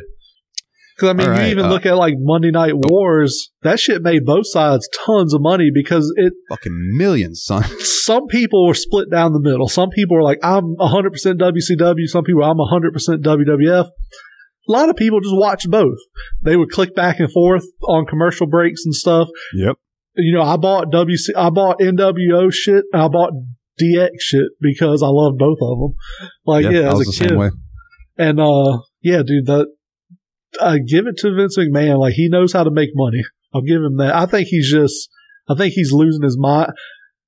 Because 1.01 1.10
I 1.10 1.12
mean, 1.14 1.31
All 1.31 1.40
you 1.40 1.51
even 1.52 1.64
uh, 1.64 1.68
look 1.70 1.86
at 1.86 1.97
like 1.97 2.14
Monday 2.18 2.51
Night 2.51 2.74
Wars. 2.74 3.51
That 3.62 3.81
shit 3.81 4.02
made 4.02 4.27
both 4.27 4.47
sides 4.47 4.86
tons 5.06 5.32
of 5.32 5.40
money 5.40 5.70
because 5.72 6.12
it. 6.16 6.35
Fucking 6.51 6.77
millions, 6.98 7.43
son. 7.43 7.62
Some 7.81 8.27
people 8.27 8.66
were 8.66 8.74
split 8.74 9.10
down 9.10 9.32
the 9.32 9.40
middle. 9.40 9.66
Some 9.66 9.89
people 9.89 10.16
were 10.16 10.22
like, 10.22 10.39
"I'm 10.43 10.74
100 10.77 11.10
percent 11.10 11.40
WCW." 11.40 12.06
Some 12.06 12.24
people, 12.24 12.44
"I'm 12.44 12.59
100 12.59 12.93
percent 12.93 13.22
WWF." 13.22 13.86
A 13.86 14.72
lot 14.72 14.90
of 14.90 14.97
people 14.97 15.20
just 15.20 15.35
watched 15.36 15.70
both. 15.70 15.97
They 16.43 16.56
would 16.56 16.68
click 16.68 16.94
back 16.94 17.18
and 17.18 17.32
forth 17.32 17.64
on 17.89 18.05
commercial 18.05 18.47
breaks 18.47 18.82
and 18.85 18.94
stuff. 18.94 19.28
Yep. 19.55 19.77
You 20.16 20.35
know, 20.35 20.43
I 20.43 20.59
bought 20.59 20.93
WC, 20.93 21.31
I 21.35 21.48
bought 21.48 21.81
NWO 21.81 22.52
shit, 22.52 22.85
and 22.93 23.01
I 23.01 23.09
bought 23.09 23.32
DX 23.81 24.10
shit 24.18 24.48
because 24.60 25.02
I 25.02 25.09
love 25.09 25.35
both 25.39 25.59
of 25.62 25.78
them. 25.78 25.94
Like, 26.44 26.64
yeah, 26.64 26.93
as 26.93 27.01
a 27.01 27.24
kid. 27.24 27.52
And 28.18 28.39
uh 28.39 28.81
yeah, 29.01 29.22
dude, 29.22 29.47
that 29.47 29.66
uh, 30.59 30.78
give 30.86 31.06
it 31.06 31.16
to 31.18 31.35
Vince 31.35 31.56
McMahon. 31.59 31.98
Like 31.98 32.14
he 32.14 32.28
knows 32.28 32.52
how 32.52 32.64
to 32.64 32.70
make 32.70 32.90
money. 32.94 33.22
I'll 33.55 33.62
give 33.62 33.82
him 33.82 33.97
that. 33.98 34.14
I 34.14 34.27
think 34.27 34.48
he's 34.48 34.70
just, 34.70 35.09
I 35.48 35.55
think 35.55 35.74
he's 35.74 35.93
losing 35.93 36.22
his 36.22 36.39
mind. 36.39 36.70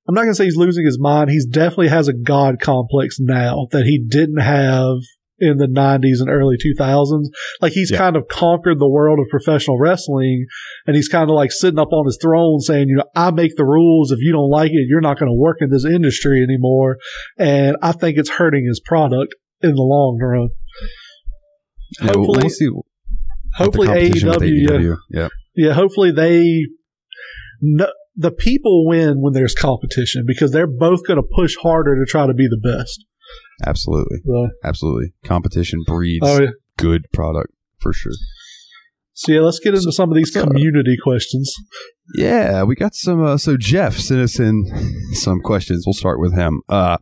I'm 0.07 0.15
not 0.15 0.21
going 0.21 0.31
to 0.31 0.35
say 0.35 0.45
he's 0.45 0.57
losing 0.57 0.85
his 0.85 0.99
mind. 0.99 1.29
He's 1.29 1.45
definitely 1.45 1.87
has 1.89 2.07
a 2.09 2.13
God 2.13 2.59
complex 2.59 3.17
now 3.19 3.67
that 3.71 3.83
he 3.85 3.99
didn't 4.05 4.41
have 4.41 4.97
in 5.39 5.57
the 5.57 5.67
90s 5.67 6.19
and 6.21 6.29
early 6.29 6.55
2000s. 6.57 7.25
Like 7.61 7.71
he's 7.73 7.91
Yeah. 7.91 7.97
kind 7.97 8.15
of 8.15 8.27
conquered 8.29 8.79
the 8.79 8.87
world 8.89 9.19
of 9.19 9.27
professional 9.29 9.79
wrestling 9.79 10.45
and 10.85 10.95
he's 10.95 11.07
kind 11.09 11.29
of 11.29 11.35
like 11.35 11.51
sitting 11.51 11.79
up 11.79 11.91
on 11.91 12.05
his 12.05 12.17
throne 12.21 12.59
saying, 12.59 12.87
you 12.89 12.97
know, 12.97 13.05
I 13.15 13.31
make 13.31 13.55
the 13.55 13.65
rules. 13.65 14.11
If 14.11 14.19
you 14.21 14.31
don't 14.33 14.49
like 14.49 14.71
it, 14.71 14.85
you're 14.87 15.01
not 15.01 15.17
going 15.19 15.29
to 15.31 15.37
work 15.37 15.57
in 15.61 15.69
this 15.69 15.85
industry 15.85 16.41
anymore. 16.43 16.97
And 17.37 17.75
I 17.81 17.93
think 17.93 18.17
it's 18.17 18.29
hurting 18.31 18.65
his 18.67 18.79
product 18.79 19.33
in 19.61 19.75
the 19.75 19.81
long 19.81 20.17
run. 20.21 20.49
Yeah, 22.01 22.07
Hopefully, 22.07 22.39
we'll 22.43 22.49
see. 22.49 22.67
what 22.67 22.85
the 22.85 22.92
hopefully 23.55 23.87
competition 23.87 24.29
AEW, 24.29 24.51
yeah, 24.53 24.69
AEW. 24.71 24.97
Yeah. 25.09 25.27
yeah, 25.55 25.73
hopefully 25.73 26.11
they, 26.11 26.65
no, 27.61 27.87
the 28.15 28.31
people 28.31 28.87
win 28.87 29.21
when 29.21 29.33
there's 29.33 29.55
competition 29.55 30.23
because 30.27 30.51
they're 30.51 30.67
both 30.67 31.05
going 31.05 31.17
to 31.17 31.27
push 31.35 31.55
harder 31.61 31.95
to 31.95 32.09
try 32.09 32.27
to 32.27 32.33
be 32.33 32.47
the 32.47 32.59
best. 32.63 33.05
absolutely, 33.65 34.17
So, 34.25 34.49
absolutely. 34.63 35.13
Competition 35.25 35.79
breeds 35.85 36.25
oh 36.27 36.41
yeah. 36.41 36.49
good 36.77 37.03
product 37.13 37.51
for 37.79 37.93
sure. 37.93 38.11
So 39.15 39.31
yeah, 39.31 39.41
let's 39.41 39.59
get 39.59 39.75
into 39.75 39.91
some 39.91 40.09
of 40.09 40.15
these 40.15 40.31
community 40.31 40.97
questions. 41.01 41.53
Yeah, 42.15 42.63
we 42.63 42.73
got 42.75 42.95
some. 42.95 43.23
Uh, 43.23 43.37
so 43.37 43.57
Jeff 43.57 43.97
sent 43.97 44.21
us 44.21 44.39
in 44.39 44.65
some 45.13 45.39
questions. 45.39 45.83
We'll 45.85 45.93
start 45.93 46.19
with 46.19 46.33
him. 46.33 46.61
Uh, 46.67 46.97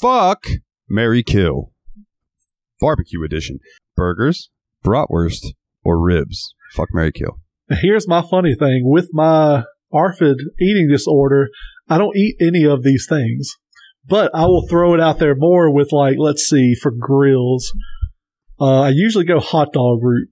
fuck, 0.00 0.46
Marry 0.88 1.22
Kill, 1.22 1.70
barbecue 2.80 3.22
edition: 3.22 3.58
burgers, 3.94 4.48
bratwurst, 4.82 5.48
or 5.88 6.00
ribs. 6.00 6.54
Fuck, 6.72 6.88
Marry 6.92 7.12
Kill. 7.12 7.38
Here's 7.70 8.06
my 8.06 8.22
funny 8.22 8.54
thing 8.54 8.82
with 8.84 9.08
my 9.12 9.64
ARFID 9.92 10.36
eating 10.60 10.88
disorder, 10.90 11.48
I 11.88 11.98
don't 11.98 12.16
eat 12.16 12.36
any 12.40 12.64
of 12.64 12.82
these 12.82 13.06
things, 13.08 13.56
but 14.06 14.30
I 14.34 14.44
will 14.44 14.66
throw 14.68 14.94
it 14.94 15.00
out 15.00 15.18
there 15.18 15.34
more 15.36 15.72
with 15.72 15.88
like, 15.92 16.16
let's 16.18 16.46
see, 16.48 16.74
for 16.74 16.90
grills. 16.90 17.72
Uh, 18.60 18.82
I 18.82 18.88
usually 18.90 19.24
go 19.24 19.40
hot 19.40 19.72
dog 19.72 20.00
route. 20.02 20.28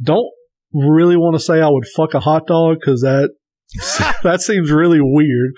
Don't 0.00 0.30
really 0.72 1.16
want 1.16 1.34
to 1.34 1.40
say 1.40 1.60
I 1.60 1.68
would 1.68 1.86
fuck 1.96 2.14
a 2.14 2.20
hot 2.20 2.46
dog 2.46 2.78
because 2.80 3.00
that 3.00 3.30
that 4.22 4.40
seems 4.40 4.70
really 4.70 5.00
weird. 5.00 5.52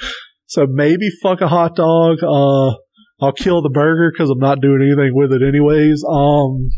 So 0.46 0.66
maybe 0.68 1.08
fuck 1.22 1.40
a 1.40 1.48
hot 1.48 1.76
dog. 1.76 2.18
Uh, 2.22 2.76
I'll 3.20 3.32
kill 3.32 3.62
the 3.62 3.70
burger 3.70 4.12
because 4.12 4.30
I'm 4.30 4.38
not 4.38 4.60
doing 4.60 4.80
anything 4.82 5.12
with 5.14 5.32
it 5.32 5.42
anyways. 5.42 6.04
Um, 6.08 6.70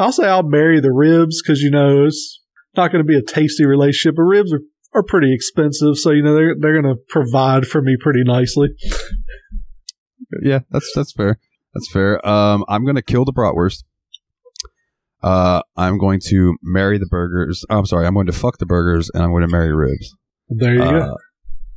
I'll 0.00 0.12
say 0.12 0.26
I'll 0.26 0.42
marry 0.42 0.80
the 0.80 0.92
ribs 0.92 1.42
because 1.42 1.60
you 1.60 1.70
know 1.70 2.04
it's 2.06 2.40
not 2.76 2.90
going 2.90 3.04
to 3.04 3.06
be 3.06 3.16
a 3.16 3.22
tasty 3.22 3.64
relationship. 3.64 4.16
But 4.16 4.22
ribs 4.22 4.52
are, 4.52 4.62
are 4.94 5.02
pretty 5.02 5.34
expensive, 5.34 5.96
so 5.96 6.10
you 6.10 6.22
know 6.22 6.34
they're 6.34 6.54
they're 6.58 6.80
going 6.80 6.94
to 6.94 7.00
provide 7.08 7.66
for 7.66 7.82
me 7.82 7.96
pretty 8.00 8.22
nicely. 8.24 8.68
Yeah, 10.42 10.60
that's 10.70 10.90
that's 10.94 11.12
fair. 11.12 11.38
That's 11.74 11.90
fair. 11.92 12.26
Um, 12.26 12.64
I'm 12.68 12.84
gonna 12.84 13.02
kill 13.02 13.24
the 13.24 13.32
bratwurst. 13.32 13.84
Uh, 15.22 15.60
I'm 15.76 15.98
going 15.98 16.20
to 16.28 16.56
marry 16.62 16.98
the 16.98 17.06
burgers. 17.06 17.64
I'm 17.68 17.84
sorry. 17.84 18.06
I'm 18.06 18.14
going 18.14 18.26
to 18.26 18.32
fuck 18.32 18.58
the 18.58 18.66
burgers, 18.66 19.10
and 19.12 19.22
I'm 19.22 19.30
going 19.30 19.42
to 19.42 19.52
marry 19.52 19.74
ribs. 19.74 20.16
There 20.48 20.72
you 20.72 20.80
go. 20.80 20.98
Uh, 20.98 21.14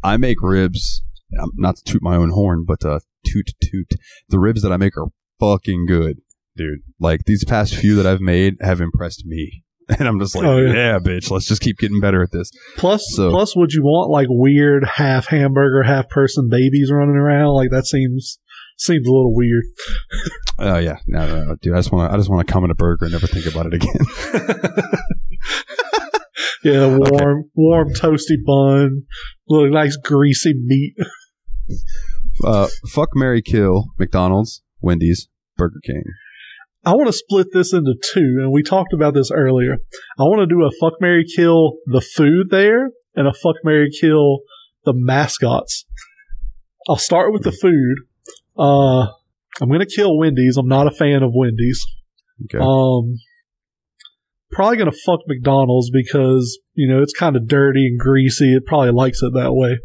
I 0.02 0.16
make 0.18 0.42
ribs. 0.42 1.04
um, 1.42 1.52
Not 1.56 1.76
to 1.76 1.84
toot 1.84 2.02
my 2.02 2.16
own 2.16 2.30
horn, 2.30 2.64
but 2.66 2.86
uh, 2.86 3.00
toot 3.26 3.52
toot. 3.62 3.90
The 4.30 4.40
ribs 4.40 4.62
that 4.62 4.72
I 4.72 4.78
make 4.78 4.96
are 4.98 5.08
fucking 5.42 5.88
good, 5.88 6.22
dude. 6.56 6.80
Like 7.00 7.22
these 7.26 7.44
past 7.46 7.76
few 7.76 7.96
that 7.96 8.06
I've 8.06 8.22
made 8.22 8.56
have 8.62 8.82
impressed 8.82 9.26
me, 9.26 9.64
and 10.00 10.08
I'm 10.08 10.20
just 10.20 10.36
like, 10.36 10.46
Oh, 10.46 10.58
yeah. 10.58 10.74
yeah. 10.74 11.00
bitch. 11.00 11.30
Let's 11.32 11.46
just 11.48 11.62
keep 11.62 11.78
getting 11.78 12.00
better 12.00 12.22
at 12.24 12.32
this. 12.32 12.52
Plus, 12.78 13.04
so- 13.16 13.30
plus, 13.32 13.56
would 13.56 13.72
you 13.74 13.84
want 13.84 14.10
like 14.12 14.28
weird 14.30 14.86
half 14.96 15.28
hamburger, 15.28 15.84
half 15.84 16.10
person 16.10 16.48
babies 16.50 16.92
running 16.92 17.16
around? 17.16 17.54
Like 17.54 17.70
that 17.72 17.86
seems 17.86 18.40
seems 18.78 19.08
a 19.08 19.12
little 19.12 19.34
weird. 19.36 19.64
Oh 20.60 20.78
yeah, 20.78 20.98
no, 21.08 21.26
no, 21.28 21.44
no, 21.46 21.56
dude. 21.64 21.74
I 21.74 21.78
just 21.80 21.92
want 21.92 22.08
to. 22.10 22.14
I 22.14 22.18
just 22.18 22.30
want 22.30 22.46
to 22.48 22.54
come 22.54 22.64
in 22.64 22.70
a 22.70 22.76
burger 22.76 23.06
and 23.06 23.12
never 23.12 23.26
think 23.26 23.48
about 23.48 23.66
it 23.66 23.74
again. 23.74 24.86
Yeah, 26.64 26.96
warm, 26.98 27.50
warm, 27.56 27.90
toasty 27.94 28.38
bun, 28.46 29.04
little 29.50 29.70
nice 29.70 29.98
greasy 29.98 30.54
meat. 30.56 30.94
uh, 32.46 32.68
fuck, 32.90 33.10
Marry, 33.16 33.42
kill 33.42 33.88
McDonald's, 34.00 34.62
Wendy's, 34.80 35.28
Burger 35.58 35.82
King. 35.84 36.04
I 36.86 36.94
want 36.94 37.08
to 37.08 37.14
split 37.14 37.48
this 37.54 37.74
into 37.74 37.94
two, 38.14 38.40
and 38.42 38.52
we 38.52 38.62
talked 38.62 38.94
about 38.94 39.14
this 39.14 39.32
earlier. 39.32 39.78
I 40.20 40.24
want 40.24 40.42
to 40.42 40.54
do 40.54 40.64
a 40.64 40.72
fuck 40.82 41.00
Marry 41.00 41.24
kill 41.24 41.78
the 41.86 42.02
food 42.02 42.48
there, 42.52 42.90
and 43.16 43.28
a 43.28 43.34
fuck 43.34 43.56
Marry 43.64 43.90
kill 43.90 44.40
the 44.86 44.94
mascots. 44.94 45.86
I'll 46.90 46.98
start 46.98 47.32
with 47.32 47.44
the 47.44 47.52
food. 47.54 48.00
Uh, 48.58 49.08
I'm 49.62 49.72
gonna 49.72 49.86
kill 49.86 50.18
Wendy's. 50.18 50.58
I'm 50.58 50.68
not 50.68 50.88
a 50.88 50.92
fan 50.92 51.24
of 51.24 51.32
Wendy's. 51.34 51.86
Okay. 52.46 52.62
Um, 52.62 53.16
probably 54.52 54.78
gonna 54.78 54.92
fuck 54.92 55.22
McDonald's 55.28 55.90
because 55.92 56.60
you 56.74 56.88
know 56.88 57.02
it's 57.02 57.14
kind 57.14 57.38
of 57.38 57.48
dirty 57.48 57.88
and 57.88 58.00
greasy. 58.00 58.56
It 58.56 58.66
probably 58.66 58.92
likes 58.92 59.22
it 59.22 59.32
that 59.36 59.54
way. 59.54 59.80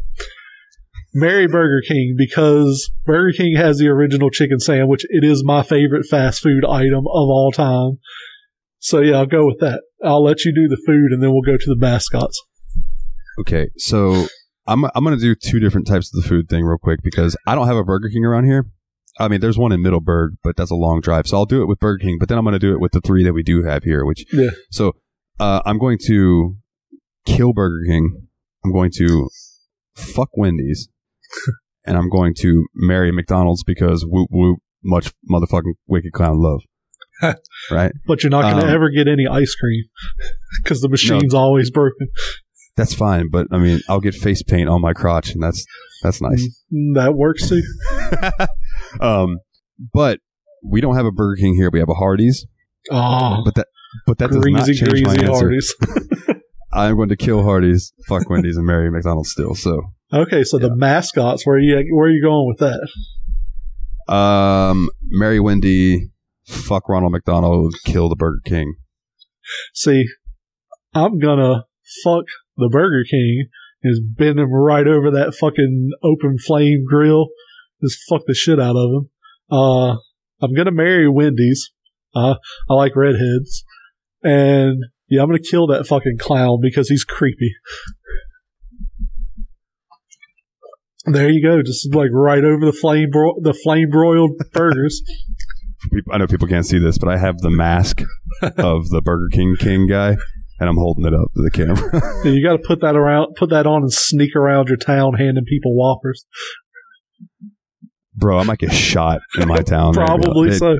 Marry 1.13 1.47
Burger 1.47 1.81
King 1.87 2.15
because 2.17 2.91
Burger 3.05 3.33
King 3.35 3.55
has 3.55 3.79
the 3.79 3.87
original 3.87 4.29
chicken 4.29 4.59
sandwich. 4.59 5.05
It 5.09 5.23
is 5.23 5.43
my 5.43 5.63
favorite 5.63 6.05
fast 6.05 6.41
food 6.41 6.65
item 6.65 7.05
of 7.07 7.29
all 7.29 7.51
time. 7.51 7.99
So 8.79 9.01
yeah, 9.01 9.17
I'll 9.17 9.25
go 9.25 9.45
with 9.45 9.59
that. 9.59 9.81
I'll 10.03 10.23
let 10.23 10.45
you 10.45 10.53
do 10.53 10.67
the 10.67 10.81
food, 10.85 11.11
and 11.11 11.21
then 11.21 11.31
we'll 11.31 11.41
go 11.41 11.57
to 11.57 11.65
the 11.65 11.75
mascots. 11.77 12.41
Okay, 13.39 13.69
so 13.77 14.27
I'm 14.67 14.85
I'm 14.85 15.03
gonna 15.03 15.17
do 15.17 15.35
two 15.35 15.59
different 15.59 15.87
types 15.87 16.13
of 16.13 16.21
the 16.21 16.27
food 16.27 16.47
thing 16.49 16.63
real 16.63 16.77
quick 16.77 16.99
because 17.03 17.35
I 17.45 17.55
don't 17.55 17.67
have 17.67 17.77
a 17.77 17.83
Burger 17.83 18.09
King 18.09 18.25
around 18.25 18.45
here. 18.45 18.67
I 19.19 19.27
mean, 19.27 19.41
there's 19.41 19.57
one 19.57 19.73
in 19.73 19.81
Middleburg, 19.81 20.35
but 20.43 20.55
that's 20.55 20.71
a 20.71 20.75
long 20.75 21.01
drive. 21.01 21.27
So 21.27 21.37
I'll 21.37 21.45
do 21.45 21.61
it 21.61 21.67
with 21.67 21.79
Burger 21.79 22.05
King, 22.05 22.17
but 22.19 22.29
then 22.29 22.37
I'm 22.37 22.45
gonna 22.45 22.59
do 22.59 22.71
it 22.73 22.79
with 22.79 22.93
the 22.93 23.01
three 23.01 23.23
that 23.25 23.33
we 23.33 23.43
do 23.43 23.63
have 23.63 23.83
here. 23.83 24.05
Which 24.05 24.25
Yeah. 24.31 24.51
So 24.71 24.93
uh, 25.39 25.61
I'm 25.65 25.77
going 25.77 25.97
to 26.07 26.55
kill 27.25 27.53
Burger 27.53 27.83
King. 27.87 28.27
I'm 28.63 28.71
going 28.71 28.91
to 28.97 29.29
fuck 29.95 30.29
Wendy's, 30.33 30.89
and 31.85 31.97
I'm 31.97 32.09
going 32.09 32.33
to 32.39 32.65
marry 32.75 33.11
McDonald's 33.11 33.63
because 33.63 34.05
whoop 34.07 34.27
whoop, 34.31 34.59
much 34.83 35.11
motherfucking 35.29 35.73
wicked 35.87 36.11
clown 36.13 36.39
love. 36.41 36.61
right? 37.71 37.91
But 38.07 38.23
you're 38.23 38.29
not 38.29 38.43
going 38.43 38.57
to 38.63 38.69
Um, 38.69 38.73
ever 38.75 38.89
get 38.89 39.07
any 39.07 39.27
ice 39.27 39.53
cream 39.55 39.83
because 40.63 40.79
the 40.81 40.89
machine's 40.89 41.33
always 41.33 41.69
broken. 41.71 42.07
That's 42.77 42.93
fine, 42.93 43.29
but 43.29 43.47
I 43.51 43.57
mean, 43.57 43.81
I'll 43.89 43.99
get 43.99 44.15
face 44.15 44.41
paint 44.41 44.69
on 44.69 44.79
my 44.81 44.93
crotch, 44.93 45.31
and 45.33 45.43
that's 45.43 45.65
that's 46.01 46.21
nice. 46.21 46.47
Mm, 46.73 46.95
That 46.95 47.13
works 47.13 47.49
too. 47.49 47.61
um, 49.01 49.39
but 49.93 50.19
we 50.63 50.79
don't 50.81 50.95
have 50.95 51.05
a 51.05 51.11
Burger 51.11 51.35
King 51.41 51.55
here. 51.55 51.69
We 51.71 51.79
have 51.79 51.89
a 51.89 51.93
Hardee's, 51.93 52.45
Oh, 52.89 53.41
but 53.43 53.55
that 53.55 53.67
but 54.05 54.17
that 54.19 54.27
does 54.31 54.37
not 54.37 54.63
greasy, 54.65 54.73
change 54.85 55.01
my 55.03 55.13
answer. 55.15 55.49
Hardee's. 55.49 55.75
I'm 56.71 56.95
going 56.95 57.09
to 57.09 57.17
kill 57.17 57.43
Hardee's, 57.43 57.91
fuck 58.07 58.29
Wendy's, 58.29 58.55
and 58.55 58.65
marry 58.65 58.89
McDonald's 58.91 59.31
still. 59.31 59.55
So, 59.55 59.91
Okay, 60.11 60.43
so 60.43 60.57
the 60.57 60.75
mascots, 60.75 61.45
where 61.45 61.57
are 61.57 61.59
you 61.59 61.95
where 61.95 62.07
are 62.07 62.11
you 62.11 62.23
going 62.23 62.47
with 62.47 62.59
that? 62.59 64.13
um, 64.13 64.89
marry 65.03 65.39
Wendy, 65.39 66.09
fuck 66.47 66.89
Ronald 66.89 67.11
McDonald, 67.11 67.75
kill 67.85 68.09
the 68.09 68.15
Burger 68.15 68.41
King. 68.43 68.75
See, 69.73 70.05
I'm 70.93 71.19
gonna 71.19 71.65
fuck 72.03 72.25
the 72.57 72.69
Burger 72.69 73.03
King 73.09 73.47
is 73.83 74.01
bend 74.03 74.39
him 74.39 74.51
right 74.51 74.87
over 74.87 75.11
that 75.11 75.35
fucking 75.35 75.91
open 76.03 76.37
flame 76.37 76.85
grill. 76.87 77.27
Just 77.81 77.99
fuck 78.09 78.21
the 78.25 78.33
shit 78.33 78.59
out 78.59 78.75
of 78.75 78.89
him. 78.91 79.09
Uh, 79.51 79.91
I'm 80.41 80.53
gonna 80.55 80.71
marry 80.71 81.07
Wendy's. 81.07 81.71
Uh, 82.15 82.35
I 82.69 82.73
like 82.73 82.95
redheads. 82.95 83.63
And 84.23 84.85
yeah, 85.07 85.21
I'm 85.21 85.27
gonna 85.29 85.39
kill 85.39 85.67
that 85.67 85.87
fucking 85.87 86.17
clown 86.19 86.59
because 86.61 86.89
he's 86.89 87.03
creepy. 87.03 87.53
There 91.11 91.29
you 91.29 91.41
go, 91.41 91.61
just 91.61 91.93
like 91.93 92.09
right 92.13 92.43
over 92.43 92.65
the 92.65 92.73
flame 92.73 93.09
bro- 93.11 93.39
the 93.41 93.53
flame 93.53 93.89
broiled 93.89 94.31
burgers. 94.53 95.01
People, 95.91 96.13
I 96.13 96.17
know 96.17 96.27
people 96.27 96.47
can't 96.47 96.65
see 96.65 96.77
this, 96.79 96.97
but 96.97 97.09
I 97.09 97.17
have 97.17 97.37
the 97.39 97.49
mask 97.49 98.01
of 98.41 98.89
the 98.89 99.01
Burger 99.01 99.29
King 99.31 99.55
King 99.59 99.87
guy, 99.87 100.09
and 100.59 100.69
I'm 100.69 100.75
holding 100.77 101.05
it 101.05 101.13
up 101.13 101.29
to 101.35 101.41
the 101.41 101.51
camera. 101.51 102.01
You 102.29 102.43
got 102.43 102.53
to 102.57 102.63
put 102.67 102.81
that 102.81 102.95
around, 102.97 103.35
put 103.37 103.49
that 103.51 103.65
on, 103.65 103.81
and 103.83 103.93
sneak 103.93 104.35
around 104.35 104.67
your 104.67 104.77
town 104.77 105.13
handing 105.13 105.45
people 105.45 105.73
whoppers. 105.75 106.25
Bro, 108.15 108.39
I 108.39 108.43
might 108.43 108.59
get 108.59 108.73
shot 108.73 109.21
in 109.39 109.47
my 109.47 109.61
town. 109.61 109.93
Probably 109.93 110.49
They'd- 110.49 110.57
so. 110.59 110.77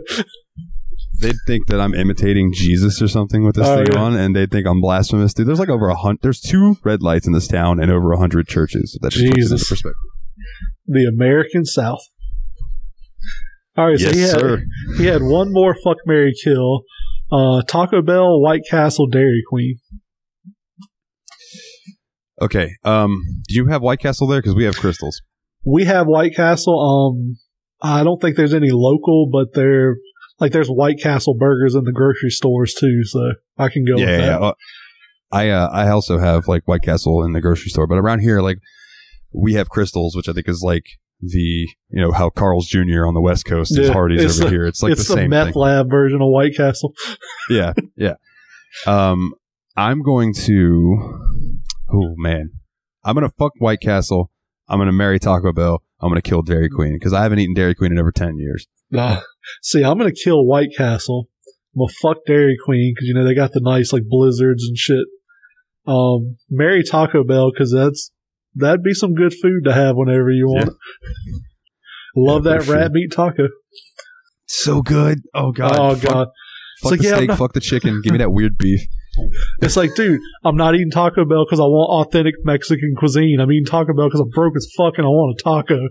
They'd 1.21 1.35
think 1.47 1.67
that 1.67 1.81
I'm 1.81 1.93
imitating 1.93 2.51
Jesus 2.53 3.01
or 3.01 3.09
something 3.09 3.43
with 3.43 3.55
this 3.55 3.67
Oh, 3.67 3.83
thing 3.83 3.93
yeah. 3.93 3.99
on, 4.01 4.15
and 4.15 4.33
they'd 4.33 4.49
think 4.49 4.65
I'm 4.65 4.79
blasphemous. 4.79 5.33
Dude, 5.33 5.47
there's 5.47 5.59
like 5.59 5.67
over 5.67 5.89
a 5.89 5.95
hundred. 5.95 6.19
There's 6.21 6.39
two 6.39 6.77
red 6.83 7.01
lights 7.01 7.27
in 7.27 7.33
this 7.33 7.45
town 7.47 7.77
and 7.81 7.91
over 7.91 8.13
a 8.13 8.17
hundred 8.17 8.47
churches. 8.47 8.97
That 9.01 9.11
just 9.11 9.25
puts 9.25 9.31
it 9.37 9.41
into 9.41 9.41
Jesus. 9.57 9.69
perspective. 9.69 9.95
The 10.85 11.05
American 11.05 11.65
South. 11.65 12.01
All 13.77 13.87
right, 13.87 13.99
so 13.99 14.05
Yes, 14.07 14.15
he 14.15 14.21
had, 14.21 14.39
sir. 14.39 14.63
he 14.97 15.05
had 15.05 15.21
one 15.21 15.53
more 15.53 15.73
fuck 15.73 15.97
Marry 16.05 16.33
kill. 16.43 16.83
Uh, 17.31 17.61
Taco 17.61 18.01
Bell, 18.01 18.41
White 18.41 18.63
Castle, 18.69 19.07
Dairy 19.07 19.43
Queen. 19.47 19.79
Okay. 22.41 22.71
Um, 22.83 23.21
do 23.47 23.55
you 23.55 23.67
have 23.67 23.81
White 23.81 23.99
Castle 23.99 24.27
there? 24.27 24.41
Because 24.41 24.55
we 24.55 24.63
have 24.63 24.75
Krystals. 24.75 25.15
We 25.65 25.85
have 25.85 26.07
White 26.07 26.35
Castle. 26.35 26.79
Um, 26.79 27.37
I 27.81 28.03
don't 28.03 28.21
think 28.21 28.35
there's 28.35 28.53
any 28.53 28.71
local, 28.71 29.29
but 29.31 29.53
there, 29.53 29.97
like, 30.39 30.51
there's 30.51 30.69
White 30.69 30.99
Castle 31.01 31.35
burgers 31.37 31.75
in 31.75 31.83
the 31.83 31.91
grocery 31.91 32.29
stores 32.29 32.73
too, 32.73 33.03
so 33.03 33.33
I 33.57 33.69
can 33.69 33.85
go 33.85 33.97
yeah, 33.99 34.05
with 34.05 34.19
yeah. 34.19 34.25
that. 34.25 34.41
yeah. 34.41 34.47
Uh, 34.47 34.53
I 35.31 35.49
uh, 35.49 35.69
I 35.71 35.89
also 35.89 36.17
have 36.17 36.47
like 36.47 36.67
White 36.67 36.81
Castle 36.81 37.23
in 37.23 37.33
the 37.33 37.41
grocery 37.41 37.69
store, 37.69 37.85
but 37.85 37.99
around 37.99 38.21
here, 38.21 38.41
like 38.41 38.57
we 39.33 39.53
have 39.53 39.69
Krystals, 39.69 40.15
which 40.15 40.27
I 40.29 40.33
think 40.33 40.47
is 40.47 40.61
like 40.63 40.85
the 41.21 41.67
you 41.89 42.01
know 42.01 42.11
how 42.11 42.29
Carl's 42.29 42.67
Jr. 42.67 43.05
on 43.05 43.13
the 43.13 43.21
West 43.21 43.45
Coast 43.45 43.71
is 43.77 43.87
Yeah, 43.87 43.93
Hardee's 43.93 44.39
over 44.39 44.49
the- 44.49 44.55
here. 44.55 44.65
It's 44.65 44.81
like 44.81 44.93
it's 44.93 45.07
the 45.07 45.13
the, 45.15 45.19
same 45.21 45.29
meth 45.29 45.47
thing. 45.53 45.61
lab 45.61 45.89
version 45.89 46.21
of 46.21 46.29
White 46.29 46.55
Castle. 46.55 46.93
yeah, 47.49 47.73
yeah. 47.95 48.13
Um, 48.87 49.33
I'm 49.75 50.01
going 50.01 50.33
to. 50.45 51.19
Oh 51.91 52.13
man, 52.17 52.51
I'm 53.03 53.15
gonna 53.15 53.31
fuck 53.37 53.53
White 53.59 53.81
Castle. 53.81 54.31
I'm 54.67 54.79
gonna 54.79 54.91
marry 54.91 55.19
Taco 55.19 55.51
Bell. 55.51 55.83
I'm 56.01 56.09
gonna 56.09 56.21
kill 56.21 56.41
Dairy 56.41 56.69
Queen 56.69 56.93
because 56.93 57.13
I 57.13 57.23
haven't 57.23 57.39
eaten 57.39 57.53
Dairy 57.55 57.75
Queen 57.75 57.91
in 57.91 57.99
over 57.99 58.11
ten 58.11 58.37
years. 58.37 58.67
Nah. 58.91 59.21
See, 59.61 59.83
I'm 59.83 59.97
gonna 59.97 60.11
kill 60.11 60.45
White 60.45 60.69
Castle. 60.77 61.27
I'm 61.75 61.79
gonna 61.81 61.93
fuck 62.01 62.23
Dairy 62.25 62.55
Queen 62.63 62.93
because 62.95 63.07
you 63.07 63.13
know 63.13 63.23
they 63.25 63.33
got 63.35 63.51
the 63.53 63.61
nice 63.61 63.91
like 63.91 64.03
blizzards 64.07 64.63
and 64.67 64.77
shit. 64.77 65.05
Um, 65.87 66.37
marry 66.49 66.83
Taco 66.83 67.23
Bell 67.23 67.51
because 67.51 67.71
that's 67.73 68.11
that'd 68.59 68.83
be 68.83 68.93
some 68.93 69.13
good 69.13 69.33
food 69.33 69.63
to 69.65 69.73
have 69.73 69.95
whenever 69.95 70.29
you 70.31 70.47
want. 70.47 70.69
it. 70.69 70.73
Love 72.15 72.45
Yeah, 72.45 72.53
that 72.57 72.63
sure. 72.65 72.75
rat 72.75 72.91
meat 72.91 73.11
taco. 73.11 73.47
So 74.45 74.81
good. 74.81 75.19
Oh 75.33 75.51
god. 75.51 75.75
oh 75.79 75.95
Fuck- 75.95 76.09
god, 76.09 76.27
Fuck 76.81 76.89
So, 76.91 76.95
the 76.95 77.03
yeah, 77.03 77.09
I'm 77.11 77.15
steak. 77.17 77.29
not- 77.29 77.37
Fuck 77.37 77.53
the 77.53 77.59
chicken. 77.59 78.01
Give 78.03 78.11
me 78.13 78.17
that 78.19 78.31
weird 78.31 78.57
beef. 78.57 78.81
it's 79.61 79.75
like, 79.75 79.93
dude, 79.95 80.19
I'm 80.45 80.55
not 80.55 80.75
eating 80.75 80.91
Taco 80.91 81.25
Bell 81.25 81.43
because 81.45 81.59
I 81.59 81.63
want 81.63 82.07
authentic 82.07 82.35
Mexican 82.43 82.93
cuisine. 82.97 83.39
I'm 83.41 83.51
eating 83.51 83.65
Taco 83.65 83.93
Bell 83.93 84.07
because 84.07 84.21
I'm 84.21 84.29
broke 84.29 84.53
as 84.55 84.67
fuck 84.77 84.93
and 84.97 85.05
I 85.05 85.09
want 85.09 85.37
a 85.39 85.43
taco. 85.43 85.89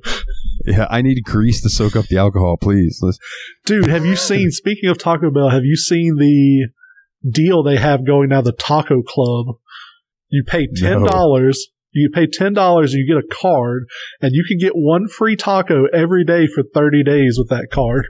Yeah, 0.64 0.86
I 0.88 1.02
need 1.02 1.22
grease 1.24 1.60
to 1.62 1.68
soak 1.68 1.94
up 1.94 2.06
the 2.06 2.16
alcohol, 2.16 2.56
please. 2.56 3.00
Let's- 3.02 3.18
Dude, 3.66 3.86
have 3.86 4.06
you 4.06 4.16
seen? 4.16 4.50
speaking 4.50 4.88
of 4.88 4.98
Taco 4.98 5.30
Bell, 5.30 5.50
have 5.50 5.64
you 5.64 5.76
seen 5.76 6.16
the 6.16 6.68
deal 7.30 7.62
they 7.62 7.76
have 7.76 8.06
going 8.06 8.30
now? 8.30 8.40
The 8.40 8.52
Taco 8.52 9.02
Club. 9.02 9.56
You 10.30 10.42
pay 10.46 10.66
ten 10.74 11.02
dollars. 11.04 11.68
You 11.92 12.10
pay 12.12 12.26
ten 12.26 12.52
dollars, 12.52 12.92
and 12.92 13.02
you 13.02 13.14
get 13.14 13.24
a 13.24 13.34
card, 13.34 13.86
and 14.20 14.32
you 14.34 14.44
can 14.46 14.58
get 14.58 14.72
one 14.74 15.08
free 15.08 15.36
taco 15.36 15.86
every 15.92 16.24
day 16.24 16.46
for 16.46 16.62
thirty 16.74 17.02
days 17.02 17.36
with 17.38 17.48
that 17.48 17.68
card. 17.72 18.06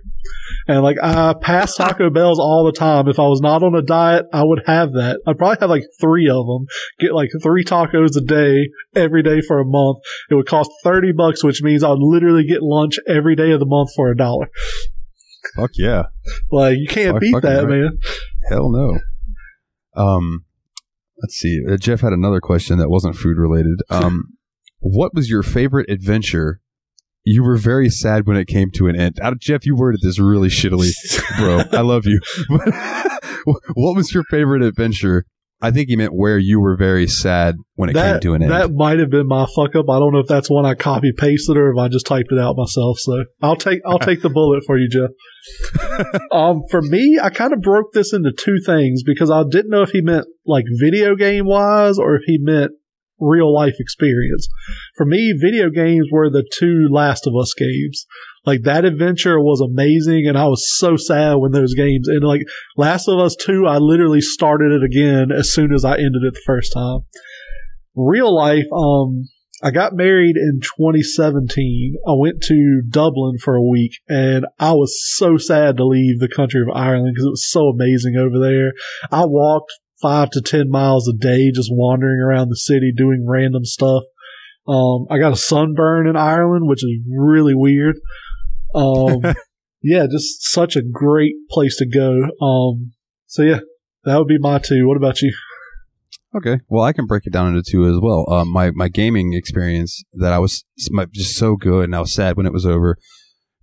And 0.67 0.83
like 0.83 0.97
I 1.03 1.35
pass 1.41 1.77
Taco 1.77 2.11
Bells 2.15 2.39
all 2.41 2.65
the 2.65 2.77
time. 2.77 3.09
If 3.09 3.19
I 3.19 3.23
was 3.29 3.41
not 3.41 3.63
on 3.63 3.75
a 3.77 3.83
diet, 3.83 4.27
I 4.33 4.43
would 4.45 4.63
have 4.67 4.93
that. 4.93 5.21
I'd 5.27 5.39
probably 5.39 5.59
have 5.61 5.71
like 5.71 5.85
three 6.01 6.29
of 6.29 6.45
them. 6.47 6.67
Get 6.99 7.15
like 7.15 7.31
three 7.43 7.65
tacos 7.65 8.17
a 8.17 8.21
day 8.21 8.69
every 8.97 9.23
day 9.23 9.41
for 9.41 9.61
a 9.61 9.65
month. 9.65 9.99
It 10.31 10.35
would 10.35 10.47
cost 10.49 10.71
thirty 10.83 11.13
bucks, 11.13 11.45
which 11.45 11.63
means 11.63 11.85
I'd 11.85 11.99
literally 11.99 12.45
get 12.45 12.63
lunch 12.63 12.99
every 13.07 13.37
day 13.37 13.53
of 13.53 13.61
the 13.61 13.67
month 13.67 13.91
for 13.95 14.11
a 14.11 14.17
dollar. 14.17 14.49
Fuck 15.57 15.71
yeah. 15.75 16.03
Like 16.51 16.77
you 16.79 16.89
can't 16.89 17.13
Fuck- 17.15 17.21
beat 17.21 17.43
that, 17.43 17.65
right. 17.65 17.69
man. 17.69 17.99
Hell 18.51 18.71
no. 18.71 18.99
Um, 19.97 20.45
let's 21.23 21.37
see. 21.37 21.63
Uh, 21.69 21.77
Jeff 21.77 22.01
had 22.01 22.13
another 22.13 22.41
question 22.41 22.79
that 22.79 22.91
wasn't 22.91 23.17
food 23.17 23.39
related. 23.39 23.81
Um, 23.91 24.25
what 24.81 25.15
was 25.15 25.29
your 25.29 25.43
favorite 25.43 25.91
adventure? 25.91 26.61
You 27.25 27.45
were 27.45 27.57
very 27.57 27.91
sad 27.91 28.27
when 28.27 28.37
it 28.37 28.47
came 28.47 28.71
to 28.73 28.87
an 28.87 28.97
end. 28.97 29.19
Uh, 29.21 29.35
Jeff, 29.39 29.67
you 29.67 29.77
worded 29.77 30.01
this 30.03 30.19
really 30.19 30.49
shittily, 30.49 30.91
bro. 31.39 31.63
I 31.79 31.83
love 31.83 32.07
you. 32.07 32.21
what 33.75 33.97
was 33.97 34.15
your 34.15 34.25
favorite 34.25 34.63
adventure? 34.63 35.25
I 35.61 35.73
think 35.73 35.89
he 35.89 35.97
meant 35.97 36.15
where 36.15 36.39
you 36.39 36.61
were 36.61 36.77
very 36.77 37.09
sad 37.09 37.57
when 37.75 37.91
it 37.91 37.95
came 37.95 38.21
to 38.21 38.35
an 38.35 38.43
end. 38.43 38.53
that 38.53 38.71
might 38.73 39.01
have 39.01 39.11
been 39.11 39.27
my 39.27 39.45
fuck 39.57 39.75
up. 39.75 39.91
I 39.91 39.99
don't 39.99 40.13
know 40.13 40.21
if 40.21 40.29
that's 40.29 40.49
one 40.49 40.65
I 40.65 40.75
copy 40.75 41.13
pasted 41.17 41.57
or 41.57 41.73
if 41.73 41.79
I 41.79 41.89
just 41.89 42.07
typed 42.07 42.31
it 42.31 42.39
out 42.39 42.57
myself. 42.57 42.99
So 43.01 43.25
I'll 43.43 43.57
take 43.57 43.81
I'll 43.85 43.99
take 43.99 44.23
the 44.23 44.31
bullet 44.31 44.63
for 44.65 44.79
you, 44.79 44.89
Jeff. 44.89 45.11
um, 46.33 46.63
for 46.71 46.81
me, 46.81 47.19
I 47.21 47.31
kind 47.31 47.53
of 47.53 47.61
broke 47.61 47.93
this 47.93 48.13
into 48.13 48.33
two 48.33 48.59
things 48.65 49.03
because 49.03 49.31
I 49.31 49.43
didn't 49.51 49.71
know 49.71 49.83
if 49.83 49.91
he 49.91 50.01
meant 50.01 50.27
like 50.47 50.65
video 50.81 51.17
game 51.17 51.47
wise 51.47 51.99
or 51.99 52.15
if 52.15 52.23
he 52.27 52.39
meant 52.41 52.73
real 53.21 53.53
life 53.53 53.75
experience. 53.79 54.49
For 54.97 55.05
me, 55.05 55.35
video 55.37 55.71
games 55.71 56.09
were 56.13 56.31
the 56.31 56.49
two 56.53 56.89
Last 56.91 57.27
of 57.27 57.35
Us 57.35 57.53
games. 57.55 58.07
Like 58.47 58.63
that 58.63 58.85
adventure 58.85 59.39
was 59.41 59.61
amazing, 59.61 60.27
and 60.27 60.39
I 60.39 60.47
was 60.47 60.67
so 60.79 60.97
sad 60.97 61.35
when 61.37 61.53
those 61.53 61.75
games 61.75 62.09
ended. 62.09 62.25
Like 62.25 62.43
Last 62.77 63.09
of 63.09 63.19
Us 63.19 63.37
2, 63.37 63.67
I 63.67 63.79
literally 63.79 64.21
started 64.21 64.73
it 64.73 64.85
again 64.85 65.31
as 65.31 65.53
soon 65.53 65.73
as 65.73 65.85
I 65.85 65.95
ended 65.95 66.23
it 66.25 66.35
the 66.35 66.43
first 66.47 66.73
time. 66.73 67.01
Real 67.95 68.35
life, 68.35 68.67
um, 68.75 69.25
I 69.63 69.73
got 69.73 69.95
married 69.95 70.37
in 70.37 70.61
2017. 70.61 71.97
I 72.07 72.13
went 72.17 72.41
to 72.45 72.83
Dublin 72.89 73.39
for 73.43 73.57
a 73.57 73.63
week 73.63 73.93
and 74.09 74.47
I 74.59 74.73
was 74.73 74.97
so 75.17 75.37
sad 75.37 75.77
to 75.77 75.87
leave 75.87 76.21
the 76.21 76.29
country 76.29 76.61
of 76.61 76.75
Ireland 76.75 77.15
because 77.15 77.27
it 77.27 77.31
was 77.31 77.51
so 77.51 77.69
amazing 77.69 78.15
over 78.17 78.39
there. 78.39 78.73
I 79.11 79.25
walked 79.25 79.73
five 80.01 80.31
to 80.31 80.41
10 80.41 80.71
miles 80.71 81.09
a 81.09 81.17
day 81.17 81.51
just 81.53 81.71
wandering 81.73 82.21
around 82.21 82.51
the 82.51 82.57
city 82.57 82.93
doing 82.97 83.27
random 83.29 83.65
stuff. 83.65 84.05
Um, 84.69 85.07
I 85.11 85.19
got 85.19 85.33
a 85.33 85.37
sunburn 85.37 86.07
in 86.07 86.17
Ireland, 86.17 86.69
which 86.69 86.85
is 86.85 86.93
really 87.11 87.55
weird. 87.55 87.97
Um, 88.75 89.35
yeah, 89.83 90.07
just 90.11 90.43
such 90.51 90.77
a 90.77 90.83
great 90.83 91.35
place 91.51 91.77
to 91.79 91.87
go. 91.87 92.29
Um, 92.45 92.93
so 93.27 93.43
yeah, 93.43 93.61
that 94.05 94.17
would 94.17 94.29
be 94.29 94.39
my 94.39 94.59
two. 94.59 94.87
What 94.87 94.97
about 94.97 95.23
you? 95.23 95.35
Okay, 96.35 96.61
well, 96.69 96.85
I 96.85 96.93
can 96.93 97.07
break 97.07 97.27
it 97.27 97.33
down 97.33 97.49
into 97.49 97.63
two 97.63 97.87
as 97.87 97.99
well. 98.01 98.31
Um, 98.31 98.53
my 98.53 98.71
my 98.73 98.89
gaming 98.89 99.33
experience 99.33 100.05
that 100.13 100.33
I 100.33 100.39
was 100.39 100.65
my, 100.91 101.07
just 101.07 101.37
so 101.37 101.57
good, 101.57 101.85
and 101.85 101.97
I 101.97 102.01
was 102.01 102.15
sad 102.15 102.37
when 102.37 102.47
it 102.47 102.53
was 102.53 102.67
over. 102.67 102.99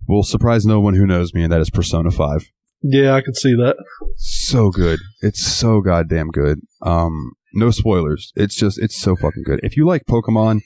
Will 0.08 0.22
surprise 0.22 0.66
no 0.66 0.80
one 0.80 0.94
who 0.94 1.06
knows 1.06 1.32
me, 1.32 1.42
and 1.42 1.52
that 1.52 1.60
is 1.60 1.70
Persona 1.70 2.10
Five. 2.10 2.50
Yeah, 2.82 3.14
I 3.14 3.20
can 3.20 3.34
see 3.34 3.54
that. 3.54 3.76
So 4.16 4.70
good, 4.70 4.98
it's 5.20 5.44
so 5.44 5.80
goddamn 5.80 6.28
good. 6.28 6.60
Um, 6.82 7.32
no 7.54 7.70
spoilers. 7.70 8.32
It's 8.36 8.56
just 8.56 8.78
it's 8.80 9.00
so 9.00 9.14
fucking 9.14 9.44
good. 9.44 9.60
If 9.62 9.76
you 9.76 9.86
like 9.86 10.04
Pokemon, 10.06 10.62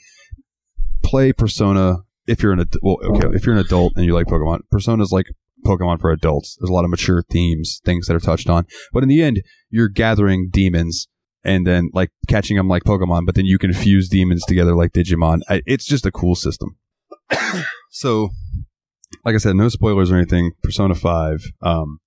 play 1.02 1.32
Persona. 1.32 1.98
If 2.30 2.42
you're 2.42 2.52
an 2.52 2.60
ad- 2.60 2.74
well, 2.82 2.98
okay, 3.02 3.28
if 3.36 3.44
you're 3.44 3.54
an 3.54 3.60
adult 3.60 3.94
and 3.96 4.04
you 4.04 4.14
like 4.14 4.26
Pokemon, 4.26 4.60
Persona's 4.70 5.12
like 5.12 5.26
Pokemon 5.64 6.00
for 6.00 6.10
adults. 6.10 6.56
There's 6.58 6.70
a 6.70 6.72
lot 6.72 6.84
of 6.84 6.90
mature 6.90 7.22
themes, 7.22 7.80
things 7.84 8.06
that 8.06 8.16
are 8.16 8.20
touched 8.20 8.48
on, 8.48 8.66
but 8.92 9.02
in 9.02 9.08
the 9.08 9.22
end, 9.22 9.42
you're 9.68 9.88
gathering 9.88 10.48
demons 10.50 11.08
and 11.44 11.66
then 11.66 11.90
like 11.92 12.10
catching 12.28 12.56
them 12.56 12.68
like 12.68 12.84
Pokemon, 12.84 13.26
but 13.26 13.34
then 13.34 13.46
you 13.46 13.58
can 13.58 13.72
fuse 13.72 14.08
demons 14.08 14.44
together 14.44 14.74
like 14.74 14.92
Digimon. 14.92 15.40
I, 15.48 15.62
it's 15.66 15.86
just 15.86 16.06
a 16.06 16.12
cool 16.12 16.34
system. 16.34 16.76
so, 17.90 18.30
like 19.24 19.34
I 19.34 19.38
said, 19.38 19.56
no 19.56 19.68
spoilers 19.68 20.10
or 20.10 20.16
anything. 20.16 20.52
Persona 20.62 20.94
Five 20.94 21.42
um, 21.62 21.98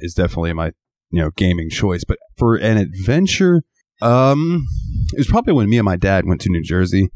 is 0.00 0.14
definitely 0.14 0.52
my 0.52 0.72
you 1.10 1.20
know 1.20 1.30
gaming 1.36 1.70
choice, 1.70 2.04
but 2.04 2.18
for 2.36 2.56
an 2.56 2.76
adventure, 2.76 3.62
um, 4.00 4.66
it 5.12 5.18
was 5.18 5.26
probably 5.26 5.54
when 5.54 5.68
me 5.68 5.78
and 5.78 5.84
my 5.84 5.96
dad 5.96 6.26
went 6.26 6.40
to 6.42 6.50
New 6.50 6.62
Jersey, 6.62 7.10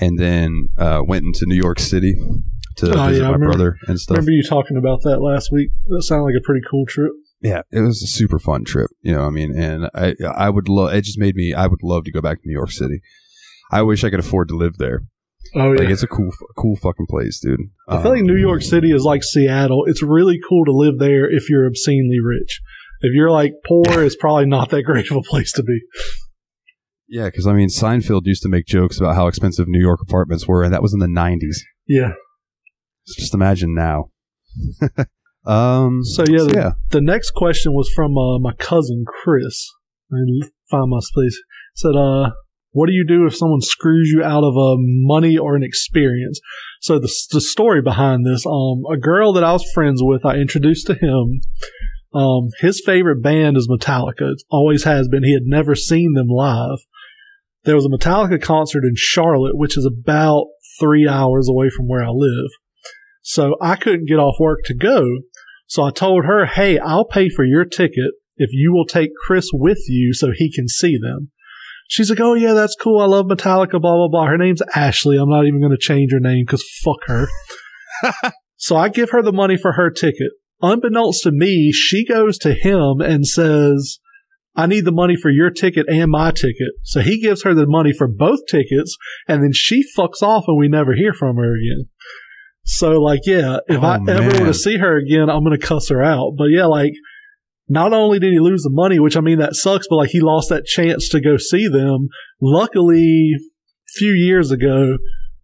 and 0.00 0.18
then 0.18 0.68
uh, 0.78 1.02
went 1.06 1.24
into 1.24 1.44
New 1.46 1.56
York 1.56 1.78
City 1.78 2.14
to 2.76 2.86
Oh, 2.92 3.06
visit 3.08 3.22
yeah, 3.22 3.28
my 3.28 3.34
remember- 3.34 3.46
brother 3.46 3.76
and 3.86 3.98
stuff. 3.98 4.16
Remember 4.16 4.30
you 4.30 4.42
talking 4.48 4.76
about 4.76 5.00
that 5.02 5.18
last 5.20 5.50
week? 5.52 5.70
That 5.88 6.02
sounded 6.02 6.24
like 6.24 6.34
a 6.38 6.44
pretty 6.44 6.60
cool 6.70 6.84
trip. 6.86 7.12
yeah, 7.40 7.62
it 7.72 7.80
was 7.80 8.02
a 8.02 8.06
super 8.06 8.38
fun 8.38 8.64
trip. 8.64 8.90
You 9.02 9.12
know, 9.14 9.22
I 9.24 9.30
mean, 9.30 9.56
and 9.56 9.88
I 9.94 10.14
I 10.36 10.50
would 10.50 10.68
love. 10.68 10.92
It 10.94 11.02
just 11.02 11.18
made 11.18 11.34
me. 11.36 11.54
I 11.54 11.66
would 11.66 11.82
love 11.82 12.04
to 12.04 12.12
go 12.12 12.20
back 12.20 12.42
to 12.42 12.48
New 12.48 12.54
York 12.54 12.70
City. 12.70 13.00
I 13.70 13.82
wish 13.82 14.02
I 14.04 14.10
could 14.10 14.20
afford 14.20 14.48
to 14.48 14.56
live 14.56 14.78
there. 14.78 15.02
Oh 15.54 15.72
yeah. 15.72 15.78
Like 15.80 15.88
it's 15.90 16.02
a 16.02 16.06
cool, 16.08 16.30
cool 16.56 16.76
fucking 16.76 17.06
place, 17.08 17.38
dude. 17.40 17.60
I 17.88 18.02
feel 18.02 18.10
like 18.12 18.20
Um, 18.20 18.26
New 18.26 18.36
York 18.36 18.62
City 18.62 18.90
is 18.92 19.02
like 19.04 19.22
Seattle. 19.24 19.84
It's 19.86 20.02
really 20.02 20.38
cool 20.48 20.64
to 20.66 20.72
live 20.72 20.98
there 20.98 21.28
if 21.30 21.48
you're 21.48 21.66
obscenely 21.66 22.18
rich. 22.22 22.60
If 23.00 23.14
you're 23.14 23.30
like 23.30 23.52
poor, 23.66 24.02
it's 24.02 24.16
probably 24.16 24.46
not 24.46 24.70
that 24.70 24.82
great 24.82 25.10
of 25.10 25.16
a 25.16 25.22
place 25.22 25.52
to 25.52 25.62
be. 25.62 25.80
Yeah, 27.08 27.26
because 27.26 27.46
I 27.46 27.52
mean, 27.52 27.68
Seinfeld 27.68 28.22
used 28.24 28.42
to 28.42 28.48
make 28.48 28.66
jokes 28.66 28.98
about 28.98 29.14
how 29.14 29.26
expensive 29.26 29.66
New 29.68 29.80
York 29.80 30.00
apartments 30.02 30.46
were, 30.46 30.62
and 30.62 30.72
that 30.72 30.82
was 30.82 30.92
in 30.92 31.00
the 31.00 31.06
'90s. 31.06 31.56
Yeah. 31.86 32.12
So 33.04 33.14
just 33.20 33.34
imagine 33.34 33.74
now. 33.74 34.10
um. 35.46 36.04
So 36.04 36.24
yeah, 36.28 36.44
the, 36.44 36.52
yeah. 36.54 36.70
the 36.90 37.00
next 37.00 37.30
question 37.30 37.72
was 37.72 37.90
from 37.94 38.16
uh, 38.18 38.38
my 38.38 38.52
cousin 38.54 39.04
Chris. 39.06 39.68
And 40.10 40.44
find 40.70 40.90
my 40.90 41.00
place. 41.12 41.38
Said, 41.74 41.94
uh, 41.94 42.30
what 42.70 42.86
do 42.86 42.92
you 42.92 43.04
do 43.06 43.26
if 43.26 43.36
someone 43.36 43.60
screws 43.60 44.10
you 44.10 44.22
out 44.22 44.44
of 44.44 44.54
a 44.56 44.76
money 44.78 45.36
or 45.36 45.56
an 45.56 45.62
experience? 45.62 46.40
So 46.80 46.98
the 46.98 47.12
the 47.30 47.40
story 47.40 47.82
behind 47.82 48.24
this, 48.26 48.46
um, 48.46 48.84
a 48.90 48.96
girl 48.96 49.32
that 49.34 49.44
I 49.44 49.52
was 49.52 49.70
friends 49.72 50.00
with, 50.02 50.24
I 50.24 50.36
introduced 50.36 50.86
to 50.86 50.94
him. 50.94 51.40
Um, 52.14 52.48
his 52.60 52.82
favorite 52.84 53.22
band 53.22 53.56
is 53.56 53.68
Metallica. 53.68 54.32
It 54.32 54.42
always 54.50 54.84
has 54.84 55.08
been. 55.08 55.24
He 55.24 55.34
had 55.34 55.44
never 55.44 55.74
seen 55.74 56.14
them 56.14 56.28
live. 56.28 56.78
There 57.64 57.74
was 57.74 57.86
a 57.86 57.88
Metallica 57.88 58.40
concert 58.40 58.84
in 58.84 58.94
Charlotte, 58.96 59.56
which 59.56 59.76
is 59.76 59.84
about 59.86 60.46
three 60.80 61.08
hours 61.08 61.48
away 61.48 61.68
from 61.70 61.86
where 61.86 62.04
I 62.04 62.10
live. 62.10 62.50
So 63.22 63.56
I 63.60 63.76
couldn't 63.76 64.08
get 64.08 64.18
off 64.18 64.36
work 64.40 64.60
to 64.66 64.74
go. 64.74 65.04
So 65.66 65.82
I 65.82 65.90
told 65.90 66.24
her, 66.24 66.46
Hey, 66.46 66.78
I'll 66.78 67.04
pay 67.04 67.28
for 67.28 67.44
your 67.44 67.64
ticket 67.64 68.12
if 68.38 68.50
you 68.52 68.72
will 68.72 68.86
take 68.86 69.10
Chris 69.26 69.50
with 69.52 69.84
you 69.88 70.14
so 70.14 70.28
he 70.34 70.50
can 70.52 70.68
see 70.68 70.96
them. 70.96 71.30
She's 71.88 72.10
like, 72.10 72.20
oh 72.20 72.34
yeah, 72.34 72.52
that's 72.52 72.76
cool. 72.76 73.00
I 73.00 73.06
love 73.06 73.26
Metallica, 73.26 73.80
blah, 73.80 73.96
blah, 73.96 74.08
blah. 74.08 74.26
Her 74.26 74.36
name's 74.36 74.62
Ashley. 74.74 75.16
I'm 75.16 75.30
not 75.30 75.46
even 75.46 75.60
going 75.60 75.72
to 75.72 75.78
change 75.78 76.12
her 76.12 76.20
name 76.20 76.44
because 76.46 76.62
fuck 76.84 77.06
her. 77.06 77.28
so 78.56 78.76
I 78.76 78.90
give 78.90 79.10
her 79.10 79.22
the 79.22 79.32
money 79.32 79.56
for 79.56 79.72
her 79.72 79.90
ticket. 79.90 80.32
Unbeknownst 80.60 81.22
to 81.22 81.30
me, 81.32 81.72
she 81.72 82.04
goes 82.04 82.36
to 82.38 82.52
him 82.52 83.00
and 83.00 83.26
says, 83.26 84.00
I 84.58 84.66
need 84.66 84.84
the 84.84 84.92
money 84.92 85.14
for 85.16 85.30
your 85.30 85.50
ticket 85.50 85.86
and 85.88 86.10
my 86.10 86.32
ticket. 86.32 86.72
So 86.82 87.00
he 87.00 87.20
gives 87.20 87.44
her 87.44 87.54
the 87.54 87.66
money 87.66 87.92
for 87.92 88.08
both 88.08 88.40
tickets 88.50 88.96
and 89.28 89.42
then 89.42 89.52
she 89.54 89.84
fucks 89.96 90.20
off 90.20 90.44
and 90.48 90.58
we 90.58 90.68
never 90.68 90.94
hear 90.94 91.14
from 91.14 91.36
her 91.36 91.54
again. 91.54 91.88
So 92.64 93.00
like, 93.00 93.20
yeah, 93.24 93.58
if 93.68 93.80
Oh, 93.82 93.86
I 93.86 93.94
ever 93.96 94.20
man. 94.20 94.40
were 94.40 94.46
to 94.46 94.54
see 94.54 94.78
her 94.78 94.96
again, 94.96 95.30
I'm 95.30 95.44
going 95.44 95.58
to 95.58 95.64
cuss 95.66 95.88
her 95.90 96.02
out. 96.02 96.32
But 96.36 96.46
yeah, 96.46 96.66
like, 96.66 96.92
not 97.68 97.92
only 97.92 98.18
did 98.18 98.32
he 98.32 98.40
lose 98.40 98.62
the 98.62 98.70
money, 98.72 98.98
which 98.98 99.16
I 99.16 99.20
mean, 99.20 99.38
that 99.38 99.54
sucks, 99.54 99.86
but 99.88 99.96
like 99.96 100.10
he 100.10 100.20
lost 100.20 100.48
that 100.48 100.64
chance 100.64 101.08
to 101.10 101.20
go 101.20 101.36
see 101.36 101.68
them. 101.68 102.08
Luckily, 102.40 103.32
a 103.36 103.92
few 103.98 104.12
years 104.12 104.50
ago, 104.50 104.96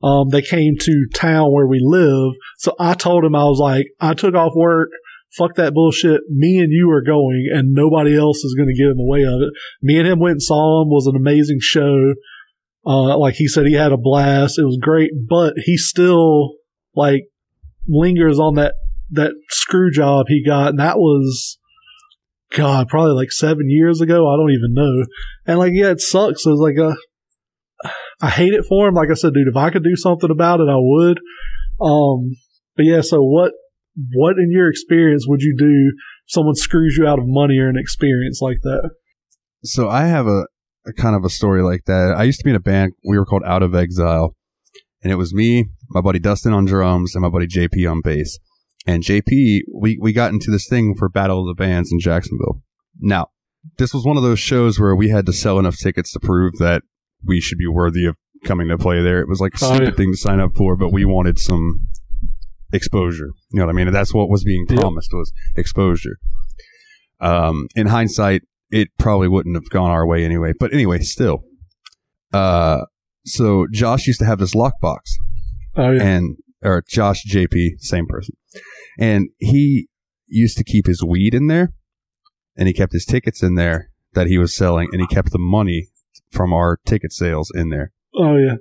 um, 0.02 0.28
they 0.30 0.42
came 0.42 0.74
to 0.80 1.06
town 1.14 1.52
where 1.52 1.66
we 1.66 1.80
live. 1.82 2.32
So 2.58 2.74
I 2.78 2.94
told 2.94 3.24
him, 3.24 3.34
I 3.36 3.44
was 3.44 3.58
like, 3.60 3.86
I 4.00 4.14
took 4.14 4.34
off 4.34 4.52
work. 4.56 4.90
Fuck 5.36 5.56
that 5.56 5.74
bullshit. 5.74 6.20
Me 6.28 6.58
and 6.58 6.70
you 6.70 6.90
are 6.90 7.02
going 7.02 7.48
and 7.52 7.72
nobody 7.72 8.16
else 8.16 8.38
is 8.38 8.54
going 8.56 8.68
to 8.68 8.74
get 8.74 8.90
in 8.90 8.96
the 8.96 9.04
way 9.04 9.22
of 9.22 9.40
it. 9.42 9.52
Me 9.82 9.98
and 9.98 10.06
him 10.06 10.20
went 10.20 10.34
and 10.34 10.42
saw 10.42 10.82
him. 10.82 10.90
Was 10.90 11.06
an 11.06 11.16
amazing 11.16 11.58
show. 11.60 12.14
Uh, 12.86 13.18
like 13.18 13.34
he 13.34 13.48
said, 13.48 13.66
he 13.66 13.74
had 13.74 13.92
a 13.92 13.96
blast. 13.96 14.58
It 14.58 14.64
was 14.64 14.78
great, 14.80 15.10
but 15.28 15.54
he 15.64 15.76
still 15.76 16.54
like 16.94 17.22
lingers 17.88 18.38
on 18.38 18.54
that, 18.54 18.74
that 19.10 19.32
screw 19.48 19.90
job 19.90 20.26
he 20.28 20.44
got. 20.44 20.68
And 20.68 20.78
that 20.78 20.98
was, 20.98 21.58
God, 22.54 22.88
probably 22.88 23.14
like 23.14 23.32
seven 23.32 23.68
years 23.68 24.00
ago. 24.00 24.28
I 24.28 24.36
don't 24.36 24.52
even 24.52 24.74
know. 24.74 25.06
And 25.46 25.58
like, 25.58 25.72
yeah, 25.74 25.90
it 25.90 26.00
sucks. 26.00 26.46
It 26.46 26.50
was 26.50 26.60
like 26.60 26.76
a, 26.78 26.94
I 28.20 28.30
hate 28.30 28.54
it 28.54 28.66
for 28.66 28.86
him. 28.86 28.94
Like 28.94 29.10
I 29.10 29.14
said, 29.14 29.32
dude, 29.34 29.48
if 29.48 29.56
I 29.56 29.70
could 29.70 29.82
do 29.82 29.96
something 29.96 30.30
about 30.30 30.60
it, 30.60 30.68
I 30.68 30.76
would. 30.76 31.18
Um, 31.80 32.36
but 32.76 32.84
yeah, 32.84 33.00
so 33.00 33.20
what, 33.20 33.52
what 34.12 34.36
in 34.38 34.50
your 34.50 34.68
experience 34.68 35.24
would 35.28 35.40
you 35.42 35.54
do 35.58 35.92
if 36.26 36.32
someone 36.32 36.54
screws 36.54 36.96
you 36.98 37.06
out 37.06 37.18
of 37.18 37.24
money 37.26 37.58
or 37.58 37.68
an 37.68 37.76
experience 37.78 38.40
like 38.42 38.58
that? 38.62 38.90
So 39.62 39.88
I 39.88 40.06
have 40.06 40.26
a, 40.26 40.46
a 40.86 40.92
kind 40.92 41.16
of 41.16 41.24
a 41.24 41.30
story 41.30 41.62
like 41.62 41.84
that. 41.86 42.14
I 42.16 42.24
used 42.24 42.38
to 42.40 42.44
be 42.44 42.50
in 42.50 42.56
a 42.56 42.60
band. 42.60 42.92
We 43.06 43.18
were 43.18 43.24
called 43.24 43.42
Out 43.46 43.62
of 43.62 43.74
Exile, 43.74 44.34
and 45.02 45.12
it 45.12 45.16
was 45.16 45.32
me, 45.34 45.66
my 45.90 46.00
buddy 46.00 46.18
Dustin 46.18 46.52
on 46.52 46.64
drums, 46.64 47.14
and 47.14 47.22
my 47.22 47.28
buddy 47.30 47.46
JP 47.46 47.90
on 47.90 48.00
bass. 48.02 48.38
And 48.86 49.02
JP, 49.02 49.60
we 49.74 49.98
we 50.00 50.12
got 50.12 50.32
into 50.32 50.50
this 50.50 50.68
thing 50.68 50.94
for 50.98 51.08
Battle 51.08 51.40
of 51.48 51.56
the 51.56 51.62
Bands 51.62 51.90
in 51.90 52.00
Jacksonville. 52.00 52.60
Now, 53.00 53.28
this 53.78 53.94
was 53.94 54.04
one 54.04 54.18
of 54.18 54.22
those 54.22 54.38
shows 54.38 54.78
where 54.78 54.94
we 54.94 55.08
had 55.08 55.24
to 55.26 55.32
sell 55.32 55.58
enough 55.58 55.78
tickets 55.78 56.12
to 56.12 56.20
prove 56.20 56.58
that 56.58 56.82
we 57.24 57.40
should 57.40 57.56
be 57.56 57.66
worthy 57.66 58.04
of 58.04 58.16
coming 58.44 58.68
to 58.68 58.76
play 58.76 59.00
there. 59.02 59.20
It 59.20 59.28
was 59.28 59.40
like 59.40 59.54
a 59.54 59.64
Oh, 59.64 59.68
stupid 59.74 59.88
yeah. 59.88 59.96
thing 59.96 60.12
to 60.12 60.18
sign 60.18 60.38
up 60.38 60.54
for, 60.54 60.76
but 60.76 60.92
we 60.92 61.06
wanted 61.06 61.38
some 61.38 61.86
exposure. 62.74 63.30
You 63.50 63.60
know 63.60 63.66
what 63.66 63.72
I 63.74 63.76
mean? 63.76 63.92
That's 63.92 64.12
what 64.12 64.28
was 64.28 64.44
being 64.44 64.66
promised 64.66 65.10
was 65.12 65.32
exposure. 65.56 66.16
Um, 67.20 67.68
in 67.74 67.86
hindsight, 67.86 68.42
it 68.70 68.88
probably 68.98 69.28
wouldn't 69.28 69.54
have 69.56 69.70
gone 69.70 69.90
our 69.90 70.06
way 70.06 70.24
anyway. 70.24 70.52
But 70.58 70.72
anyway, 70.72 70.98
still. 71.00 71.44
Uh, 72.32 72.82
so 73.24 73.66
Josh 73.72 74.06
used 74.06 74.18
to 74.20 74.26
have 74.26 74.38
this 74.38 74.54
lockbox 74.54 75.00
Oh 75.76 75.92
yeah. 75.92 76.02
and 76.02 76.36
or 76.62 76.82
Josh 76.88 77.24
JP, 77.28 77.78
same 77.78 78.06
person. 78.06 78.34
And 78.98 79.28
he 79.38 79.88
used 80.26 80.56
to 80.58 80.64
keep 80.64 80.86
his 80.86 81.02
weed 81.02 81.34
in 81.34 81.46
there 81.46 81.72
and 82.56 82.66
he 82.68 82.74
kept 82.74 82.92
his 82.92 83.04
tickets 83.04 83.42
in 83.42 83.54
there 83.54 83.90
that 84.14 84.26
he 84.26 84.38
was 84.38 84.56
selling 84.56 84.88
and 84.92 85.00
he 85.00 85.06
kept 85.06 85.30
the 85.32 85.38
money 85.38 85.88
from 86.30 86.52
our 86.52 86.78
ticket 86.86 87.12
sales 87.12 87.50
in 87.54 87.68
there. 87.70 87.92
oh 88.16 88.36
yeah. 88.36 88.56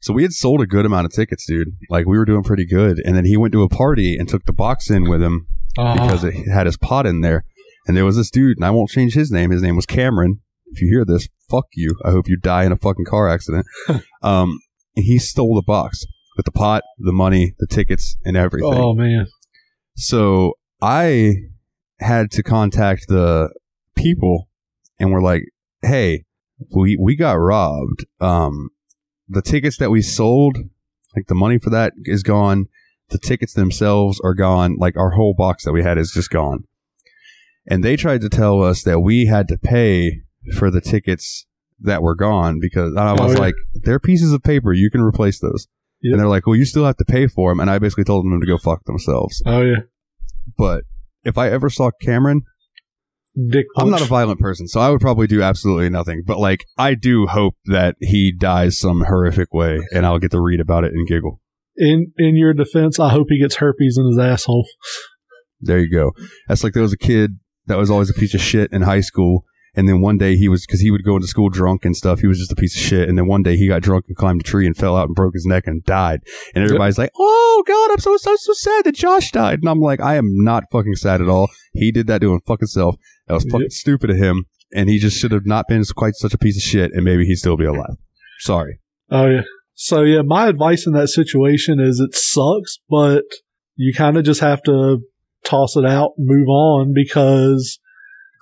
So 0.00 0.14
we 0.14 0.22
had 0.22 0.32
sold 0.32 0.60
a 0.62 0.66
good 0.66 0.86
amount 0.86 1.06
of 1.06 1.12
tickets, 1.12 1.44
dude. 1.46 1.76
Like 1.90 2.06
we 2.06 2.16
were 2.18 2.24
doing 2.24 2.42
pretty 2.42 2.64
good. 2.64 3.00
And 3.04 3.14
then 3.14 3.24
he 3.26 3.36
went 3.36 3.52
to 3.52 3.62
a 3.62 3.68
party 3.68 4.16
and 4.16 4.28
took 4.28 4.44
the 4.46 4.52
box 4.52 4.90
in 4.90 5.08
with 5.08 5.22
him 5.22 5.46
because 5.94 6.24
it 6.24 6.34
had 6.50 6.66
his 6.66 6.76
pot 6.76 7.06
in 7.06 7.20
there. 7.20 7.44
And 7.86 7.96
there 7.96 8.04
was 8.04 8.16
this 8.16 8.30
dude, 8.30 8.56
and 8.56 8.64
I 8.64 8.70
won't 8.70 8.90
change 8.90 9.14
his 9.14 9.30
name. 9.30 9.50
His 9.50 9.62
name 9.62 9.76
was 9.76 9.86
Cameron. 9.86 10.40
If 10.66 10.80
you 10.80 10.88
hear 10.88 11.04
this, 11.04 11.28
fuck 11.50 11.66
you. 11.74 11.96
I 12.04 12.10
hope 12.10 12.28
you 12.28 12.36
die 12.36 12.64
in 12.64 12.72
a 12.72 12.76
fucking 12.76 13.04
car 13.04 13.28
accident. 13.28 13.66
um, 14.22 14.58
and 14.96 15.04
he 15.04 15.18
stole 15.18 15.54
the 15.54 15.62
box 15.62 16.04
with 16.36 16.46
the 16.46 16.52
pot, 16.52 16.82
the 16.98 17.12
money, 17.12 17.54
the 17.58 17.66
tickets, 17.66 18.16
and 18.24 18.36
everything. 18.36 18.72
oh 18.72 18.94
man. 18.94 19.26
So 19.96 20.54
I 20.80 21.34
had 21.98 22.30
to 22.32 22.42
contact 22.42 23.06
the 23.08 23.50
people, 23.96 24.48
and 24.98 25.12
we're 25.12 25.22
like, 25.22 25.42
"Hey, 25.82 26.24
we 26.74 26.96
we 26.98 27.16
got 27.16 27.32
robbed. 27.32 28.04
Um, 28.20 28.70
the 29.30 29.42
tickets 29.42 29.78
that 29.78 29.90
we 29.90 30.02
sold, 30.02 30.58
like 31.16 31.26
the 31.28 31.34
money 31.34 31.58
for 31.58 31.70
that 31.70 31.92
is 32.04 32.22
gone. 32.22 32.66
The 33.10 33.18
tickets 33.18 33.54
themselves 33.54 34.20
are 34.22 34.34
gone. 34.34 34.76
Like 34.78 34.96
our 34.96 35.10
whole 35.12 35.34
box 35.34 35.64
that 35.64 35.72
we 35.72 35.82
had 35.82 35.98
is 35.98 36.10
just 36.12 36.30
gone." 36.30 36.64
And 37.66 37.84
they 37.84 37.96
tried 37.96 38.20
to 38.22 38.28
tell 38.28 38.62
us 38.62 38.82
that 38.84 39.00
we 39.00 39.26
had 39.26 39.48
to 39.48 39.58
pay 39.58 40.22
for 40.56 40.70
the 40.70 40.80
tickets 40.80 41.46
that 41.80 42.02
were 42.02 42.14
gone 42.14 42.58
because 42.60 42.94
I 42.96 43.10
Oh, 43.12 43.22
was 43.24 43.34
yeah. 43.34 43.40
like, 43.40 43.54
"They're 43.74 43.98
pieces 44.00 44.32
of 44.32 44.42
paper. 44.42 44.72
You 44.72 44.90
can 44.90 45.00
replace 45.00 45.38
those." 45.40 45.66
Yeah. 46.02 46.12
And 46.12 46.20
they're 46.20 46.28
like, 46.28 46.46
"Well, 46.46 46.56
you 46.56 46.64
still 46.64 46.84
have 46.86 46.96
to 46.98 47.04
pay 47.04 47.26
for 47.26 47.50
them." 47.50 47.60
And 47.60 47.70
I 47.70 47.78
basically 47.78 48.04
told 48.04 48.24
them 48.24 48.40
to 48.40 48.46
go 48.46 48.58
fuck 48.58 48.84
themselves. 48.84 49.42
Oh 49.46 49.62
yeah. 49.62 49.80
But 50.56 50.84
if 51.24 51.36
I 51.38 51.50
ever 51.50 51.68
saw 51.70 51.90
Cameron, 52.00 52.42
Dick. 53.50 53.66
I'm 53.76 53.90
not 53.90 54.02
a 54.02 54.06
violent 54.06 54.40
person, 54.40 54.66
so 54.66 54.80
I 54.80 54.90
would 54.90 55.00
probably 55.00 55.26
do 55.26 55.40
absolutely 55.40 55.88
nothing. 55.88 56.22
But 56.26 56.38
like, 56.38 56.64
I 56.76 56.94
do 56.94 57.26
hope 57.26 57.54
that 57.66 57.94
he 58.00 58.32
dies 58.36 58.78
some 58.78 59.04
horrific 59.06 59.54
way, 59.54 59.80
and 59.94 60.04
I'll 60.04 60.18
get 60.18 60.32
to 60.32 60.40
read 60.40 60.60
about 60.60 60.84
it 60.84 60.92
and 60.92 61.06
giggle. 61.06 61.40
in 61.76 62.12
in 62.18 62.36
your 62.36 62.52
defense, 62.52 62.98
I 62.98 63.10
hope 63.10 63.28
he 63.30 63.38
gets 63.40 63.56
herpes 63.56 63.96
in 63.98 64.06
his 64.06 64.18
asshole. 64.18 64.66
There 65.60 65.78
you 65.78 65.90
go. 65.90 66.12
That's 66.48 66.64
like 66.64 66.72
there 66.72 66.82
was 66.82 66.92
a 66.92 66.98
kid 66.98 67.38
that 67.66 67.78
was 67.78 67.90
always 67.90 68.10
a 68.10 68.14
piece 68.14 68.34
of 68.34 68.40
shit 68.40 68.72
in 68.72 68.82
high 68.82 69.00
school, 69.00 69.44
and 69.76 69.88
then 69.88 70.00
one 70.00 70.18
day 70.18 70.34
he 70.36 70.48
was 70.48 70.66
because 70.66 70.80
he 70.80 70.90
would 70.90 71.04
go 71.04 71.14
into 71.16 71.28
school 71.28 71.48
drunk 71.50 71.84
and 71.84 71.94
stuff. 71.96 72.18
He 72.20 72.26
was 72.26 72.38
just 72.38 72.50
a 72.50 72.56
piece 72.56 72.74
of 72.74 72.82
shit, 72.82 73.08
and 73.08 73.16
then 73.16 73.28
one 73.28 73.42
day 73.44 73.56
he 73.56 73.68
got 73.68 73.82
drunk 73.82 74.06
and 74.08 74.16
climbed 74.16 74.40
a 74.40 74.44
tree 74.44 74.66
and 74.66 74.76
fell 74.76 74.96
out 74.96 75.06
and 75.06 75.14
broke 75.14 75.34
his 75.34 75.46
neck 75.46 75.66
and 75.66 75.84
died. 75.84 76.20
And 76.54 76.64
everybody's 76.64 76.98
like, 76.98 77.12
"Oh 77.16 77.62
God, 77.66 77.92
I'm 77.92 77.98
so 78.00 78.16
so 78.16 78.34
so 78.36 78.52
sad 78.54 78.84
that 78.86 78.94
Josh 78.96 79.30
died." 79.30 79.60
And 79.60 79.68
I'm 79.68 79.80
like, 79.80 80.00
I 80.00 80.16
am 80.16 80.42
not 80.42 80.64
fucking 80.72 80.96
sad 80.96 81.20
at 81.20 81.28
all. 81.28 81.48
He 81.80 81.90
did 81.90 82.06
that 82.06 82.20
to 82.20 82.32
him 82.32 82.40
fucking 82.46 82.68
self. 82.68 82.94
That 83.26 83.34
was 83.34 83.44
fucking 83.50 83.70
stupid 83.70 84.10
of 84.10 84.16
him, 84.16 84.44
and 84.72 84.88
he 84.88 84.98
just 84.98 85.18
should 85.18 85.32
have 85.32 85.46
not 85.46 85.66
been 85.68 85.82
quite 85.96 86.14
such 86.14 86.34
a 86.34 86.38
piece 86.38 86.56
of 86.56 86.62
shit, 86.62 86.92
and 86.94 87.04
maybe 87.04 87.24
he'd 87.24 87.36
still 87.36 87.56
be 87.56 87.64
alive. 87.64 87.96
Sorry. 88.40 88.78
Oh 89.10 89.26
yeah. 89.26 89.42
So 89.74 90.02
yeah, 90.02 90.22
my 90.24 90.46
advice 90.46 90.86
in 90.86 90.92
that 90.92 91.08
situation 91.08 91.80
is 91.80 91.98
it 92.00 92.14
sucks, 92.14 92.78
but 92.88 93.24
you 93.76 93.92
kind 93.94 94.16
of 94.16 94.24
just 94.24 94.40
have 94.40 94.62
to 94.64 94.98
toss 95.44 95.74
it 95.76 95.86
out 95.86 96.12
and 96.18 96.26
move 96.28 96.48
on 96.48 96.92
because 96.94 97.78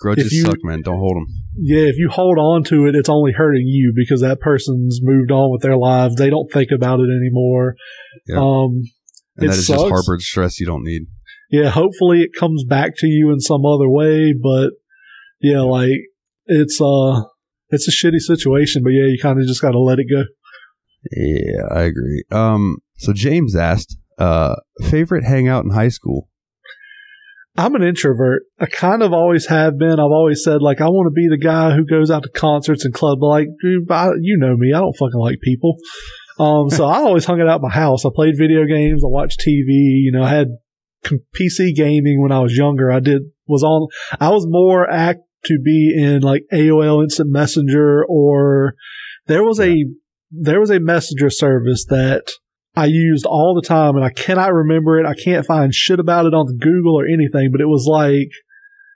Grudges 0.01 0.33
you- 0.33 0.43
suck, 0.45 0.57
man. 0.63 0.83
Don't 0.83 0.99
hold 0.99 1.17
them. 1.17 1.27
yeah, 1.57 1.83
if 1.83 1.97
you 1.97 2.09
hold 2.11 2.39
on 2.39 2.63
to 2.65 2.87
it, 2.87 2.95
it's 2.95 3.09
only 3.09 3.33
hurting 3.33 3.67
you 3.67 3.93
because 3.97 4.21
that 4.21 4.41
person's 4.41 5.01
moved 5.03 5.31
on 5.33 5.51
with 5.53 5.63
their 5.63 5.77
lives. 5.77 6.15
They 6.17 6.31
don't 6.31 6.51
think 6.53 6.71
about 6.73 7.01
it 7.01 7.09
anymore. 7.11 7.75
Yeah. 8.29 8.39
Um, 8.39 8.83
And 9.37 9.45
It 9.47 9.49
that 9.51 9.59
is 9.59 9.67
sucks. 9.69 9.81
just 9.83 9.91
harbored 9.93 10.21
stress 10.23 10.59
you 10.61 10.67
don't 10.67 10.83
need. 10.85 11.03
Yeah, 11.51 11.71
hopefully 11.71 12.21
it 12.21 12.31
comes 12.39 12.65
back 12.65 12.93
to 12.99 13.07
you 13.07 13.31
in 13.31 13.41
some 13.41 13.65
other 13.65 13.89
way, 13.89 14.33
but 14.33 14.71
yeah, 15.41 15.61
like 15.61 15.91
it's 16.47 16.81
uh 16.81 17.23
it's 17.71 17.89
a 17.89 17.91
shitty 17.91 18.21
situation, 18.21 18.83
but 18.83 18.91
yeah, 18.91 19.07
you 19.07 19.19
kind 19.21 19.41
of 19.41 19.47
just 19.47 19.63
got 19.63 19.73
to 19.73 19.81
let 19.81 19.99
it 19.99 20.07
go. 20.11 20.25
Yeah, 21.13 21.63
I 21.71 21.83
agree. 21.83 22.25
Um, 22.31 22.79
so 22.97 23.13
James 23.13 23.55
asked, 23.55 23.97
uh, 24.19 24.57
favorite 24.89 25.25
hangout 25.25 25.65
in 25.65 25.71
high 25.71 25.89
school. 25.89 26.29
I'm 27.57 27.75
an 27.75 27.83
introvert. 27.83 28.45
I 28.61 28.67
kind 28.67 29.03
of 29.03 29.13
always 29.13 29.47
have 29.47 29.79
been. 29.79 29.99
I've 29.99 30.13
always 30.13 30.45
said 30.45 30.63
like 30.63 30.81
I 30.81 30.89
want 30.89 31.07
to 31.07 31.15
be 31.15 31.29
the 31.29 31.43
guy 31.43 31.73
who 31.73 31.85
goes 31.85 32.11
out 32.11 32.23
to 32.23 32.29
concerts 32.29 32.85
and 32.85 32.95
club. 32.95 33.21
Like, 33.21 33.49
dude, 33.61 33.91
I, 33.91 34.11
you 34.21 34.37
know 34.39 34.57
me. 34.57 34.73
I 34.73 34.79
don't 34.79 34.97
fucking 34.97 35.19
like 35.19 35.41
people. 35.41 35.77
Um, 36.39 36.71
so 36.71 36.85
I 36.85 36.99
always 37.03 37.25
hung 37.25 37.41
it 37.41 37.49
out 37.49 37.61
my 37.61 37.69
house. 37.69 38.05
I 38.05 38.11
played 38.15 38.37
video 38.39 38.65
games. 38.65 39.03
I 39.03 39.09
watched 39.09 39.41
TV. 39.41 39.67
You 39.67 40.13
know, 40.13 40.23
I 40.23 40.29
had 40.29 40.49
PC 41.05 41.75
gaming 41.75 42.21
when 42.21 42.33
I 42.33 42.41
was 42.41 42.57
younger. 42.57 42.91
I 42.91 43.01
did 43.01 43.23
was 43.47 43.63
on. 43.63 43.89
I 44.21 44.31
was 44.31 44.47
more 44.47 44.89
act 44.89 45.21
to 45.45 45.59
be 45.63 45.95
in 45.97 46.21
like 46.21 46.43
AOL 46.53 47.03
Instant 47.03 47.31
Messenger 47.31 48.05
or 48.09 48.75
there 49.27 49.45
was 49.45 49.61
a 49.61 49.85
there 50.31 50.61
was 50.61 50.71
a 50.71 50.81
messenger 50.81 51.31
service 51.31 51.87
that 51.89 52.31
I 52.77 52.87
used 52.87 53.25
all 53.27 53.55
the 53.55 53.67
time 53.67 53.97
and 53.97 54.05
I 54.05 54.11
cannot 54.11 54.53
remember 54.53 55.01
it. 55.01 55.07
I 55.07 55.15
can't 55.15 55.47
find 55.47 55.75
shit 55.75 55.99
about 55.99 56.27
it 56.27 56.35
on 56.35 56.59
Google 56.59 56.99
or 56.99 57.07
anything, 57.07 57.51
but 57.51 57.61
it 57.61 57.67
was 57.67 57.87
like, 57.89 58.31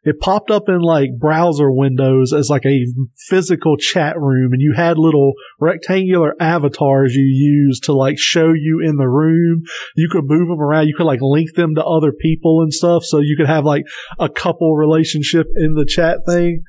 it 0.04 0.18
popped 0.18 0.50
up 0.50 0.68
in 0.68 0.80
like 0.80 1.10
browser 1.18 1.70
windows 1.70 2.32
as 2.32 2.50
like 2.50 2.66
a 2.66 2.86
physical 3.28 3.76
chat 3.76 4.18
room 4.18 4.52
and 4.52 4.60
you 4.60 4.72
had 4.74 4.98
little 4.98 5.34
rectangular 5.60 6.34
avatars 6.40 7.14
you 7.14 7.22
used 7.24 7.84
to 7.84 7.92
like 7.92 8.18
show 8.18 8.52
you 8.52 8.80
in 8.82 8.96
the 8.96 9.08
room. 9.08 9.62
You 9.94 10.08
could 10.10 10.24
move 10.24 10.48
them 10.48 10.60
around. 10.60 10.88
You 10.88 10.96
could 10.96 11.06
like 11.06 11.20
link 11.22 11.54
them 11.54 11.76
to 11.76 11.84
other 11.84 12.12
people 12.12 12.62
and 12.62 12.72
stuff. 12.72 13.04
So 13.04 13.20
you 13.20 13.36
could 13.36 13.46
have 13.46 13.64
like 13.64 13.84
a 14.18 14.28
couple 14.28 14.74
relationship 14.74 15.46
in 15.54 15.74
the 15.74 15.86
chat 15.86 16.18
thing. 16.26 16.64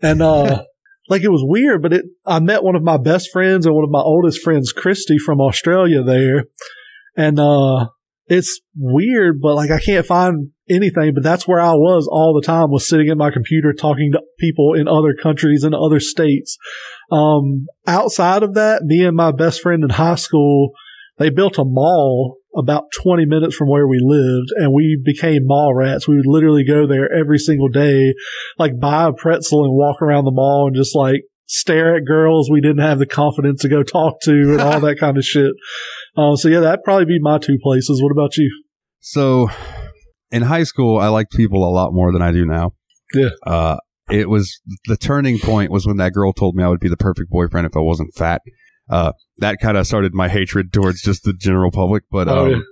And, 0.00 0.22
uh, 0.22 0.62
like 1.08 1.22
it 1.22 1.30
was 1.30 1.42
weird, 1.44 1.82
but 1.82 1.92
it, 1.92 2.04
I 2.24 2.38
met 2.38 2.62
one 2.62 2.76
of 2.76 2.82
my 2.82 2.98
best 2.98 3.30
friends 3.32 3.66
and 3.66 3.74
one 3.74 3.84
of 3.84 3.90
my 3.90 4.02
oldest 4.02 4.40
friends, 4.42 4.72
Christy 4.72 5.18
from 5.18 5.40
Australia 5.40 6.02
there. 6.04 6.44
And, 7.16 7.40
uh, 7.40 7.88
it's 8.28 8.60
weird, 8.76 9.40
but 9.40 9.54
like 9.54 9.70
I 9.70 9.80
can't 9.80 10.06
find 10.06 10.50
anything, 10.68 11.14
but 11.14 11.22
that's 11.22 11.48
where 11.48 11.60
I 11.60 11.72
was 11.72 12.06
all 12.10 12.34
the 12.34 12.46
time 12.46 12.70
was 12.70 12.88
sitting 12.88 13.08
at 13.08 13.16
my 13.16 13.30
computer 13.30 13.72
talking 13.72 14.12
to 14.12 14.20
people 14.38 14.74
in 14.74 14.86
other 14.86 15.14
countries 15.14 15.64
and 15.64 15.74
other 15.74 16.00
states. 16.00 16.56
Um, 17.10 17.66
outside 17.86 18.42
of 18.42 18.54
that, 18.54 18.82
me 18.82 19.04
and 19.04 19.16
my 19.16 19.32
best 19.32 19.62
friend 19.62 19.82
in 19.82 19.90
high 19.90 20.16
school, 20.16 20.72
they 21.18 21.30
built 21.30 21.58
a 21.58 21.64
mall 21.64 22.36
about 22.56 22.84
20 23.02 23.24
minutes 23.26 23.54
from 23.54 23.68
where 23.68 23.86
we 23.86 24.00
lived 24.02 24.48
and 24.56 24.72
we 24.72 25.00
became 25.02 25.42
mall 25.44 25.74
rats. 25.74 26.08
We 26.08 26.16
would 26.16 26.26
literally 26.26 26.64
go 26.64 26.86
there 26.86 27.12
every 27.12 27.38
single 27.38 27.68
day, 27.68 28.14
like 28.58 28.80
buy 28.80 29.04
a 29.04 29.12
pretzel 29.12 29.64
and 29.64 29.74
walk 29.74 30.02
around 30.02 30.24
the 30.24 30.32
mall 30.32 30.66
and 30.66 30.76
just 30.76 30.94
like 30.94 31.22
stare 31.48 31.96
at 31.96 32.04
girls 32.04 32.50
we 32.50 32.60
didn't 32.60 32.84
have 32.84 32.98
the 32.98 33.06
confidence 33.06 33.62
to 33.62 33.68
go 33.68 33.82
talk 33.82 34.20
to 34.20 34.32
and 34.32 34.60
all 34.60 34.80
that 34.82 34.98
kind 35.00 35.16
of 35.16 35.24
shit. 35.24 35.52
Uh, 36.18 36.34
so 36.36 36.48
yeah, 36.48 36.60
that'd 36.60 36.82
probably 36.84 37.04
be 37.04 37.18
my 37.20 37.38
two 37.38 37.58
places. 37.62 38.02
What 38.02 38.10
about 38.12 38.36
you? 38.36 38.50
So 39.00 39.48
in 40.30 40.42
high 40.42 40.64
school, 40.64 40.98
I 40.98 41.08
liked 41.08 41.32
people 41.32 41.66
a 41.66 41.70
lot 41.70 41.92
more 41.92 42.12
than 42.12 42.22
I 42.22 42.32
do 42.32 42.44
now. 42.44 42.72
Yeah. 43.14 43.30
Uh, 43.46 43.76
it 44.10 44.28
was 44.28 44.60
the 44.86 44.96
turning 44.96 45.38
point 45.38 45.70
was 45.70 45.86
when 45.86 45.98
that 45.98 46.12
girl 46.12 46.32
told 46.32 46.54
me 46.56 46.64
I 46.64 46.68
would 46.68 46.80
be 46.80 46.88
the 46.88 46.96
perfect 46.96 47.30
boyfriend 47.30 47.66
if 47.66 47.76
I 47.76 47.80
wasn't 47.80 48.14
fat. 48.14 48.42
Uh, 48.90 49.12
that 49.38 49.58
kind 49.60 49.76
of 49.76 49.86
started 49.86 50.14
my 50.14 50.28
hatred 50.28 50.72
towards 50.72 51.02
just 51.02 51.22
the 51.24 51.34
general 51.34 51.70
public. 51.70 52.04
But, 52.10 52.26
Oh, 52.28 52.54
um, 52.54 52.64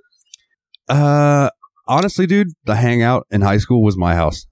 uh, 0.88 1.50
honestly, 1.86 2.26
dude, 2.26 2.48
the 2.64 2.76
hangout 2.76 3.26
in 3.30 3.42
high 3.42 3.58
school 3.58 3.82
was 3.82 3.96
my 3.96 4.14
house. 4.14 4.46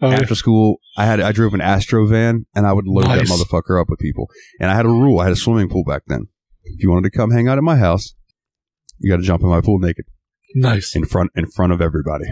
Oh, 0.00 0.10
yeah. 0.10 0.20
After 0.20 0.36
school, 0.36 0.76
I 0.96 1.06
had 1.06 1.18
I 1.20 1.32
drove 1.32 1.54
an 1.54 1.60
Astro 1.60 2.06
van 2.06 2.46
and 2.54 2.66
I 2.66 2.72
would 2.72 2.86
load 2.86 3.06
that 3.06 3.26
motherfucker 3.26 3.80
up 3.80 3.90
with 3.90 3.98
people. 3.98 4.28
And 4.60 4.70
I 4.70 4.74
had 4.74 4.86
a 4.86 4.90
rule. 4.90 5.18
I 5.18 5.24
had 5.24 5.32
a 5.32 5.36
swimming 5.36 5.68
pool 5.68 5.82
back 5.84 6.02
then. 6.06 6.28
If 6.64 6.82
you 6.82 6.90
wanted 6.90 7.10
to 7.10 7.16
come 7.18 7.32
hang 7.32 7.48
out 7.48 7.58
at 7.58 7.64
my 7.64 7.76
house, 7.76 8.14
you 9.00 9.10
got 9.10 9.18
to 9.18 9.22
jump 9.22 9.42
in 9.42 9.48
my 9.48 9.60
pool 9.60 9.78
naked 9.78 10.04
Nice. 10.54 10.94
in 10.96 11.04
front 11.06 11.30
in 11.36 11.46
front 11.46 11.72
of 11.72 11.80
everybody. 11.80 12.24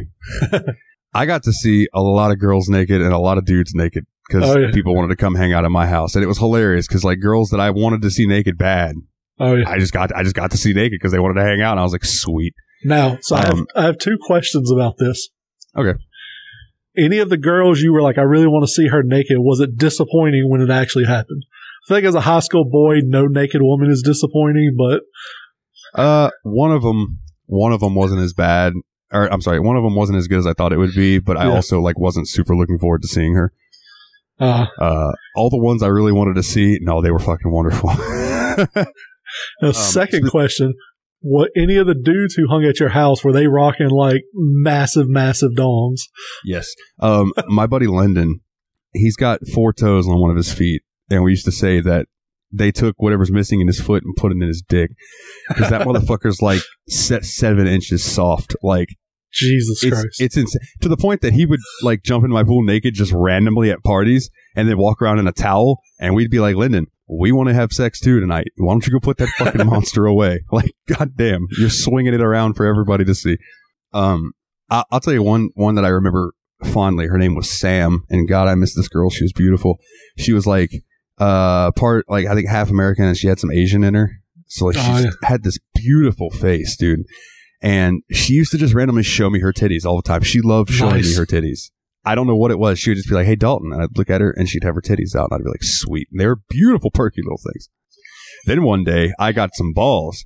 I 1.15 1.25
got 1.27 1.43
to 1.45 1.53
see 1.53 1.89
a 1.95 2.01
lot 2.01 2.31
of 2.31 2.39
girls 2.39 2.69
naked 2.69 3.01
and 3.01 3.13
a 3.13 3.19
lot 3.19 3.39
of 3.39 3.45
dudes 3.47 3.73
naked 3.75 4.05
because 4.29 4.49
Oh, 4.51 4.59
yeah. 4.59 4.71
people 4.73 4.95
wanted 4.95 5.09
to 5.09 5.17
come 5.17 5.35
hang 5.35 5.53
out 5.53 5.65
at 5.65 5.71
my 5.71 5.87
house, 5.87 6.15
and 6.15 6.23
it 6.23 6.27
was 6.27 6.39
hilarious 6.39 6.87
because 6.87 7.05
like 7.05 7.21
girls 7.21 7.51
that 7.51 7.61
I 7.61 7.71
wanted 7.71 8.03
to 8.03 8.11
see 8.11 8.27
naked 8.27 8.59
bad, 8.59 8.97
Oh 9.39 9.55
yeah. 9.55 9.69
I 9.69 9.79
just 9.79 9.93
got 9.93 10.15
I 10.15 10.23
just 10.23 10.35
got 10.37 10.51
to 10.51 10.57
see 10.59 10.73
naked 10.73 10.93
because 11.01 11.13
they 11.13 11.19
wanted 11.19 11.35
to 11.41 11.47
hang 11.47 11.61
out, 11.63 11.73
and 11.73 11.81
I 11.81 11.83
was 11.83 11.93
like, 11.93 12.05
sweet. 12.05 12.55
Now, 12.85 13.19
so 13.23 13.37
I 13.37 13.41
have 13.41 13.53
Um, 13.55 13.67
I 13.75 13.83
have 13.85 13.99
two 13.99 14.19
questions 14.21 14.71
about 14.71 14.99
this. 14.99 15.29
Okay. 15.77 15.95
Any 16.99 17.19
of 17.19 17.29
the 17.29 17.37
girls 17.37 17.81
you 17.81 17.93
were 17.93 18.01
like, 18.03 18.17
I 18.19 18.23
really 18.23 18.47
want 18.47 18.67
to 18.67 18.73
see 18.73 18.89
her 18.89 19.03
naked. 19.03 19.37
Was 19.39 19.61
it 19.61 19.77
disappointing 19.77 20.49
when 20.49 20.63
it 20.63 20.71
actually 20.71 21.05
happened? 21.05 21.45
I 21.89 21.95
think 21.95 22.07
as 22.07 22.15
a 22.15 22.23
high 22.23 22.41
school 22.41 22.65
boy, 22.65 22.97
no 23.05 23.27
naked 23.27 23.61
woman 23.63 23.91
is 23.91 24.03
disappointing, 24.03 24.75
but 24.77 25.03
Uh, 25.97 26.31
one 26.43 26.71
of 26.73 26.83
them 26.83 27.19
one 27.47 27.73
of 27.73 27.81
them 27.81 27.95
wasn't 27.95 28.21
as 28.21 28.33
bad, 28.33 28.73
or 29.13 29.33
I'm 29.33 29.41
sorry, 29.41 29.61
one 29.61 29.77
of 29.77 29.83
them 29.85 29.95
wasn't 29.95 30.19
as 30.19 30.27
good 30.29 30.39
as 30.39 30.47
I 30.47 30.53
thought 30.53 30.73
it 30.73 30.79
would 30.79 30.95
be, 30.95 31.19
but 31.19 31.37
I 31.37 31.45
Yeah. 31.47 31.55
also 31.55 31.81
like 31.81 31.99
wasn't 31.99 32.29
super 32.29 32.57
looking 32.57 32.79
forward 32.79 33.03
to 33.03 33.09
seeing 33.09 33.35
her. 33.35 33.53
uh, 34.41 34.67
Uh, 34.81 35.13
all 35.37 35.49
the 35.49 35.57
ones 35.59 35.83
I 35.83 35.87
really 35.89 36.13
wanted 36.13 36.35
to 36.35 36.43
see, 36.43 36.79
no, 36.83 37.01
they 37.01 37.11
were 37.11 37.19
fucking 37.21 37.51
wonderful. 37.51 37.91
a 37.99 38.87
Um, 39.63 39.73
second 39.73 40.31
question. 40.31 40.75
What 41.21 41.51
any 41.57 41.77
of 41.77 41.87
the 41.87 41.95
dudes 41.95 42.35
who 42.35 42.47
hung 42.49 42.65
at 42.65 42.79
your 42.79 42.91
house 42.91 43.25
were 43.25 43.33
they 43.33 43.47
rocking 43.47 43.89
like 43.89 44.23
massive, 44.35 45.09
massive 45.09 45.53
dongs? 45.57 46.01
Yes. 46.45 46.69
Um, 47.01 47.33
my 47.49 47.67
buddy 47.67 47.87
Lyndon, 47.87 48.41
he's 48.93 49.17
got 49.17 49.41
four 49.53 49.73
toes 49.73 50.07
on 50.07 50.21
one 50.21 50.31
of 50.31 50.37
his 50.37 50.53
feet, 50.53 50.83
and 51.11 51.25
we 51.25 51.31
used 51.31 51.45
to 51.47 51.53
say 51.53 51.81
that 51.81 52.07
they 52.53 52.71
took 52.73 52.95
whatever's 52.99 53.31
missing 53.31 53.61
in 53.61 53.67
his 53.67 53.81
foot 53.81 54.03
and 54.05 54.15
put 54.17 54.33
it 54.33 54.37
in 54.41 54.47
his 54.49 54.63
dick 54.67 54.91
because 55.49 55.71
that 55.71 55.81
motherfucker's 55.87 56.41
like 56.41 56.61
set 56.89 57.25
seven 57.25 57.67
inches 57.67 58.05
soft. 58.05 58.55
Like 58.63 58.89
Jesus 59.33 59.83
it's 59.83 59.93
Christ! 59.95 60.21
it's 60.21 60.37
insane 60.37 60.61
to 60.81 60.89
the 60.89 60.97
point 60.97 61.21
that 61.21 61.35
he 61.35 61.45
would 61.45 61.61
like 61.83 62.03
jump 62.03 62.25
in 62.25 62.31
my 62.31 62.43
pool 62.45 62.63
naked 62.63 62.95
just 62.95 63.13
randomly 63.13 63.71
at 63.71 63.83
parties 63.85 64.31
and 64.55 64.69
then 64.69 64.79
walk 64.79 65.03
around 65.03 65.19
in 65.19 65.27
a 65.27 65.33
towel, 65.33 65.81
and 65.99 66.15
we'd 66.15 66.31
be 66.31 66.41
like, 66.41 66.57
Lyndon. 66.57 66.87
We 67.09 67.31
want 67.31 67.49
to 67.51 67.55
have 67.55 67.73
sex 67.73 68.01
too 68.01 68.19
tonight. 68.19 68.49
Why 68.57 68.73
don't 68.75 68.85
you 68.85 68.93
go 68.93 68.99
put 68.99 69.19
that 69.19 69.29
fucking 69.39 69.65
monster 69.65 70.07
away? 70.07 70.41
Like, 70.51 70.73
goddamn, 70.89 71.47
you're 71.57 71.71
swinging 71.71 72.15
it 72.15 72.21
around 72.21 72.55
for 72.55 72.67
everybody 72.67 73.05
to 73.05 73.15
see. 73.15 73.37
Um, 73.93 74.33
I- 74.71 74.83
I'll 74.91 74.99
tell 74.99 75.13
you 75.15 75.23
one 75.23 75.51
one 75.55 75.77
that 75.77 75.85
I 75.85 75.89
remember 75.89 76.33
fondly. 76.65 77.07
Her 77.07 77.17
name 77.17 77.37
was 77.37 77.49
Sam, 77.49 78.03
and 78.11 78.27
God, 78.29 78.49
I 78.49 78.57
miss 78.57 78.75
this 78.75 78.89
girl. 78.89 79.11
She 79.11 79.23
was 79.23 79.33
beautiful. 79.33 79.79
She 80.19 80.33
was 80.33 80.49
like 80.49 80.83
uh 81.19 81.73
part 81.73 82.05
like 82.09 82.27
I 82.27 82.35
think 82.35 82.49
half 82.49 82.71
American, 82.71 83.05
and 83.05 83.17
she 83.17 83.29
had 83.29 83.39
some 83.39 83.51
Asian 83.51 83.85
in 83.85 83.95
her. 83.95 84.11
So 84.47 84.67
like 84.67 84.77
she 84.77 84.83
Oh, 84.85 85.03
just 85.03 85.19
had 85.23 85.43
this 85.43 85.59
beautiful 85.75 86.31
face, 86.31 86.77
dude. 86.77 87.01
And 87.63 88.03
she 88.13 88.35
used 88.35 88.53
to 88.53 88.59
just 88.59 88.75
randomly 88.75 89.03
show 89.03 89.31
me 89.31 89.41
her 89.41 89.53
titties 89.53 89.85
all 89.85 89.97
the 89.97 90.03
time. 90.07 90.23
She 90.23 90.41
loved 90.41 90.71
showing 90.71 90.97
me 90.97 91.15
her 91.15 91.27
titties. 91.27 91.71
I 92.05 92.15
don't 92.15 92.27
know 92.29 92.37
what 92.37 92.51
it 92.53 92.59
was. 92.59 92.79
She 92.79 92.91
would 92.91 92.97
just 92.97 93.09
be 93.09 93.15
like, 93.15 93.27
"Hey, 93.27 93.35
Dalton," 93.35 93.73
and 93.73 93.83
I'd 93.83 93.97
look 93.99 94.11
at 94.11 94.21
her, 94.21 94.31
and 94.31 94.49
she'd 94.49 94.63
have 94.63 94.75
her 94.77 94.81
titties 94.83 95.17
out, 95.17 95.29
and 95.31 95.41
I'd 95.41 95.45
be 95.45 95.51
like, 95.51 95.65
"Sweet." 95.65 96.07
And 96.13 96.21
they 96.21 96.27
were 96.27 96.41
beautiful, 96.49 96.91
perky 96.93 97.23
little 97.23 97.41
things. 97.53 97.69
Then 98.45 98.63
one 98.63 98.85
day, 98.85 99.13
I 99.19 99.33
got 99.33 99.51
some 99.55 99.73
balls, 99.73 100.25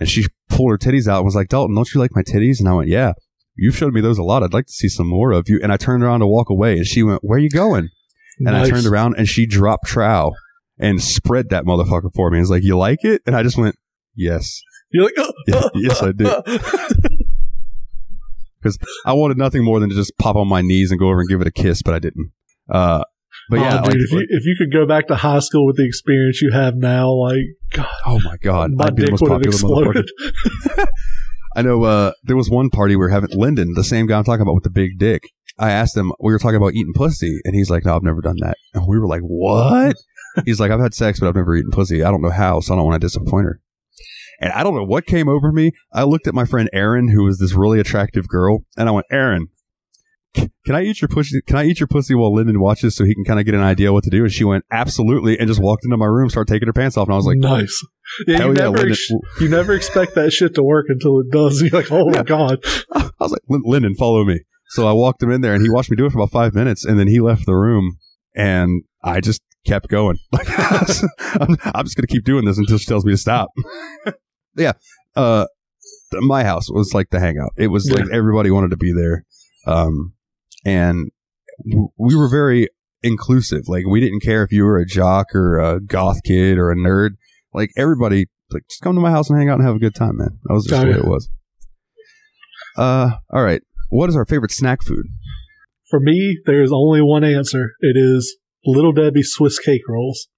and 0.00 0.08
she 0.08 0.24
pulled 0.48 0.70
her 0.72 0.78
titties 0.78 1.06
out 1.06 1.18
and 1.18 1.24
was 1.24 1.36
like, 1.36 1.48
"Dalton, 1.48 1.76
don't 1.76 1.92
you 1.94 2.00
like 2.00 2.16
my 2.16 2.22
titties?" 2.22 2.58
And 2.58 2.68
I 2.68 2.72
went, 2.72 2.88
"Yeah." 2.88 3.12
You've 3.54 3.76
showed 3.76 3.92
me 3.92 4.00
those 4.00 4.16
a 4.18 4.22
lot. 4.22 4.42
I'd 4.42 4.54
like 4.54 4.66
to 4.66 4.72
see 4.72 4.88
some 4.88 5.06
more 5.06 5.30
of 5.32 5.46
you. 5.46 5.60
And 5.62 5.70
I 5.70 5.76
turned 5.76 6.02
around 6.02 6.20
to 6.20 6.26
walk 6.26 6.48
away, 6.48 6.78
and 6.78 6.86
she 6.86 7.02
went, 7.02 7.22
"Where 7.22 7.36
are 7.36 7.42
you 7.42 7.50
going?" 7.50 7.90
And 8.38 8.46
Nice. 8.46 8.66
I 8.66 8.70
turned 8.70 8.86
around, 8.86 9.14
and 9.18 9.28
she 9.28 9.46
dropped 9.46 9.86
trow 9.86 10.32
and 10.78 11.02
spread 11.02 11.50
that 11.50 11.64
motherfucker 11.64 12.12
for 12.14 12.30
me. 12.30 12.38
Was 12.40 12.50
like, 12.50 12.62
"You 12.64 12.76
like 12.78 13.04
it?" 13.04 13.22
And 13.26 13.36
I 13.36 13.42
just 13.42 13.56
went, 13.58 13.76
"Yes, 14.16 14.60
You're 14.90 15.04
like, 15.04 15.18
"Uh, 15.18 15.32
Yeah, 15.46 15.68
yes, 15.74 16.02
I 16.02 16.12
do. 16.12 16.24
Because 18.60 18.78
I 19.06 19.12
wanted 19.12 19.38
nothing 19.38 19.64
more 19.64 19.80
than 19.80 19.88
to 19.90 19.94
just 19.94 20.12
pop 20.18 20.36
on 20.36 20.48
my 20.48 20.60
knees 20.62 20.90
and 20.90 20.98
go 21.00 21.08
over 21.08 21.20
and 21.20 21.28
give 21.28 21.40
it 21.40 21.46
a 21.46 21.50
kiss, 21.52 21.82
but 21.82 21.94
I 21.94 21.98
didn't. 21.98 22.30
Uh, 22.70 23.04
but 23.50 23.58
Oh, 23.58 23.62
yeah, 23.62 23.70
dude, 23.82 23.86
like- 23.86 23.96
if 23.96 24.12
you 24.12 24.26
if 24.28 24.44
you 24.46 24.54
could 24.58 24.72
go 24.72 24.86
back 24.86 25.08
to 25.08 25.16
high 25.16 25.40
school 25.40 25.66
with 25.66 25.76
the 25.76 25.84
experience 25.86 26.40
you 26.42 26.50
have 26.52 26.74
now, 26.76 27.10
like 27.12 27.40
God, 27.72 27.86
oh 28.06 28.20
my 28.24 28.36
god, 28.38 28.70
my 28.74 28.86
I'd 28.86 28.94
be 28.96 29.02
the 29.02 29.06
dick 29.06 29.12
most 29.12 29.22
would 29.22 29.30
have 29.32 29.42
popular 29.42 29.92
motherfucker. 29.94 30.02
exploded. 30.02 30.88
I 31.56 31.60
know. 31.62 31.82
Uh, 31.84 32.12
there 32.22 32.36
was 32.36 32.48
one 32.48 32.70
party 32.70 32.94
we 32.96 33.00
were 33.00 33.10
having. 33.10 33.28
Lyndon, 33.38 33.74
the 33.74 33.84
same 33.84 34.06
guy 34.06 34.16
I'm 34.16 34.24
talking 34.24 34.40
about 34.42 34.54
with 34.54 34.64
the 34.64 34.70
big 34.70 34.98
dick. 34.98 35.22
I 35.58 35.70
asked 35.70 35.96
him. 35.96 36.12
We 36.20 36.32
were 36.32 36.38
talking 36.38 36.56
about 36.56 36.74
eating 36.74 36.92
pussy, 36.94 37.40
and 37.44 37.54
he's 37.54 37.70
like, 37.70 37.84
"No, 37.84 37.94
I've 37.96 38.02
never 38.02 38.20
done 38.20 38.36
that." 38.40 38.56
And 38.74 38.86
we 38.86 38.98
were 38.98 39.06
like, 39.06 39.20
"What?" 39.22 39.96
he's 40.44 40.58
like, 40.60 40.70
"I've 40.70 40.80
had 40.80 40.94
sex, 40.94 41.20
but 41.20 41.28
I've 41.28 41.34
never 41.34 41.54
eaten 41.54 41.70
pussy. 41.70 42.02
I 42.02 42.10
don't 42.10 42.22
know 42.22 42.30
how, 42.30 42.60
so 42.60 42.72
I 42.72 42.76
don't 42.76 42.86
want 42.86 43.00
to 43.00 43.06
disappoint 43.06 43.44
her." 43.46 43.60
And 44.40 44.52
I 44.52 44.62
don't 44.64 44.74
know 44.74 44.84
what 44.84 45.06
came 45.06 45.28
over 45.28 45.52
me. 45.52 45.72
I 45.92 46.02
looked 46.04 46.26
at 46.26 46.34
my 46.34 46.44
friend 46.44 46.68
Erin, 46.72 47.08
who 47.08 47.24
was 47.24 47.38
this 47.38 47.52
really 47.54 47.78
attractive 47.78 48.26
girl, 48.28 48.64
and 48.76 48.88
I 48.88 48.92
went, 48.92 49.06
"Erin, 49.10 49.48
can 50.34 50.74
I 50.74 50.82
eat 50.82 51.00
your 51.02 51.08
pussy? 51.08 51.40
Can 51.46 51.56
I 51.56 51.64
eat 51.64 51.78
your 51.78 51.86
pussy 51.86 52.14
while 52.14 52.34
Lyndon 52.34 52.58
watches, 52.58 52.96
so 52.96 53.04
he 53.04 53.14
can 53.14 53.24
kind 53.24 53.38
of 53.38 53.44
get 53.44 53.54
an 53.54 53.60
idea 53.60 53.92
what 53.92 54.04
to 54.04 54.10
do?" 54.10 54.22
And 54.24 54.32
she 54.32 54.44
went, 54.44 54.64
"Absolutely," 54.70 55.38
and 55.38 55.46
just 55.46 55.60
walked 55.60 55.84
into 55.84 55.96
my 55.98 56.06
room, 56.06 56.30
started 56.30 56.50
taking 56.52 56.66
her 56.66 56.72
pants 56.72 56.96
off, 56.96 57.06
and 57.08 57.12
I 57.12 57.16
was 57.16 57.26
like, 57.26 57.36
nice. 57.38 57.78
Yeah, 58.26 58.38
you 58.38 58.46
yeah, 58.48 58.52
never 58.70 58.88
ex- 58.88 59.10
you 59.40 59.48
never 59.48 59.74
expect 59.74 60.14
that 60.16 60.32
shit 60.32 60.54
to 60.56 60.62
work 60.62 60.86
until 60.88 61.20
it 61.20 61.30
does. 61.30 61.62
You're 61.62 61.70
like, 61.82 61.92
oh 61.92 62.06
Yeah. 62.10 62.18
my 62.18 62.22
god. 62.22 62.58
I 62.92 63.10
was 63.20 63.30
like, 63.32 63.42
"Lyn- 63.48 63.62
Lyndon, 63.64 63.94
follow 63.94 64.24
me. 64.24 64.40
So 64.72 64.88
I 64.88 64.92
walked 64.92 65.22
him 65.22 65.30
in 65.30 65.42
there 65.42 65.52
and 65.52 65.62
he 65.62 65.68
watched 65.68 65.90
me 65.90 65.96
do 65.96 66.06
it 66.06 66.12
for 66.12 66.18
about 66.18 66.30
five 66.30 66.54
minutes 66.54 66.82
and 66.86 66.98
then 66.98 67.06
he 67.06 67.20
left 67.20 67.44
the 67.44 67.54
room 67.54 67.98
and 68.34 68.82
I 69.04 69.20
just 69.20 69.42
kept 69.66 69.88
going. 69.88 70.16
Like, 70.32 70.48
I'm, 70.48 71.56
I'm 71.74 71.84
just 71.84 71.94
going 71.94 72.06
to 72.06 72.12
keep 72.12 72.24
doing 72.24 72.46
this 72.46 72.56
until 72.56 72.78
she 72.78 72.86
tells 72.86 73.04
me 73.04 73.12
to 73.12 73.18
stop. 73.18 73.50
yeah. 74.56 74.72
Uh, 75.14 75.44
my 76.20 76.42
house 76.42 76.70
was 76.70 76.94
like 76.94 77.10
the 77.10 77.20
hangout. 77.20 77.52
It 77.58 77.68
was 77.68 77.90
like 77.90 78.06
everybody 78.10 78.50
wanted 78.50 78.70
to 78.70 78.78
be 78.78 78.94
there. 78.94 79.24
Um, 79.66 80.14
and 80.64 81.10
w- 81.68 81.88
we 81.98 82.16
were 82.16 82.28
very 82.28 82.68
inclusive. 83.02 83.68
Like 83.68 83.86
we 83.86 84.00
didn't 84.00 84.20
care 84.20 84.42
if 84.42 84.52
you 84.52 84.64
were 84.64 84.78
a 84.78 84.86
jock 84.86 85.34
or 85.34 85.58
a 85.58 85.80
goth 85.80 86.22
kid 86.24 86.56
or 86.56 86.70
a 86.70 86.76
nerd. 86.76 87.10
Like 87.52 87.72
everybody, 87.76 88.26
like 88.50 88.62
just 88.70 88.80
come 88.80 88.94
to 88.94 89.02
my 89.02 89.10
house 89.10 89.28
and 89.28 89.38
hang 89.38 89.50
out 89.50 89.58
and 89.58 89.66
have 89.66 89.76
a 89.76 89.80
good 89.80 89.94
time, 89.94 90.16
man. 90.16 90.38
That 90.44 90.54
was 90.54 90.64
just 90.64 90.80
the 90.80 90.86
way 90.86 90.94
yeah. 90.94 91.00
it 91.00 91.06
was. 91.06 91.28
Uh, 92.76 93.10
all 93.30 93.42
right. 93.42 93.60
What 93.92 94.08
is 94.08 94.16
our 94.16 94.24
favorite 94.24 94.52
snack 94.52 94.82
food? 94.82 95.04
For 95.90 96.00
me, 96.00 96.38
there 96.46 96.62
is 96.62 96.72
only 96.72 97.02
one 97.02 97.24
answer. 97.24 97.72
It 97.80 97.94
is 97.94 98.38
Little 98.64 98.92
Debbie 98.92 99.22
Swiss 99.22 99.58
cake 99.58 99.82
rolls. 99.86 100.28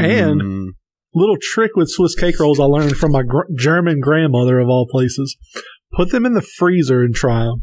And- 0.00 0.40
Mm, 0.40 0.68
Little 1.12 1.38
trick 1.40 1.72
with 1.74 1.88
Swiss 1.90 2.14
cake 2.14 2.38
rolls 2.38 2.60
I 2.60 2.64
learned 2.64 2.96
from 2.96 3.10
my 3.10 3.22
gr- 3.22 3.50
German 3.58 3.98
grandmother 4.00 4.60
of 4.60 4.68
all 4.68 4.86
places. 4.88 5.36
Put 5.92 6.10
them 6.12 6.24
in 6.26 6.34
the 6.34 6.42
freezer 6.42 7.02
and 7.02 7.14
try 7.14 7.44
them. 7.44 7.62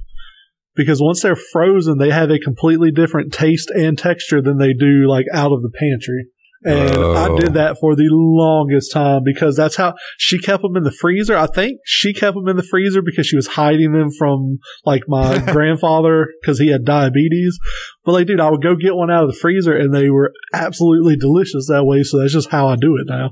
Because 0.76 1.00
once 1.02 1.22
they're 1.22 1.36
frozen, 1.36 1.98
they 2.00 2.10
have 2.10 2.32
a 2.32 2.40
completely 2.40 2.92
different 2.92 3.32
taste 3.32 3.70
and 3.70 3.96
texture 3.98 4.42
than 4.42 4.58
they 4.58 4.74
do 4.74 5.08
like 5.08 5.28
out 5.32 5.52
of 5.54 5.62
the 5.62 5.70
pantry. 5.70 6.28
And 6.66 6.96
Oh. 6.96 7.14
I 7.14 7.40
did 7.40 7.54
that 7.56 7.78
for 7.80 7.96
the 7.96 8.08
longest 8.10 8.92
time 8.94 9.22
because 9.26 9.56
that's 9.56 9.76
how 9.76 9.96
she 10.18 10.40
kept 10.40 10.62
them 10.64 10.76
in 10.78 10.84
the 10.84 10.92
freezer. 10.92 11.36
I 11.38 11.48
think 11.48 11.80
she 11.86 12.14
kept 12.14 12.36
them 12.36 12.48
in 12.48 12.56
the 12.58 12.64
freezer 12.64 13.02
because 13.02 13.28
she 13.28 13.36
was 13.36 13.48
hiding 13.48 13.92
them 13.92 14.10
from 14.18 14.60
like 14.86 15.04
my 15.08 15.40
grandfather 15.52 16.28
because 16.42 16.60
he 16.60 16.72
had 16.72 16.86
diabetes. 16.86 17.58
But 18.06 18.14
like, 18.14 18.28
dude, 18.28 18.40
I 18.40 18.50
would 18.50 18.62
go 18.64 18.76
get 18.76 18.96
one 18.96 19.12
out 19.12 19.24
of 19.24 19.32
the 19.32 19.38
freezer 19.40 19.76
and 19.76 19.94
they 19.94 20.10
were 20.10 20.32
absolutely 20.54 21.16
delicious 21.18 21.68
that 21.68 21.84
way. 21.86 22.04
So 22.04 22.20
that's 22.20 22.34
just 22.34 22.50
how 22.50 22.68
I 22.68 22.76
do 22.76 22.96
it 22.98 23.06
now. 23.08 23.32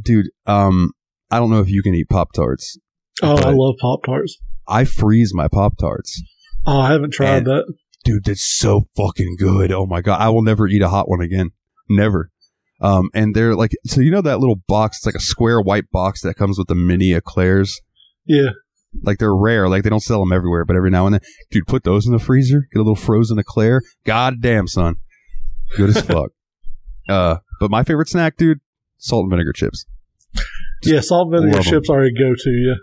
Dude, 0.00 0.26
um, 0.46 0.92
I 1.30 1.38
don't 1.38 1.50
know 1.50 1.60
if 1.60 1.68
you 1.68 1.82
can 1.82 1.94
eat 1.94 2.08
Pop 2.08 2.32
Tarts. 2.32 2.78
Oh, 3.22 3.36
I 3.36 3.50
love 3.54 3.74
Pop 3.80 4.00
Tarts. 4.04 4.38
I 4.68 4.84
freeze 4.84 5.32
my 5.34 5.48
Pop 5.48 5.76
Tarts. 5.78 6.22
Oh, 6.64 6.78
I 6.80 6.92
haven't 6.92 7.12
tried 7.12 7.38
And- 7.38 7.46
that. 7.46 7.74
Dude, 8.04 8.24
that's 8.24 8.44
so 8.44 8.82
fucking 8.96 9.36
good. 9.38 9.70
Oh 9.70 9.86
my 9.86 10.00
god, 10.00 10.20
I 10.20 10.28
will 10.30 10.42
never 10.42 10.66
eat 10.66 10.82
a 10.82 10.88
hot 10.88 11.08
one 11.08 11.20
again. 11.20 11.50
Never. 11.88 12.31
Um, 12.82 13.10
and 13.14 13.34
they're 13.34 13.54
like, 13.54 13.70
so 13.86 14.00
you 14.00 14.10
know 14.10 14.20
that 14.22 14.40
little 14.40 14.60
box? 14.66 14.98
It's 14.98 15.06
like 15.06 15.14
a 15.14 15.20
square 15.20 15.60
white 15.60 15.90
box 15.90 16.22
that 16.22 16.34
comes 16.34 16.58
with 16.58 16.66
the 16.66 16.74
mini 16.74 17.14
eclairs. 17.14 17.80
Yeah. 18.26 18.50
Like 19.02 19.18
they're 19.18 19.34
rare. 19.34 19.68
Like 19.68 19.84
they 19.84 19.90
don't 19.90 20.00
sell 20.02 20.20
them 20.20 20.32
everywhere, 20.32 20.64
but 20.64 20.76
every 20.76 20.90
now 20.90 21.06
and 21.06 21.14
then, 21.14 21.20
dude, 21.50 21.66
put 21.66 21.84
those 21.84 22.06
in 22.06 22.12
the 22.12 22.18
freezer. 22.18 22.68
Get 22.72 22.80
a 22.80 22.82
little 22.82 22.96
frozen 22.96 23.38
eclair. 23.38 23.82
God 24.04 24.40
damn, 24.40 24.66
son, 24.66 24.96
good 25.76 25.90
as 25.90 26.00
fuck. 26.06 26.30
Uh, 27.08 27.36
but 27.60 27.70
my 27.70 27.84
favorite 27.84 28.08
snack, 28.08 28.36
dude, 28.36 28.60
salt 28.98 29.22
and 29.24 29.30
vinegar 29.30 29.52
chips. 29.52 29.86
Yeah, 30.82 31.00
salt 31.00 31.32
and 31.32 31.44
vinegar 31.44 31.62
chips 31.62 31.88
are 31.88 32.02
a 32.02 32.12
go 32.12 32.34
to, 32.36 32.50
yeah. 32.50 32.74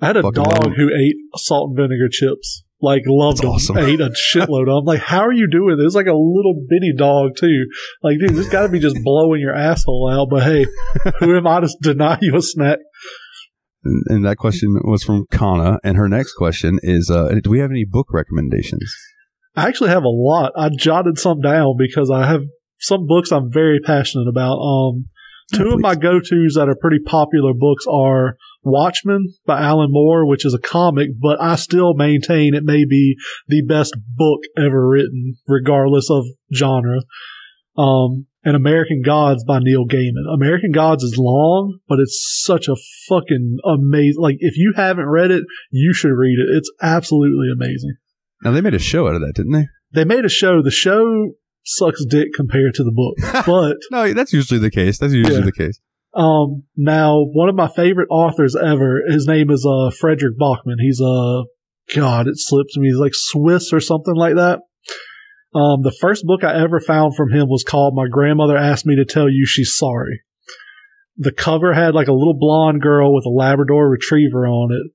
I 0.00 0.06
had 0.08 0.16
a 0.16 0.22
Fucking 0.22 0.42
dog 0.42 0.72
who 0.76 0.90
ate 0.92 1.14
salt 1.36 1.70
and 1.70 1.76
vinegar 1.76 2.08
chips. 2.10 2.64
Like 2.82 3.02
loved 3.06 3.38
That's 3.38 3.68
them. 3.68 3.76
awesome. 3.76 3.78
Ate 3.78 4.00
a 4.00 4.10
shitload 4.10 4.68
of 4.68 4.84
them. 4.84 4.84
Like, 4.84 5.00
how 5.00 5.20
are 5.20 5.32
you 5.32 5.48
doing 5.48 5.76
this? 5.78 5.86
It's 5.86 5.94
like 5.94 6.06
a 6.06 6.12
little 6.12 6.66
bitty 6.68 6.92
dog 6.96 7.36
too. 7.38 7.66
Like, 8.02 8.18
dude, 8.18 8.34
this 8.34 8.48
gotta 8.48 8.68
be 8.68 8.80
just 8.80 8.96
blowing 9.04 9.40
your 9.40 9.54
asshole 9.54 10.10
out. 10.12 10.28
But 10.28 10.42
hey, 10.42 10.66
who 11.20 11.36
am 11.36 11.46
I 11.46 11.60
to 11.60 11.68
deny 11.80 12.18
you 12.20 12.36
a 12.36 12.42
snack? 12.42 12.80
And, 13.84 14.04
and 14.08 14.24
that 14.26 14.36
question 14.36 14.80
was 14.84 15.04
from 15.04 15.26
Kana. 15.30 15.78
And 15.84 15.96
her 15.96 16.08
next 16.08 16.34
question 16.34 16.78
is, 16.82 17.08
uh, 17.08 17.28
do 17.42 17.50
we 17.50 17.60
have 17.60 17.70
any 17.70 17.84
book 17.88 18.08
recommendations? 18.12 18.92
I 19.54 19.68
actually 19.68 19.90
have 19.90 20.04
a 20.04 20.08
lot. 20.08 20.52
I 20.56 20.70
jotted 20.76 21.18
some 21.18 21.40
down 21.40 21.74
because 21.78 22.10
I 22.10 22.26
have 22.26 22.42
some 22.80 23.06
books 23.06 23.30
I'm 23.30 23.52
very 23.52 23.78
passionate 23.80 24.28
about. 24.28 24.56
Um, 24.58 25.06
two 25.52 25.68
of 25.68 25.80
my 25.80 25.94
go-tos 25.94 26.54
that 26.54 26.68
are 26.68 26.76
pretty 26.80 26.98
popular 27.04 27.52
books 27.54 27.84
are 27.86 28.36
Watchmen 28.62 29.26
by 29.46 29.60
Alan 29.60 29.88
Moore, 29.90 30.26
which 30.26 30.44
is 30.44 30.54
a 30.54 30.58
comic, 30.58 31.10
but 31.20 31.40
I 31.40 31.56
still 31.56 31.94
maintain 31.94 32.54
it 32.54 32.64
may 32.64 32.84
be 32.84 33.16
the 33.48 33.62
best 33.66 33.94
book 34.16 34.40
ever 34.56 34.88
written, 34.88 35.34
regardless 35.48 36.08
of 36.10 36.24
genre. 36.54 37.00
Um, 37.76 38.26
and 38.44 38.56
American 38.56 39.02
Gods 39.04 39.44
by 39.44 39.60
Neil 39.60 39.86
Gaiman. 39.86 40.32
American 40.34 40.72
Gods 40.72 41.02
is 41.04 41.16
long, 41.16 41.78
but 41.88 41.98
it's 42.00 42.40
such 42.44 42.66
a 42.68 42.74
fucking 43.08 43.58
amazing. 43.64 44.20
Like, 44.20 44.36
if 44.40 44.56
you 44.56 44.72
haven't 44.76 45.06
read 45.06 45.30
it, 45.30 45.44
you 45.70 45.94
should 45.94 46.10
read 46.12 46.38
it. 46.38 46.46
It's 46.56 46.70
absolutely 46.82 47.46
amazing. 47.54 47.94
Now 48.42 48.50
they 48.50 48.60
made 48.60 48.74
a 48.74 48.78
show 48.80 49.06
out 49.08 49.14
of 49.14 49.20
that, 49.20 49.34
didn't 49.36 49.52
they? 49.52 49.66
They 49.92 50.04
made 50.04 50.24
a 50.24 50.28
show. 50.28 50.60
The 50.62 50.70
show 50.72 51.32
sucks 51.64 52.04
dick 52.04 52.28
compared 52.34 52.74
to 52.74 52.82
the 52.84 52.90
book, 52.92 53.44
but 53.46 53.76
No, 53.92 54.12
that's 54.12 54.32
usually 54.32 54.58
the 54.58 54.70
case. 54.70 54.98
That's 54.98 55.12
usually 55.12 55.36
Yeah. 55.38 55.44
the 55.44 55.52
case. 55.52 55.80
Um, 56.14 56.64
now 56.76 57.24
one 57.32 57.48
of 57.48 57.54
my 57.54 57.68
favorite 57.68 58.08
authors 58.10 58.54
ever, 58.54 59.00
his 59.08 59.26
name 59.26 59.50
is, 59.50 59.66
uh, 59.66 59.90
Fredrik 59.90 60.38
Backman. 60.38 60.76
He's, 60.78 61.00
uh, 61.00 61.44
God, 61.94 62.28
it 62.28 62.34
slips 62.36 62.76
me. 62.76 62.88
He's 62.88 62.98
like 62.98 63.14
Swiss 63.14 63.72
or 63.72 63.80
something 63.80 64.14
like 64.14 64.34
that. 64.34 64.60
Um, 65.54 65.82
the 65.82 65.94
first 66.00 66.24
book 66.24 66.44
I 66.44 66.54
ever 66.54 66.80
found 66.80 67.16
from 67.16 67.30
him 67.30 67.48
was 67.48 67.64
called 67.64 67.94
My 67.94 68.06
Grandmother 68.08 68.56
Asked 68.56 68.86
Me 68.86 68.96
to 68.96 69.04
Tell 69.04 69.28
You 69.28 69.46
She's 69.46 69.74
Sorry. 69.74 70.22
The 71.16 71.32
cover 71.32 71.74
had 71.74 71.94
like 71.94 72.08
a 72.08 72.14
little 72.14 72.36
blonde 72.38 72.80
girl 72.80 73.14
with 73.14 73.26
a 73.26 73.30
Labrador 73.30 73.88
retriever 73.88 74.46
on 74.46 74.70
it. 74.72 74.92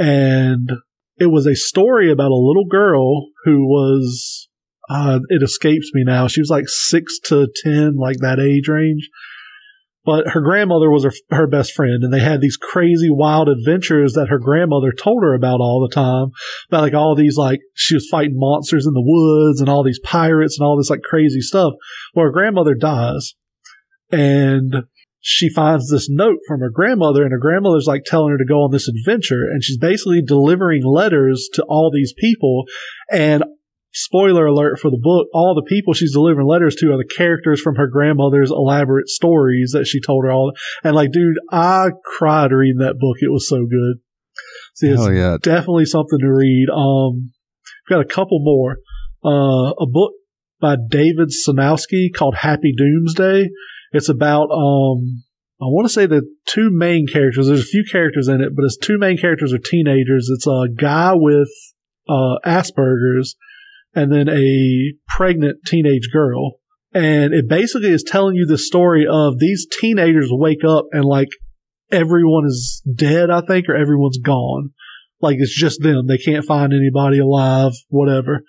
And 0.00 0.70
it 1.16 1.26
was 1.26 1.46
a 1.46 1.56
story 1.56 2.10
about 2.10 2.30
a 2.30 2.34
little 2.34 2.66
girl 2.66 3.30
who 3.44 3.66
was, 3.66 4.48
uh, 4.88 5.18
it 5.28 5.42
escapes 5.42 5.90
me 5.92 6.04
now. 6.04 6.28
She 6.28 6.40
was 6.40 6.50
like 6.50 6.68
six 6.68 7.18
to 7.24 7.48
10, 7.64 7.96
like 7.96 8.18
that 8.18 8.38
age 8.38 8.68
range 8.68 9.10
but 10.04 10.28
her 10.28 10.40
grandmother 10.40 10.90
was 10.90 11.04
her, 11.04 11.12
her 11.30 11.46
best 11.46 11.72
friend 11.72 12.02
and 12.02 12.12
they 12.12 12.20
had 12.20 12.40
these 12.40 12.56
crazy 12.56 13.08
wild 13.10 13.48
adventures 13.48 14.14
that 14.14 14.28
her 14.28 14.38
grandmother 14.38 14.92
told 14.92 15.22
her 15.22 15.34
about 15.34 15.60
all 15.60 15.80
the 15.80 15.94
time. 15.94 16.28
About 16.68 16.82
like 16.82 16.94
all 16.94 17.14
these 17.14 17.36
like 17.36 17.60
she 17.74 17.94
was 17.94 18.08
fighting 18.10 18.36
monsters 18.36 18.86
in 18.86 18.94
the 18.94 19.04
woods 19.04 19.60
and 19.60 19.68
all 19.68 19.84
these 19.84 20.00
pirates 20.02 20.58
and 20.58 20.66
all 20.66 20.76
this 20.76 20.90
like 20.90 21.02
crazy 21.02 21.40
stuff. 21.40 21.74
Well 22.14 22.26
her 22.26 22.32
grandmother 22.32 22.74
dies 22.74 23.34
and 24.10 24.84
she 25.20 25.50
finds 25.50 25.90
this 25.90 26.08
note 26.08 26.38
from 26.48 26.60
her 26.60 26.70
grandmother 26.70 27.22
and 27.22 27.32
her 27.32 27.38
grandmother's 27.38 27.86
like 27.86 28.04
telling 28.04 28.30
her 28.30 28.38
to 28.38 28.44
go 28.44 28.62
on 28.62 28.70
this 28.70 28.88
adventure 28.88 29.44
and 29.50 29.62
she's 29.62 29.78
basically 29.78 30.22
delivering 30.22 30.82
letters 30.84 31.48
to 31.52 31.62
all 31.68 31.90
these 31.92 32.14
people 32.16 32.64
and 33.12 33.44
spoiler 33.92 34.46
alert 34.46 34.78
for 34.78 34.90
the 34.90 35.00
book, 35.00 35.28
all 35.32 35.54
the 35.54 35.68
people 35.68 35.92
she's 35.92 36.12
delivering 36.12 36.46
letters 36.46 36.74
to 36.76 36.92
are 36.92 36.96
the 36.96 37.14
characters 37.16 37.60
from 37.60 37.76
her 37.76 37.88
grandmother's 37.88 38.50
elaborate 38.50 39.08
stories 39.08 39.72
that 39.72 39.86
she 39.86 40.00
told 40.00 40.24
her 40.24 40.30
all. 40.30 40.52
And 40.84 40.94
like, 40.94 41.12
dude, 41.12 41.36
I 41.50 41.90
cried 42.04 42.52
reading 42.52 42.78
that 42.78 42.98
book. 42.98 43.16
It 43.20 43.32
was 43.32 43.48
so 43.48 43.66
good. 43.66 44.00
See, 44.74 44.88
it's 44.88 45.02
Hell 45.02 45.12
yeah. 45.12 45.36
definitely 45.42 45.86
something 45.86 46.18
to 46.20 46.32
read. 46.32 46.68
Um, 46.72 47.32
we've 47.88 47.96
got 47.96 48.00
a 48.00 48.08
couple 48.08 48.38
more. 48.40 48.78
Uh, 49.24 49.72
a 49.78 49.86
book 49.86 50.12
by 50.60 50.76
David 50.88 51.30
Sanowski 51.30 52.08
called 52.14 52.36
Happy 52.36 52.72
Doomsday. 52.76 53.50
It's 53.92 54.08
about, 54.08 54.50
um, 54.50 55.24
I 55.60 55.66
want 55.66 55.86
to 55.86 55.92
say 55.92 56.06
the 56.06 56.22
two 56.46 56.70
main 56.70 57.06
characters. 57.06 57.48
There's 57.48 57.62
a 57.62 57.64
few 57.64 57.84
characters 57.90 58.28
in 58.28 58.40
it, 58.40 58.54
but 58.54 58.64
its 58.64 58.78
two 58.78 58.98
main 58.98 59.18
characters 59.18 59.52
are 59.52 59.58
teenagers. 59.58 60.30
It's 60.32 60.46
a 60.46 60.68
guy 60.74 61.12
with, 61.14 61.50
uh, 62.08 62.38
Asperger's 62.46 63.36
and 63.94 64.12
then 64.12 64.28
a 64.28 64.94
pregnant 65.08 65.58
teenage 65.66 66.08
girl. 66.12 66.58
And 66.92 67.32
it 67.32 67.48
basically 67.48 67.90
is 67.90 68.02
telling 68.02 68.34
you 68.34 68.46
the 68.46 68.58
story 68.58 69.06
of 69.08 69.38
these 69.38 69.66
teenagers 69.80 70.28
wake 70.30 70.64
up 70.64 70.86
and 70.92 71.04
like 71.04 71.28
everyone 71.90 72.46
is 72.46 72.82
dead, 72.92 73.30
I 73.30 73.42
think, 73.42 73.68
or 73.68 73.76
everyone's 73.76 74.18
gone. 74.18 74.70
Like 75.20 75.36
it's 75.38 75.56
just 75.56 75.82
them. 75.82 76.06
They 76.06 76.18
can't 76.18 76.44
find 76.44 76.72
anybody 76.72 77.18
alive, 77.18 77.72
whatever. 77.88 78.42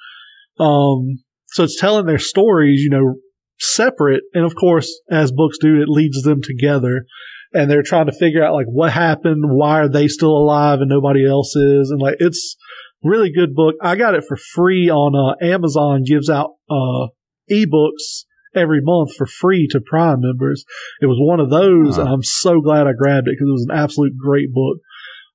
Um, 0.59 1.19
so 1.47 1.63
it's 1.63 1.80
telling 1.80 2.05
their 2.05 2.19
stories, 2.19 2.81
you 2.81 2.89
know, 2.89 3.15
separate. 3.59 4.23
And 4.34 4.45
of 4.45 4.55
course, 4.55 4.89
as 5.09 5.31
books 5.31 5.57
do, 5.59 5.81
it 5.81 5.89
leads 5.89 6.22
them 6.23 6.41
together 6.41 7.05
and 7.53 7.69
they're 7.69 7.84
trying 7.84 8.05
to 8.05 8.18
figure 8.18 8.43
out 8.43 8.53
like 8.53 8.68
what 8.68 8.91
happened, 8.91 9.43
why 9.45 9.80
are 9.80 9.89
they 9.89 10.07
still 10.07 10.31
alive 10.31 10.80
and 10.80 10.89
nobody 10.89 11.27
else 11.27 11.55
is. 11.55 11.89
And 11.91 12.01
like 12.01 12.15
it's 12.19 12.55
really 13.03 13.32
good 13.32 13.56
book. 13.56 13.76
I 13.82 13.95
got 13.95 14.15
it 14.15 14.23
for 14.28 14.38
free 14.38 14.90
on 14.90 15.15
uh, 15.15 15.45
Amazon 15.45 16.03
gives 16.03 16.30
out 16.30 16.52
uh, 16.69 17.07
ebooks 17.52 18.26
every 18.56 18.82
month 18.82 19.15
for 19.15 19.26
free 19.26 19.68
to 19.72 19.80
Prime 19.80 20.22
members. 20.22 20.65
It 21.02 21.06
was 21.06 21.18
one 21.19 21.40
of 21.40 21.49
those, 21.49 21.95
Huh. 21.95 22.03
I'm 22.03 22.23
so 22.23 22.61
glad 22.61 22.88
I 22.88 22.94
grabbed 22.94 23.28
it 23.28 23.36
because 23.36 23.48
it 23.48 23.53
was 23.53 23.68
an 23.69 23.78
absolute 23.78 24.18
great 24.18 24.53
book. 24.53 24.78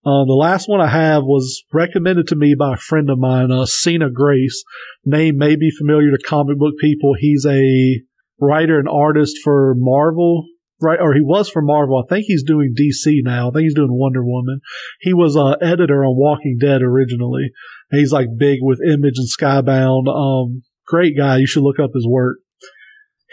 Uh, 0.05 0.25
the 0.25 0.39
last 0.39 0.69
one 0.69 0.81
I 0.81 0.87
have 0.87 1.25
was 1.25 1.65
recommended 1.73 2.29
to 2.29 2.37
me 2.37 2.55
by 2.57 2.75
a 2.75 2.77
friend 2.77 3.11
of 3.11 3.19
mine, 3.19 3.51
uh, 3.51 3.67
Sina 3.67 4.09
Grace. 4.09 4.63
Name 5.05 5.37
may 5.37 5.57
be 5.57 5.71
familiar 5.77 6.13
to 6.13 6.25
comic 6.25 6.59
book 6.59 6.75
people. 6.81 7.15
He's 7.19 7.45
a 7.45 8.03
writer 8.41 8.79
and 8.79 8.89
artist 8.89 9.39
for 9.43 9.75
Marvel, 9.77 10.45
right? 10.81 10.99
Or 11.01 11.15
he 11.15 11.21
was 11.21 11.49
for 11.49 11.63
Marvel. 11.63 12.03
I 12.03 12.09
think 12.09 12.25
he's 12.27 12.43
doing 12.43 12.75
DC 12.79 13.19
now. 13.23 13.49
I 13.49 13.53
think 13.53 13.65
he's 13.65 13.75
doing 13.75 13.93
Wonder 13.93 14.25
Woman. 14.25 14.61
He 15.01 15.13
was 15.13 15.37
uh, 15.37 15.57
editor 15.65 16.05
on 16.05 16.17
Walking 16.17 16.59
Dead 16.61 16.83
originally. 16.83 17.51
He's 17.91 18.13
like 18.13 18.29
big 18.37 18.59
with 18.63 18.81
Image 18.83 19.15
and 19.17 19.29
Skybound. 19.29 20.09
Um, 20.09 20.63
great 20.87 21.17
guy. 21.17 21.39
You 21.39 21.47
should 21.47 21.63
look 21.63 21.79
up 21.79 21.91
his 21.95 22.07
work. 22.07 22.39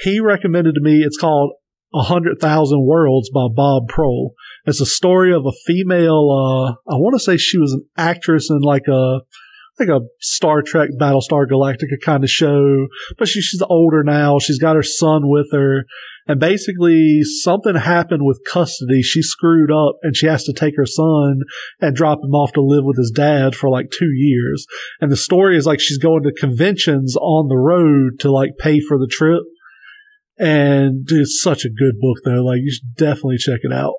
He 0.04 0.20
recommended 0.20 0.76
to 0.76 0.82
me. 0.82 1.02
It's 1.02 1.18
called 1.18 1.54
A 1.94 2.04
Hundred 2.04 2.40
Thousand 2.40 2.86
Worlds 2.86 3.30
by 3.30 3.48
Bob 3.54 3.90
Proehl. 3.90 4.32
It's 4.66 4.82
a 4.82 4.86
story 4.86 5.34
of 5.34 5.46
a 5.46 5.52
female. 5.66 6.30
Uh, 6.32 6.92
I 6.92 6.96
want 6.96 7.16
to 7.16 7.24
say 7.24 7.38
she 7.38 7.58
was 7.58 7.74
an 7.74 7.86
actress 7.98 8.50
in 8.50 8.60
like 8.60 8.88
a 8.88 9.20
like 9.80 9.90
a 9.90 10.02
Star 10.20 10.62
Trek 10.62 10.90
Battlestar 11.00 11.48
Galactica 11.50 12.00
kind 12.04 12.24
of 12.24 12.30
show, 12.30 12.88
but 13.18 13.28
she, 13.28 13.42
she's 13.42 13.64
older 13.68 14.04
now. 14.04 14.38
She's 14.38 14.60
got 14.60 14.76
her 14.76 14.84
son 14.84 15.24
with 15.26 15.48
her. 15.52 15.86
And 16.28 16.40
basically 16.40 17.22
something 17.24 17.76
happened 17.76 18.26
with 18.26 18.42
custody. 18.50 19.02
She 19.02 19.22
screwed 19.22 19.72
up 19.72 19.98
and 20.04 20.16
she 20.16 20.28
has 20.28 20.44
to 20.46 20.54
take 20.54 20.76
her 20.78 20.86
son 20.86 21.42
and 21.82 21.96
drop 21.96 22.20
him 22.24 22.34
off 22.34 22.54
to 22.54 22.62
live 22.62 22.86
with 22.86 22.98
his 22.98 23.12
dad 23.14 23.56
for 23.56 23.70
like 23.70 23.92
two 23.92 24.12
years. 24.14 24.66
And 25.02 25.12
the 25.12 25.18
story 25.18 25.58
is 25.58 25.66
like 25.66 25.82
she's 25.82 25.98
going 25.98 26.24
to 26.24 26.32
conventions 26.32 27.18
on 27.18 27.50
the 27.50 27.58
road 27.58 28.20
to 28.20 28.32
like 28.32 28.52
pay 28.58 28.80
for 28.80 28.98
the 28.98 29.10
trip. 29.12 29.44
And 30.38 31.06
it's 31.10 31.42
such 31.42 31.66
a 31.66 31.70
good 31.70 32.00
book 32.00 32.18
though. 32.24 32.44
Like 32.44 32.60
you 32.64 32.72
should 32.72 32.96
definitely 32.96 33.38
check 33.38 33.60
it 33.64 33.74
out. 33.74 33.96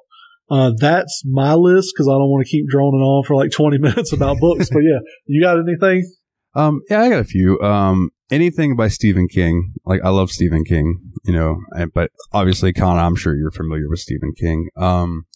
Uh, 0.50 0.72
that's 0.78 1.22
my 1.26 1.54
list 1.54 1.92
because 1.94 2.08
I 2.08 2.12
don't 2.12 2.30
want 2.30 2.46
to 2.46 2.50
keep 2.50 2.68
droning 2.68 3.00
on 3.00 3.24
for 3.24 3.34
like 3.34 3.50
20 3.50 3.78
minutes 3.80 4.12
about 4.12 4.38
books. 4.38 4.68
But 4.70 4.80
yeah, 4.80 4.98
you 5.26 5.42
got 5.42 5.58
anything? 5.58 6.10
Um, 6.54 6.80
yeah, 6.88 7.02
I 7.02 7.08
got 7.08 7.20
a 7.20 7.24
few. 7.24 7.60
Um, 7.60 8.10
anything 8.30 8.76
by 8.76 8.88
Stephen 8.88 9.28
King. 9.28 9.74
Like 9.84 10.00
I 10.04 10.10
love 10.10 10.30
Stephen 10.30 10.64
King, 10.64 11.00
you 11.24 11.32
know, 11.32 11.58
and, 11.72 11.92
but 11.92 12.10
obviously, 12.32 12.72
Con, 12.72 12.98
I'm 12.98 13.16
sure 13.16 13.36
you're 13.36 13.50
familiar 13.50 13.88
with 13.88 14.00
Stephen 14.00 14.32
King. 14.38 14.68
Um, 14.76 15.26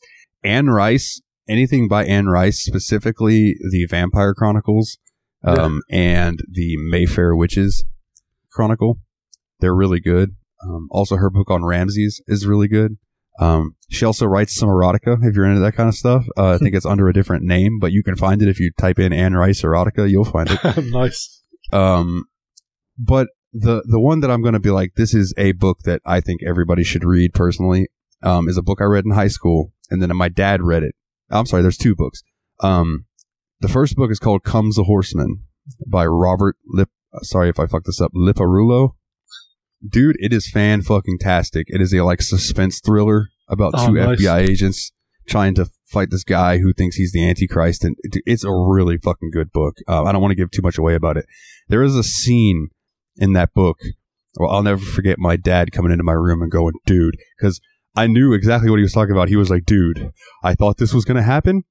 Anne 0.42 0.68
Rice, 0.68 1.20
anything 1.48 1.88
by 1.88 2.04
Anne 2.04 2.26
Rice, 2.26 2.60
specifically 2.62 3.56
the 3.70 3.86
Vampire 3.86 4.34
Chronicles, 4.34 4.98
um, 5.44 5.82
and 5.90 6.40
the 6.50 6.76
Mayfair 6.76 7.34
Witches 7.34 7.84
Chronicle. 8.50 8.98
They're 9.60 9.74
really 9.74 10.00
good. 10.00 10.36
Um, 10.64 10.88
also, 10.90 11.16
her 11.16 11.30
book 11.30 11.50
on 11.50 11.64
Ramses 11.64 12.22
is 12.26 12.46
really 12.46 12.68
good. 12.68 12.96
Um, 13.40 13.76
she 13.88 14.04
also 14.04 14.26
writes 14.26 14.56
some 14.56 14.68
erotica 14.68 15.24
if 15.24 15.36
you're 15.36 15.44
into 15.44 15.60
that 15.60 15.76
kind 15.76 15.88
of 15.88 15.94
stuff. 15.94 16.24
Uh, 16.36 16.54
I 16.54 16.58
think 16.58 16.74
it's 16.74 16.86
under 16.86 17.08
a 17.08 17.12
different 17.12 17.44
name, 17.44 17.78
but 17.78 17.92
you 17.92 18.02
can 18.02 18.16
find 18.16 18.42
it 18.42 18.48
if 18.48 18.58
you 18.58 18.72
type 18.78 18.98
in 18.98 19.12
Anne 19.12 19.34
Rice 19.34 19.62
erotica. 19.62 20.10
You'll 20.10 20.24
find 20.24 20.50
it. 20.50 20.84
nice. 20.90 21.42
Um, 21.72 22.24
but 22.98 23.28
the 23.52 23.82
the 23.88 24.00
one 24.00 24.20
that 24.20 24.30
I'm 24.30 24.42
going 24.42 24.54
to 24.54 24.60
be 24.60 24.70
like, 24.70 24.92
this 24.96 25.14
is 25.14 25.32
a 25.38 25.52
book 25.52 25.78
that 25.84 26.02
I 26.04 26.20
think 26.20 26.42
everybody 26.42 26.84
should 26.84 27.04
read 27.04 27.32
personally. 27.34 27.88
Um, 28.22 28.48
is 28.48 28.56
a 28.58 28.62
book 28.62 28.80
I 28.80 28.84
read 28.84 29.04
in 29.04 29.12
high 29.12 29.28
school, 29.28 29.72
and 29.90 30.02
then 30.02 30.14
my 30.16 30.28
dad 30.28 30.60
read 30.62 30.82
it. 30.82 30.94
I'm 31.30 31.46
sorry, 31.46 31.62
there's 31.62 31.76
two 31.78 31.94
books. 31.94 32.22
Um, 32.60 33.04
the 33.60 33.68
first 33.68 33.94
book 33.94 34.10
is 34.10 34.18
called 34.18 34.42
"Comes 34.42 34.76
a 34.78 34.82
Horseman" 34.84 35.44
by 35.86 36.04
Robert 36.04 36.56
Lip. 36.66 36.88
Sorry 37.22 37.48
if 37.48 37.58
I 37.60 37.66
fucked 37.66 37.86
this 37.86 38.00
up. 38.00 38.12
Liparulo. 38.14 38.94
Dude, 39.88 40.16
it 40.18 40.32
is 40.32 40.50
fan 40.50 40.82
fucking 40.82 41.18
tastic. 41.20 41.66
It 41.68 41.80
is 41.80 41.94
a 41.94 42.02
like 42.02 42.20
suspense 42.20 42.80
thriller 42.80 43.28
about 43.48 43.72
Oh, 43.76 43.86
two 43.86 43.92
nice. 43.94 44.20
FBI 44.20 44.40
agents 44.48 44.90
trying 45.28 45.54
to 45.54 45.70
fight 45.86 46.10
this 46.10 46.24
guy 46.24 46.58
who 46.58 46.72
thinks 46.72 46.96
he's 46.96 47.12
the 47.12 47.24
Antichrist, 47.26 47.84
and 47.84 47.94
it's 48.02 48.44
a 48.44 48.50
really 48.50 48.98
fucking 48.98 49.30
good 49.32 49.52
book. 49.52 49.76
Uh, 49.86 50.02
I 50.04 50.10
don't 50.12 50.20
want 50.20 50.32
to 50.32 50.36
give 50.36 50.50
too 50.50 50.62
much 50.62 50.76
away 50.78 50.94
about 50.94 51.16
it. 51.16 51.26
There 51.68 51.82
is 51.84 51.94
a 51.94 52.02
scene 52.02 52.68
in 53.18 53.32
that 53.34 53.52
book. 53.54 53.78
Well, 54.36 54.50
I'll 54.50 54.62
never 54.62 54.80
forget 54.84 55.18
my 55.18 55.36
dad 55.36 55.72
coming 55.72 55.90
into 55.92 56.04
my 56.04 56.12
room 56.12 56.42
and 56.42 56.50
going, 56.50 56.74
"Dude," 56.86 57.16
because 57.38 57.60
I 57.96 58.06
knew 58.06 58.32
exactly 58.32 58.70
what 58.70 58.76
he 58.78 58.82
was 58.82 58.92
talking 58.92 59.12
about. 59.12 59.28
He 59.28 59.36
was 59.36 59.50
like, 59.50 59.64
"Dude, 59.64 60.12
I 60.44 60.54
thought 60.54 60.76
this 60.78 60.94
was 60.94 61.04
going 61.04 61.16
to 61.16 61.22
happen. 61.22 61.64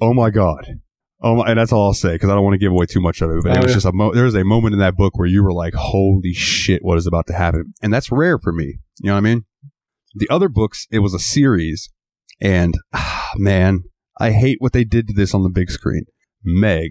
Oh 0.00 0.12
my 0.14 0.30
god." 0.30 0.80
Oh 1.20 1.34
my, 1.36 1.48
and 1.50 1.58
that's 1.58 1.72
all 1.72 1.86
I'll 1.86 1.94
say 1.94 2.12
because 2.12 2.30
I 2.30 2.34
don't 2.34 2.44
want 2.44 2.54
to 2.54 2.58
give 2.58 2.70
away 2.70 2.86
too 2.86 3.00
much 3.00 3.20
of 3.22 3.30
it. 3.30 3.42
But 3.42 3.52
it 3.52 3.58
Oh, 3.58 3.62
was 3.62 3.70
yeah. 3.70 3.74
just 3.76 3.86
a 3.86 3.92
mo- 3.92 4.14
there 4.14 4.24
was 4.24 4.36
a 4.36 4.44
moment 4.44 4.74
in 4.74 4.78
that 4.78 4.96
book 4.96 5.18
where 5.18 5.26
you 5.26 5.42
were 5.42 5.52
like, 5.52 5.74
"Holy 5.74 6.32
shit, 6.32 6.84
what 6.84 6.96
is 6.96 7.06
about 7.08 7.26
to 7.26 7.32
happen?" 7.34 7.74
And 7.82 7.92
that's 7.92 8.12
rare 8.12 8.38
for 8.38 8.52
me. 8.52 8.78
You 9.00 9.08
know 9.08 9.14
what 9.14 9.18
I 9.18 9.22
mean? 9.22 9.44
The 10.14 10.28
other 10.30 10.48
books, 10.48 10.86
it 10.92 11.00
was 11.00 11.14
a 11.14 11.18
series, 11.18 11.90
and 12.40 12.74
ah, 12.92 13.30
man, 13.36 13.82
I 14.20 14.30
hate 14.30 14.56
what 14.60 14.72
they 14.72 14.84
did 14.84 15.08
to 15.08 15.12
this 15.14 15.34
on 15.34 15.42
the 15.42 15.50
big 15.50 15.70
screen. 15.70 16.04
Meg, 16.44 16.90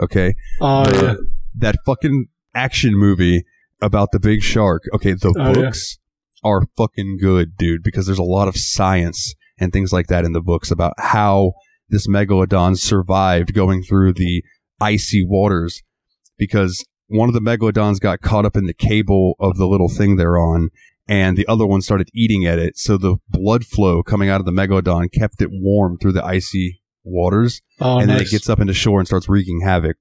okay, 0.00 0.34
Oh, 0.62 0.84
the- 0.84 1.04
yeah. 1.06 1.14
that 1.58 1.76
fucking 1.84 2.26
action 2.58 2.94
movie 2.96 3.44
about 3.80 4.08
the 4.12 4.20
big 4.20 4.42
shark. 4.42 4.82
Okay, 4.94 5.12
the 5.12 5.32
Oh, 5.38 5.46
yeah. 5.48 5.52
books 5.54 5.98
are 6.44 6.62
fucking 6.76 7.18
good, 7.20 7.56
dude, 7.56 7.82
because 7.82 8.06
there's 8.06 8.18
a 8.18 8.22
lot 8.38 8.48
of 8.48 8.56
science 8.56 9.34
and 9.58 9.72
things 9.72 9.92
like 9.92 10.06
that 10.08 10.24
in 10.24 10.32
the 10.32 10.40
books 10.40 10.70
about 10.70 10.92
how 10.98 11.52
this 11.88 12.06
megalodon 12.08 12.76
survived 12.78 13.54
going 13.54 13.82
through 13.82 14.12
the 14.12 14.42
icy 14.80 15.24
waters 15.26 15.82
because 16.36 16.84
one 17.08 17.28
of 17.28 17.34
the 17.34 17.40
megalodons 17.40 17.98
got 17.98 18.20
caught 18.20 18.44
up 18.44 18.56
in 18.56 18.66
the 18.66 18.74
cable 18.74 19.34
of 19.40 19.56
the 19.56 19.66
little 19.66 19.88
thing 19.88 20.16
they're 20.16 20.38
on 20.38 20.68
and 21.08 21.36
the 21.36 21.46
other 21.48 21.66
one 21.66 21.80
started 21.80 22.08
eating 22.14 22.44
at 22.46 22.58
it 22.58 22.76
so 22.76 22.96
the 22.98 23.16
blood 23.28 23.64
flow 23.64 24.02
coming 24.02 24.28
out 24.28 24.38
of 24.40 24.46
the 24.46 24.52
megalodon 24.52 25.10
kept 25.12 25.40
it 25.42 25.48
warm 25.50 25.96
through 25.98 26.12
the 26.12 26.24
icy 26.24 26.80
waters 27.02 27.60
Oh, 27.80 27.98
and 27.98 28.08
then 28.10 28.20
it 28.20 28.30
gets 28.30 28.48
up 28.48 28.60
into 28.60 28.74
shore 28.74 29.00
and 29.00 29.06
starts 29.08 29.28
wreaking 29.28 29.62
havoc. 29.62 29.96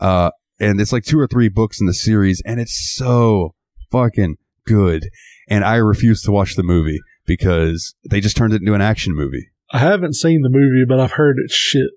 Uh, 0.00 0.30
and 0.60 0.80
it's 0.80 0.92
like 0.92 1.04
two 1.04 1.18
or 1.18 1.26
three 1.26 1.48
books 1.48 1.80
in 1.80 1.86
the 1.86 1.94
series, 1.94 2.42
and 2.44 2.60
it's 2.60 2.94
so 2.96 3.50
fucking 3.90 4.36
good. 4.66 5.08
And 5.48 5.64
I 5.64 5.76
refuse 5.76 6.22
to 6.22 6.30
watch 6.30 6.56
the 6.56 6.62
movie 6.62 6.98
because 7.26 7.94
they 8.10 8.20
just 8.20 8.36
turned 8.36 8.52
it 8.52 8.60
into 8.60 8.74
an 8.74 8.80
action 8.82 9.14
movie. 9.14 9.48
I 9.72 9.78
haven't 9.78 10.14
seen 10.14 10.42
the 10.42 10.50
movie, 10.50 10.84
but 10.88 10.98
I've 11.00 11.12
heard 11.12 11.36
it's 11.44 11.54
shit. 11.54 11.90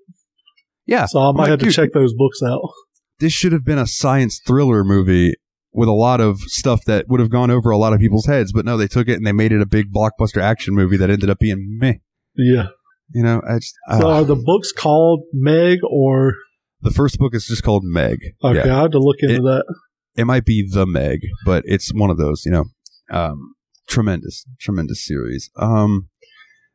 Yeah, 0.86 1.06
So 1.06 1.20
I 1.20 1.32
might 1.32 1.38
like, 1.42 1.50
have 1.50 1.58
to 1.60 1.64
dude, 1.66 1.74
check 1.74 1.92
those 1.92 2.12
books 2.12 2.40
out. 2.42 2.60
this 3.20 3.32
should 3.32 3.52
have 3.52 3.64
been 3.64 3.78
a 3.78 3.86
science 3.86 4.40
thriller 4.46 4.82
movie 4.84 5.34
with 5.72 5.88
a 5.88 5.92
lot 5.92 6.20
of 6.20 6.40
stuff 6.40 6.84
that 6.86 7.06
would 7.08 7.20
have 7.20 7.30
gone 7.30 7.50
over 7.50 7.70
a 7.70 7.78
lot 7.78 7.92
of 7.92 8.00
people's 8.00 8.26
heads. 8.26 8.52
But 8.52 8.64
no, 8.64 8.76
they 8.76 8.88
took 8.88 9.08
it 9.08 9.14
and 9.16 9.26
they 9.26 9.32
made 9.32 9.52
it 9.52 9.62
a 9.62 9.66
big 9.66 9.92
blockbuster 9.92 10.42
action 10.42 10.74
movie 10.74 10.96
that 10.98 11.08
ended 11.08 11.30
up 11.30 11.38
being 11.38 11.78
meh. 11.80 11.94
Yeah. 12.36 12.66
You 13.14 13.22
know, 13.22 13.40
I 13.48 13.58
just, 13.58 13.74
So 13.98 14.08
are 14.10 14.24
the 14.24 14.34
books 14.36 14.72
called 14.72 15.22
Meg 15.32 15.78
or 15.88 16.34
the 16.82 16.90
first 16.90 17.18
book 17.18 17.34
is 17.34 17.46
just 17.46 17.62
called 17.62 17.84
Meg. 17.84 18.18
okay? 18.44 18.66
Yeah. 18.68 18.76
I 18.78 18.82
have 18.82 18.90
to 18.92 18.98
look 18.98 19.16
into 19.20 19.36
It- 19.36 19.42
that. 19.42 19.64
it 20.16 20.24
might 20.26 20.44
be 20.44 20.68
the 20.68 20.86
Meg, 20.86 21.20
but 21.46 21.64
it's 21.66 21.92
one 21.94 22.10
of 22.10 22.18
those, 22.18 22.44
you 22.44 22.52
know. 22.52 22.64
Um, 23.10 23.54
tremendous, 23.88 24.44
tremendous 24.60 25.04
series. 25.06 25.50
Um, 25.56 26.08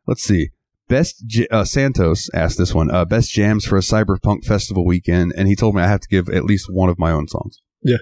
let's 0.07 0.23
see. 0.23 0.49
Best 0.88 1.23
J- 1.27 1.47
uh, 1.51 1.65
Santos 1.65 2.29
asked 2.34 2.57
this 2.57 2.73
one. 2.73 2.89
Uh, 2.89 3.03
best 3.05 3.31
jams 3.31 3.65
for 3.65 3.75
a 3.77 3.81
cyberpunk 3.81 4.45
festival 4.45 4.85
weekend, 4.85 5.34
and 5.35 5.47
he 5.47 5.55
told 5.55 5.75
me 5.75 5.81
I 5.81 5.88
have 5.88 5.99
to 6.01 6.07
give 6.07 6.29
at 6.29 6.45
least 6.45 6.67
one 6.71 6.89
of 6.89 6.97
my 6.97 7.11
own 7.11 7.27
songs. 7.27 7.61
Yeah. 7.84 7.97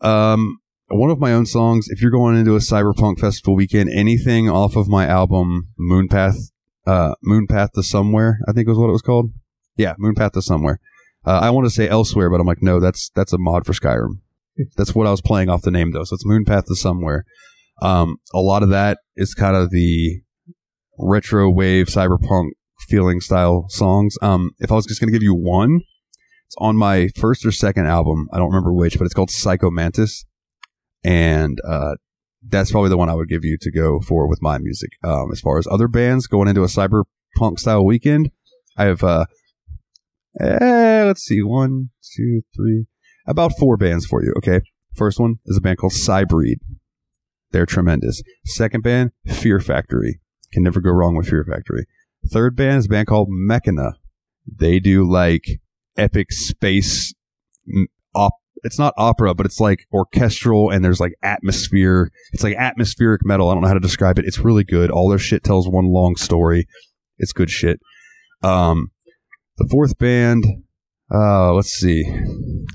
Um, 0.00 0.58
one 0.88 1.10
of 1.10 1.18
my 1.20 1.32
own 1.32 1.46
songs. 1.46 1.86
If 1.88 2.02
you're 2.02 2.10
going 2.10 2.36
into 2.36 2.54
a 2.56 2.58
cyberpunk 2.58 3.20
festival 3.20 3.54
weekend, 3.54 3.90
anything 3.90 4.48
off 4.50 4.74
of 4.76 4.88
my 4.88 5.06
album 5.06 5.68
Moonpath, 5.78 6.50
uh, 6.86 7.14
Moonpath 7.24 7.72
to 7.72 7.82
Somewhere, 7.82 8.38
I 8.48 8.52
think 8.52 8.66
was 8.66 8.78
what 8.78 8.88
it 8.88 8.92
was 8.92 9.02
called. 9.02 9.30
Yeah, 9.76 9.94
Moonpath 10.00 10.32
to 10.32 10.42
Somewhere. 10.42 10.80
Uh, 11.24 11.38
I 11.42 11.50
want 11.50 11.66
to 11.66 11.70
say 11.70 11.88
elsewhere, 11.88 12.30
but 12.30 12.40
I'm 12.40 12.46
like, 12.46 12.62
no, 12.62 12.80
that's 12.80 13.10
that's 13.14 13.32
a 13.32 13.38
mod 13.38 13.66
for 13.66 13.72
Skyrim. 13.72 14.20
That's 14.76 14.94
what 14.94 15.06
I 15.06 15.10
was 15.10 15.22
playing 15.22 15.48
off 15.48 15.62
the 15.62 15.70
name 15.70 15.92
though. 15.92 16.04
So 16.04 16.14
it's 16.14 16.26
Moonpath 16.26 16.66
to 16.66 16.74
Somewhere. 16.74 17.24
Um, 17.80 18.16
a 18.34 18.40
lot 18.40 18.62
of 18.62 18.68
that 18.70 18.98
is 19.16 19.32
kind 19.32 19.56
of 19.56 19.70
the 19.70 20.20
retro 20.98 21.48
wave 21.48 21.86
cyberpunk 21.86 22.50
feeling 22.88 23.20
style 23.20 23.66
songs. 23.68 24.16
Um, 24.20 24.50
if 24.58 24.70
I 24.70 24.74
was 24.74 24.86
just 24.86 25.00
going 25.00 25.08
to 25.08 25.12
give 25.12 25.22
you 25.22 25.34
one, 25.34 25.80
it's 26.46 26.56
on 26.58 26.76
my 26.76 27.08
first 27.16 27.46
or 27.46 27.52
second 27.52 27.86
album. 27.86 28.28
I 28.32 28.38
don't 28.38 28.48
remember 28.48 28.72
which, 28.72 28.98
but 28.98 29.04
it's 29.04 29.14
called 29.14 29.30
Psycho 29.30 29.70
Mantis. 29.70 30.24
And, 31.04 31.58
uh, 31.66 31.94
that's 32.42 32.70
probably 32.70 32.88
the 32.88 32.96
one 32.96 33.08
I 33.08 33.14
would 33.14 33.28
give 33.28 33.44
you 33.44 33.58
to 33.60 33.70
go 33.70 34.00
for 34.00 34.26
with 34.26 34.40
my 34.42 34.58
music. 34.58 34.90
Um, 35.04 35.30
as 35.30 35.40
far 35.40 35.58
as 35.58 35.66
other 35.70 35.88
bands 35.88 36.26
going 36.26 36.48
into 36.48 36.62
a 36.62 36.66
cyberpunk 36.66 37.58
style 37.58 37.84
weekend, 37.84 38.30
I 38.76 38.84
have, 38.84 39.04
uh, 39.04 39.26
eh, 40.38 41.04
let's 41.04 41.22
see, 41.22 41.42
one, 41.42 41.90
two, 42.14 42.42
three, 42.54 42.86
about 43.26 43.52
four 43.58 43.76
bands 43.76 44.06
for 44.06 44.22
you. 44.22 44.32
Okay. 44.38 44.60
First 44.94 45.20
one 45.20 45.36
is 45.46 45.56
a 45.56 45.60
band 45.60 45.78
called 45.78 45.92
Cybreed. 45.92 46.56
They're 47.52 47.66
tremendous. 47.66 48.22
Second 48.44 48.82
band, 48.82 49.12
Fear 49.26 49.60
Factory. 49.60 50.20
Can 50.52 50.62
never 50.62 50.80
go 50.80 50.90
wrong 50.90 51.16
with 51.16 51.28
Fear 51.28 51.44
Factory. 51.44 51.86
Third 52.30 52.56
band 52.56 52.78
is 52.78 52.86
a 52.86 52.88
band 52.88 53.06
called 53.06 53.28
Mechina. 53.30 53.94
They 54.46 54.80
do 54.80 55.08
like 55.10 55.60
epic 55.96 56.32
space 56.32 57.14
op. 58.14 58.34
It's 58.62 58.78
not 58.78 58.94
opera, 58.96 59.34
but 59.34 59.46
it's 59.46 59.60
like 59.60 59.86
orchestral 59.92 60.70
and 60.70 60.84
there's 60.84 61.00
like 61.00 61.14
atmosphere. 61.22 62.10
It's 62.32 62.42
like 62.42 62.56
atmospheric 62.56 63.24
metal. 63.24 63.48
I 63.48 63.54
don't 63.54 63.62
know 63.62 63.68
how 63.68 63.74
to 63.74 63.80
describe 63.80 64.18
it. 64.18 64.26
It's 64.26 64.38
really 64.38 64.64
good. 64.64 64.90
All 64.90 65.08
their 65.08 65.18
shit 65.18 65.44
tells 65.44 65.68
one 65.68 65.90
long 65.90 66.16
story. 66.16 66.66
It's 67.18 67.32
good 67.32 67.50
shit. 67.50 67.80
Um, 68.42 68.90
the 69.60 69.68
fourth 69.70 69.98
band, 69.98 70.44
uh, 71.14 71.52
let's 71.52 71.70
see, 71.70 72.02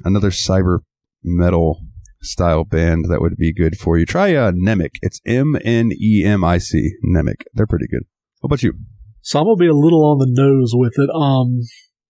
another 0.03 0.29
cyber 0.29 0.79
metal 1.23 1.81
style 2.21 2.63
band 2.63 3.05
that 3.09 3.21
would 3.21 3.35
be 3.37 3.51
good 3.51 3.77
for 3.77 3.97
you. 3.97 4.05
Try 4.05 4.35
uh, 4.35 4.51
Mnemic. 4.51 4.91
It's 5.01 5.19
M 5.25 5.55
N 5.65 5.91
E 5.99 6.23
M 6.23 6.43
I 6.43 6.59
C. 6.59 6.91
Mnemic. 7.03 7.41
They're 7.53 7.67
pretty 7.67 7.87
good. 7.89 8.03
What 8.39 8.49
about 8.49 8.63
you? 8.63 8.73
So 9.21 9.39
I'm 9.39 9.45
gonna 9.45 9.55
be 9.55 9.67
a 9.67 9.73
little 9.73 10.05
on 10.05 10.19
the 10.19 10.29
nose 10.29 10.71
with 10.73 10.93
it. 10.97 11.09
Um, 11.09 11.61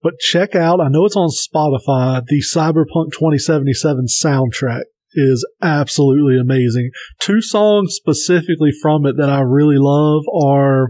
but 0.03 0.19
check 0.19 0.55
out. 0.55 0.81
I 0.81 0.89
know 0.89 1.05
it's 1.05 1.15
on 1.15 1.29
Spotify. 1.29 2.21
The 2.25 2.43
Cyberpunk 2.53 3.13
2077 3.13 4.05
soundtrack 4.21 4.81
is 5.13 5.47
absolutely 5.61 6.37
amazing. 6.37 6.91
Two 7.19 7.41
songs 7.41 7.93
specifically 7.95 8.71
from 8.81 9.05
it 9.05 9.15
that 9.17 9.29
I 9.29 9.39
really 9.39 9.77
love 9.77 10.23
are 10.33 10.89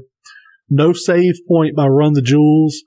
"No 0.70 0.92
Save 0.92 1.36
Point" 1.48 1.76
by 1.76 1.86
Run 1.86 2.14
the 2.14 2.24
Jewels. 2.24 2.82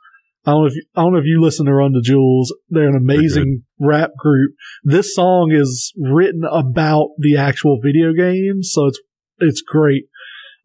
I 0.49 0.53
don't 0.53 0.63
know 0.63 0.67
if 0.67 0.75
you, 0.77 0.83
I 0.97 1.03
don't 1.03 1.13
know 1.13 1.19
if 1.19 1.27
you 1.27 1.41
listen 1.43 1.67
to 1.67 1.75
Run 1.75 1.93
the 1.93 2.01
Jewels. 2.03 2.55
They're 2.71 2.89
an 2.89 2.97
amazing 2.97 3.65
rap 3.79 4.13
group. 4.17 4.53
This 4.83 5.15
song 5.15 5.53
is 5.53 5.93
written 5.99 6.43
about 6.51 7.09
the 7.19 7.37
actual 7.37 7.79
video 7.83 8.13
game, 8.15 8.63
so 8.63 8.87
it's 8.87 8.99
it's 9.39 9.61
great. 9.61 10.05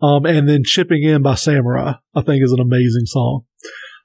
Um, 0.01 0.25
and 0.25 0.47
then 0.47 0.63
Chipping 0.63 1.03
In 1.03 1.21
by 1.21 1.35
Samurai, 1.35 1.93
I 2.15 2.21
think 2.21 2.43
is 2.43 2.53
an 2.53 2.61
amazing 2.61 3.05
song. 3.05 3.43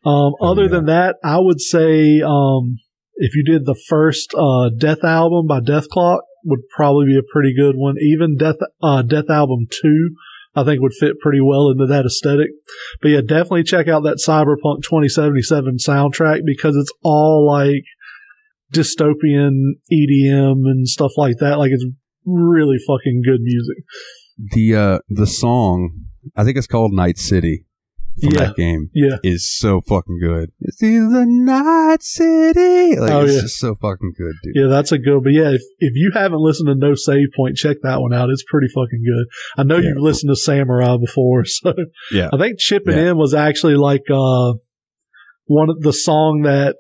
Um, 0.05 0.33
Oh, 0.41 0.51
other 0.53 0.63
yeah. 0.65 0.69
than 0.69 0.87
that, 0.87 1.17
I 1.25 1.39
would 1.39 1.61
say, 1.61 2.21
um, 2.25 2.79
if 3.17 3.35
you 3.35 3.45
did 3.45 3.65
the 3.65 3.81
first, 3.89 4.33
uh, 4.35 4.71
Dethalbum 4.77 5.47
by 5.49 5.61
Dethklok 5.61 6.21
would 6.45 6.61
probably 6.75 7.07
be 7.07 7.19
a 7.19 7.33
pretty 7.33 7.55
good 7.57 7.75
one. 7.77 7.97
Even 8.01 8.37
Death, 8.37 8.57
uh, 8.83 9.03
Dethalbum 9.03 9.71
two, 9.71 10.11
I 10.59 10.65
think 10.65 10.81
would 10.81 10.95
fit 10.95 11.19
pretty 11.21 11.41
well 11.41 11.71
into 11.71 11.87
that 11.87 12.05
aesthetic. 12.05 12.51
But 13.01 13.09
yeah, 13.09 13.21
definitely 13.21 13.63
check 13.63 13.89
out 13.89 14.03
that 14.03 14.21
Cyberpunk 14.25 14.83
2077 14.83 15.77
soundtrack 15.77 16.41
because 16.45 16.77
it's 16.77 16.93
all 17.03 17.47
like 17.47 17.85
dystopian 18.73 19.75
EDM 19.93 20.67
and 20.67 20.89
stuff 20.89 21.13
like 21.17 21.37
that. 21.39 21.59
Like 21.59 21.71
it's 21.71 21.87
really 22.27 22.77
fucking 22.87 23.23
good 23.25 23.41
music. 23.41 23.77
The 24.53 24.75
uh 24.75 24.99
the 25.09 25.27
song, 25.27 25.93
I 26.37 26.45
think 26.45 26.57
it's 26.57 26.67
called 26.67 26.93
Night 26.93 27.19
City 27.19 27.65
from 28.21 28.33
Yeah. 28.33 28.45
that 28.47 28.57
game, 28.57 28.91
Yeah. 28.95 29.17
is 29.23 29.51
so 29.59 29.81
fucking 29.81 30.19
good. 30.21 30.51
It's 30.61 30.83
in 30.83 31.13
the 31.13 31.25
Night 31.27 32.03
City. 32.03 32.97
Like 32.99 33.11
Oh, 33.11 33.23
it's 33.25 33.35
yeah. 33.35 33.41
just 33.43 33.59
so 33.59 33.75
fucking 33.75 34.13
good, 34.17 34.35
dude. 34.43 34.53
Yeah, 34.57 34.67
that's 34.69 34.93
a 34.93 34.99
good. 34.99 35.23
But 35.25 35.33
yeah, 35.33 35.51
if, 35.51 35.63
if 35.79 35.93
you 35.95 36.11
haven't 36.15 36.41
listened 36.41 36.69
to 36.69 36.75
No 36.75 36.95
Save 36.95 37.29
Point, 37.37 37.57
check 37.57 37.79
that 37.83 38.01
one 38.01 38.13
out. 38.13 38.31
It's 38.31 38.45
pretty 38.49 38.69
fucking 38.75 39.03
good. 39.05 39.27
I 39.57 39.63
know 39.65 39.79
Yeah. 39.79 39.91
you've 39.91 40.03
listened 40.03 40.31
to 40.31 40.37
Samurai 40.37 40.97
before, 40.97 41.45
so 41.47 41.75
Yeah. 42.13 42.31
I 42.33 42.39
think 42.39 42.59
Chipping 42.59 42.97
Yeah. 42.97 43.11
In 43.11 43.17
was 43.19 43.35
actually 43.35 43.77
like 43.77 44.05
uh 44.11 44.55
one 45.47 45.71
of 45.71 45.81
the 45.81 45.93
song 45.93 46.43
that 46.45 46.77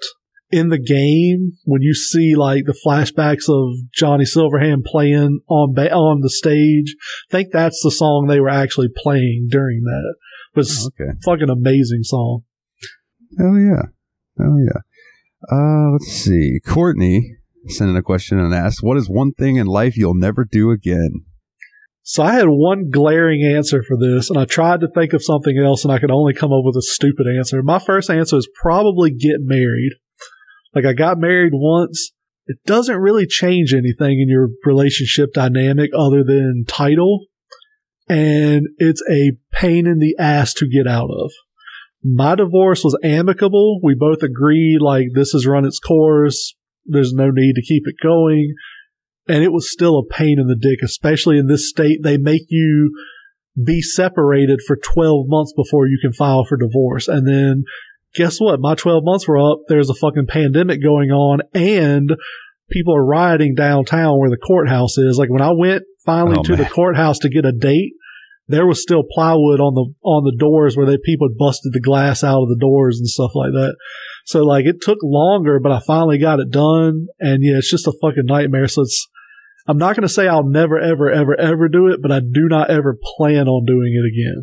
in 0.50 0.70
the 0.70 0.78
game 0.78 1.52
when 1.64 1.82
you 1.82 1.92
see 1.94 2.34
like 2.34 2.64
the 2.64 2.78
flashbacks 2.86 3.48
of 3.50 3.76
Johnny 3.94 4.24
Silverhand 4.24 4.84
playing 4.84 5.40
on 5.48 5.74
ba- 5.74 5.92
on 5.92 6.20
the 6.22 6.30
stage, 6.30 6.94
I 7.30 7.32
think 7.36 7.48
that's 7.52 7.80
the 7.82 7.90
song 7.90 8.26
they 8.28 8.40
were 8.40 8.48
actually 8.48 8.88
playing 8.94 9.48
during 9.50 9.82
that. 9.84 10.14
But 10.54 10.62
it's 10.62 10.84
Oh, 10.84 10.88
okay. 10.88 11.10
a 11.10 11.20
fucking 11.24 11.50
amazing 11.50 12.02
song. 12.02 12.42
Hell 13.38 13.58
yeah. 13.58 13.82
Hell 14.38 14.56
yeah. 14.64 14.80
Uh, 15.50 15.92
let's 15.92 16.06
see. 16.12 16.58
Courtney 16.66 17.36
sent 17.68 17.90
in 17.90 17.96
a 17.96 18.02
question 18.02 18.38
and 18.38 18.54
asked, 18.54 18.82
What 18.82 18.96
is 18.96 19.08
one 19.08 19.32
thing 19.32 19.56
in 19.56 19.66
life 19.66 19.96
you'll 19.96 20.14
never 20.14 20.44
do 20.50 20.70
again? 20.70 21.24
So 22.02 22.22
I 22.22 22.32
had 22.32 22.46
one 22.48 22.88
glaring 22.90 23.44
answer 23.44 23.82
for 23.82 23.98
this, 23.98 24.30
and 24.30 24.38
I 24.38 24.46
tried 24.46 24.80
to 24.80 24.88
think 24.88 25.12
of 25.12 25.22
something 25.22 25.58
else, 25.58 25.84
and 25.84 25.92
I 25.92 25.98
could 25.98 26.10
only 26.10 26.32
come 26.32 26.52
up 26.52 26.62
with 26.64 26.74
a 26.76 26.82
stupid 26.82 27.26
answer. 27.36 27.62
My 27.62 27.78
first 27.78 28.08
answer 28.08 28.38
is 28.38 28.48
probably 28.62 29.10
get 29.10 29.36
married. 29.40 29.92
Like 30.74 30.86
I 30.86 30.94
got 30.94 31.18
married 31.18 31.52
once. 31.54 32.12
It 32.46 32.56
doesn't 32.64 32.96
really 32.96 33.26
change 33.26 33.74
anything 33.74 34.20
in 34.20 34.28
your 34.30 34.48
relationship 34.64 35.34
dynamic 35.34 35.90
other 35.94 36.24
than 36.24 36.64
title, 36.66 37.26
and 38.08 38.66
it's 38.78 39.02
a 39.10 39.32
pain 39.52 39.86
in 39.86 39.98
the 39.98 40.16
ass 40.18 40.52
to 40.54 40.68
get 40.68 40.86
out 40.86 41.10
of. 41.10 41.30
My 42.02 42.34
divorce 42.34 42.84
was 42.84 42.98
amicable. 43.02 43.80
We 43.82 43.94
both 43.94 44.22
agreed 44.22 44.78
like 44.80 45.08
this 45.14 45.32
has 45.32 45.46
run 45.46 45.64
its 45.64 45.80
course. 45.80 46.54
There's 46.84 47.12
no 47.12 47.30
need 47.30 47.54
to 47.54 47.62
keep 47.62 47.82
it 47.86 47.96
going 48.02 48.54
and 49.28 49.44
it 49.44 49.52
was 49.52 49.70
still 49.70 49.98
a 49.98 50.06
pain 50.06 50.38
in 50.40 50.46
the 50.46 50.56
dick, 50.56 50.78
especially 50.82 51.38
in 51.38 51.46
this 51.46 51.68
state. 51.68 52.02
They 52.02 52.16
make 52.16 52.46
you 52.48 52.96
be 53.62 53.82
separated 53.82 54.60
for 54.66 54.76
12 54.76 55.26
months 55.28 55.52
before 55.54 55.86
you 55.86 55.98
can 56.00 56.12
file 56.12 56.44
for 56.44 56.56
divorce. 56.56 57.08
And 57.08 57.28
then 57.28 57.64
guess 58.14 58.38
what? 58.38 58.60
My 58.60 58.74
12 58.74 59.02
months 59.04 59.28
were 59.28 59.38
up. 59.38 59.60
There's 59.68 59.90
a 59.90 59.94
fucking 59.94 60.28
pandemic 60.28 60.82
going 60.82 61.10
on 61.10 61.40
and 61.52 62.16
people 62.70 62.94
are 62.94 63.04
rioting 63.04 63.54
downtown 63.54 64.18
where 64.18 64.30
the 64.30 64.36
courthouse 64.38 64.96
is. 64.96 65.18
Like 65.18 65.30
when 65.30 65.42
I 65.42 65.52
went 65.52 65.84
finally 66.08 66.36
Oh, 66.38 66.42
to 66.42 66.56
the 66.56 66.64
courthouse 66.64 67.18
to 67.20 67.28
get 67.28 67.44
a 67.44 67.52
date, 67.52 67.92
there 68.46 68.66
was 68.66 68.80
still 68.80 69.02
plywood 69.02 69.60
on 69.60 69.74
the, 69.74 69.92
on 70.02 70.24
the 70.24 70.36
doors 70.36 70.74
where 70.74 70.86
they, 70.86 70.96
people 70.96 71.28
had 71.28 71.36
busted 71.36 71.72
the 71.74 71.80
glass 71.80 72.24
out 72.24 72.42
of 72.42 72.48
the 72.48 72.56
doors 72.58 72.98
and 72.98 73.06
stuff 73.06 73.32
like 73.34 73.52
that. 73.52 73.76
So 74.24 74.42
like 74.42 74.64
it 74.64 74.80
took 74.80 74.98
longer, 75.02 75.60
but 75.60 75.72
I 75.72 75.80
finally 75.86 76.18
got 76.18 76.40
it 76.40 76.50
done. 76.50 77.08
And 77.20 77.42
yeah, 77.42 77.58
it's 77.58 77.70
just 77.70 77.86
a 77.86 77.92
fucking 78.00 78.24
nightmare. 78.24 78.68
So 78.68 78.82
it's, 78.82 79.06
I'm 79.66 79.76
not 79.76 79.96
going 79.96 80.08
to 80.08 80.08
say 80.08 80.26
I'll 80.26 80.48
never, 80.48 80.78
ever, 80.78 81.10
ever, 81.10 81.38
ever 81.38 81.68
do 81.68 81.88
it, 81.88 82.00
but 82.00 82.10
I 82.10 82.20
do 82.20 82.48
not 82.48 82.70
ever 82.70 82.96
plan 83.18 83.48
on 83.48 83.66
doing 83.66 83.92
it 83.94 84.08
again. 84.08 84.42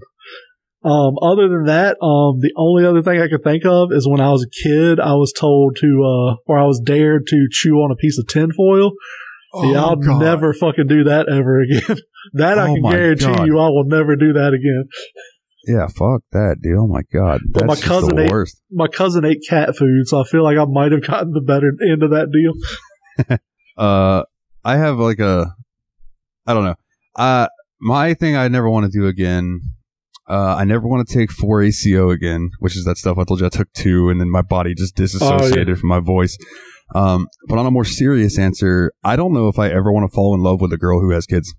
Um, 0.83 1.17
other 1.19 1.49
than 1.49 1.65
that, 1.65 1.97
um, 1.99 2.41
the 2.41 2.53
only 2.55 2.85
other 2.85 3.01
thing 3.01 3.19
I 3.19 3.27
could 3.27 3.43
think 3.43 3.65
of 3.65 3.91
is 3.91 4.07
when 4.07 4.21
I 4.21 4.29
was 4.29 4.45
a 4.45 4.63
kid, 4.63 4.99
I 4.99 5.13
was 5.13 5.33
told 5.33 5.77
to, 5.77 5.87
uh, 5.87 6.35
or 6.45 6.59
I 6.59 6.65
was 6.65 6.79
dared 6.79 7.25
to 7.25 7.47
chew 7.51 7.77
on 7.77 7.91
a 7.91 7.95
piece 7.95 8.19
of 8.19 8.27
tinfoil. 8.27 8.91
Yeah, 9.63 9.83
I'll 9.83 9.95
never 10.19 10.53
fucking 10.53 10.87
do 10.87 11.03
that 11.05 11.27
ever 11.29 11.61
again. 11.61 11.97
that 12.33 12.57
I 12.59 12.69
Oh 12.69 12.73
can 12.75 12.83
guarantee 12.91 13.25
God. 13.25 13.47
you 13.47 13.59
I 13.59 13.67
will 13.69 13.85
never 13.85 14.15
do 14.15 14.33
that 14.33 14.53
again. 14.53 14.85
Yeah, 15.67 15.87
fuck 15.87 16.21
that, 16.31 16.57
dude. 16.61 16.77
Oh 16.77 16.87
my 16.87 17.01
god. 17.13 17.41
But 17.51 17.67
That's 17.67 17.81
my 17.81 17.87
cousin 17.87 18.15
the 18.15 18.23
ate- 18.25 18.31
worst. 18.31 18.61
My 18.71 18.87
cousin 18.87 19.25
ate 19.25 19.39
cat 19.49 19.75
food, 19.75 20.07
so 20.07 20.19
I 20.21 20.23
feel 20.25 20.43
like 20.43 20.57
I 20.57 20.65
might 20.65 20.91
have 20.91 21.05
gotten 21.07 21.31
the 21.31 21.41
better 21.41 21.71
end 21.91 22.03
of 22.03 22.11
that 22.11 22.31
deal. 22.31 23.37
Uh, 23.77 24.23
I 24.63 24.77
have 24.77 24.99
like 24.99 25.19
a, 25.19 25.53
I 26.47 26.53
don't 26.53 26.63
know. 26.63 26.75
Uh, 27.15 27.47
my 27.81 28.13
thing 28.13 28.37
I 28.37 28.47
never 28.47 28.69
want 28.69 28.89
to 28.89 28.99
do 28.99 29.05
again. 29.07 29.59
Uh, 30.29 30.55
I 30.55 30.63
never 30.63 30.87
want 30.87 31.05
to 31.07 31.13
take 31.13 31.29
four 31.29 31.61
ACO 31.61 32.09
again, 32.09 32.51
which 32.59 32.77
is 32.77 32.85
that 32.85 32.97
stuff 32.97 33.17
I 33.17 33.25
told 33.25 33.41
you 33.41 33.45
I 33.47 33.49
took 33.49 33.71
two, 33.73 34.09
and 34.09 34.19
then 34.21 34.29
my 34.29 34.41
body 34.41 34.73
just 34.73 34.95
disassociated 34.95 35.77
from 35.77 35.89
my 35.89 35.99
voice. 35.99 36.37
Um, 36.93 37.27
but 37.47 37.57
on 37.57 37.65
a 37.65 37.71
more 37.71 37.85
serious 37.85 38.37
answer, 38.37 38.91
I 39.03 39.15
don't 39.15 39.33
know 39.33 39.47
if 39.47 39.57
I 39.57 39.69
ever 39.69 39.91
want 39.91 40.09
to 40.09 40.13
fall 40.13 40.35
in 40.35 40.41
love 40.41 40.61
with 40.61 40.71
a 40.71 40.77
girl 40.77 40.99
who 40.99 41.11
has 41.11 41.25
kids. 41.25 41.53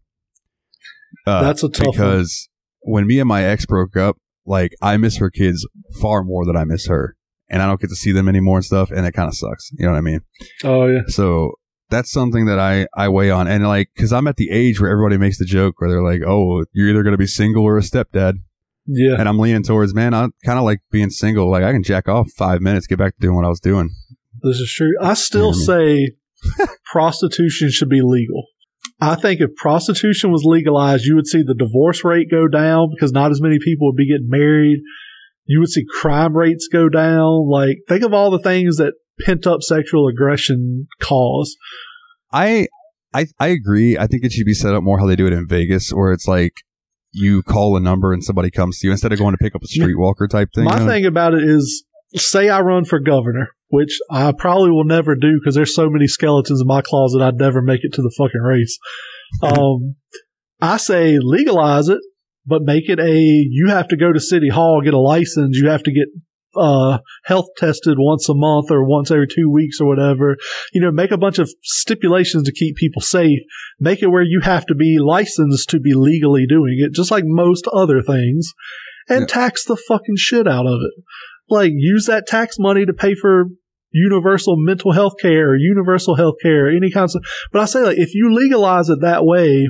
Uh, 1.27 1.43
That's 1.43 1.63
a 1.63 1.69
tough 1.69 1.87
one. 1.87 1.93
because 1.93 2.49
when 2.81 3.07
me 3.07 3.19
and 3.19 3.29
my 3.29 3.45
ex 3.45 3.67
broke 3.67 3.97
up, 3.97 4.17
like 4.45 4.73
I 4.81 4.97
miss 4.97 5.17
her 5.19 5.31
kids 5.31 5.67
far 6.01 6.23
more 6.23 6.45
than 6.47 6.57
I 6.57 6.65
miss 6.65 6.87
her, 6.87 7.17
and 7.49 7.63
I 7.63 7.67
don't 7.67 7.81
get 7.81 7.91
to 7.91 7.97
see 7.97 8.13
them 8.13 8.29
anymore 8.29 8.59
and 8.59 8.65
stuff, 8.65 8.91
and 8.91 9.05
it 9.07 9.13
kind 9.13 9.29
of 9.29 9.35
sucks. 9.35 9.71
You 9.77 9.87
know 9.87 9.93
what 9.93 9.99
I 9.99 10.03
mean? 10.03 10.21
Oh 10.63 10.87
yeah. 10.87 11.01
So 11.09 11.53
that's 11.91 12.11
something 12.11 12.47
that 12.47 12.59
I, 12.59 12.87
I 12.97 13.09
weigh 13.09 13.31
on. 13.31 13.47
And 13.47 13.67
like, 13.67 13.91
cause 13.99 14.13
I'm 14.13 14.27
at 14.27 14.37
the 14.37 14.51
age 14.51 14.81
where 14.81 14.91
everybody 14.91 15.19
makes 15.19 15.39
the 15.39 15.45
joke 15.45 15.81
where 15.81 15.89
they're 15.89 16.03
like, 16.03 16.21
oh, 16.27 16.65
you're 16.73 16.89
either 16.89 17.03
going 17.05 17.13
to 17.13 17.19
be 17.19 17.29
single 17.29 17.63
or 17.65 17.79
a 17.79 17.81
stepdad. 17.81 18.35
Yeah. 18.87 19.17
And 19.19 19.29
I'm 19.29 19.39
leaning 19.39 19.63
towards, 19.63 19.95
man, 19.95 20.13
I 20.15 20.29
kind 20.45 20.59
of 20.59 20.65
like 20.65 20.81
being 20.91 21.11
single. 21.11 21.49
Like 21.51 21.63
I 21.63 21.73
can 21.73 21.83
jack 21.85 22.09
off 22.09 22.29
five 22.37 22.61
minutes, 22.61 22.87
get 22.89 22.99
back 22.99 23.15
to 23.15 23.21
doing 23.21 23.37
what 23.37 23.45
I 23.45 23.49
was 23.49 23.61
doing. 23.61 23.91
This 24.43 24.57
is 24.57 24.73
true. 24.75 24.93
I 25.01 25.15
still 25.15 25.53
Yeah, 25.55 25.65
say 25.65 26.11
prostitution 26.93 27.71
should 27.71 27.89
be 27.89 28.01
legal. 28.03 28.45
I 29.01 29.15
think 29.15 29.41
if 29.41 29.55
prostitution 29.57 30.31
was 30.31 30.43
legalized, 30.45 31.05
you 31.05 31.17
would 31.17 31.27
see 31.27 31.43
the 31.43 31.55
divorce 31.55 32.03
rate 32.05 32.31
go 32.31 32.49
down 32.49 32.89
because 32.95 33.13
not 33.13 33.31
as 33.31 33.43
many 33.43 33.59
people 33.63 33.89
would 33.89 33.97
be 33.97 34.09
getting 34.09 34.29
married. 34.31 34.81
You 35.45 35.61
would 35.61 35.69
see 35.69 35.85
crime 36.01 36.37
rates 36.37 36.69
go 36.73 36.89
down. 36.89 37.49
Like, 37.49 37.79
think 37.89 38.03
of 38.03 38.15
all 38.15 38.31
the 38.31 38.39
things 38.39 38.77
that 38.77 38.95
pent 39.21 39.47
up 39.47 39.63
sexual 39.63 40.09
aggression 40.09 40.87
cause. 41.01 41.57
I, 42.33 42.69
I, 43.13 43.27
I 43.39 43.49
agree. 43.49 43.99
I 43.99 44.07
think 44.07 44.25
it 44.25 44.33
should 44.33 44.47
be 44.47 44.55
set 44.55 44.75
up 44.75 44.83
more 44.83 44.99
how 44.99 45.07
they 45.07 45.17
do 45.17 45.27
it 45.27 45.33
in 45.33 45.47
Vegas 45.47 45.91
where 45.91 46.13
it's 46.13 46.27
like 46.27 46.53
you 47.13 47.43
call 47.43 47.77
a 47.77 47.81
number 47.81 48.13
and 48.13 48.23
somebody 48.23 48.51
comes 48.51 48.79
to 48.79 48.87
you 48.87 48.93
instead 48.93 49.13
of 49.13 49.19
going 49.19 49.33
to 49.33 49.39
pick 49.39 49.55
up 49.55 49.63
a 49.63 49.67
streetwalker 49.67 50.29
type 50.29 50.51
thing. 50.55 50.65
My 50.65 50.75
you 50.75 50.81
know? 50.81 50.87
thing 50.87 51.07
about 51.07 51.35
it 51.35 51.45
is, 51.45 51.85
say 52.15 52.49
I 52.49 52.61
run 52.61 52.85
for 52.85 52.99
governor, 52.99 53.51
which 53.69 53.99
I 54.11 54.33
probably 54.33 54.71
will 54.71 54.85
never 54.85 55.15
do 55.15 55.39
because 55.41 55.55
there's 55.55 55.75
so 55.75 55.89
many 55.91 56.07
skeletons 56.07 56.61
in 56.61 56.67
my 56.67 56.83
closet 56.83 57.23
I'd 57.23 57.37
never 57.37 57.63
make 57.63 57.81
it 57.83 57.93
to 57.95 58.03
the 58.03 58.15
fucking 58.17 58.41
race. 58.41 58.79
Um, 59.43 59.97
I 60.61 60.77
say 60.77 61.19
legalize 61.21 61.89
it, 61.89 61.99
but 62.47 62.63
make 62.63 62.89
it 62.89 63.01
a 63.01 63.19
you 63.19 63.67
have 63.69 63.89
to 63.89 63.97
go 63.97 64.13
to 64.13 64.21
city 64.21 64.49
hall 64.49 64.81
get 64.83 64.95
a 64.95 64.99
license. 65.01 65.59
You 65.59 65.69
have 65.69 65.83
to 65.83 65.93
get 65.93 66.07
uh, 66.57 66.99
health 67.25 67.49
tested 67.59 67.97
once 67.99 68.29
a 68.29 68.35
month 68.35 68.71
or 68.71 68.83
once 68.89 69.11
every 69.11 69.27
two 69.27 69.51
weeks 69.51 69.79
or 69.81 69.87
whatever. 69.87 70.37
You 70.73 70.81
know, 70.81 70.91
make 70.91 71.11
a 71.11 71.19
bunch 71.19 71.39
of 71.39 71.51
stipulations 71.63 72.45
to 72.45 72.53
keep 72.53 72.77
people 72.77 73.03
safe. 73.03 73.41
Make 73.79 74.03
it 74.03 74.09
where 74.09 74.23
you 74.23 74.41
have 74.43 74.65
to 74.67 74.75
be 74.75 74.97
licensed 74.99 75.69
to 75.71 75.81
be 75.81 75.93
legally 75.93 76.47
doing 76.49 76.77
it, 76.79 76.95
just 76.95 77.11
like 77.11 77.25
most 77.27 77.67
other 77.75 78.03
things, 78.03 78.53
and 79.09 79.23
Yeah. 79.23 79.27
tax 79.27 79.65
the 79.65 79.77
fucking 79.77 80.17
shit 80.17 80.49
out 80.49 80.67
of 80.67 80.81
it. 80.81 81.05
Like, 81.49 81.73
use 81.75 82.07
that 82.07 82.27
tax 82.27 82.57
money 82.59 82.85
to 82.87 82.93
pay 82.93 83.15
for 83.15 83.47
universal 83.93 84.57
mental 84.59 84.93
health 84.93 85.15
care 85.21 85.51
or 85.51 85.57
universal 85.57 86.17
health 86.17 86.35
care, 86.43 86.69
any 86.69 86.91
kinds 86.91 87.15
of, 87.15 87.25
but 87.53 87.63
I 87.63 87.65
say 87.67 87.83
like, 87.83 87.99
if 87.99 88.15
you 88.15 88.35
legalize 88.35 88.89
it 88.89 89.01
that 89.01 89.25
way, 89.25 89.69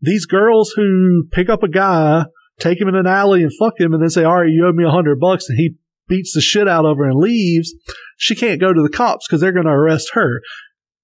these 0.00 0.26
girls 0.26 0.72
who 0.76 1.24
pick 1.32 1.48
up 1.48 1.62
a 1.62 1.68
guy, 1.68 2.26
take 2.60 2.80
him 2.80 2.88
in 2.88 2.94
an 2.94 3.06
alley 3.06 3.42
and 3.42 3.50
fuck 3.58 3.80
him 3.80 3.92
and 3.94 4.02
then 4.02 4.10
say, 4.10 4.22
all 4.24 4.42
right, 4.42 4.50
you 4.50 4.66
owe 4.66 4.72
me 4.72 4.84
a 4.84 4.90
hundred 4.90 5.18
bucks 5.18 5.48
and 5.48 5.58
he 5.58 5.76
beats 6.08 6.34
the 6.34 6.40
shit 6.40 6.68
out 6.68 6.84
of 6.84 6.98
her 6.98 7.04
and 7.04 7.18
leaves, 7.18 7.72
she 8.16 8.34
can't 8.34 8.60
go 8.60 8.72
to 8.72 8.82
the 8.82 8.90
cops 8.90 9.26
because 9.26 9.40
they're 9.40 9.52
going 9.52 9.66
to 9.66 9.72
arrest 9.72 10.10
her. 10.12 10.40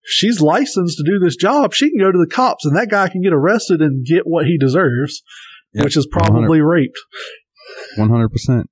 She's 0.05 0.41
licensed 0.41 0.97
to 0.99 1.05
do 1.05 1.19
this 1.19 1.37
job. 1.37 1.75
She 1.75 1.91
can 1.91 1.99
go 1.99 2.13
to 2.13 2.19
the 2.19 2.33
cops 2.33 2.65
and 2.65 2.77
that 2.77 2.91
guy 2.91 3.09
can 3.09 3.23
get 3.23 3.33
arrested 3.33 3.81
and 3.81 4.05
get 4.07 4.23
what 4.27 4.47
he 4.47 4.59
deserves, 4.59 5.23
Yep. 5.75 5.85
which 5.85 5.97
is 5.97 6.07
probably 6.07 6.61
raped. 6.61 6.99
100%. 7.97 8.65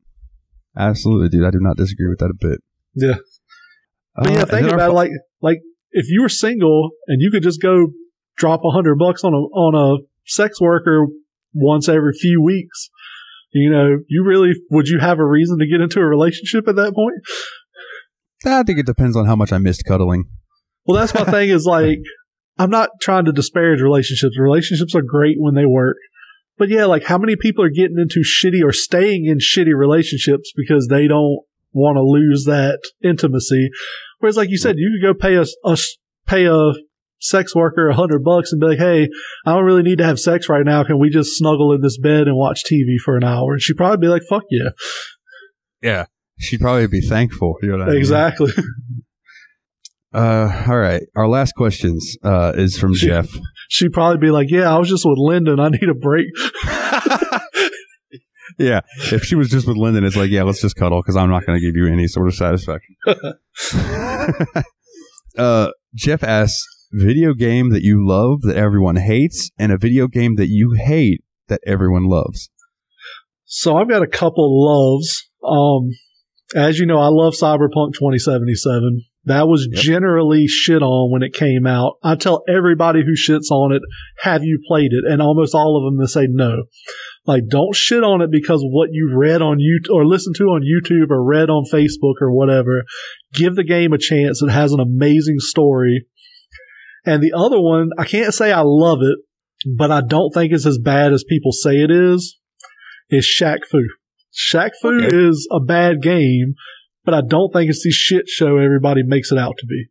Absolutely, 0.77 1.29
dude. 1.29 1.47
I 1.47 1.51
do 1.51 1.59
not 1.61 1.77
disagree 1.77 2.09
with 2.09 2.19
that 2.19 2.31
a 2.31 2.35
bit. 2.39 2.61
Yeah. 2.95 3.17
But 4.15 4.29
Uh, 4.29 4.33
yeah, 4.33 4.45
think 4.45 4.69
our 4.69 4.75
about 4.75 4.91
it 4.91 4.95
like 4.95 5.11
like 5.41 5.59
if 5.93 6.07
you 6.09 6.23
were 6.23 6.29
single 6.29 6.91
and 7.07 7.21
you 7.21 7.31
could 7.31 7.43
just 7.43 7.61
go 7.61 7.89
drop 8.37 8.61
a 8.65 8.71
hundred 8.71 8.99
bucks 8.99 9.25
on 9.25 9.33
a 9.33 9.37
on 9.37 9.75
a 9.75 10.03
sex 10.27 10.61
worker 10.61 11.07
once 11.55 11.89
every 11.89 12.13
few 12.13 12.43
weeks, 12.43 12.91
you 13.53 13.71
know, 13.71 13.99
you 14.09 14.25
really 14.25 14.53
would 14.71 14.89
you 14.89 14.99
have 14.99 15.19
a 15.19 15.27
reason 15.27 15.59
to 15.59 15.67
get 15.67 15.81
into 15.81 16.01
a 16.01 16.07
relationship 16.07 16.69
at 16.69 16.77
that 16.77 16.95
point? 16.95 17.17
I 18.45 18.63
think 18.63 18.79
it 18.79 18.87
depends 18.87 19.17
on 19.17 19.27
how 19.27 19.37
much 19.37 19.53
I 19.53 19.59
missed 19.59 19.85
cuddling. 19.87 20.25
Well, 20.85 20.99
that's 20.99 21.15
my 21.15 21.25
thing 21.25 21.51
is 21.51 21.65
like 21.65 21.99
I'm 22.59 22.71
not 22.71 22.91
trying 23.01 23.27
to 23.27 23.33
disparage 23.33 23.81
relationships. 23.81 24.39
Relationships 24.39 24.95
are 24.95 25.03
great 25.03 25.37
when 25.39 25.55
they 25.55 25.67
work. 25.67 25.97
But 26.59 26.69
yeah, 26.69 26.87
like 26.87 27.05
how 27.05 27.19
many 27.19 27.37
people 27.37 27.65
are 27.65 27.71
getting 27.71 27.99
into 27.99 28.21
shitty 28.21 28.65
or 28.65 28.73
staying 28.73 29.27
in 29.27 29.39
shitty 29.39 29.77
relationships 29.77 30.53
because 30.57 30.89
they 30.89 31.07
don't 31.07 31.41
want 31.73 31.97
to 31.97 32.03
lose 32.03 32.45
that 32.45 32.81
intimacy 33.05 33.71
Whereas, 34.19 34.37
like 34.37 34.51
you 34.51 34.59
said, 34.59 34.77
you 34.79 34.99
could 34.99 35.07
go 35.07 35.19
pay 35.19 35.37
a, 35.37 35.45
a 35.65 35.77
pay 36.27 36.47
a 36.47 36.73
sex 37.21 37.55
worker 37.55 37.89
a 37.89 37.95
hundred 37.95 38.25
bucks 38.25 38.53
and 38.53 38.61
be 38.61 38.69
like, 38.69 38.79
"Hey, 38.79 39.09
I 39.45 39.53
don't 39.53 39.65
really 39.65 39.83
need 39.83 39.99
to 39.99 40.05
have 40.05 40.19
sex 40.19 40.49
right 40.49 40.65
now. 40.65 40.85
Can 40.85 40.99
we 40.99 41.11
just 41.11 41.37
snuggle 41.37 41.73
in 41.73 41.81
this 41.81 41.99
bed 41.99 42.27
and 42.27 42.37
watch 42.37 42.63
TV 42.65 42.97
for 43.05 43.17
an 43.17 43.25
hour?" 43.25 43.53
And 43.53 43.63
she'd 43.63 43.77
probably 43.77 43.99
be 43.99 44.09
like, 44.09 44.23
"Fuck 44.29 44.45
yeah, 44.51 44.71
Yeah. 45.83 46.07
She'd 46.39 46.61
probably 46.61 46.87
be 46.87 47.01
thankful. 47.01 47.57
You 47.63 47.69
know 47.69 47.79
what 47.79 47.89
I 47.89 47.93
mean? 47.93 48.01
exactly." 50.13 50.67
Uh, 50.69 50.71
all 50.71 50.79
right. 50.79 51.03
Our 51.17 51.29
last 51.29 51.53
questions 51.57 52.17
uh, 52.23 52.53
is 52.57 52.79
from 52.79 52.95
She- 52.95 53.07
Jeff. 53.07 53.29
she'd 53.69 53.93
probably 53.93 54.19
be 54.19 54.31
like, 54.31 54.51
"Yeah, 54.51 54.75
I 54.75 54.79
was 54.79 54.89
just 54.89 55.05
with 55.05 55.19
Lyndon. 55.19 55.61
I 55.61 55.69
need 55.69 55.89
a 55.89 55.95
break." 55.95 56.27
yeah. 58.59 58.81
If 59.13 59.25
she 59.25 59.35
was 59.35 59.49
just 59.49 59.67
with 59.67 59.77
Lyndon, 59.77 60.05
it's 60.05 60.17
like, 60.17 60.31
yeah, 60.31 60.43
let's 60.43 60.61
just 60.61 60.77
cuddle 60.77 61.03
because 61.03 61.17
I'm 61.17 61.31
not 61.31 61.45
going 61.47 61.59
to 61.61 61.65
give 61.67 61.77
you 61.77 61.87
any 61.93 62.07
sort 62.09 62.29
of 62.29 62.35
satisfaction. 62.35 62.97
uh, 65.39 65.69
Jeff 65.95 66.23
asks, 66.23 66.65
video 66.93 67.35
game 67.35 67.71
that 67.71 67.83
you 67.83 68.07
love 68.07 68.43
that 68.43 68.57
everyone 68.57 68.97
hates 68.97 69.51
and 69.59 69.73
a 69.73 69.79
video 69.79 70.07
game 70.07 70.37
that 70.37 70.49
you 70.49 70.75
hate 70.79 71.23
that 71.49 71.61
everyone 71.67 72.05
loves. 72.05 72.49
So 73.45 73.77
I've 73.77 73.89
got 73.89 74.03
a 74.03 74.07
couple 74.07 74.49
loves. 74.65 75.29
Um, 75.45 75.91
as 76.55 76.79
you 76.79 76.87
know, 76.87 76.99
I 76.99 77.09
love 77.09 77.35
Cyberpunk 77.35 77.95
2077. 77.95 79.03
That 79.27 79.49
was 79.49 79.69
Yep. 79.73 79.83
generally 79.83 80.47
shit 80.47 80.83
on 80.83 81.11
when 81.11 81.23
it 81.23 81.33
came 81.35 81.67
out. 81.67 81.95
I 82.03 82.15
tell 82.15 82.45
everybody 82.49 83.03
who 83.05 83.13
shits 83.15 83.51
on 83.51 83.73
it, 83.73 83.83
have 84.21 84.45
you 84.45 84.61
played 84.69 84.93
it? 84.93 85.05
And 85.05 85.21
almost 85.21 85.55
all 85.55 85.77
of 85.77 85.85
them 85.85 85.99
they 86.01 86.07
say 86.09 86.29
no. 86.31 86.65
Like, 87.27 87.49
don't 87.49 87.75
shit 87.75 88.05
on 88.05 88.23
it 88.23 88.31
because 88.31 88.61
what 88.65 88.91
you 88.93 89.11
read 89.17 89.43
on 89.43 89.59
YouTube 89.59 89.93
or 89.93 90.07
listened 90.07 90.37
to 90.37 90.45
on 90.45 90.63
YouTube 90.63 91.11
or 91.11 91.25
read 91.25 91.51
on 91.51 91.65
Facebook 91.73 92.15
or 92.21 92.33
whatever. 92.33 92.85
Give 93.35 93.57
the 93.57 93.65
game 93.65 93.93
a 93.93 93.99
chance. 93.99 94.41
It 94.43 94.51
has 94.53 94.73
an 94.73 94.79
amazing 94.81 95.41
story. 95.41 96.07
And 97.05 97.21
the 97.23 97.33
other 97.37 97.61
one, 97.61 97.91
I 97.99 98.05
can't 98.05 98.33
say 98.33 98.53
I 98.53 98.63
love 98.65 98.99
it, 99.03 99.19
but 99.77 99.91
I 99.91 100.03
don't 100.03 100.31
think 100.33 100.53
it's 100.53 100.67
as 100.67 100.79
bad 100.79 101.13
as 101.13 101.25
people 101.25 101.51
say 101.53 101.77
it 101.79 101.91
is 101.91 102.39
is 103.11 103.27
Shaq 103.27 103.65
Fu. 103.71 103.79
Shaq 104.33 104.71
Fu 104.81 104.89
Okay. 105.05 105.17
is 105.17 105.49
a 105.51 105.61
bad 105.61 106.03
game, 106.03 106.55
but 107.07 107.15
I 107.15 107.23
don't 107.23 107.51
think 107.53 107.71
it's 107.71 107.83
the 107.83 107.91
shit 107.91 108.29
show 108.29 108.59
everybody 108.59 109.03
makes 109.03 109.33
it 109.33 109.39
out 109.39 109.55
to 109.59 109.67
be. 109.67 109.87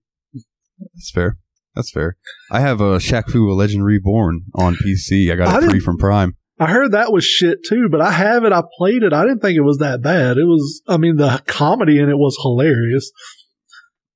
That's 0.94 1.10
fair. 1.12 1.38
That's 1.74 1.90
fair. 1.92 2.18
I 2.52 2.60
have 2.60 2.80
a 2.80 2.98
Shaq 3.00 3.32
Fu, 3.32 3.52
a 3.52 3.54
Legend 3.54 3.84
Reborn 3.84 4.42
on 4.54 4.76
PC. 4.76 5.32
I 5.32 5.36
got 5.36 5.48
I 5.48 5.66
it 5.66 5.70
free 5.72 5.80
from 5.80 5.98
Prime. 5.98 6.36
I 6.60 6.68
heard 6.68 6.92
that 6.94 7.12
was 7.12 7.26
shit 7.26 7.60
too, 7.68 7.90
but 7.92 8.00
I 8.00 8.12
have 8.12 8.46
it. 8.46 8.54
I 8.54 8.62
played 8.78 9.04
it. 9.04 9.12
I 9.12 9.24
didn't 9.24 9.40
think 9.40 9.58
it 9.58 9.62
was 9.62 9.80
that 9.80 10.02
bad. 10.02 10.38
It 10.38 10.46
was, 10.46 10.82
I 10.88 10.96
mean, 10.98 11.18
the 11.18 11.42
comedy 11.48 12.00
in 12.00 12.08
it 12.10 12.18
was 12.18 12.38
hilarious. 12.42 13.12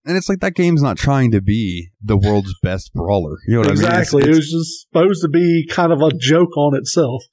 And 0.05 0.15
it's 0.15 0.29
like 0.29 0.39
that 0.39 0.55
game's 0.55 0.81
not 0.81 0.97
trying 0.97 1.31
to 1.31 1.41
be 1.41 1.89
the 2.01 2.15
world's 2.17 2.55
best 2.63 2.93
brawler. 2.93 3.35
You 3.47 3.55
know 3.55 3.59
what 3.61 3.71
exactly. 3.71 4.23
I 4.23 4.25
It 4.25 4.27
mean? 4.27 4.31
It's- 4.31 4.37
was 4.37 4.51
just 4.51 4.81
supposed 4.89 5.21
to 5.23 5.27
be 5.27 5.67
kind 5.69 5.91
of 5.91 6.01
a 6.01 6.11
joke 6.17 6.55
on 6.57 6.75
itself. 6.77 7.23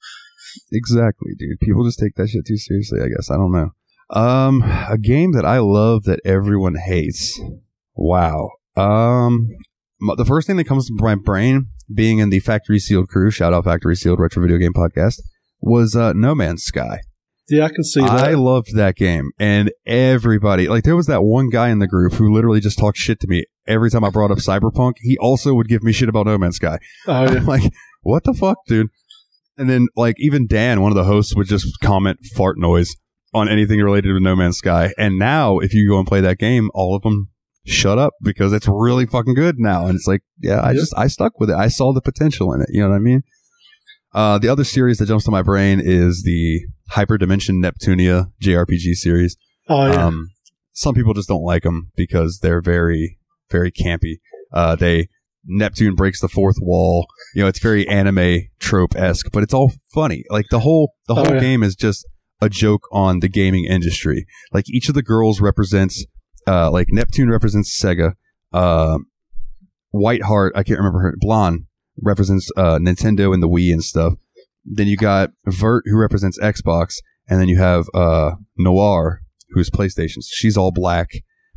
Exactly, 0.71 1.31
dude. 1.37 1.59
People 1.61 1.85
just 1.85 1.99
take 1.99 2.15
that 2.15 2.27
shit 2.27 2.45
too 2.45 2.57
seriously, 2.57 2.99
I 3.01 3.07
guess. 3.07 3.29
I 3.31 3.35
don't 3.37 3.51
know. 3.51 3.71
Um, 4.09 4.63
a 4.63 4.97
game 4.97 5.33
that 5.33 5.45
I 5.45 5.59
love 5.59 6.03
that 6.03 6.21
everyone 6.23 6.75
hates. 6.75 7.39
Wow. 7.95 8.51
Um, 8.75 9.49
the 10.15 10.25
first 10.25 10.47
thing 10.47 10.57
that 10.57 10.65
comes 10.65 10.87
to 10.87 10.93
my 10.97 11.15
brain, 11.15 11.67
being 11.93 12.19
in 12.19 12.29
the 12.29 12.39
Factory 12.39 12.79
Sealed 12.79 13.09
crew, 13.09 13.31
shout 13.31 13.53
out 13.53 13.65
Factory 13.65 13.95
Sealed 13.95 14.19
Retro 14.19 14.41
Video 14.41 14.57
Game 14.57 14.73
Podcast, 14.73 15.19
was 15.59 15.95
uh, 15.95 16.13
No 16.13 16.35
Man's 16.35 16.63
Sky. 16.63 17.01
Yeah, 17.49 17.63
I 17.63 17.69
can 17.69 17.83
see 17.83 18.01
that. 18.01 18.11
I 18.11 18.33
loved 18.33 18.75
that 18.75 18.97
game, 18.97 19.31
and 19.39 19.71
everybody 19.85 20.67
like 20.67 20.83
there 20.83 20.97
was 20.97 21.07
that 21.07 21.23
one 21.23 21.49
guy 21.49 21.69
in 21.69 21.79
the 21.79 21.87
group 21.87 22.13
who 22.13 22.33
literally 22.33 22.59
just 22.59 22.77
talked 22.77 22.97
shit 22.97 23.21
to 23.21 23.27
me 23.27 23.45
every 23.65 23.89
time 23.89 24.03
I 24.03 24.09
brought 24.09 24.31
up 24.31 24.39
Cyberpunk. 24.39 24.95
He 24.99 25.17
also 25.17 25.53
would 25.53 25.69
give 25.69 25.81
me 25.81 25.93
shit 25.93 26.09
about 26.09 26.25
No 26.25 26.37
Man's 26.37 26.57
Sky. 26.57 26.77
Oh, 27.07 27.23
yeah. 27.23 27.39
I'm 27.39 27.45
like, 27.45 27.71
what 28.01 28.25
the 28.25 28.33
fuck, 28.33 28.57
dude? 28.67 28.89
And 29.57 29.69
then 29.69 29.87
like 29.95 30.15
even 30.19 30.45
Dan, 30.45 30.81
one 30.81 30.91
of 30.91 30.97
the 30.97 31.05
hosts, 31.05 31.35
would 31.37 31.47
just 31.47 31.79
comment 31.79 32.19
fart 32.35 32.57
noise 32.57 32.97
on 33.33 33.49
anything 33.49 33.79
related 33.81 34.09
to 34.09 34.19
No 34.19 34.35
Man's 34.35 34.57
Sky. 34.57 34.93
And 34.97 35.17
now, 35.19 35.59
if 35.59 35.73
you 35.73 35.87
go 35.89 35.97
and 35.99 36.07
play 36.07 36.21
that 36.21 36.37
game, 36.37 36.69
all 36.73 36.95
of 36.95 37.01
them 37.03 37.29
shut 37.65 37.97
up 37.97 38.13
because 38.21 38.53
it's 38.53 38.67
really 38.67 39.05
fucking 39.05 39.33
good 39.33 39.55
now. 39.59 39.85
And 39.85 39.95
it's 39.95 40.07
like, 40.07 40.21
yeah, 40.41 40.61
I 40.63 40.73
just 40.73 40.93
I 40.97 41.07
stuck 41.07 41.39
with 41.39 41.49
it. 41.49 41.55
I 41.55 41.67
saw 41.67 41.91
the 41.93 42.01
potential 42.01 42.53
in 42.53 42.61
it. 42.61 42.69
You 42.71 42.81
know 42.83 42.89
what 42.89 42.95
I 42.95 42.99
mean? 42.99 43.23
Uh, 44.13 44.37
the 44.39 44.47
other 44.49 44.63
series 44.63 44.97
that 44.97 45.07
jumps 45.07 45.25
to 45.25 45.31
my 45.31 45.41
brain 45.41 45.81
is 45.83 46.23
the 46.23 46.61
Hyperdimension 46.93 47.61
Neptunia 47.63 48.31
JRPG 48.41 48.95
series. 48.95 49.35
Oh, 49.67 49.85
yeah. 49.87 50.05
Um, 50.07 50.29
some 50.71 50.95
people 50.95 51.13
just 51.13 51.27
don't 51.27 51.43
like 51.43 51.63
them 51.63 51.91
because 51.95 52.39
they're 52.41 52.61
very, 52.61 53.19
very 53.51 53.71
campy. 53.71 54.19
Uh, 54.53 54.75
they 54.75 55.09
Neptune 55.45 55.95
breaks 55.95 56.21
the 56.21 56.29
fourth 56.29 56.55
wall. 56.61 57.07
You 57.35 57.41
know, 57.41 57.47
it's 57.47 57.59
very 57.59 57.87
anime 57.87 58.43
trope 58.59 58.95
esque, 58.95 59.27
but 59.31 59.43
it's 59.43 59.53
all 59.53 59.71
funny. 59.93 60.23
Like 60.29 60.45
the 60.51 60.59
whole 60.59 60.93
the 61.07 61.13
Oh, 61.15 61.23
whole 61.23 61.33
yeah. 61.35 61.39
game 61.41 61.63
is 61.63 61.75
just 61.75 62.05
a 62.41 62.49
joke 62.49 62.87
on 62.91 63.19
the 63.19 63.27
gaming 63.27 63.65
industry. 63.65 64.25
Like 64.51 64.69
each 64.69 64.89
of 64.89 64.95
the 64.95 65.03
girls 65.03 65.41
represents, 65.41 66.05
uh, 66.47 66.71
like 66.71 66.87
Neptune 66.89 67.29
represents 67.29 67.79
Sega. 67.79 68.13
Uh, 68.53 68.99
Whiteheart, 69.93 70.51
I 70.55 70.63
can't 70.63 70.79
remember 70.79 70.99
her. 70.99 71.15
Blonde 71.19 71.65
represents 72.01 72.49
uh, 72.57 72.77
Nintendo 72.77 73.33
and 73.33 73.41
the 73.41 73.49
Wii 73.49 73.71
and 73.71 73.83
stuff. 73.83 74.13
Then 74.65 74.87
you 74.87 74.97
got 74.97 75.31
Vert, 75.45 75.83
who 75.87 75.97
represents 75.97 76.39
Xbox, 76.39 76.95
and 77.27 77.39
then 77.39 77.47
you 77.47 77.57
have 77.57 77.85
uh, 77.93 78.31
Noir, 78.57 79.21
who's 79.51 79.69
PlayStation. 79.69 80.17
She's 80.29 80.57
all 80.57 80.71
black. 80.71 81.09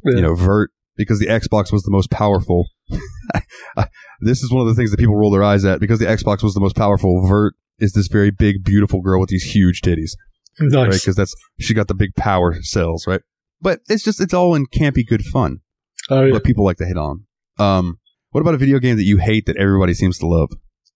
Yeah. 0.05 0.16
You 0.16 0.23
know, 0.23 0.35
Vert 0.35 0.70
because 0.97 1.19
the 1.19 1.27
Xbox 1.27 1.73
was 1.73 1.82
the 1.82 1.90
most 1.90 2.11
powerful. 2.11 2.69
this 4.20 4.43
is 4.43 4.52
one 4.52 4.61
of 4.61 4.69
the 4.69 4.74
things 4.74 4.90
that 4.90 4.98
people 4.98 5.16
roll 5.16 5.31
their 5.31 5.43
eyes 5.43 5.65
at 5.65 5.81
because 5.81 5.98
the 5.98 6.07
Xbox 6.07 6.43
was 6.43 6.55
the 6.55 6.61
most 6.61 6.77
powerful. 6.77 7.27
Vert 7.27 7.55
is 7.78 7.93
this 7.93 8.09
very 8.09 8.31
big, 8.31 8.62
beautiful 8.65 9.01
girl 9.01 9.20
with 9.20 9.31
these 9.31 9.55
huge 9.55 9.81
titties, 9.81 10.12
right? 10.73 10.91
nice. 10.91 11.01
Because 11.03 11.16
that's 11.16 11.35
she 11.59 11.74
got 11.74 11.89
the 11.89 11.95
big 11.95 12.15
power 12.16 12.57
cells, 12.62 13.07
right? 13.07 13.23
But 13.61 13.81
it's 13.89 14.03
just 14.03 14.20
it's 14.20 14.35
all 14.35 14.55
in 14.55 14.66
campy 14.66 15.07
good 15.07 15.24
fun. 15.24 15.59
Oh, 16.09 16.24
yeah. 16.24 16.32
What 16.32 16.45
people 16.45 16.65
like 16.65 16.78
to 16.78 16.87
hit 16.87 16.97
on. 16.97 17.24
Um, 17.59 17.99
what 18.31 18.41
about 18.41 18.55
a 18.55 18.59
video 18.59 18.78
game 18.78 18.97
that 18.97 19.05
you 19.05 19.19
hate 19.19 19.47
that 19.47 19.57
everybody 19.57 19.95
seems 19.95 20.19
to 20.19 20.27
love? 20.27 20.51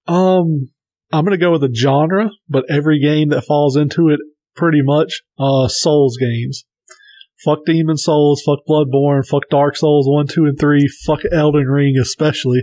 Um, 0.06 0.70
I'm 1.12 1.24
gonna 1.24 1.36
go 1.36 1.52
with 1.52 1.64
a 1.64 1.72
genre, 1.74 2.30
but 2.48 2.64
every 2.70 3.00
game 3.00 3.28
that 3.30 3.44
falls 3.44 3.76
into 3.76 4.08
it, 4.08 4.20
pretty 4.56 4.80
much, 4.82 5.22
uh, 5.38 5.68
Souls 5.68 6.16
games. 6.18 6.64
Fuck 7.44 7.66
Demon's 7.66 8.04
Souls, 8.04 8.42
fuck 8.44 8.60
Bloodborne, 8.68 9.26
fuck 9.26 9.42
Dark 9.50 9.76
Souls 9.76 10.06
1, 10.08 10.28
2, 10.28 10.44
and 10.46 10.58
3, 10.58 10.88
fuck 11.06 11.20
Elden 11.30 11.66
Ring 11.66 11.96
especially. 12.00 12.62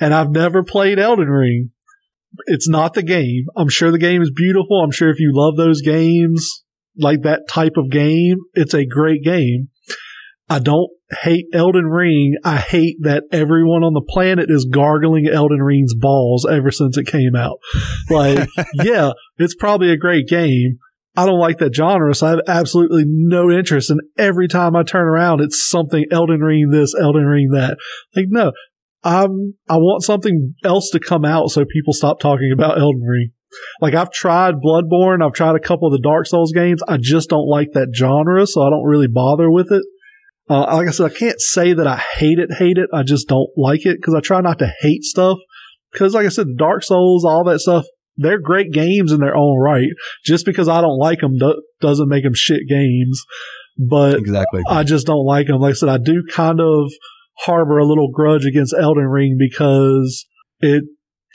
And 0.00 0.14
I've 0.14 0.30
never 0.30 0.62
played 0.62 0.98
Elden 0.98 1.28
Ring. 1.28 1.70
It's 2.46 2.68
not 2.68 2.94
the 2.94 3.02
game. 3.02 3.46
I'm 3.56 3.68
sure 3.68 3.90
the 3.90 3.98
game 3.98 4.22
is 4.22 4.32
beautiful. 4.34 4.82
I'm 4.82 4.90
sure 4.90 5.10
if 5.10 5.20
you 5.20 5.30
love 5.32 5.56
those 5.56 5.82
games, 5.82 6.64
like 6.96 7.22
that 7.22 7.42
type 7.48 7.74
of 7.76 7.90
game, 7.90 8.38
it's 8.54 8.74
a 8.74 8.86
great 8.86 9.22
game. 9.22 9.68
I 10.48 10.58
don't 10.58 10.90
hate 11.22 11.46
Elden 11.54 11.86
Ring. 11.86 12.34
I 12.44 12.58
hate 12.58 12.96
that 13.02 13.24
everyone 13.32 13.82
on 13.82 13.94
the 13.94 14.04
planet 14.06 14.50
is 14.50 14.68
gargling 14.70 15.26
Elden 15.26 15.62
Ring's 15.62 15.94
balls 15.94 16.46
ever 16.46 16.70
since 16.70 16.98
it 16.98 17.06
came 17.06 17.34
out. 17.34 17.58
Like, 18.10 18.48
yeah, 18.74 19.12
it's 19.38 19.54
probably 19.54 19.90
a 19.90 19.96
great 19.96 20.28
game. 20.28 20.78
I 21.16 21.26
don't 21.26 21.38
like 21.38 21.58
that 21.58 21.74
genre, 21.74 22.14
so 22.14 22.26
I 22.26 22.30
have 22.30 22.40
absolutely 22.48 23.04
no 23.06 23.50
interest. 23.50 23.90
And 23.90 24.00
every 24.16 24.48
time 24.48 24.74
I 24.74 24.82
turn 24.82 25.06
around, 25.06 25.42
it's 25.42 25.68
something 25.68 26.06
Elden 26.10 26.40
Ring 26.40 26.70
this, 26.70 26.94
Elden 26.98 27.24
Ring 27.24 27.50
that. 27.52 27.76
Like, 28.16 28.26
no, 28.28 28.52
I'm, 29.04 29.54
I 29.68 29.76
want 29.76 30.04
something 30.04 30.54
else 30.64 30.90
to 30.90 31.00
come 31.00 31.24
out 31.24 31.48
so 31.50 31.64
people 31.64 31.92
stop 31.92 32.20
talking 32.20 32.50
about 32.52 32.78
Elden 32.78 33.02
Ring. 33.02 33.30
Like 33.80 33.94
I've 33.94 34.10
tried 34.10 34.54
Bloodborne, 34.64 35.24
I've 35.24 35.34
tried 35.34 35.56
a 35.56 35.60
couple 35.60 35.88
of 35.88 35.92
the 35.92 36.00
Dark 36.02 36.26
Souls 36.26 36.52
games. 36.52 36.82
I 36.88 36.96
just 36.96 37.28
don't 37.28 37.46
like 37.46 37.72
that 37.72 37.92
genre, 37.94 38.46
so 38.46 38.62
I 38.62 38.70
don't 38.70 38.84
really 38.84 39.08
bother 39.08 39.50
with 39.50 39.70
it. 39.70 39.82
Uh, 40.48 40.66
like 40.76 40.88
I 40.88 40.90
said, 40.90 41.10
I 41.10 41.14
can't 41.14 41.40
say 41.40 41.72
that 41.72 41.86
I 41.86 42.02
hate 42.16 42.38
it, 42.38 42.54
hate 42.58 42.78
it. 42.78 42.88
I 42.92 43.02
just 43.02 43.28
don't 43.28 43.50
like 43.56 43.86
it 43.86 43.98
because 44.00 44.14
I 44.14 44.20
try 44.20 44.40
not 44.40 44.58
to 44.58 44.72
hate 44.80 45.02
stuff. 45.02 45.38
Because, 45.92 46.14
like 46.14 46.26
I 46.26 46.30
said, 46.30 46.46
the 46.48 46.56
Dark 46.56 46.82
Souls, 46.82 47.24
all 47.24 47.44
that 47.44 47.60
stuff, 47.60 47.84
they're 48.16 48.40
great 48.40 48.72
games 48.72 49.12
in 49.12 49.20
their 49.20 49.36
own 49.36 49.58
right. 49.60 49.88
Just 50.24 50.46
because 50.46 50.68
I 50.68 50.80
don't 50.80 50.98
like 50.98 51.20
them 51.20 51.36
do- 51.38 51.62
doesn't 51.80 52.08
make 52.08 52.24
them 52.24 52.34
shit 52.34 52.62
games. 52.68 53.22
But 53.78 54.18
Exactly. 54.18 54.62
I 54.68 54.84
just 54.84 55.06
don't 55.06 55.24
like 55.24 55.46
them. 55.46 55.60
Like 55.60 55.70
I 55.70 55.74
said, 55.74 55.88
I 55.88 55.98
do 55.98 56.22
kind 56.30 56.60
of 56.60 56.92
harbor 57.40 57.78
a 57.78 57.86
little 57.86 58.10
grudge 58.10 58.44
against 58.44 58.74
Elden 58.78 59.06
Ring 59.06 59.36
because 59.38 60.26
it 60.60 60.84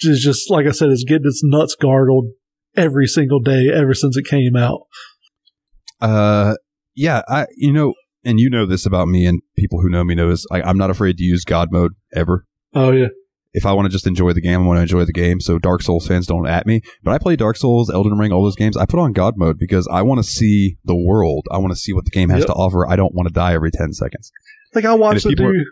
is 0.02 0.22
just, 0.24 0.50
like 0.50 0.66
I 0.66 0.72
said, 0.72 0.90
it's 0.90 1.04
getting 1.04 1.26
its 1.28 1.42
nuts 1.44 1.76
gargled 1.80 2.28
every 2.76 3.08
single 3.08 3.40
day 3.40 3.68
ever 3.74 3.94
since 3.94 4.16
it 4.18 4.26
came 4.26 4.56
out. 4.56 4.82
Uh, 6.00 6.56
yeah, 6.96 7.22
I 7.28 7.48
you 7.56 7.72
know, 7.74 7.94
and 8.24 8.40
you 8.40 8.50
know 8.50 8.66
this 8.66 8.86
about 8.86 9.08
me, 9.08 9.26
and 9.26 9.42
people 9.58 9.82
who 9.82 9.90
know 9.90 10.04
me 10.04 10.16
know 10.16 10.30
this. 10.30 10.46
I, 10.52 10.62
I'm 10.62 10.78
not 10.78 10.90
afraid 10.90 11.18
to 11.18 11.24
use 11.24 11.44
God 11.44 11.70
mode 11.72 11.94
ever. 12.16 12.46
Oh, 12.74 12.92
yeah. 12.92 13.08
If 13.54 13.66
I 13.66 13.74
want 13.74 13.88
to 13.88 13.90
just 13.90 14.06
enjoy 14.06 14.34
the 14.34 14.42
game, 14.42 14.62
I 14.62 14.66
want 14.66 14.78
to 14.78 14.82
enjoy 14.82 15.06
the 15.06 15.14
game. 15.14 15.40
So 15.40 15.58
Dark 15.58 15.82
Souls 15.82 16.06
fans 16.06 16.28
don't 16.28 16.46
at 16.48 16.68
me. 16.68 16.82
But 17.02 17.14
I 17.14 17.18
play 17.18 17.36
Dark 17.36 17.58
Souls, 17.58 17.90
Elden 17.90 18.18
Ring, 18.18 18.32
all 18.32 18.44
those 18.44 18.56
games. 18.56 18.78
I 18.78 18.86
put 18.86 19.00
on 19.00 19.14
God 19.14 19.34
mode 19.38 19.58
because 19.58 19.88
I 19.88 20.04
want 20.04 20.20
to 20.20 20.24
see 20.24 20.78
the 20.84 20.96
world. 20.96 21.48
I 21.50 21.58
want 21.58 21.72
to 21.72 21.76
see 21.80 21.92
what 21.94 22.06
the 22.06 22.12
game 22.12 22.30
has 22.30 22.40
Yep. 22.42 22.48
to 22.48 22.54
offer. 22.54 22.88
I 22.88 22.96
don't 22.96 23.16
want 23.16 23.28
to 23.30 23.34
die 23.34 23.54
every 23.54 23.72
ten 23.72 23.94
seconds. 23.94 24.32
Like 24.76 24.86
I 24.86 24.94
watched 24.94 25.26
And 25.26 25.32
a 25.32 25.34
if 25.34 25.38
people 25.38 25.52
dude, 25.54 25.66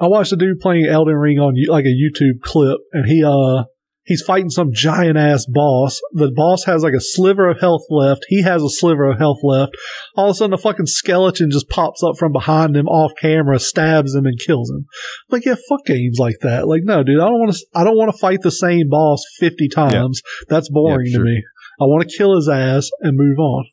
I 0.00 0.06
watched 0.06 0.32
a 0.32 0.36
dude 0.36 0.60
playing 0.60 0.86
Elden 0.86 1.14
Ring 1.14 1.38
on 1.38 1.54
like 1.68 1.84
a 1.84 1.88
YouTube 1.88 2.40
clip, 2.40 2.78
and 2.92 3.06
he 3.06 3.22
uh 3.22 3.64
he's 4.04 4.22
fighting 4.22 4.48
some 4.48 4.70
giant 4.72 5.18
ass 5.18 5.44
boss. 5.46 6.00
The 6.12 6.32
boss 6.34 6.64
has 6.64 6.82
like 6.82 6.94
a 6.94 7.00
sliver 7.00 7.48
of 7.48 7.60
health 7.60 7.84
left. 7.90 8.24
He 8.28 8.42
has 8.42 8.62
a 8.62 8.70
sliver 8.70 9.10
of 9.10 9.18
health 9.18 9.40
left. 9.42 9.76
All 10.16 10.30
of 10.30 10.32
a 10.32 10.34
sudden, 10.34 10.54
a 10.54 10.58
fucking 10.58 10.86
skeleton 10.86 11.50
just 11.50 11.68
pops 11.68 12.02
up 12.02 12.16
from 12.18 12.32
behind 12.32 12.76
him 12.76 12.88
off 12.88 13.12
camera, 13.20 13.58
stabs 13.58 14.14
him, 14.14 14.24
and 14.24 14.38
kills 14.38 14.70
him. 14.70 14.86
I'm 15.28 15.36
Like 15.36 15.44
yeah, 15.44 15.56
fuck 15.68 15.84
games 15.84 16.18
like 16.18 16.38
that. 16.40 16.66
Like 16.66 16.82
no, 16.84 17.02
dude, 17.02 17.20
I 17.20 17.28
don't 17.28 17.38
want 17.38 17.52
to. 17.52 17.66
I 17.74 17.84
don't 17.84 17.96
want 17.96 18.10
to 18.10 18.18
fight 18.18 18.40
the 18.42 18.50
same 18.50 18.88
boss 18.88 19.22
fifty 19.38 19.68
times. 19.68 20.22
That's 20.48 20.70
boring 20.70 21.10
sure. 21.10 21.20
to 21.20 21.24
me. 21.24 21.44
I 21.80 21.84
want 21.84 22.08
to 22.08 22.16
kill 22.16 22.36
his 22.36 22.48
ass 22.48 22.90
and 23.00 23.16
move 23.16 23.38
on. 23.38 23.64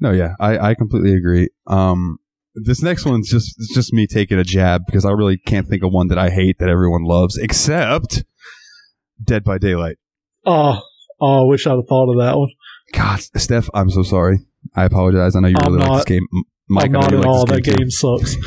No, 0.00 0.12
yeah, 0.12 0.34
I, 0.38 0.58
I 0.70 0.74
completely 0.74 1.14
agree. 1.14 1.48
Um, 1.66 2.18
this 2.64 2.82
next 2.82 3.04
one's 3.04 3.28
just 3.30 3.54
it's 3.58 3.74
just 3.74 3.92
me 3.92 4.06
taking 4.06 4.38
a 4.38 4.44
jab 4.44 4.82
because 4.86 5.04
I 5.04 5.10
really 5.10 5.36
can't 5.36 5.66
think 5.66 5.82
of 5.82 5.92
one 5.92 6.08
that 6.08 6.18
I 6.18 6.30
hate 6.30 6.58
that 6.58 6.68
everyone 6.68 7.04
loves 7.04 7.36
except 7.36 8.24
Dead 9.22 9.44
by 9.44 9.58
Daylight. 9.58 9.96
Oh, 10.44 10.80
oh, 11.20 11.44
I 11.44 11.48
wish 11.48 11.66
I'd 11.66 11.72
have 11.72 11.86
thought 11.88 12.10
of 12.10 12.18
that 12.18 12.38
one. 12.38 12.48
God, 12.92 13.20
Steph, 13.20 13.68
I'm 13.74 13.90
so 13.90 14.02
sorry. 14.02 14.40
I 14.74 14.84
apologize. 14.84 15.36
I 15.36 15.40
know 15.40 15.48
you 15.48 15.56
I'm 15.58 15.74
really 15.74 15.86
like 15.86 16.06
this 16.06 16.16
game. 16.16 16.26
Mike, 16.68 16.86
I'm 16.86 16.92
not 16.92 17.12
at 17.12 17.24
all. 17.24 17.46
That 17.46 17.64
too. 17.64 17.72
game 17.72 17.90
sucks. 17.90 18.36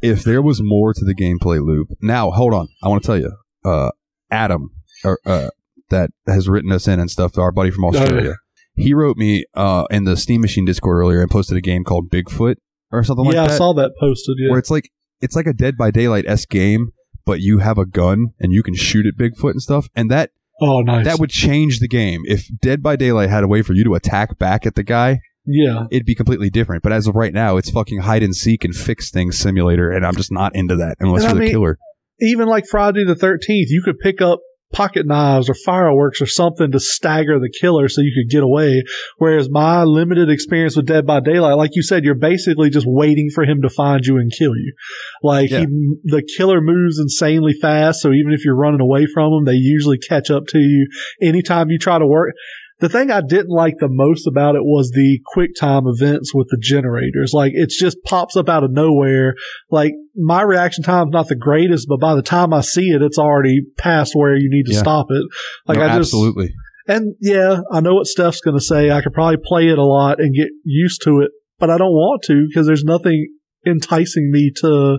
If 0.00 0.22
there 0.22 0.40
was 0.40 0.62
more 0.62 0.94
to 0.94 1.04
the 1.04 1.12
gameplay 1.12 1.60
loop, 1.60 1.88
now 2.00 2.30
hold 2.30 2.54
on. 2.54 2.68
I 2.84 2.88
want 2.88 3.02
to 3.02 3.06
tell 3.08 3.18
you, 3.18 3.32
uh, 3.64 3.90
Adam, 4.30 4.70
or 5.02 5.18
uh, 5.26 5.48
that 5.90 6.10
has 6.28 6.48
written 6.48 6.70
us 6.70 6.86
in 6.86 7.00
and 7.00 7.10
stuff. 7.10 7.36
Our 7.36 7.50
buddy 7.50 7.72
from 7.72 7.84
Australia. 7.84 8.36
He 8.76 8.94
wrote 8.94 9.16
me 9.16 9.44
uh, 9.54 9.86
in 9.90 10.04
the 10.04 10.16
Steam 10.16 10.40
Machine 10.40 10.64
Discord 10.64 10.98
earlier 10.98 11.20
and 11.20 11.28
posted 11.28 11.56
a 11.56 11.60
game 11.60 11.82
called 11.82 12.10
Bigfoot 12.10 12.58
or 12.90 13.02
something 13.04 13.24
yeah, 13.26 13.28
like 13.28 13.36
that. 13.36 13.48
Yeah, 13.50 13.54
I 13.54 13.58
saw 13.58 13.72
that 13.74 13.92
posted. 13.98 14.36
Yeah, 14.38 14.50
where 14.50 14.58
it's 14.58 14.70
like 14.70 14.90
it's 15.20 15.36
like 15.36 15.46
a 15.46 15.52
Dead 15.52 15.76
by 15.76 15.90
Daylight 15.90 16.24
s 16.26 16.46
game, 16.46 16.92
but 17.24 17.40
you 17.40 17.58
have 17.58 17.78
a 17.78 17.86
gun 17.86 18.28
and 18.40 18.52
you 18.52 18.62
can 18.62 18.74
shoot 18.74 19.06
at 19.06 19.16
Bigfoot 19.16 19.52
and 19.52 19.62
stuff, 19.62 19.88
and 19.94 20.10
that 20.10 20.30
oh, 20.60 20.80
nice. 20.80 21.04
that 21.04 21.18
would 21.18 21.30
change 21.30 21.80
the 21.80 21.88
game. 21.88 22.22
If 22.24 22.48
Dead 22.60 22.82
by 22.82 22.96
Daylight 22.96 23.30
had 23.30 23.44
a 23.44 23.48
way 23.48 23.62
for 23.62 23.74
you 23.74 23.84
to 23.84 23.94
attack 23.94 24.38
back 24.38 24.66
at 24.66 24.74
the 24.74 24.82
guy, 24.82 25.20
yeah, 25.44 25.86
it'd 25.90 26.06
be 26.06 26.14
completely 26.14 26.50
different. 26.50 26.82
But 26.82 26.92
as 26.92 27.06
of 27.06 27.14
right 27.16 27.32
now, 27.32 27.56
it's 27.56 27.70
fucking 27.70 28.00
hide 28.00 28.22
and 28.22 28.34
seek 28.34 28.64
and 28.64 28.74
fix 28.74 29.10
things 29.10 29.38
simulator, 29.38 29.90
and 29.90 30.06
I'm 30.06 30.16
just 30.16 30.32
not 30.32 30.54
into 30.54 30.76
that 30.76 30.96
unless 31.00 31.24
And 31.24 31.30
you're 31.30 31.34
the 31.34 31.40
mean- 31.40 31.50
killer. 31.50 31.78
even 32.20 32.48
like 32.48 32.66
Friday 32.66 33.04
the 33.04 33.14
Thirteenth, 33.14 33.70
you 33.70 33.82
could 33.84 33.98
pick 33.98 34.20
up 34.20 34.40
pocket 34.72 35.06
knives 35.06 35.48
or 35.48 35.54
fireworks 35.54 36.20
or 36.20 36.26
something 36.26 36.70
to 36.70 36.80
stagger 36.80 37.38
the 37.38 37.52
killer 37.60 37.88
so 37.88 38.00
you 38.00 38.12
could 38.14 38.30
get 38.30 38.42
away. 38.42 38.82
Whereas 39.16 39.48
my 39.50 39.82
limited 39.82 40.30
experience 40.30 40.76
with 40.76 40.86
Dead 40.86 41.06
by 41.06 41.20
Daylight, 41.20 41.56
like 41.56 41.70
you 41.74 41.82
said, 41.82 42.04
you're 42.04 42.14
basically 42.14 42.70
just 42.70 42.86
waiting 42.88 43.30
for 43.34 43.44
him 43.44 43.62
to 43.62 43.70
find 43.70 44.04
you 44.04 44.16
and 44.16 44.30
kill 44.30 44.54
you. 44.56 44.74
Like 45.22 45.50
Yeah. 45.50 45.60
he, 45.60 45.66
the 46.04 46.22
killer 46.36 46.60
moves 46.60 46.98
insanely 46.98 47.54
fast, 47.54 48.00
so 48.00 48.12
even 48.12 48.32
if 48.32 48.44
you're 48.44 48.56
running 48.56 48.80
away 48.80 49.06
from 49.06 49.32
him, 49.32 49.44
they 49.44 49.54
usually 49.54 49.98
catch 49.98 50.30
up 50.30 50.44
to 50.48 50.58
you. 50.58 50.88
Anytime 51.22 51.70
you 51.70 51.78
try 51.78 51.98
to 51.98 52.06
work. 52.06 52.34
The 52.80 52.88
thing 52.88 53.10
I 53.10 53.20
didn't 53.20 53.48
like 53.50 53.74
the 53.80 53.88
most 53.88 54.26
about 54.26 54.54
it 54.54 54.62
was 54.62 54.90
the 54.90 55.18
quick 55.32 55.50
time 55.58 55.84
events 55.86 56.32
with 56.32 56.46
the 56.50 56.58
generators. 56.60 57.32
Like 57.34 57.52
it 57.54 57.70
just 57.70 57.98
pops 58.04 58.36
up 58.36 58.48
out 58.48 58.62
of 58.62 58.70
nowhere 58.70 59.34
like 59.70 59.94
my 60.14 60.42
reaction 60.42 60.84
time's 60.84 61.10
not 61.12 61.26
the 61.28 61.34
greatest, 61.36 61.88
but 61.88 61.98
by 61.98 62.14
the 62.14 62.22
time 62.22 62.52
I 62.54 62.60
see 62.60 62.90
it, 62.90 63.02
it's 63.02 63.18
already 63.18 63.62
past 63.78 64.12
where 64.14 64.36
you 64.36 64.48
need 64.48 64.66
to 64.66 64.74
Yeah. 64.74 64.78
stop 64.80 65.06
it. 65.10 65.24
Like 65.66 65.78
No, 65.78 65.84
I 65.84 65.88
just, 65.96 66.12
absolutely. 66.14 66.54
and 66.86 67.14
yeah, 67.20 67.60
I 67.72 67.80
know 67.80 67.94
what 67.94 68.06
Steph's 68.06 68.40
going 68.40 68.56
to 68.56 68.64
say. 68.64 68.90
I 68.92 69.00
could 69.02 69.12
probably 69.12 69.38
play 69.44 69.68
it 69.68 69.78
a 69.78 69.84
lot 69.84 70.20
and 70.20 70.32
get 70.34 70.48
used 70.64 71.02
to 71.02 71.20
it, 71.20 71.32
but 71.58 71.70
I 71.70 71.78
don't 71.78 71.90
want 71.92 72.22
to 72.28 72.46
because 72.48 72.66
there's 72.68 72.84
nothing 72.84 73.26
enticing 73.66 74.30
me 74.30 74.52
to 74.60 74.98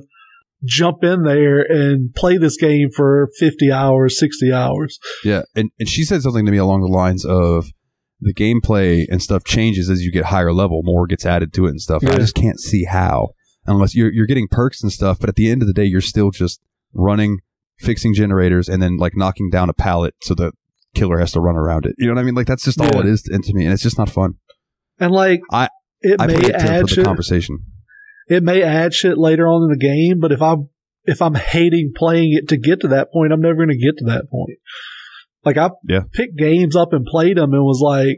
jump 0.66 1.04
in 1.04 1.24
there 1.24 1.60
and 1.62 2.14
play 2.14 2.38
this 2.38 2.58
game 2.58 2.90
for 2.96 3.30
50 3.38 3.72
hours, 3.72 4.20
60 4.20 4.52
hours. 4.52 5.00
Yeah, 5.24 5.44
and 5.56 5.72
and 5.80 5.88
she 5.90 6.04
said 6.04 6.22
something 6.22 6.46
to 6.46 6.52
me 6.52 6.58
along 6.58 6.82
the 6.82 6.88
lines 6.88 7.26
of 7.26 7.68
the 8.22 8.34
gameplay 8.34 9.06
and 9.10 9.22
stuff 9.22 9.44
changes 9.46 9.90
as 9.90 10.02
you 10.02 10.12
get 10.12 10.26
higher 10.26 10.52
level, 10.54 10.82
more 10.84 11.08
gets 11.08 11.26
added 11.26 11.54
to 11.54 11.66
it 11.66 11.70
and 11.70 11.82
stuff. 11.82 12.04
And 12.04 12.12
I 12.12 12.18
just 12.18 12.36
can't 12.36 12.60
see 12.60 12.84
how 12.86 13.30
unless 13.66 13.96
you're 13.96 14.12
you're 14.12 14.26
getting 14.26 14.48
perks 14.50 14.84
and 14.84 14.92
stuff, 14.92 15.20
but 15.20 15.30
at 15.30 15.36
the 15.36 15.50
end 15.50 15.62
of 15.62 15.68
the 15.68 15.74
day, 15.74 15.86
you're 15.86 16.02
still 16.02 16.32
just 16.32 16.60
running, 16.94 17.40
fixing 17.80 18.14
generators, 18.14 18.68
and 18.68 18.82
then 18.82 18.98
like 18.98 19.16
knocking 19.16 19.50
down 19.50 19.70
a 19.70 19.74
pallet 19.74 20.16
so 20.22 20.34
the 20.34 20.52
killer 20.96 21.20
has 21.20 21.32
to 21.34 21.40
run 21.40 21.56
around 21.56 21.86
it. 21.86 21.96
You 21.98 22.08
know 22.08 22.14
what 22.16 22.22
I 22.22 22.24
mean? 22.24 22.36
Like 22.36 22.48
that's 22.48 22.64
just 22.66 22.82
all 22.82 23.00
it 23.00 23.06
is 23.06 23.22
to, 23.24 23.38
to 23.38 23.54
me, 23.54 23.64
and 23.66 23.74
it's 23.74 23.84
just 23.84 23.98
not 23.98 24.10
fun. 24.10 24.34
And 25.00 25.12
like, 25.12 25.42
I- 25.52 25.70
it 26.02 26.16
I 26.20 26.28
may 26.28 26.40
to, 26.40 26.56
add 26.56 26.90
for 26.90 26.96
the 26.96 27.04
conversation. 27.04 27.60
It 28.30 28.44
may 28.44 28.62
add 28.64 28.94
shit 28.94 29.18
later 29.18 29.48
on 29.48 29.64
in 29.64 29.70
the 29.78 29.86
game, 29.86 30.20
but 30.20 30.32
if 30.32 30.42
I'm 30.42 30.70
if 31.06 31.22
I'm 31.22 31.36
hating 31.36 31.92
playing 31.96 32.34
it 32.34 32.48
to 32.50 32.58
get 32.58 32.82
to 32.82 32.88
that 32.90 33.12
point, 33.12 33.34
I'm 33.34 33.42
never 33.42 33.56
going 33.56 33.70
to 33.70 33.78
get 33.78 33.98
to 33.98 34.06
that 34.06 34.30
point. 34.30 34.60
Like 35.44 35.58
I 35.58 35.72
Yeah. 35.88 36.02
picked 36.14 36.38
games 36.38 36.76
up 36.76 36.94
and 36.94 37.06
played 37.06 37.38
them 37.38 37.54
and 37.54 37.64
was 37.64 37.82
like, 37.84 38.18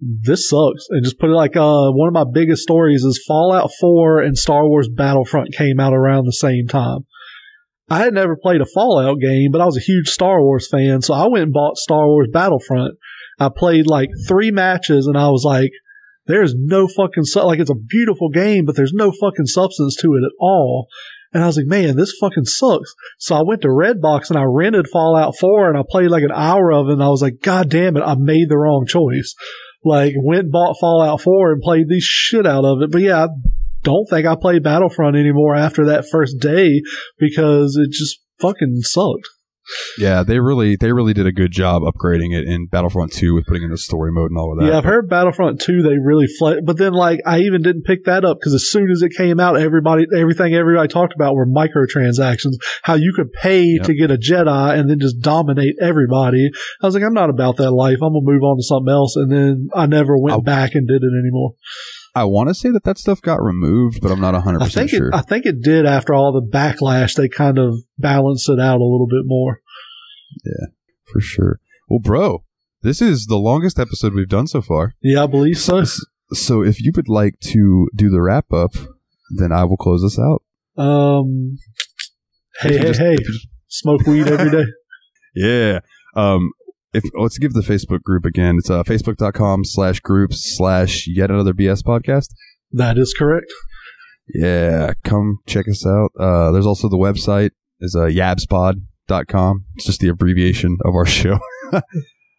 this 0.00 0.48
sucks, 0.48 0.86
and 0.88 1.04
just 1.04 1.18
put 1.18 1.28
it 1.28 1.34
like 1.34 1.56
uh 1.56 1.90
one 1.90 2.08
of 2.08 2.14
my 2.14 2.24
biggest 2.32 2.62
stories 2.62 3.02
is 3.04 3.22
Fallout 3.28 3.70
4 3.80 4.20
and 4.20 4.38
Star 4.38 4.66
Wars 4.66 4.88
Battlefront 4.88 5.52
came 5.52 5.78
out 5.78 5.92
around 5.92 6.24
the 6.24 6.32
same 6.32 6.66
time. 6.66 7.00
I 7.90 7.98
had 7.98 8.14
never 8.14 8.36
played 8.36 8.60
a 8.62 8.66
Fallout 8.66 9.18
game, 9.20 9.50
but 9.50 9.60
I 9.60 9.66
was 9.66 9.76
a 9.76 9.80
huge 9.80 10.08
Star 10.08 10.40
Wars 10.42 10.68
fan, 10.70 11.02
so 11.02 11.12
I 11.12 11.26
went 11.26 11.42
and 11.42 11.52
bought 11.52 11.76
Star 11.76 12.06
Wars 12.06 12.28
Battlefront. 12.32 12.94
I 13.38 13.48
played 13.54 13.86
like 13.88 14.10
three 14.28 14.50
matches, 14.52 15.06
and 15.06 15.18
I 15.18 15.28
was 15.28 15.42
like, 15.44 15.72
there's 16.26 16.54
no 16.56 16.86
fucking 16.86 17.24
su- 17.24 17.42
like 17.42 17.58
it's 17.58 17.70
a 17.70 17.74
beautiful 17.74 18.28
game, 18.28 18.64
but 18.64 18.76
there's 18.76 18.92
no 18.92 19.12
fucking 19.12 19.46
substance 19.46 19.96
to 19.96 20.14
it 20.14 20.24
at 20.24 20.32
all. 20.38 20.88
And 21.32 21.44
I 21.44 21.46
was 21.46 21.56
like, 21.56 21.66
man, 21.66 21.96
this 21.96 22.14
fucking 22.20 22.46
sucks. 22.46 22.94
So 23.18 23.36
I 23.36 23.42
went 23.42 23.62
to 23.62 23.68
Redbox 23.68 24.30
and 24.30 24.38
I 24.38 24.42
rented 24.42 24.88
Fallout 24.88 25.36
4 25.38 25.68
and 25.68 25.78
I 25.78 25.82
played 25.88 26.10
like 26.10 26.24
an 26.24 26.32
hour 26.32 26.72
of 26.72 26.88
it 26.88 26.94
and 26.94 27.02
I 27.02 27.08
was 27.08 27.22
like, 27.22 27.40
God 27.40 27.68
damn 27.68 27.96
it, 27.96 28.02
I 28.02 28.16
made 28.16 28.48
the 28.48 28.58
wrong 28.58 28.84
choice. 28.86 29.34
Like 29.84 30.14
went 30.16 30.50
bought 30.50 30.76
Fallout 30.80 31.20
4 31.20 31.52
and 31.52 31.62
played 31.62 31.88
the 31.88 32.00
shit 32.00 32.46
out 32.46 32.64
of 32.64 32.82
it. 32.82 32.90
But 32.90 33.02
yeah, 33.02 33.24
I 33.24 33.28
don't 33.82 34.06
think 34.10 34.26
I 34.26 34.34
play 34.34 34.58
Battlefront 34.58 35.16
anymore 35.16 35.54
after 35.54 35.86
that 35.86 36.08
first 36.10 36.38
day 36.40 36.82
because 37.18 37.76
it 37.76 37.92
just 37.92 38.20
fucking 38.40 38.80
sucked. 38.82 39.28
Yeah, 39.98 40.22
they 40.22 40.38
really 40.40 40.76
they 40.76 40.92
really 40.92 41.12
did 41.14 41.26
a 41.26 41.32
good 41.32 41.52
job 41.52 41.82
upgrading 41.82 42.34
it 42.36 42.44
in 42.46 42.66
Battlefront 42.66 43.12
2 43.12 43.34
with 43.34 43.46
putting 43.46 43.62
in 43.62 43.70
the 43.70 43.78
story 43.78 44.12
mode 44.12 44.30
and 44.30 44.38
all 44.38 44.52
of 44.52 44.58
that. 44.58 44.66
Yeah, 44.70 44.78
I've 44.78 44.84
heard 44.84 45.08
Battlefront 45.08 45.60
2, 45.60 45.82
they 45.82 45.96
really 45.98 46.26
fled, 46.38 46.64
but 46.64 46.78
then 46.78 46.92
like, 46.92 47.20
I 47.26 47.40
even 47.40 47.62
didn't 47.62 47.82
pick 47.84 48.04
that 48.04 48.24
up 48.24 48.38
because 48.40 48.54
as 48.54 48.70
soon 48.70 48.90
as 48.90 49.02
it 49.02 49.12
came 49.16 49.38
out, 49.40 49.58
everybody, 49.60 50.06
everything 50.16 50.54
everybody 50.54 50.88
talked 50.88 51.14
about 51.14 51.34
were 51.34 51.46
microtransactions, 51.46 52.54
how 52.82 52.94
you 52.94 53.12
could 53.14 53.32
pay 53.32 53.60
Yep. 53.64 53.82
to 53.86 53.94
get 53.94 54.10
a 54.10 54.16
Jedi 54.16 54.78
and 54.78 54.88
then 54.90 54.98
just 55.00 55.20
dominate 55.20 55.74
everybody. 55.80 56.50
I 56.82 56.86
was 56.86 56.94
like, 56.94 57.04
I'm 57.04 57.14
not 57.14 57.30
about 57.30 57.56
that 57.58 57.70
life. 57.70 57.96
I'm 58.02 58.12
gonna 58.12 58.20
move 58.22 58.42
on 58.42 58.56
to 58.56 58.62
something 58.62 58.92
else. 58.92 59.16
And 59.16 59.30
then 59.30 59.68
I 59.74 59.86
never 59.86 60.16
went 60.18 60.32
I'll- 60.32 60.40
back 60.42 60.74
and 60.74 60.86
did 60.88 61.02
it 61.02 61.12
anymore. 61.22 61.54
I 62.12 62.24
want 62.24 62.48
to 62.48 62.54
say 62.54 62.70
that 62.70 62.82
that 62.82 62.98
stuff 62.98 63.22
got 63.22 63.40
removed, 63.40 64.00
but 64.02 64.10
I'm 64.10 64.20
not 64.20 64.34
100% 64.34 64.60
I 64.62 64.68
think 64.68 64.90
sure. 64.90 65.08
it, 65.10 65.14
I 65.14 65.20
think 65.20 65.46
it 65.46 65.62
did 65.62 65.86
after 65.86 66.12
all 66.12 66.32
the 66.32 66.42
backlash. 66.44 67.14
They 67.14 67.28
kind 67.28 67.56
of 67.56 67.78
balanced 67.98 68.48
it 68.48 68.58
out 68.58 68.80
a 68.80 68.84
little 68.84 69.06
bit 69.08 69.22
more. 69.26 69.59
For 71.12 71.20
sure. 71.20 71.60
Well, 71.88 72.00
bro, 72.00 72.44
this 72.82 73.02
is 73.02 73.26
the 73.26 73.36
longest 73.36 73.78
episode 73.78 74.14
we've 74.14 74.28
done 74.28 74.46
so 74.46 74.62
far. 74.62 74.94
Yeah, 75.02 75.24
I 75.24 75.26
believe 75.26 75.58
so. 75.58 75.84
So 76.32 76.62
if 76.62 76.80
you 76.80 76.92
would 76.94 77.08
like 77.08 77.40
to 77.52 77.88
do 77.94 78.08
the 78.10 78.22
wrap 78.22 78.52
up, 78.52 78.72
then 79.36 79.52
I 79.52 79.64
will 79.64 79.76
close 79.76 80.02
this 80.02 80.18
out. 80.18 80.42
Um, 80.82 81.56
hey, 82.60 82.78
hey, 82.78 82.82
just- 82.84 83.00
hey, 83.00 83.16
smoke 83.68 84.06
weed 84.06 84.28
every 84.28 84.50
day. 84.50 84.64
yeah. 85.34 85.80
Um, 86.16 86.50
if 86.92 87.04
let's 87.18 87.38
give 87.38 87.52
the 87.52 87.60
Facebook 87.60 88.02
group 88.02 88.24
again. 88.24 88.56
It's 88.58 88.70
uh, 88.70 88.82
facebook.com 88.82 89.64
slash 89.64 90.00
groups 90.00 90.56
slash 90.56 91.06
yet 91.06 91.30
another 91.30 91.52
BS 91.52 91.82
podcast. 91.82 92.28
That 92.72 92.98
is 92.98 93.14
correct. 93.16 93.46
Yeah, 94.34 94.92
come 95.04 95.38
check 95.46 95.66
us 95.68 95.84
out. 95.86 96.10
Uh, 96.18 96.50
there's 96.52 96.66
also 96.66 96.88
the 96.88 96.96
website 96.96 97.50
is 97.80 97.94
a 97.94 98.04
uh, 98.04 98.06
yabspod.com. 99.10 99.64
It's 99.76 99.86
just 99.86 100.00
the 100.00 100.08
abbreviation 100.08 100.78
of 100.84 100.94
our 100.94 101.06
show. 101.06 101.38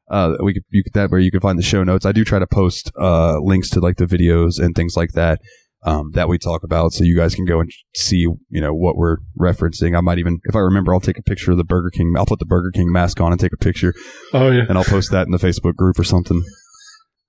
uh, 0.10 0.34
we 0.44 0.54
could, 0.54 0.64
you 0.70 0.84
could, 0.84 0.94
that 0.94 1.12
where 1.12 1.20
you 1.20 1.32
can 1.32 1.40
find 1.40 1.58
the 1.58 1.64
show 1.64 1.84
notes. 1.84 2.06
I 2.06 2.12
do 2.12 2.24
try 2.24 2.40
to 2.40 2.48
post 2.48 2.92
uh, 3.00 3.40
links 3.40 3.70
to 3.72 3.80
like 3.80 3.98
the 3.98 4.06
videos 4.06 4.60
and 4.60 4.76
things 4.76 4.96
like 4.96 5.12
that 5.14 5.40
um, 5.84 6.12
that 6.14 6.28
we 6.30 6.38
talk 6.38 6.64
about, 6.64 6.94
so 6.94 7.04
you 7.04 7.16
guys 7.18 7.34
can 7.34 7.46
go 7.46 7.60
and 7.60 7.72
see 7.96 8.18
you 8.50 8.62
know 8.62 8.74
what 8.74 8.96
we're 8.98 9.18
referencing. 9.40 9.98
I 9.98 10.02
might 10.02 10.20
even, 10.20 10.40
if 10.44 10.56
I 10.56 10.60
remember, 10.60 10.94
I'll 10.94 11.00
take 11.00 11.18
a 11.18 11.24
picture 11.24 11.52
of 11.52 11.58
the 11.58 11.64
Burger 11.64 11.90
King. 11.90 12.14
I'll 12.18 12.26
put 12.28 12.38
the 12.40 12.46
Burger 12.46 12.70
King 12.72 12.92
mask 12.92 13.20
on 13.20 13.32
and 13.32 13.42
take 13.42 13.54
a 13.54 13.58
picture, 13.58 13.94
Oh 14.34 14.52
yeah. 14.52 14.64
and 14.70 14.78
I'll 14.78 14.84
post 14.84 15.12
that 15.12 15.26
in 15.26 15.32
the 15.32 15.40
Facebook 15.40 15.76
group 15.76 15.98
or 15.98 16.04
something. 16.04 16.44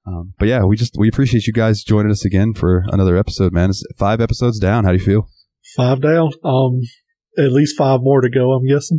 Um, 0.06 0.35
but 0.39 0.48
yeah, 0.48 0.64
we 0.64 0.77
just 0.77 0.97
we 0.98 1.09
appreciate 1.09 1.47
you 1.47 1.52
guys 1.52 1.82
joining 1.85 2.10
us 2.10 2.24
again 2.27 2.52
for 2.55 2.85
another 2.89 3.16
episode, 3.16 3.52
man. 3.52 3.70
It's 3.70 3.85
five 3.97 4.20
episodes 4.20 4.59
down. 4.59 4.85
How 4.85 4.90
do 4.93 4.98
you 4.98 5.05
feel? 5.05 5.28
Five 5.77 6.02
down. 6.02 6.32
Um, 6.44 6.81
at 7.39 7.53
least 7.53 7.77
five 7.77 8.01
more 8.03 8.21
to 8.21 8.31
go. 8.31 8.53
I'm 8.53 8.67
guessing. 8.67 8.99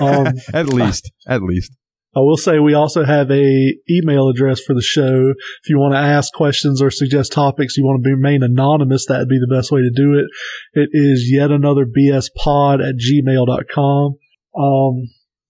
Um, 0.00 0.26
at 0.54 0.66
least, 0.68 1.10
at 1.26 1.42
least. 1.42 1.72
I 2.14 2.18
will 2.20 2.36
say 2.36 2.58
we 2.58 2.74
also 2.74 3.04
have 3.04 3.30
a 3.30 3.74
email 3.88 4.28
address 4.28 4.60
for 4.60 4.74
the 4.74 4.82
show. 4.82 5.30
If 5.62 5.68
you 5.70 5.78
want 5.78 5.94
to 5.94 5.98
ask 6.00 6.32
questions 6.32 6.82
or 6.82 6.90
suggest 6.90 7.30
topics, 7.32 7.76
you 7.76 7.84
want 7.84 8.02
to 8.02 8.10
remain 8.10 8.42
anonymous, 8.42 9.06
that 9.06 9.18
would 9.20 9.28
be 9.28 9.38
the 9.38 9.54
best 9.54 9.70
way 9.70 9.80
to 9.80 9.92
do 9.94 10.18
it. 10.18 10.26
It 10.72 10.88
is 10.92 11.30
yet 11.30 11.52
another 11.52 11.86
BS 11.86 12.26
pod 12.36 12.80
at 12.80 12.96
gmail.com. 12.96 14.16
Um, 14.58 15.02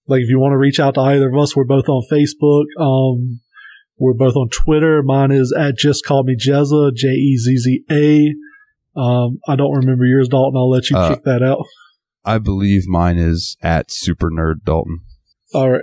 like 0.05 0.21
if 0.21 0.29
you 0.29 0.39
want 0.39 0.51
to 0.53 0.57
reach 0.59 0.79
out 0.79 0.93
to 0.95 1.01
either 1.01 1.29
of 1.29 1.37
us, 1.41 1.55
we're 1.55 1.65
both 1.65 1.89
on 1.89 2.03
Facebook. 2.11 2.65
Um, 2.79 3.39
we're 3.97 4.13
both 4.13 4.35
on 4.35 4.49
Twitter. 4.49 5.01
Mine 5.03 5.31
is 5.31 5.51
at 5.57 5.77
just 5.77 6.05
call 6.05 6.23
me 6.23 6.35
Jezza, 6.35 6.93
J 6.95 7.07
E 7.07 7.37
Z 7.37 7.57
Z 7.57 7.83
A. 7.89 8.99
Um, 8.99 9.39
I 9.47 9.55
don't 9.55 9.71
remember 9.75 10.05
yours, 10.05 10.27
Dalton. 10.27 10.57
I'll 10.57 10.69
let 10.69 10.91
you 10.91 10.97
Uh, 10.97 11.09
kick 11.15 11.23
that 11.23 11.41
out. 11.41 11.65
I 12.23 12.37
believe 12.37 12.87
mine 12.87 13.17
is 13.17 13.57
at 13.61 13.91
Super 13.91 14.29
Nerd 14.29 14.63
Dalton. 14.63 14.99
All 15.53 15.71
right. 15.71 15.81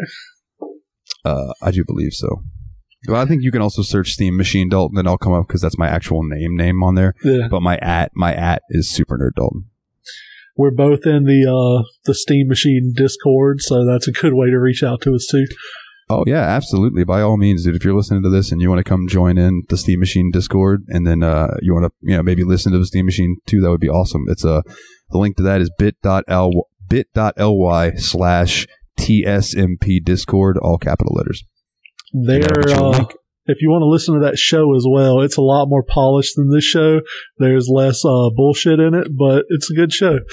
Uh, 1.24 1.52
I 1.62 1.70
do 1.70 1.84
believe 1.84 2.12
so. 2.12 2.42
Well, 3.06 3.20
I 3.20 3.26
think 3.26 3.42
you 3.42 3.52
can 3.52 3.62
also 3.62 3.82
search 3.82 4.12
Steam 4.12 4.36
Machine 4.36 4.68
Dalton, 4.68 4.98
and 4.98 5.08
I'll 5.08 5.18
come 5.18 5.32
up 5.32 5.46
because 5.46 5.60
that's 5.60 5.78
my 5.78 5.88
actual 5.88 6.22
name 6.22 6.56
name 6.56 6.82
on 6.82 6.94
there. 6.94 7.14
Yeah. 7.22 7.48
But 7.48 7.60
my 7.60 7.78
at 7.78 8.12
my 8.14 8.34
at 8.34 8.62
is 8.70 8.90
Super 8.90 9.16
Nerd 9.16 9.36
Dalton. 9.36 9.66
We're 10.56 10.72
both 10.72 11.06
in 11.06 11.24
the, 11.24 11.46
uh, 11.46 11.86
the 12.04 12.14
Steam 12.14 12.48
Machine 12.48 12.92
Discord, 12.94 13.60
so 13.60 13.86
that's 13.86 14.08
a 14.08 14.12
good 14.12 14.34
way 14.34 14.50
to 14.50 14.58
reach 14.58 14.82
out 14.82 15.00
to 15.02 15.14
us 15.14 15.24
too. 15.30 15.46
Oh 16.10 16.24
yeah, 16.26 16.40
absolutely. 16.40 17.04
By 17.04 17.20
all 17.20 17.36
means, 17.36 17.64
dude. 17.64 17.76
If 17.76 17.84
you're 17.84 17.94
listening 17.94 18.22
to 18.22 18.30
this 18.30 18.50
and 18.50 18.60
you 18.60 18.68
want 18.68 18.78
to 18.78 18.88
come 18.88 19.06
join 19.08 19.38
in 19.38 19.62
the 19.68 19.76
Steam 19.76 20.00
Machine 20.00 20.30
Discord, 20.32 20.84
and 20.88 21.06
then 21.06 21.22
uh, 21.22 21.54
you 21.60 21.74
want 21.74 21.84
to, 21.84 21.92
you 22.00 22.16
know, 22.16 22.22
maybe 22.22 22.44
listen 22.44 22.72
to 22.72 22.78
the 22.78 22.86
Steam 22.86 23.04
Machine 23.04 23.36
too, 23.46 23.60
that 23.60 23.70
would 23.70 23.80
be 23.80 23.90
awesome. 23.90 24.24
It's 24.28 24.44
uh, 24.44 24.62
the 25.10 25.18
link 25.18 25.36
to 25.36 25.42
that 25.42 25.60
is 25.60 25.70
bit.l 25.78 26.50
bit.ly 26.88 27.92
slash 27.96 28.66
tsmp 28.98 30.04
Discord, 30.04 30.58
all 30.58 30.78
capital 30.78 31.14
letters. 31.14 31.44
There, 32.12 32.40
uh, 32.70 33.04
if 33.46 33.60
you 33.62 33.68
want 33.70 33.82
to 33.82 33.86
listen 33.86 34.14
to 34.14 34.20
that 34.20 34.38
show 34.38 34.74
as 34.74 34.84
well, 34.88 35.20
it's 35.20 35.36
a 35.36 35.42
lot 35.42 35.66
more 35.68 35.82
polished 35.82 36.34
than 36.36 36.50
this 36.50 36.64
show. 36.64 37.00
There's 37.38 37.68
less 37.68 38.04
uh, 38.04 38.30
bullshit 38.34 38.80
in 38.80 38.94
it, 38.94 39.08
but 39.16 39.44
it's 39.48 39.70
a 39.70 39.74
good 39.74 39.92
show. 39.92 40.18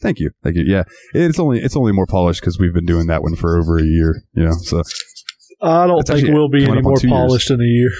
Thank 0.00 0.20
you, 0.20 0.30
thank 0.44 0.54
you. 0.54 0.62
Yeah, 0.64 0.84
it's 1.12 1.40
only 1.40 1.58
it's 1.60 1.74
only 1.76 1.90
more 1.90 2.06
polished 2.06 2.40
because 2.40 2.56
we've 2.56 2.72
been 2.72 2.86
doing 2.86 3.08
that 3.08 3.22
one 3.22 3.34
for 3.34 3.58
over 3.58 3.78
a 3.78 3.82
year. 3.82 4.22
You 4.32 4.44
know, 4.44 4.52
so 4.52 4.82
I 5.60 5.88
don't 5.88 5.98
It's 6.00 6.10
think 6.10 6.28
we'll 6.28 6.48
be 6.48 6.64
any 6.64 6.82
more 6.82 6.96
two 6.96 7.08
years. 7.08 7.18
polished 7.18 7.50
in 7.50 7.60
a 7.60 7.64
year. 7.64 7.90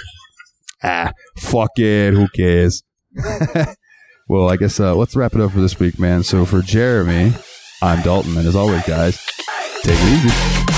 ah, 0.85 1.13
fuck 1.39 1.71
it, 1.79 2.15
who 2.15 2.29
cares? 2.29 2.85
well, 4.29 4.49
I 4.49 4.57
guess 4.57 4.81
uh, 4.81 4.95
let's 4.95 5.17
wrap 5.17 5.35
it 5.35 5.41
up 5.41 5.53
for 5.53 5.61
this 5.61 5.79
week, 5.79 5.99
man. 5.99 6.23
So 6.23 6.45
for 6.45 6.63
Jeremy, 6.63 7.33
I'm 7.83 8.03
Dalton, 8.03 8.37
and 8.37 8.47
as 8.47 8.57
always, 8.57 8.85
guys, 8.85 9.25
take 9.83 9.99
it 9.99 10.25
easy. 10.25 10.76